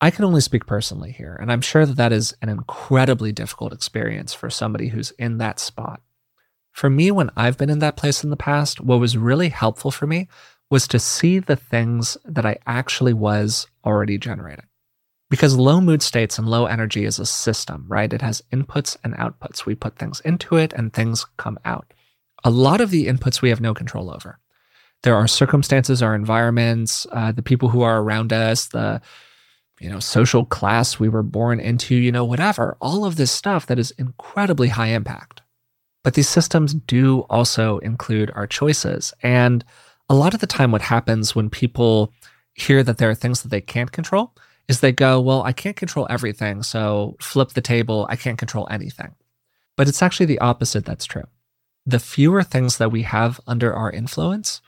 I 0.00 0.10
can 0.10 0.24
only 0.24 0.40
speak 0.40 0.66
personally 0.66 1.10
here. 1.10 1.36
And 1.40 1.50
I'm 1.50 1.60
sure 1.60 1.84
that 1.84 1.96
that 1.96 2.12
is 2.12 2.34
an 2.40 2.48
incredibly 2.48 3.32
difficult 3.32 3.72
experience 3.72 4.32
for 4.32 4.48
somebody 4.48 4.88
who's 4.88 5.10
in 5.12 5.38
that 5.38 5.58
spot. 5.58 6.00
For 6.70 6.88
me, 6.88 7.10
when 7.10 7.30
I've 7.36 7.58
been 7.58 7.70
in 7.70 7.80
that 7.80 7.96
place 7.96 8.22
in 8.22 8.30
the 8.30 8.36
past, 8.36 8.80
what 8.80 9.00
was 9.00 9.16
really 9.16 9.48
helpful 9.48 9.90
for 9.90 10.06
me 10.06 10.28
was 10.70 10.86
to 10.88 10.98
see 11.00 11.40
the 11.40 11.56
things 11.56 12.16
that 12.24 12.46
I 12.46 12.58
actually 12.66 13.14
was 13.14 13.66
already 13.84 14.18
generating. 14.18 14.66
Because 15.30 15.56
low 15.56 15.80
mood 15.80 16.02
states 16.02 16.38
and 16.38 16.48
low 16.48 16.66
energy 16.66 17.04
is 17.04 17.18
a 17.18 17.26
system, 17.26 17.84
right? 17.86 18.12
It 18.12 18.22
has 18.22 18.42
inputs 18.52 18.96
and 19.04 19.14
outputs. 19.14 19.66
We 19.66 19.74
put 19.74 19.96
things 19.96 20.20
into 20.20 20.56
it 20.56 20.72
and 20.72 20.92
things 20.92 21.26
come 21.36 21.58
out. 21.64 21.92
A 22.44 22.50
lot 22.50 22.80
of 22.80 22.90
the 22.90 23.06
inputs 23.06 23.42
we 23.42 23.50
have 23.50 23.60
no 23.60 23.74
control 23.74 24.10
over. 24.10 24.38
There 25.02 25.14
are 25.14 25.28
circumstances, 25.28 26.02
our 26.02 26.14
environments, 26.14 27.06
uh, 27.12 27.32
the 27.32 27.42
people 27.42 27.68
who 27.68 27.82
are 27.82 28.00
around 28.00 28.32
us, 28.32 28.68
the 28.68 29.00
you 29.80 29.88
know 29.88 30.00
social 30.00 30.44
class 30.44 30.98
we 30.98 31.08
were 31.08 31.22
born 31.22 31.60
into, 31.60 31.94
you 31.94 32.10
know 32.10 32.24
whatever. 32.24 32.76
All 32.80 33.04
of 33.04 33.16
this 33.16 33.30
stuff 33.30 33.66
that 33.66 33.78
is 33.78 33.92
incredibly 33.92 34.68
high 34.68 34.88
impact. 34.88 35.42
But 36.02 36.14
these 36.14 36.28
systems 36.28 36.74
do 36.74 37.20
also 37.30 37.78
include 37.78 38.32
our 38.34 38.46
choices. 38.46 39.12
And 39.22 39.64
a 40.08 40.14
lot 40.14 40.34
of 40.34 40.40
the 40.40 40.46
time, 40.46 40.72
what 40.72 40.82
happens 40.82 41.36
when 41.36 41.50
people 41.50 42.12
hear 42.54 42.82
that 42.82 42.98
there 42.98 43.10
are 43.10 43.14
things 43.14 43.42
that 43.42 43.48
they 43.50 43.60
can't 43.60 43.92
control 43.92 44.34
is 44.68 44.80
they 44.80 44.92
go, 44.92 45.20
Well, 45.20 45.42
I 45.42 45.52
can't 45.52 45.76
control 45.76 46.06
everything. 46.08 46.62
So 46.62 47.16
flip 47.20 47.50
the 47.50 47.60
table. 47.60 48.06
I 48.08 48.16
can't 48.16 48.38
control 48.38 48.68
anything. 48.70 49.14
But 49.76 49.88
it's 49.88 50.02
actually 50.02 50.26
the 50.26 50.40
opposite 50.40 50.84
that's 50.84 51.06
true. 51.06 51.26
The 51.86 51.98
fewer 51.98 52.42
things 52.42 52.78
that 52.78 52.92
we 52.92 53.02
have 53.02 53.40
under 53.46 53.72
our 53.74 53.90
influence, 53.90 54.60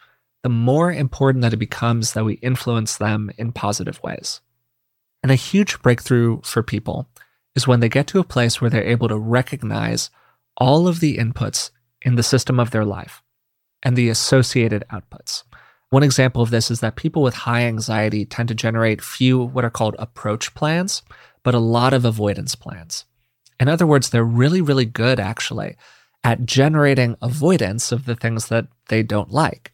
the 0.43 0.49
more 0.49 0.91
important 0.91 1.43
that 1.43 1.53
it 1.53 1.59
becomes 1.59 2.15
that 2.15 2.25
we 2.25 2.35
influence 2.35 2.97
them 2.97 3.31
in 3.37 3.53
positive 3.53 4.03
ways. 4.03 4.41
And 5.23 5.31
a 5.31 5.37
huge 5.37 5.83
breakthrough 5.83 6.41
for 6.43 6.63
people 6.63 7.09
is 7.55 7.69
when 7.69 7.81
they 7.81 7.89
get 7.89 8.07
to 8.09 8.21
a 8.21 8.25
place 8.25 8.61
where 8.61 8.71
they're 8.71 8.83
able 8.83 9.09
to 9.09 9.19
recognize 9.19 10.11
all 10.57 10.89
of 10.89 11.01
the 11.01 11.19
inputs 11.19 11.71
in 12.03 12.15
the 12.15 12.23
system 12.23 12.59
of 12.59 12.71
their 12.71 12.85
life 12.85 13.23
and 13.83 13.97
the 13.97 14.09
associated 14.09 14.85
outputs. 14.91 15.43
One 15.91 16.03
example 16.03 16.43
of 16.43 16.51
this 16.51 16.71
is 16.71 16.81
that 16.81 16.97
people 16.97 17.23
with 17.23 17.35
high 17.35 17.63
anxiety 17.63 18.25
tend 18.25 18.49
to 18.49 18.55
generate 18.55 19.03
few 19.03 19.39
what 19.39 19.65
are 19.65 19.71
called 19.71 19.97
approach 19.99 20.55
plans, 20.55 21.03
but 21.43 21.55
a 21.55 21.59
lot 21.59 21.93
of 21.93 22.05
avoidance 22.05 22.55
plans. 22.55 23.05
In 23.59 23.69
other 23.69 23.87
words, 23.87 24.11
they're 24.11 24.25
really, 24.25 24.61
really 24.61 24.85
good 24.85 25.21
actually 25.21 25.77
at 26.23 26.47
generating 26.47 27.17
avoidance 27.21 27.93
of 27.93 28.05
the 28.05 28.15
things 28.15 28.49
that 28.49 28.67
they 28.89 29.03
don't 29.03 29.31
like 29.31 29.73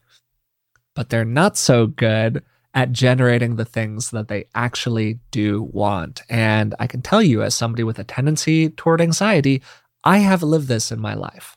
but 0.96 1.10
they're 1.10 1.24
not 1.24 1.56
so 1.56 1.86
good 1.86 2.42
at 2.74 2.90
generating 2.90 3.56
the 3.56 3.64
things 3.64 4.10
that 4.10 4.28
they 4.28 4.46
actually 4.54 5.20
do 5.30 5.62
want. 5.62 6.22
And 6.28 6.74
I 6.80 6.88
can 6.88 7.02
tell 7.02 7.22
you, 7.22 7.42
as 7.42 7.54
somebody 7.54 7.84
with 7.84 7.98
a 7.98 8.04
tendency 8.04 8.70
toward 8.70 9.00
anxiety, 9.00 9.62
I 10.02 10.18
have 10.18 10.42
lived 10.42 10.68
this 10.68 10.90
in 10.90 10.98
my 10.98 11.14
life. 11.14 11.55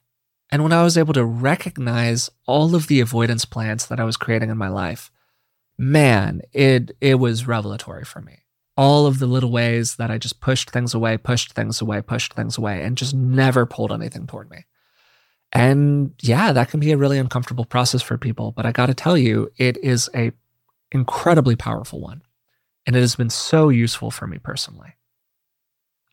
And 0.51 0.63
when 0.63 0.71
I 0.73 0.83
was 0.83 0.97
able 0.97 1.13
to 1.13 1.25
recognize 1.25 2.29
all 2.47 2.75
of 2.75 2.87
the 2.87 2.99
avoidance 2.99 3.45
plans 3.45 3.87
that 3.87 3.99
I 3.99 4.03
was 4.03 4.17
creating 4.17 4.49
in 4.49 4.57
my 4.57 4.69
life, 4.69 5.11
man, 5.77 6.41
it 6.51 6.91
it 6.99 7.15
was 7.15 7.47
revelatory 7.47 8.03
for 8.03 8.21
me. 8.21 8.39
All 8.75 9.05
of 9.05 9.19
the 9.19 9.27
little 9.27 9.51
ways 9.51 9.95
that 9.97 10.09
I 10.09 10.17
just 10.17 10.39
pushed 10.39 10.71
things 10.71 10.93
away, 10.93 11.17
pushed 11.17 11.53
things 11.53 11.81
away, 11.81 12.01
pushed 12.01 12.33
things 12.33 12.57
away, 12.57 12.81
and 12.81 12.97
just 12.97 13.13
never 13.13 13.65
pulled 13.65 13.91
anything 13.91 14.25
toward 14.25 14.49
me. 14.49 14.65
And 15.51 16.13
yeah, 16.21 16.51
that 16.51 16.69
can 16.69 16.79
be 16.79 16.91
a 16.91 16.97
really 16.97 17.17
uncomfortable 17.17 17.65
process 17.65 18.01
for 18.01 18.17
people. 18.17 18.51
But 18.51 18.65
I 18.65 18.71
got 18.71 18.85
to 18.85 18.93
tell 18.93 19.17
you, 19.17 19.51
it 19.57 19.77
is 19.77 20.09
a 20.15 20.31
incredibly 20.91 21.55
powerful 21.55 21.99
one. 21.99 22.21
And 22.85 22.95
it 22.95 23.01
has 23.01 23.15
been 23.15 23.29
so 23.29 23.69
useful 23.69 24.11
for 24.11 24.25
me 24.27 24.37
personally. 24.37 24.95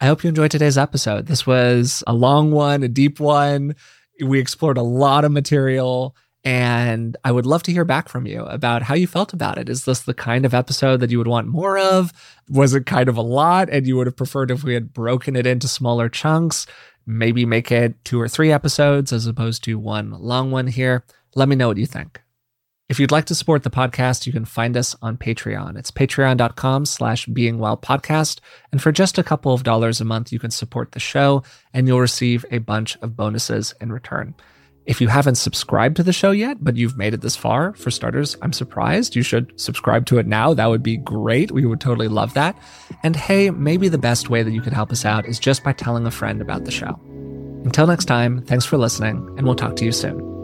I 0.00 0.06
hope 0.06 0.22
you 0.22 0.28
enjoyed 0.28 0.50
today's 0.50 0.76
episode. 0.76 1.26
This 1.26 1.46
was 1.46 2.04
a 2.06 2.12
long 2.12 2.50
one, 2.50 2.82
a 2.82 2.88
deep 2.88 3.18
one. 3.18 3.76
We 4.24 4.38
explored 4.38 4.78
a 4.78 4.82
lot 4.82 5.24
of 5.24 5.32
material. 5.32 6.16
And 6.44 7.16
I 7.24 7.32
would 7.32 7.44
love 7.44 7.64
to 7.64 7.72
hear 7.72 7.84
back 7.84 8.08
from 8.08 8.24
you 8.24 8.44
about 8.44 8.82
how 8.82 8.94
you 8.94 9.08
felt 9.08 9.32
about 9.32 9.58
it. 9.58 9.68
Is 9.68 9.84
this 9.84 10.02
the 10.02 10.14
kind 10.14 10.46
of 10.46 10.54
episode 10.54 11.00
that 11.00 11.10
you 11.10 11.18
would 11.18 11.26
want 11.26 11.48
more 11.48 11.76
of? 11.76 12.12
Was 12.48 12.72
it 12.72 12.86
kind 12.86 13.08
of 13.08 13.16
a 13.16 13.22
lot 13.22 13.68
and 13.68 13.84
you 13.84 13.96
would 13.96 14.06
have 14.06 14.16
preferred 14.16 14.52
if 14.52 14.62
we 14.62 14.74
had 14.74 14.92
broken 14.92 15.34
it 15.34 15.44
into 15.44 15.66
smaller 15.66 16.08
chunks? 16.08 16.66
maybe 17.06 17.46
make 17.46 17.70
it 17.70 18.04
two 18.04 18.20
or 18.20 18.28
three 18.28 18.52
episodes 18.52 19.12
as 19.12 19.26
opposed 19.26 19.62
to 19.64 19.78
one 19.78 20.10
long 20.10 20.50
one 20.50 20.66
here. 20.66 21.04
Let 21.34 21.48
me 21.48 21.56
know 21.56 21.68
what 21.68 21.76
you 21.76 21.86
think. 21.86 22.20
If 22.88 23.00
you'd 23.00 23.10
like 23.10 23.24
to 23.26 23.34
support 23.34 23.64
the 23.64 23.70
podcast, 23.70 24.26
you 24.26 24.32
can 24.32 24.44
find 24.44 24.76
us 24.76 24.94
on 25.02 25.16
Patreon. 25.16 25.76
It's 25.76 25.90
patreon.com 25.90 26.86
slash 26.86 27.26
beingwellpodcast. 27.26 28.38
And 28.70 28.80
for 28.80 28.92
just 28.92 29.18
a 29.18 29.24
couple 29.24 29.52
of 29.52 29.64
dollars 29.64 30.00
a 30.00 30.04
month, 30.04 30.30
you 30.32 30.38
can 30.38 30.52
support 30.52 30.92
the 30.92 31.00
show 31.00 31.42
and 31.74 31.88
you'll 31.88 32.00
receive 32.00 32.46
a 32.52 32.58
bunch 32.58 32.96
of 33.02 33.16
bonuses 33.16 33.74
in 33.80 33.90
return. 33.90 34.34
If 34.86 35.00
you 35.00 35.08
haven't 35.08 35.34
subscribed 35.34 35.96
to 35.96 36.04
the 36.04 36.12
show 36.12 36.30
yet, 36.30 36.58
but 36.60 36.76
you've 36.76 36.96
made 36.96 37.12
it 37.12 37.22
this 37.22 37.34
far, 37.34 37.74
for 37.74 37.90
starters, 37.90 38.36
I'm 38.40 38.52
surprised. 38.52 39.16
You 39.16 39.22
should 39.24 39.60
subscribe 39.60 40.06
to 40.06 40.18
it 40.18 40.28
now. 40.28 40.54
That 40.54 40.66
would 40.66 40.84
be 40.84 40.96
great. 40.96 41.50
We 41.50 41.66
would 41.66 41.80
totally 41.80 42.06
love 42.06 42.34
that. 42.34 42.56
And 43.02 43.16
hey, 43.16 43.50
maybe 43.50 43.88
the 43.88 43.98
best 43.98 44.30
way 44.30 44.44
that 44.44 44.52
you 44.52 44.60
could 44.60 44.72
help 44.72 44.92
us 44.92 45.04
out 45.04 45.26
is 45.26 45.40
just 45.40 45.64
by 45.64 45.72
telling 45.72 46.06
a 46.06 46.12
friend 46.12 46.40
about 46.40 46.64
the 46.64 46.70
show. 46.70 47.00
Until 47.64 47.88
next 47.88 48.04
time, 48.04 48.42
thanks 48.42 48.64
for 48.64 48.78
listening, 48.78 49.16
and 49.36 49.44
we'll 49.44 49.56
talk 49.56 49.74
to 49.74 49.84
you 49.84 49.90
soon. 49.90 50.35